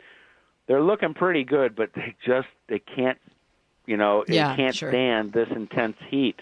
They're 0.67 0.83
looking 0.83 1.13
pretty 1.13 1.45
good, 1.45 1.77
but 1.77 1.91
they 1.95 2.15
just 2.27 2.49
they 2.69 2.79
can't, 2.79 3.19
you 3.85 3.99
know, 3.99 4.25
Yeah, 4.27 4.51
they 4.53 4.57
can't 4.63 4.75
sure. 4.75 4.91
stand 4.91 5.35
this 5.35 5.49
intense 5.55 5.97
heat. 6.09 6.37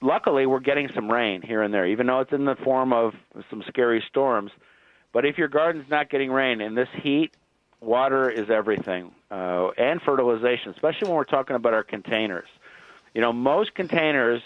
Luckily, 0.00 0.46
we're 0.46 0.60
getting 0.60 0.88
some 0.94 1.10
rain 1.10 1.42
here 1.42 1.62
and 1.62 1.74
there, 1.74 1.86
even 1.86 2.06
though 2.06 2.20
it's 2.20 2.32
in 2.32 2.46
the 2.46 2.56
form 2.64 2.94
of 2.94 3.12
some 3.50 3.62
scary 3.68 4.02
storms. 4.08 4.50
But 5.12 5.24
if 5.24 5.38
your 5.38 5.48
garden's 5.48 5.90
not 5.90 6.10
getting 6.10 6.30
rain 6.30 6.60
in 6.60 6.74
this 6.74 6.88
heat, 7.02 7.34
water 7.80 8.30
is 8.30 8.50
everything, 8.50 9.12
uh, 9.30 9.68
and 9.76 10.00
fertilization, 10.02 10.72
especially 10.72 11.08
when 11.08 11.16
we're 11.16 11.24
talking 11.24 11.56
about 11.56 11.74
our 11.74 11.82
containers. 11.82 12.48
You 13.14 13.20
know, 13.20 13.32
most 13.32 13.74
containers 13.74 14.42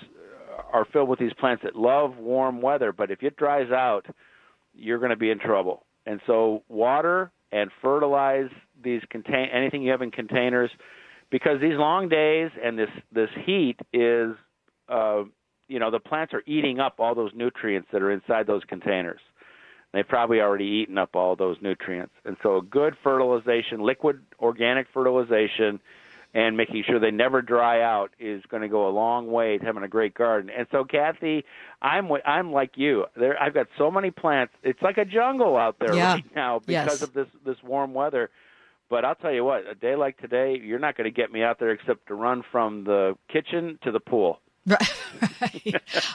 are 0.73 0.85
filled 0.85 1.09
with 1.09 1.19
these 1.19 1.33
plants 1.35 1.63
that 1.65 1.77
love 1.77 2.17
warm 2.17 2.63
weather, 2.63 2.93
but 2.93 3.11
if 3.11 3.23
it 3.23 3.37
dries 3.37 3.71
out, 3.71 4.07
you're 4.75 4.99
going 4.99 5.11
to 5.11 5.17
be 5.17 5.31
in 5.31 5.39
trouble. 5.39 5.85
And 6.07 6.21
so, 6.27 6.63
water 6.69 7.31
and 7.53 7.71
fertilize 7.83 8.51
these 8.83 9.03
contain 9.11 9.49
anything 9.53 9.83
you 9.83 9.91
have 9.91 10.03
in 10.03 10.11
containers, 10.11 10.71
because 11.31 11.61
these 11.61 11.77
long 11.77 12.09
days 12.09 12.51
and 12.63 12.79
this 12.79 12.91
this 13.13 13.31
heat 13.45 13.77
is, 13.93 14.35
uh, 14.89 15.25
you 15.69 15.79
know, 15.79 15.91
the 15.91 16.01
plants 16.01 16.35
are 16.35 16.43
eating 16.47 16.81
up 16.81 16.97
all 16.99 17.15
those 17.15 17.33
nutrients 17.35 17.89
that 17.93 18.03
are 18.03 18.11
inside 18.11 18.47
those 18.47 18.63
containers. 18.65 19.21
They've 19.95 20.07
probably 20.07 20.41
already 20.41 20.65
eaten 20.83 20.99
up 20.99 21.15
all 21.15 21.37
those 21.37 21.57
nutrients. 21.63 22.13
And 22.25 22.37
so, 22.43 22.57
a 22.57 22.63
good 22.63 22.95
fertilization, 23.03 23.81
liquid 23.81 24.21
organic 24.41 24.87
fertilization, 24.93 25.81
and 26.35 26.57
making 26.57 26.83
sure 26.87 26.99
they 26.99 27.13
never 27.13 27.41
dry 27.43 27.81
out 27.81 28.11
is 28.19 28.43
going 28.49 28.63
to 28.63 28.69
go 28.69 28.89
a 28.89 28.91
long 28.91 29.31
way 29.31 29.57
to 29.57 29.65
having 29.65 29.85
a 29.85 29.89
great 29.89 30.15
garden. 30.15 30.51
And 30.57 30.67
so, 30.73 30.85
Kathy, 30.85 31.45
I'm 31.81 32.09
I'm 32.27 32.53
like 32.53 32.73
you. 32.75 33.05
There, 33.17 33.41
I've 33.41 33.55
got 33.55 33.69
so 33.79 33.91
many 33.91 34.11
plants. 34.11 34.53
It's 34.65 34.83
like 34.83 34.99
a 34.99 35.05
jungle 35.05 35.57
out 35.57 35.77
there 35.79 35.95
Yeah. 35.95 36.15
right 36.15 36.35
now 36.35 36.59
because 36.59 36.99
Yes. 37.01 37.03
of 37.03 37.15
this 37.15 37.29
this 37.47 37.57
warm 37.63 37.95
weather. 37.95 38.31
But 38.91 39.05
I'll 39.05 39.15
tell 39.15 39.33
you 39.33 39.45
what, 39.45 39.67
a 39.69 39.75
day 39.75 39.97
like 39.97 40.19
today, 40.19 40.59
you're 40.63 40.79
not 40.79 40.97
going 40.97 41.11
to 41.11 41.15
get 41.15 41.33
me 41.33 41.43
out 41.43 41.59
there 41.59 41.71
except 41.71 42.07
to 42.09 42.15
run 42.15 42.43
from 42.53 42.85
the 42.85 43.17
kitchen 43.33 43.79
to 43.83 43.91
the 43.91 44.01
pool. 44.01 44.41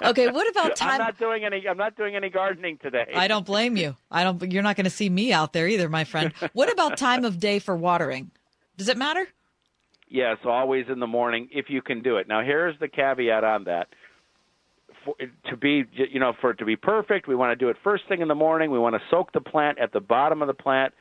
Okay, 0.01 0.29
what 0.29 0.49
about 0.49 0.75
time? 0.75 0.91
I'm 0.91 0.97
not 0.99 1.17
doing 1.17 1.43
any. 1.45 1.67
I'm 1.67 1.77
not 1.77 1.95
doing 1.95 2.15
any 2.15 2.29
gardening 2.29 2.77
today. 2.81 3.05
I 3.15 3.27
don't 3.27 3.45
blame 3.45 3.77
you. 3.77 3.95
I 4.09 4.23
don't. 4.23 4.51
You're 4.51 4.63
not 4.63 4.75
going 4.75 4.85
to 4.85 4.89
see 4.89 5.09
me 5.09 5.31
out 5.31 5.53
there 5.53 5.67
either, 5.67 5.89
my 5.89 6.03
friend. 6.03 6.33
What 6.53 6.71
about 6.71 6.97
time 6.97 7.25
of 7.25 7.39
day 7.39 7.59
for 7.59 7.75
watering? 7.75 8.31
Does 8.77 8.89
it 8.89 8.97
matter? 8.97 9.27
Yes, 10.09 10.37
always 10.45 10.85
in 10.89 10.99
the 10.99 11.07
morning 11.07 11.49
if 11.51 11.69
you 11.69 11.81
can 11.81 12.01
do 12.01 12.17
it. 12.17 12.27
Now, 12.27 12.41
here's 12.43 12.77
the 12.79 12.87
caveat 12.87 13.43
on 13.43 13.65
that. 13.65 13.89
For, 15.05 15.15
to 15.49 15.57
be, 15.57 15.83
you 15.93 16.19
know, 16.19 16.33
for 16.41 16.51
it 16.51 16.57
to 16.57 16.65
be 16.65 16.75
perfect, 16.75 17.27
we 17.27 17.35
want 17.35 17.51
to 17.57 17.63
do 17.63 17.69
it 17.69 17.77
first 17.83 18.03
thing 18.09 18.21
in 18.21 18.27
the 18.27 18.35
morning. 18.35 18.71
We 18.71 18.79
want 18.79 18.95
to 18.95 19.01
soak 19.11 19.31
the 19.31 19.41
plant 19.41 19.77
at 19.79 19.93
the 19.93 19.99
bottom 19.99 20.41
of 20.41 20.47
the 20.47 20.53
plant. 20.53 20.93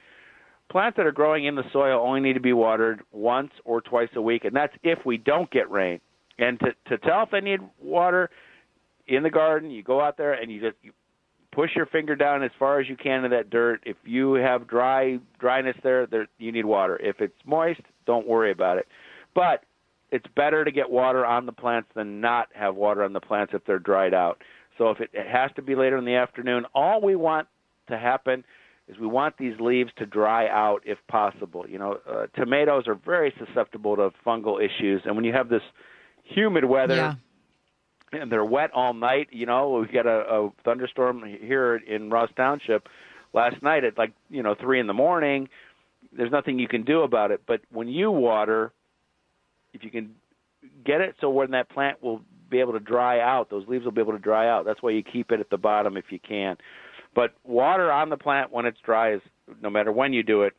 Plants 0.71 0.99
that 0.99 1.07
are 1.07 1.13
growing 1.13 1.47
in 1.47 1.55
the 1.55 1.65
soil 1.73 2.05
only 2.07 2.21
need 2.21 2.35
to 2.35 2.41
be 2.41 2.53
watered 2.53 3.01
once 3.11 3.53
or 3.65 3.81
twice 3.81 4.11
a 4.15 4.21
week, 4.21 4.45
and 4.45 4.55
that's 4.55 4.75
if 4.83 4.99
we 5.07 5.17
don't 5.17 5.51
get 5.51 5.71
rain. 5.71 6.01
And 6.39 6.59
to 6.61 6.67
to 6.89 6.99
tell 6.99 7.23
if 7.23 7.31
they 7.31 7.41
need 7.41 7.61
water 7.83 8.31
in 9.07 9.23
the 9.23 9.31
garden, 9.31 9.71
you 9.71 9.83
go 9.83 10.01
out 10.01 10.17
there 10.17 10.35
and 10.35 10.51
you 10.51 10.61
just 10.61 10.77
you 10.83 10.93
push 11.53 11.71
your 11.75 11.87
finger 11.87 12.15
down 12.15 12.43
as 12.43 12.51
far 12.59 12.79
as 12.81 12.89
you 12.89 12.97
can 12.97 13.25
in 13.25 13.31
that 13.33 13.51
dirt. 13.51 13.83
If 13.85 13.97
you 14.05 14.35
have 14.35 14.69
dry 14.69 15.19
dryness 15.41 15.77
there, 15.83 16.07
there 16.07 16.29
you 16.39 16.53
need 16.53 16.65
water. 16.65 16.97
If 17.03 17.21
it's 17.21 17.35
moist, 17.45 17.81
don't 18.07 18.27
worry 18.27 18.53
about 18.53 18.79
it. 18.79 18.87
But 19.35 19.65
it's 20.11 20.27
better 20.37 20.65
to 20.65 20.71
get 20.71 20.89
water 20.91 21.27
on 21.27 21.47
the 21.47 21.53
plants 21.53 21.89
than 21.95 22.21
not 22.21 22.49
have 22.55 22.77
water 22.77 23.03
on 23.03 23.13
the 23.13 23.21
plants 23.21 23.53
if 23.55 23.65
they're 23.67 23.79
dried 23.79 24.15
out. 24.15 24.43
So 24.79 24.91
if 24.91 25.01
it, 25.01 25.11
it 25.13 25.27
has 25.27 25.51
to 25.57 25.63
be 25.63 25.75
later 25.75 25.97
in 25.99 26.05
the 26.05 26.15
afternoon, 26.15 26.65
all 26.75 27.03
we 27.03 27.17
want 27.17 27.49
to 27.89 27.99
happen 27.99 28.45
is 28.87 28.97
we 28.99 29.07
want 29.07 29.37
these 29.37 29.55
leaves 29.61 29.91
to 29.99 30.07
dry 30.07 30.49
out 30.49 30.81
if 30.85 30.99
possible. 31.09 31.65
You 31.69 31.79
know, 31.79 31.99
uh, 32.09 32.27
tomatoes 32.37 32.85
are 32.87 32.95
very 32.95 33.35
susceptible 33.39 33.97
to 33.97 34.11
fungal 34.25 34.65
issues, 34.65 35.03
and 35.05 35.15
when 35.15 35.25
you 35.25 35.33
have 35.33 35.49
this 35.49 35.63
humid 36.29 36.65
weather, 36.65 36.95
Yeah. 36.97 37.15
and 38.13 38.31
they're 38.31 38.45
wet 38.45 38.71
all 38.73 38.95
night. 38.95 39.29
You 39.33 39.47
know, 39.47 39.71
we 39.71 39.87
got 39.93 40.07
a, 40.07 40.21
a 40.33 40.51
thunderstorm 40.65 41.23
here 41.25 41.77
in 41.77 42.11
Ross 42.11 42.31
Township 42.37 42.89
last 43.33 43.63
night 43.63 43.85
at 43.85 43.99
like 43.99 44.13
you 44.31 44.43
know 44.43 44.55
three 44.55 44.81
in 44.81 44.87
the 44.87 44.95
morning. 44.95 45.49
There's 46.13 46.31
nothing 46.33 46.59
you 46.59 46.69
can 46.69 46.85
do 46.85 47.03
about 47.03 47.31
it. 47.31 47.43
But 47.47 47.61
when 47.71 47.89
you 47.89 48.11
water, 48.11 48.73
if 49.75 49.85
you 49.85 49.91
can 49.91 50.15
get 50.85 51.01
it 51.01 51.17
so 51.21 51.29
when 51.29 51.51
that 51.51 51.69
plant 51.69 52.03
will 52.03 52.23
be 52.51 52.61
able 52.61 52.73
to 52.73 52.81
dry 52.81 53.21
out, 53.21 53.51
those 53.51 53.67
leaves 53.69 53.85
will 53.85 53.93
be 53.93 54.01
able 54.01 54.13
to 54.13 54.19
dry 54.19 54.49
out. 54.49 54.65
That's 54.65 54.83
why 54.83 54.91
you 54.91 55.03
keep 55.03 55.31
it 55.33 55.41
at 55.41 55.51
the 55.51 55.59
bottom 55.59 55.97
if 55.97 56.07
you 56.11 56.19
can. 56.19 56.57
But 57.15 57.35
water 57.45 57.91
on 57.93 58.11
the 58.11 58.17
plant 58.17 58.53
when 58.53 58.65
it's 58.65 58.79
dry 58.81 59.13
is 59.15 59.21
no 59.63 59.71
matter 59.71 59.93
when 59.93 60.13
you 60.13 60.23
do 60.23 60.43
it 60.43 60.55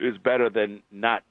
is 0.00 0.16
better 0.18 0.48
than 0.48 0.82
not 0.90 1.22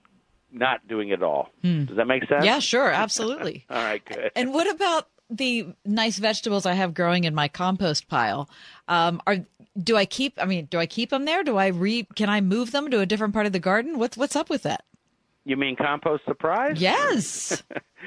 not 0.53 0.87
doing 0.87 1.09
it 1.09 1.13
at 1.13 1.23
all. 1.23 1.49
Hmm. 1.61 1.85
Does 1.85 1.97
that 1.97 2.05
make 2.05 2.27
sense? 2.27 2.45
Yeah, 2.45 2.59
sure, 2.59 2.89
absolutely. 2.91 3.65
All 3.69 3.83
right, 3.83 4.03
good. 4.05 4.31
And 4.35 4.53
what 4.53 4.69
about 4.69 5.07
the 5.29 5.67
nice 5.85 6.17
vegetables 6.17 6.65
I 6.65 6.73
have 6.73 6.93
growing 6.93 7.23
in 7.23 7.33
my 7.33 7.47
compost 7.47 8.07
pile? 8.07 8.49
Um, 8.87 9.21
are 9.27 9.37
do 9.81 9.97
I 9.97 10.05
keep? 10.05 10.39
I 10.39 10.45
mean, 10.45 10.65
do 10.65 10.77
I 10.77 10.85
keep 10.85 11.09
them 11.09 11.25
there? 11.25 11.43
Do 11.43 11.57
I 11.57 11.67
re? 11.67 12.07
Can 12.15 12.29
I 12.29 12.41
move 12.41 12.71
them 12.71 12.91
to 12.91 12.99
a 12.99 13.05
different 13.05 13.33
part 13.33 13.47
of 13.47 13.51
the 13.53 13.59
garden? 13.59 13.97
What's 13.97 14.15
what's 14.15 14.35
up 14.35 14.49
with 14.49 14.63
that? 14.63 14.83
You 15.45 15.57
mean 15.57 15.75
compost 15.75 16.23
surprise? 16.25 16.79
Yes. 16.79 17.63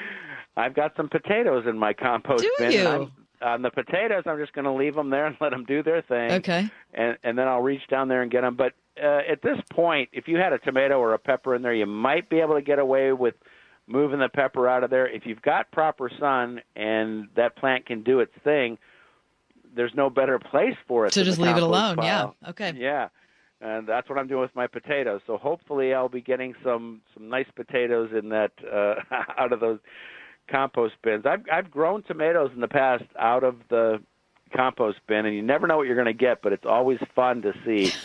I've 0.57 0.75
got 0.75 0.93
some 0.97 1.09
potatoes 1.09 1.65
in 1.69 1.79
my 1.79 1.93
compost 1.93 2.43
Do 2.43 2.51
bin. 2.59 2.73
you? 2.73 2.87
I'm, 2.89 3.13
on 3.43 3.63
the 3.63 3.71
potatoes, 3.71 4.23
I'm 4.25 4.39
just 4.39 4.55
going 4.55 4.65
to 4.65 4.73
leave 4.73 4.95
them 4.95 5.11
there 5.11 5.27
and 5.27 5.37
let 5.41 5.51
them 5.51 5.65
do 5.65 5.83
their 5.83 6.01
thing. 6.03 6.33
Okay. 6.33 6.71
And 6.95 7.19
and 7.23 7.37
then 7.37 7.47
I'll 7.47 7.63
reach 7.63 7.87
down 7.91 8.09
there 8.09 8.23
and 8.23 8.31
get 8.31 8.41
them. 8.43 8.57
But 8.57 8.73
uh, 9.03 9.21
at 9.31 9.43
this 9.43 9.59
point, 9.71 10.11
if 10.13 10.29
you 10.29 10.37
had 10.37 10.53
a 10.53 10.59
tomato 10.59 10.99
or 10.99 11.15
a 11.15 11.19
pepper 11.19 11.55
in 11.55 11.63
there, 11.63 11.75
you 11.75 11.87
might 11.87 12.29
be 12.29 12.41
able 12.41 12.55
to 12.55 12.63
get 12.63 12.79
away 12.79 13.13
with 13.13 13.35
moving 13.87 14.19
the 14.19 14.29
pepper 14.29 14.69
out 14.69 14.85
of 14.85 14.91
there. 14.91 15.09
If 15.09 15.27
you've 15.27 15.43
got 15.43 15.71
proper 15.71 16.11
sun 16.19 16.61
and 16.75 17.29
that 17.37 17.57
plant 17.57 17.87
can 17.87 18.03
do 18.03 18.21
its 18.21 18.33
thing, 18.43 18.79
there's 19.75 19.93
no 19.95 20.11
better 20.11 20.39
place 20.39 20.77
for 20.89 21.07
it. 21.07 21.15
So 21.15 21.23
just 21.23 21.39
leave 21.39 21.57
it 21.57 21.63
alone. 21.63 21.97
pile. 21.97 22.35
Yeah. 22.43 22.49
Okay. 22.51 22.73
Yeah, 22.77 23.09
and 23.61 23.87
that's 23.87 24.09
what 24.09 24.19
I'm 24.19 24.27
doing 24.27 24.41
with 24.41 24.55
my 24.57 24.67
potatoes. 24.67 25.21
So 25.27 25.37
hopefully, 25.37 25.93
I'll 25.93 26.09
be 26.09 26.23
getting 26.23 26.55
some 26.65 27.03
some 27.15 27.29
nice 27.29 27.47
potatoes 27.55 28.11
in 28.17 28.31
that 28.31 28.53
uh, 28.65 28.95
out 29.39 29.53
of 29.53 29.61
those 29.61 29.79
compost 30.51 30.95
bins. 31.03 31.27
I've 31.27 31.45
I've 31.53 31.71
grown 31.71 32.03
tomatoes 32.03 32.51
in 32.55 32.61
the 32.61 32.69
past 32.69 33.05
out 33.19 33.45
of 33.45 33.57
the 33.69 34.01
compost 34.55 34.99
bin, 35.07 35.27
and 35.27 35.35
you 35.35 35.43
never 35.43 35.67
know 35.67 35.77
what 35.77 35.87
you're 35.87 35.97
going 35.97 36.07
to 36.07 36.13
get, 36.13 36.41
but 36.43 36.53
it's 36.53 36.67
always 36.67 36.99
fun 37.15 37.43
to 37.43 37.53
see. 37.65 37.93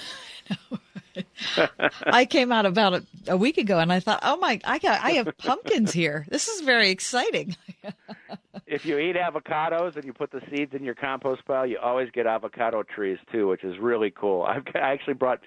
I 2.06 2.26
came 2.26 2.52
out 2.52 2.66
about 2.66 2.94
a, 2.94 3.04
a 3.28 3.38
week 3.38 3.58
ago, 3.58 3.80
and 3.80 3.92
I 3.92 4.00
thought, 4.00 4.20
oh 4.24 4.38
my, 4.38 4.60
I 4.64 4.80
got, 4.80 5.02
I 5.02 5.12
have 5.12 5.38
pumpkins 5.38 5.92
here. 5.92 6.26
This 6.30 6.48
is 6.48 6.62
very 6.62 6.90
exciting. 6.90 7.56
if 8.66 8.86
you 8.86 8.98
eat 8.98 9.16
avocados 9.16 9.96
and 9.96 10.06
you 10.06 10.14
put 10.14 10.32
the 10.32 10.42
seeds 10.50 10.74
in 10.74 10.84
your 10.84 10.96
compost 10.96 11.46
pile, 11.46 11.66
you 11.66 11.78
always 11.80 12.10
get 12.12 12.28
avocado 12.28 12.84
trees 12.84 13.18
too, 13.32 13.48
which 13.48 13.64
is 13.64 13.78
really 13.80 14.12
cool. 14.12 14.44
I've 14.44 14.64
I 14.76 14.94
actually 14.94 15.16
brought 15.16 15.40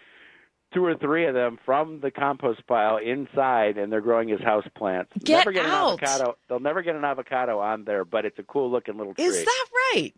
two 0.74 0.84
or 0.84 0.96
three 0.96 1.26
of 1.26 1.34
them 1.34 1.58
from 1.64 2.00
the 2.00 2.10
compost 2.10 2.66
pile 2.66 2.98
inside, 2.98 3.78
and 3.78 3.92
they're 3.92 4.00
growing 4.00 4.30
as 4.32 4.40
house 4.40 4.66
plants. 4.76 5.12
Get 5.22 5.38
never 5.38 5.52
get 5.52 5.66
out. 5.66 6.02
an 6.02 6.08
avocado. 6.08 6.36
They'll 6.48 6.60
never 6.60 6.82
get 6.82 6.96
an 6.96 7.04
avocado 7.04 7.60
on 7.60 7.84
there, 7.84 8.04
but 8.04 8.24
it's 8.24 8.38
a 8.38 8.42
cool 8.42 8.70
looking 8.70 8.96
little 8.98 9.14
tree. 9.14 9.24
Is 9.24 9.44
that 9.44 9.66
right? 9.94 10.12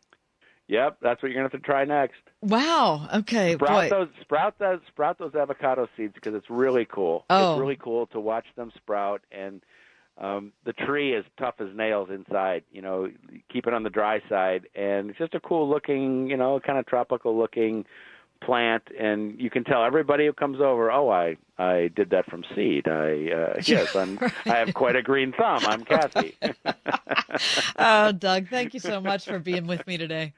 Yep, 0.68 0.98
that's 1.00 1.22
what 1.22 1.30
you're 1.30 1.36
gonna 1.36 1.50
have 1.52 1.60
to 1.60 1.64
try 1.64 1.84
next. 1.84 2.18
Wow. 2.40 3.08
Okay. 3.14 3.54
Sprout 3.54 3.70
boy. 3.70 3.88
those, 3.88 4.08
sprout 4.20 4.58
those, 4.58 4.80
sprout 4.88 5.18
those 5.18 5.34
avocado 5.34 5.88
seeds 5.96 6.14
because 6.14 6.34
it's 6.34 6.50
really 6.50 6.84
cool. 6.84 7.24
Oh. 7.30 7.52
It's 7.52 7.60
really 7.60 7.76
cool 7.76 8.06
to 8.08 8.20
watch 8.20 8.46
them 8.56 8.72
sprout, 8.76 9.22
and 9.30 9.62
um, 10.18 10.52
the 10.64 10.72
tree 10.72 11.14
is 11.14 11.24
tough 11.38 11.54
as 11.60 11.68
nails 11.74 12.08
inside. 12.10 12.64
You 12.72 12.82
know, 12.82 13.10
keep 13.52 13.66
it 13.66 13.74
on 13.74 13.84
the 13.84 13.90
dry 13.90 14.20
side, 14.28 14.68
and 14.74 15.10
it's 15.10 15.18
just 15.18 15.34
a 15.34 15.40
cool 15.40 15.68
looking, 15.68 16.28
you 16.28 16.36
know, 16.36 16.58
kind 16.58 16.78
of 16.78 16.86
tropical 16.86 17.38
looking 17.38 17.84
plant, 18.42 18.82
and 18.98 19.40
you 19.40 19.50
can 19.50 19.64
tell 19.64 19.84
everybody 19.84 20.26
who 20.26 20.32
comes 20.32 20.60
over, 20.60 20.90
oh, 20.90 21.10
I 21.10 21.36
I 21.58 21.90
did 21.94 22.10
that 22.10 22.26
from 22.26 22.44
seed. 22.54 22.88
I 22.88 23.30
uh, 23.30 23.60
yes, 23.64 23.94
I'm 23.94 24.18
I 24.46 24.56
have 24.56 24.74
quite 24.74 24.96
a 24.96 25.02
green 25.02 25.32
thumb. 25.32 25.60
I'm 25.64 25.84
Kathy. 25.84 26.36
oh, 27.78 28.12
Doug, 28.12 28.48
thank 28.48 28.74
you 28.74 28.80
so 28.80 29.00
much 29.00 29.26
for 29.26 29.38
being 29.38 29.66
with 29.66 29.86
me 29.86 29.96
today. 29.96 30.32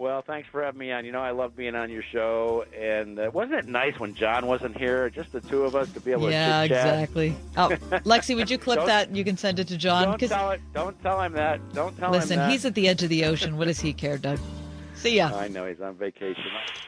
Well, 0.00 0.22
thanks 0.22 0.48
for 0.50 0.62
having 0.64 0.78
me 0.78 0.92
on. 0.92 1.04
You 1.04 1.12
know, 1.12 1.20
I 1.20 1.32
love 1.32 1.54
being 1.54 1.74
on 1.74 1.90
your 1.90 2.02
show, 2.02 2.64
and 2.74 3.18
uh, 3.18 3.30
wasn't 3.34 3.56
it 3.56 3.66
nice 3.68 4.00
when 4.00 4.14
John 4.14 4.46
wasn't 4.46 4.78
here? 4.78 5.10
Just 5.10 5.30
the 5.30 5.42
two 5.42 5.64
of 5.64 5.76
us 5.76 5.92
to 5.92 6.00
be 6.00 6.12
able 6.12 6.30
yeah, 6.30 6.62
to 6.62 6.68
chit 6.68 6.74
chat. 6.78 6.94
exactly. 6.94 7.36
Oh, 7.58 7.68
Lexi, 8.06 8.34
would 8.34 8.48
you 8.48 8.56
clip 8.56 8.78
Don't- 8.78 8.86
that? 8.86 9.14
You 9.14 9.24
can 9.24 9.36
send 9.36 9.58
it 9.58 9.68
to 9.68 9.76
John. 9.76 10.04
Don't 10.04 10.18
'cause- 10.18 10.30
tell 10.30 10.52
it. 10.52 10.62
Don't 10.72 10.98
tell 11.02 11.20
him 11.20 11.34
that. 11.34 11.60
Don't 11.74 11.94
tell 11.98 12.14
him 12.14 12.18
listen, 12.18 12.48
he's 12.48 12.64
at 12.64 12.74
the 12.74 12.88
edge 12.88 13.02
of 13.02 13.10
the 13.10 13.26
ocean. 13.26 13.58
What 13.58 13.66
does 13.66 13.78
he 13.78 13.92
care, 13.92 14.16
Doug? 14.16 14.38
See 14.94 15.16
ya. 15.16 15.36
I 15.36 15.48
know 15.48 15.66
he's 15.66 15.82
on 15.82 15.96
vacation. 15.96 16.44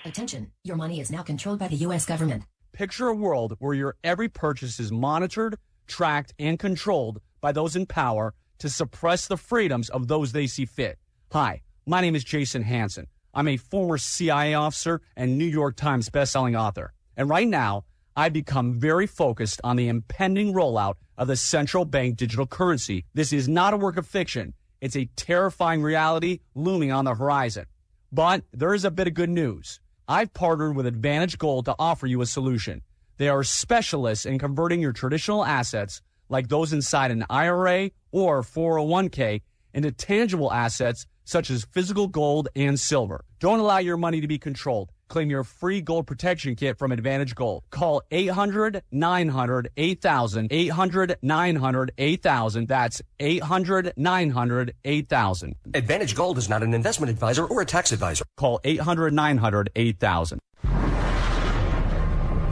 Attention, 0.07 0.51
your 0.65 0.77
money 0.77 0.99
is 0.99 1.13
now 1.13 1.21
controlled 1.23 1.59
by 1.59 1.69
the 1.69 1.77
U.S. 1.77 2.07
government. 2.07 2.45
Picture 2.73 3.09
a 3.09 3.15
world 3.15 3.57
where 3.59 3.75
your 3.75 3.95
every 4.03 4.31
purchase 4.31 4.81
is 4.81 4.91
monitored, 4.91 5.59
tracked, 5.87 6.33
and 6.39 6.59
controlled 6.59 7.21
by 7.43 7.53
those 7.53 7.77
in 7.77 7.85
power 7.85 8.33
to 8.61 8.71
suppress 8.71 9.27
the 9.27 9.37
freedoms 9.37 9.91
of 9.91 10.09
those 10.09 10.33
they 10.33 10.47
see 10.47 10.65
fit. 10.65 10.99
Hi, 11.31 11.61
my 11.87 12.01
name 12.01 12.15
is 12.15 12.25
Jason 12.25 12.63
Hanson. 12.63 13.07
I'm 13.35 13.49
a 13.49 13.57
former 13.57 13.99
CIA 13.99 14.55
officer 14.55 15.01
and 15.17 15.37
New 15.37 15.47
York 15.47 15.77
Times 15.77 16.11
bestselling 16.11 16.59
author. 16.59 16.93
And 17.17 17.29
right 17.29 17.49
now, 17.49 17.85
I've 18.15 18.33
become 18.33 18.79
very 18.79 19.07
focused 19.07 19.61
on 19.65 19.77
the 19.77 19.89
impending 19.89 20.53
rollout 20.53 20.95
of 21.17 21.29
the 21.29 21.37
central 21.37 21.85
bank 21.85 22.17
digital 22.17 22.47
currency. 22.47 23.05
This 23.15 23.33
is 23.33 23.49
not 23.49 23.75
a 23.75 23.79
work 23.79 23.97
of 23.97 24.07
fiction. 24.07 24.55
It's 24.81 24.97
a 24.97 25.09
terrifying 25.17 25.83
reality 25.83 26.41
looming 26.55 26.93
on 26.93 27.05
the 27.05 27.15
horizon. 27.15 27.67
But 28.13 28.45
there 28.53 28.75
is 28.75 28.85
a 28.85 28.91
bit 28.91 29.09
of 29.09 29.15
good 29.15 29.31
news. 29.31 29.81
I've 30.07 30.35
partnered 30.35 30.77
with 30.77 30.87
Advantage 30.87 31.39
Gold 31.39 31.65
to 31.65 31.75
offer 31.79 32.07
you 32.07 32.21
a 32.21 32.27
solution. 32.27 32.83
They 33.17 33.29
are 33.29 33.45
specialists 33.45 34.27
in 34.27 34.39
converting 34.39 34.81
your 34.81 34.93
traditional 34.93 35.45
assets, 35.45 36.03
like 36.29 36.49
those 36.49 36.73
inside 36.73 37.11
an 37.11 37.25
IRA 37.31 37.91
or 38.11 38.43
401k, 38.43 39.43
into 39.75 39.91
tangible 39.91 40.53
assets 40.53 41.07
such 41.33 41.51
as 41.51 41.65
physical 41.65 42.07
gold 42.07 42.49
and 42.55 42.79
silver. 42.79 43.25
Don't 43.41 43.59
allow 43.59 43.79
your 43.79 43.97
money 43.97 44.21
to 44.21 44.29
be 44.29 44.39
controlled. 44.39 44.93
Claim 45.09 45.31
your 45.31 45.45
free 45.45 45.81
gold 45.81 46.07
protection 46.07 46.55
kit 46.55 46.79
from 46.79 46.93
Advantage 46.93 47.35
Gold. 47.35 47.65
Call 47.71 48.03
800 48.11 48.83
900 48.93 49.71
8000. 49.77 50.49
800 50.51 51.17
900 51.23 51.93
8000. 51.99 52.69
That's 52.69 53.03
800 53.19 53.93
900 53.97 54.75
8000. 54.85 55.57
Advantage 55.75 56.15
Gold 56.15 56.39
is 56.39 56.49
not 56.49 56.63
an 56.63 56.75
investment 56.75 57.11
advisor 57.11 57.45
or 57.45 57.63
a 57.63 57.67
tax 57.67 57.93
advisor. 57.93 58.25
Call 58.37 58.61
800 58.65 59.13
900 59.13 59.71
8000. 59.75 60.39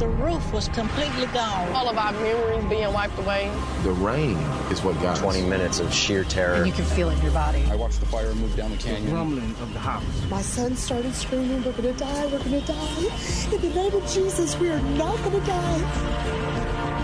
The 0.01 0.09
roof 0.09 0.51
was 0.51 0.67
completely 0.69 1.27
gone. 1.27 1.69
All 1.75 1.87
of 1.91 1.99
our 1.99 2.13
memories 2.13 2.65
being 2.71 2.91
wiped 2.91 3.19
away. 3.19 3.53
The 3.83 3.91
rain 3.91 4.39
is 4.71 4.83
what 4.83 4.99
got 5.03 5.19
20 5.19 5.43
minutes 5.43 5.79
of 5.79 5.93
sheer 5.93 6.25
terror. 6.25 6.55
And 6.55 6.67
you 6.67 6.73
can 6.73 6.87
feel 6.87 7.11
it 7.11 7.19
in 7.19 7.23
your 7.23 7.33
body. 7.33 7.63
I 7.71 7.77
watched 7.77 8.01
the 8.01 8.07
fire 8.07 8.35
move 8.35 8.57
down 8.57 8.71
the 8.71 8.79
canyon. 8.79 9.11
The 9.11 9.13
rumbling 9.13 9.51
of 9.61 9.75
the 9.75 9.79
house. 9.79 10.03
My 10.31 10.41
son 10.41 10.75
started 10.75 11.15
screaming, 11.15 11.63
We're 11.63 11.73
gonna 11.73 11.93
die, 11.93 12.27
we're 12.29 12.39
gonna 12.39 12.63
die. 12.63 13.53
In 13.53 13.61
the 13.61 13.69
name 13.75 13.93
of 13.93 14.11
Jesus, 14.11 14.59
we 14.59 14.71
are 14.71 14.81
not 14.81 15.17
gonna 15.19 15.45
die. 15.45 17.01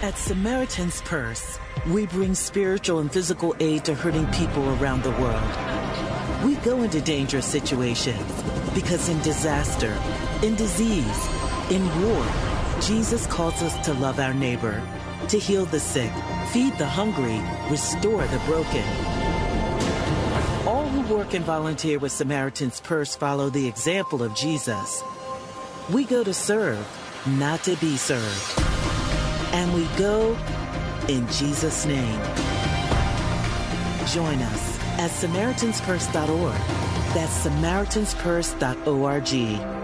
At 0.00 0.16
Samaritan's 0.16 1.02
Purse, 1.02 1.58
we 1.88 2.06
bring 2.06 2.34
spiritual 2.34 3.00
and 3.00 3.12
physical 3.12 3.54
aid 3.60 3.84
to 3.84 3.94
hurting 3.94 4.26
people 4.28 4.66
around 4.80 5.02
the 5.02 5.10
world. 5.10 6.42
We 6.42 6.54
go 6.64 6.84
into 6.84 7.02
dangerous 7.02 7.44
situations 7.44 8.42
because 8.74 9.10
in 9.10 9.20
disaster, 9.20 9.94
in 10.42 10.54
disease, 10.54 11.28
in 11.70 11.86
war, 12.02 12.26
Jesus 12.80 13.26
calls 13.26 13.62
us 13.62 13.86
to 13.86 13.94
love 13.94 14.20
our 14.20 14.34
neighbor, 14.34 14.82
to 15.28 15.38
heal 15.38 15.64
the 15.64 15.80
sick, 15.80 16.12
feed 16.48 16.76
the 16.78 16.86
hungry, 16.86 17.40
restore 17.70 18.26
the 18.26 18.38
broken. 18.40 18.84
All 20.66 20.86
who 20.88 21.00
work 21.14 21.32
and 21.34 21.44
volunteer 21.44 21.98
with 21.98 22.12
Samaritan's 22.12 22.80
Purse 22.80 23.16
follow 23.16 23.50
the 23.50 23.66
example 23.66 24.22
of 24.22 24.34
Jesus. 24.34 25.02
We 25.90 26.04
go 26.04 26.22
to 26.24 26.34
serve, 26.34 26.86
not 27.26 27.62
to 27.64 27.76
be 27.76 27.96
served. 27.96 28.60
And 29.52 29.72
we 29.72 29.86
go 29.96 30.36
in 31.08 31.26
Jesus' 31.28 31.86
name. 31.86 32.20
Join 34.08 34.42
us 34.42 34.78
at 34.98 35.10
SamaritansPurse.org. 35.10 36.60
That's 37.14 37.46
SamaritansPurse.org. 37.46 39.83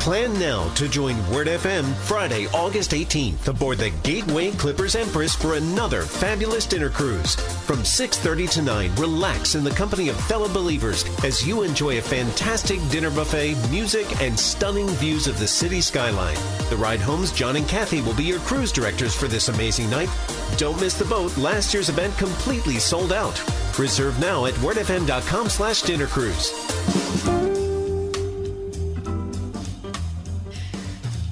Plan 0.00 0.32
now 0.40 0.66
to 0.76 0.88
join 0.88 1.14
Word 1.30 1.46
FM 1.46 1.84
Friday, 2.06 2.46
August 2.54 2.92
18th 2.92 3.48
aboard 3.48 3.76
the 3.76 3.90
Gateway 4.02 4.50
Clippers 4.52 4.96
Empress 4.96 5.34
for 5.34 5.56
another 5.56 6.00
fabulous 6.00 6.64
dinner 6.64 6.88
cruise. 6.88 7.34
From 7.66 7.84
6:30 7.84 8.46
to 8.52 8.62
9, 8.62 8.94
relax 8.96 9.54
in 9.54 9.62
the 9.62 9.70
company 9.70 10.08
of 10.08 10.16
fellow 10.24 10.48
believers 10.48 11.04
as 11.22 11.46
you 11.46 11.64
enjoy 11.64 11.98
a 11.98 12.02
fantastic 12.02 12.80
dinner 12.88 13.10
buffet, 13.10 13.56
music, 13.70 14.06
and 14.22 14.40
stunning 14.40 14.88
views 14.96 15.26
of 15.26 15.38
the 15.38 15.46
city 15.46 15.82
skyline. 15.82 16.38
The 16.70 16.78
ride 16.78 17.00
home's 17.00 17.30
John 17.30 17.56
and 17.56 17.68
Kathy 17.68 18.00
will 18.00 18.14
be 18.14 18.24
your 18.24 18.40
cruise 18.40 18.72
directors 18.72 19.14
for 19.14 19.28
this 19.28 19.50
amazing 19.50 19.90
night. 19.90 20.08
Don't 20.56 20.80
miss 20.80 20.94
the 20.94 21.04
boat. 21.04 21.36
Last 21.36 21.74
year's 21.74 21.90
event 21.90 22.16
completely 22.16 22.78
sold 22.78 23.12
out. 23.12 23.38
Reserve 23.78 24.18
now 24.18 24.46
at 24.46 24.54
wordfm.com/slash 24.54 25.82
dinner 25.82 26.06
cruise. 26.06 27.39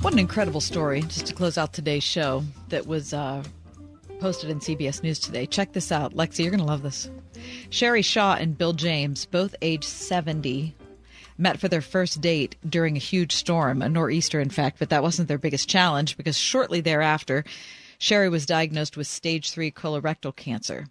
What 0.00 0.12
an 0.12 0.20
incredible 0.20 0.60
story, 0.60 1.00
just 1.02 1.26
to 1.26 1.34
close 1.34 1.58
out 1.58 1.72
today's 1.72 2.04
show, 2.04 2.44
that 2.68 2.86
was 2.86 3.12
uh, 3.12 3.42
posted 4.20 4.48
in 4.48 4.60
CBS 4.60 5.02
News 5.02 5.18
today. 5.18 5.44
Check 5.44 5.72
this 5.72 5.90
out. 5.90 6.14
Lexi, 6.14 6.44
you're 6.44 6.52
going 6.52 6.60
to 6.60 6.64
love 6.64 6.82
this. 6.82 7.10
Sherry 7.70 8.02
Shaw 8.02 8.36
and 8.36 8.56
Bill 8.56 8.72
James, 8.72 9.26
both 9.26 9.56
age 9.60 9.82
70, 9.82 10.72
met 11.36 11.58
for 11.58 11.66
their 11.66 11.80
first 11.80 12.20
date 12.20 12.54
during 12.68 12.94
a 12.96 13.00
huge 13.00 13.34
storm, 13.34 13.82
a 13.82 13.88
nor'easter, 13.88 14.40
in 14.40 14.50
fact, 14.50 14.78
but 14.78 14.88
that 14.90 15.02
wasn't 15.02 15.26
their 15.26 15.36
biggest 15.36 15.68
challenge 15.68 16.16
because 16.16 16.36
shortly 16.36 16.80
thereafter, 16.80 17.44
Sherry 17.98 18.28
was 18.28 18.46
diagnosed 18.46 18.96
with 18.96 19.08
stage 19.08 19.50
three 19.50 19.72
colorectal 19.72 20.34
cancer. 20.34 20.86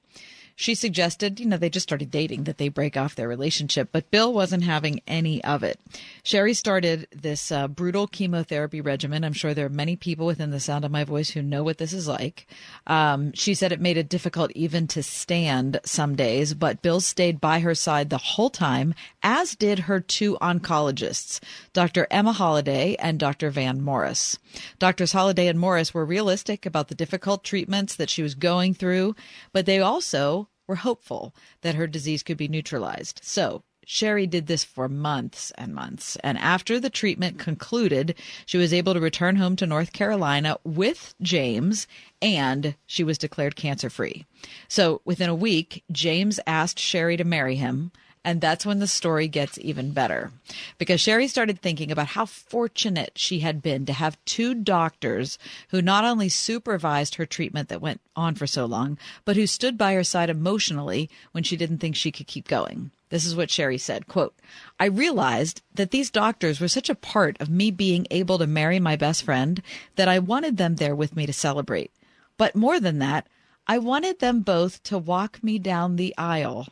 She 0.59 0.73
suggested, 0.73 1.39
you 1.39 1.45
know, 1.45 1.57
they 1.57 1.69
just 1.69 1.88
started 1.88 2.09
dating, 2.09 2.45
that 2.45 2.57
they 2.57 2.67
break 2.67 2.97
off 2.97 3.13
their 3.13 3.27
relationship, 3.27 3.89
but 3.91 4.09
Bill 4.09 4.34
wasn't 4.34 4.63
having 4.63 5.01
any 5.05 5.43
of 5.43 5.61
it. 5.61 5.79
Sherry 6.23 6.55
started 6.55 7.07
this 7.11 7.51
uh, 7.51 7.67
brutal 7.67 8.07
chemotherapy 8.07 8.81
regimen. 8.81 9.23
I'm 9.23 9.34
sure 9.34 9.53
there 9.53 9.67
are 9.67 9.69
many 9.69 9.95
people 9.95 10.25
within 10.25 10.49
the 10.49 10.59
sound 10.59 10.84
of 10.84 10.89
my 10.89 11.03
voice 11.03 11.29
who 11.29 11.43
know 11.43 11.63
what 11.63 11.77
this 11.77 11.93
is 11.93 12.07
like. 12.07 12.47
Um, 12.88 13.34
she 13.34 13.53
said 13.53 13.71
it 13.71 13.79
made 13.79 13.97
it 13.97 14.09
difficult 14.09 14.51
even 14.55 14.88
to 14.88 15.03
stand 15.03 15.79
some 15.85 16.15
days, 16.15 16.55
but 16.55 16.81
Bill 16.81 17.01
stayed 17.01 17.39
by 17.39 17.59
her 17.59 17.75
side 17.75 18.09
the 18.09 18.17
whole 18.17 18.49
time, 18.49 18.95
as 19.21 19.55
did 19.55 19.79
her 19.81 19.99
two 19.99 20.39
oncologists, 20.41 21.39
Dr. 21.73 22.07
Emma 22.09 22.34
Holliday 22.34 22.95
and 22.95 23.19
Dr. 23.19 23.51
Van 23.51 23.79
Morris. 23.79 24.39
Doctors 24.79 25.11
Holliday 25.11 25.47
and 25.47 25.59
Morris 25.59 25.93
were 25.93 26.03
realistic 26.03 26.65
about 26.65 26.88
the 26.88 26.95
difficult 26.95 27.43
treatments 27.43 27.95
that 27.95 28.09
she 28.09 28.23
was 28.23 28.34
going 28.34 28.73
through, 28.73 29.15
but 29.53 29.67
they 29.67 29.79
also 29.79 30.47
were 30.68 30.76
hopeful 30.76 31.34
that 31.61 31.76
her 31.76 31.88
disease 31.88 32.23
could 32.23 32.38
be 32.38 32.48
neutralized. 32.48 33.22
So 33.23 33.64
Sherry 33.89 34.27
did 34.27 34.48
this 34.48 34.65
for 34.65 34.89
months 34.89 35.52
and 35.57 35.73
months. 35.73 36.18
And 36.18 36.38
after 36.38 36.77
the 36.77 36.89
treatment 36.89 37.39
concluded, 37.39 38.15
she 38.45 38.57
was 38.57 38.73
able 38.73 38.94
to 38.94 38.99
return 38.99 39.38
home 39.38 39.56
to 39.56 39.65
North 39.65 39.94
Carolina 39.94 40.57
with 40.65 41.15
James 41.22 41.88
and 42.22 42.76
she 42.85 43.06
was 43.06 43.18
declared 43.18 43.56
cancer 43.56 43.89
free. 43.89 44.26
So 44.68 45.02
within 45.06 45.30
a 45.30 45.35
week, 45.35 45.85
James 45.89 46.38
asked 46.45 46.80
Sherry 46.80 47.15
to 47.15 47.23
marry 47.23 47.56
him. 47.56 47.91
And 48.28 48.41
that's 48.41 48.66
when 48.66 48.80
the 48.80 48.88
story 48.88 49.30
gets 49.30 49.58
even 49.60 49.94
better. 49.94 50.32
Because 50.78 50.99
Sherry 50.99 51.30
started 51.30 51.62
thinking 51.62 51.91
about 51.91 52.08
how 52.08 52.26
fortunate 52.26 53.14
she 53.16 53.40
had 53.40 53.62
been 53.62 53.86
to 53.86 53.94
have 53.94 54.18
two 54.26 54.54
doctors 54.54 55.40
who 55.70 55.82
not 55.82 56.04
only 56.04 56.28
supervised 56.28 57.16
her 57.16 57.26
treatment 57.26 57.70
that 57.70 57.80
went 57.80 58.02
on 58.18 58.36
for 58.36 58.45
so 58.45 58.66
long, 58.66 58.98
but 59.24 59.38
who 59.38 59.48
stood 59.48 59.78
by 59.78 59.94
her 59.94 60.04
side 60.04 60.30
emotionally 60.30 61.10
when 61.32 61.45
she 61.45 61.56
didn't 61.56 61.78
think 61.78 61.95
she 61.95 62.12
could 62.12 62.28
keep 62.28 62.49
going. 62.49 62.91
This 63.12 63.26
is 63.26 63.34
what 63.34 63.49
Sherry 63.49 63.78
said, 63.78 64.10
quote, 64.10 64.36
I 64.78 64.88
realized 64.88 65.62
that 65.76 65.91
these 65.91 66.10
doctors 66.10 66.60
were 66.60 66.68
such 66.68 66.90
a 66.90 66.95
part 66.95 67.38
of 67.40 67.49
me 67.49 67.72
being 67.72 68.08
able 68.12 68.40
to 68.40 68.45
marry 68.45 68.78
my 68.78 68.98
best 68.98 69.24
friend 69.24 69.62
that 69.95 70.10
I 70.10 70.20
wanted 70.20 70.58
them 70.58 70.76
there 70.76 70.98
with 70.98 71.16
me 71.16 71.28
to 71.28 71.32
celebrate. 71.32 71.91
But 72.36 72.58
more 72.58 72.82
than 72.82 72.99
that, 72.99 73.26
I 73.68 73.78
wanted 73.78 74.20
them 74.20 74.41
both 74.41 74.84
to 74.84 74.98
walk 74.98 75.41
me 75.41 75.60
down 75.60 75.95
the 75.95 76.14
aisle. 76.18 76.68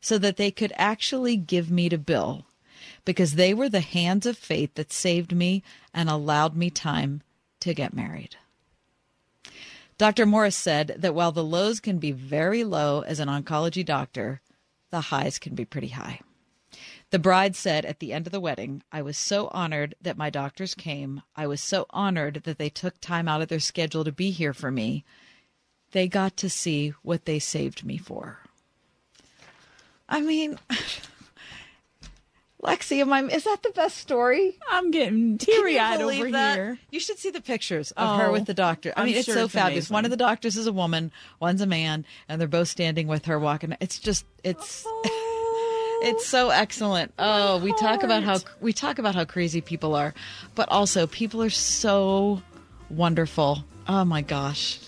So 0.00 0.18
that 0.18 0.36
they 0.36 0.50
could 0.50 0.72
actually 0.76 1.36
give 1.36 1.70
me 1.70 1.88
to 1.88 1.98
Bill 1.98 2.46
because 3.04 3.34
they 3.34 3.54
were 3.54 3.68
the 3.68 3.80
hands 3.80 4.26
of 4.26 4.36
faith 4.36 4.74
that 4.74 4.92
saved 4.92 5.34
me 5.34 5.62
and 5.92 6.08
allowed 6.08 6.56
me 6.56 6.70
time 6.70 7.22
to 7.60 7.74
get 7.74 7.94
married. 7.94 8.36
Dr. 9.98 10.24
Morris 10.24 10.56
said 10.56 10.94
that 10.98 11.14
while 11.14 11.32
the 11.32 11.44
lows 11.44 11.78
can 11.78 11.98
be 11.98 12.10
very 12.10 12.64
low 12.64 13.02
as 13.02 13.20
an 13.20 13.28
oncology 13.28 13.84
doctor, 13.84 14.40
the 14.90 15.02
highs 15.02 15.38
can 15.38 15.54
be 15.54 15.64
pretty 15.64 15.88
high. 15.88 16.20
The 17.10 17.18
bride 17.18 17.56
said 17.56 17.84
at 17.84 17.98
the 17.98 18.12
end 18.12 18.26
of 18.26 18.32
the 18.32 18.40
wedding, 18.40 18.82
I 18.92 19.02
was 19.02 19.18
so 19.18 19.48
honored 19.48 19.94
that 20.00 20.16
my 20.16 20.30
doctors 20.30 20.74
came. 20.74 21.22
I 21.36 21.46
was 21.46 21.60
so 21.60 21.86
honored 21.90 22.42
that 22.44 22.56
they 22.56 22.70
took 22.70 23.00
time 23.00 23.28
out 23.28 23.42
of 23.42 23.48
their 23.48 23.60
schedule 23.60 24.04
to 24.04 24.12
be 24.12 24.30
here 24.30 24.54
for 24.54 24.70
me. 24.70 25.04
They 25.90 26.06
got 26.06 26.36
to 26.38 26.48
see 26.48 26.94
what 27.02 27.24
they 27.24 27.40
saved 27.40 27.84
me 27.84 27.98
for. 27.98 28.38
I 30.10 30.20
mean, 30.20 30.58
Lexi, 32.62 33.00
am 33.00 33.10
I, 33.12 33.22
is 33.22 33.44
that 33.44 33.62
the 33.62 33.70
best 33.70 33.96
story? 33.96 34.58
I'm 34.70 34.90
getting 34.90 35.38
teary 35.38 35.78
eyed 35.78 36.02
over 36.02 36.30
that? 36.32 36.56
here. 36.56 36.78
You 36.90 37.00
should 37.00 37.18
see 37.18 37.30
the 37.30 37.40
pictures 37.40 37.90
of 37.92 38.18
her 38.18 38.26
Oh, 38.26 38.32
with 38.32 38.44
the 38.44 38.52
doctor. 38.52 38.92
I 38.96 39.00
I'm 39.00 39.06
mean, 39.06 39.16
it's 39.16 39.24
sure 39.24 39.34
so 39.34 39.44
it's 39.44 39.54
fabulous. 39.54 39.84
amazing. 39.86 39.94
One 39.94 40.04
of 40.04 40.10
the 40.10 40.18
doctors 40.18 40.56
is 40.58 40.66
a 40.66 40.72
woman, 40.72 41.10
one's 41.40 41.62
a 41.62 41.66
man, 41.66 42.04
and 42.28 42.38
they're 42.38 42.48
both 42.48 42.68
standing 42.68 43.06
with 43.06 43.24
her 43.26 43.38
walking. 43.38 43.74
It's 43.80 43.98
just, 43.98 44.26
it's. 44.44 44.86
It's 46.02 46.24
so 46.26 46.48
excellent. 46.48 47.12
Oh, 47.18 47.58
we 47.58 47.74
talk 47.74 48.02
about 48.02 48.22
how 48.22 48.38
we 48.62 48.72
talk 48.72 48.98
about 48.98 49.14
how 49.14 49.26
crazy 49.26 49.60
people 49.60 49.94
are, 49.94 50.14
but 50.54 50.66
also 50.70 51.06
people 51.06 51.42
are 51.42 51.50
so 51.50 52.40
wonderful. 52.88 53.66
Oh 53.86 54.06
my 54.06 54.22
gosh. 54.22 54.78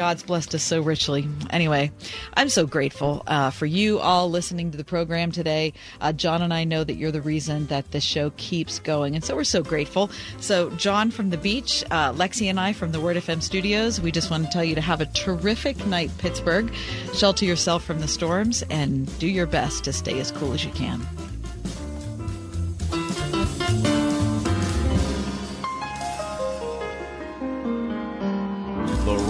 God's 0.00 0.22
blessed 0.22 0.54
us 0.54 0.62
so 0.62 0.80
richly. 0.80 1.28
Anyway, 1.50 1.90
I'm 2.32 2.48
so 2.48 2.64
grateful 2.64 3.22
uh, 3.26 3.50
for 3.50 3.66
you 3.66 3.98
all 3.98 4.30
listening 4.30 4.70
to 4.70 4.78
the 4.78 4.82
program 4.82 5.30
today. 5.30 5.74
Uh, 6.00 6.14
John 6.14 6.40
and 6.40 6.54
I 6.54 6.64
know 6.64 6.82
that 6.84 6.94
you're 6.94 7.10
the 7.10 7.20
reason 7.20 7.66
that 7.66 7.90
this 7.90 8.02
show 8.02 8.30
keeps 8.38 8.78
going, 8.78 9.14
and 9.14 9.22
so 9.22 9.36
we're 9.36 9.44
so 9.44 9.62
grateful. 9.62 10.10
So, 10.40 10.70
John 10.70 11.10
from 11.10 11.28
the 11.28 11.36
beach, 11.36 11.84
uh, 11.90 12.14
Lexi 12.14 12.48
and 12.48 12.58
I 12.58 12.72
from 12.72 12.92
the 12.92 13.00
Word 13.00 13.18
FM 13.18 13.42
studios, 13.42 14.00
we 14.00 14.10
just 14.10 14.30
want 14.30 14.46
to 14.46 14.50
tell 14.50 14.64
you 14.64 14.74
to 14.74 14.80
have 14.80 15.02
a 15.02 15.06
terrific 15.06 15.84
night, 15.84 16.10
Pittsburgh. 16.16 16.72
Shelter 17.12 17.44
yourself 17.44 17.84
from 17.84 18.00
the 18.00 18.08
storms 18.08 18.64
and 18.70 19.06
do 19.18 19.28
your 19.28 19.46
best 19.46 19.84
to 19.84 19.92
stay 19.92 20.18
as 20.18 20.30
cool 20.30 20.54
as 20.54 20.64
you 20.64 20.70
can. 20.70 21.06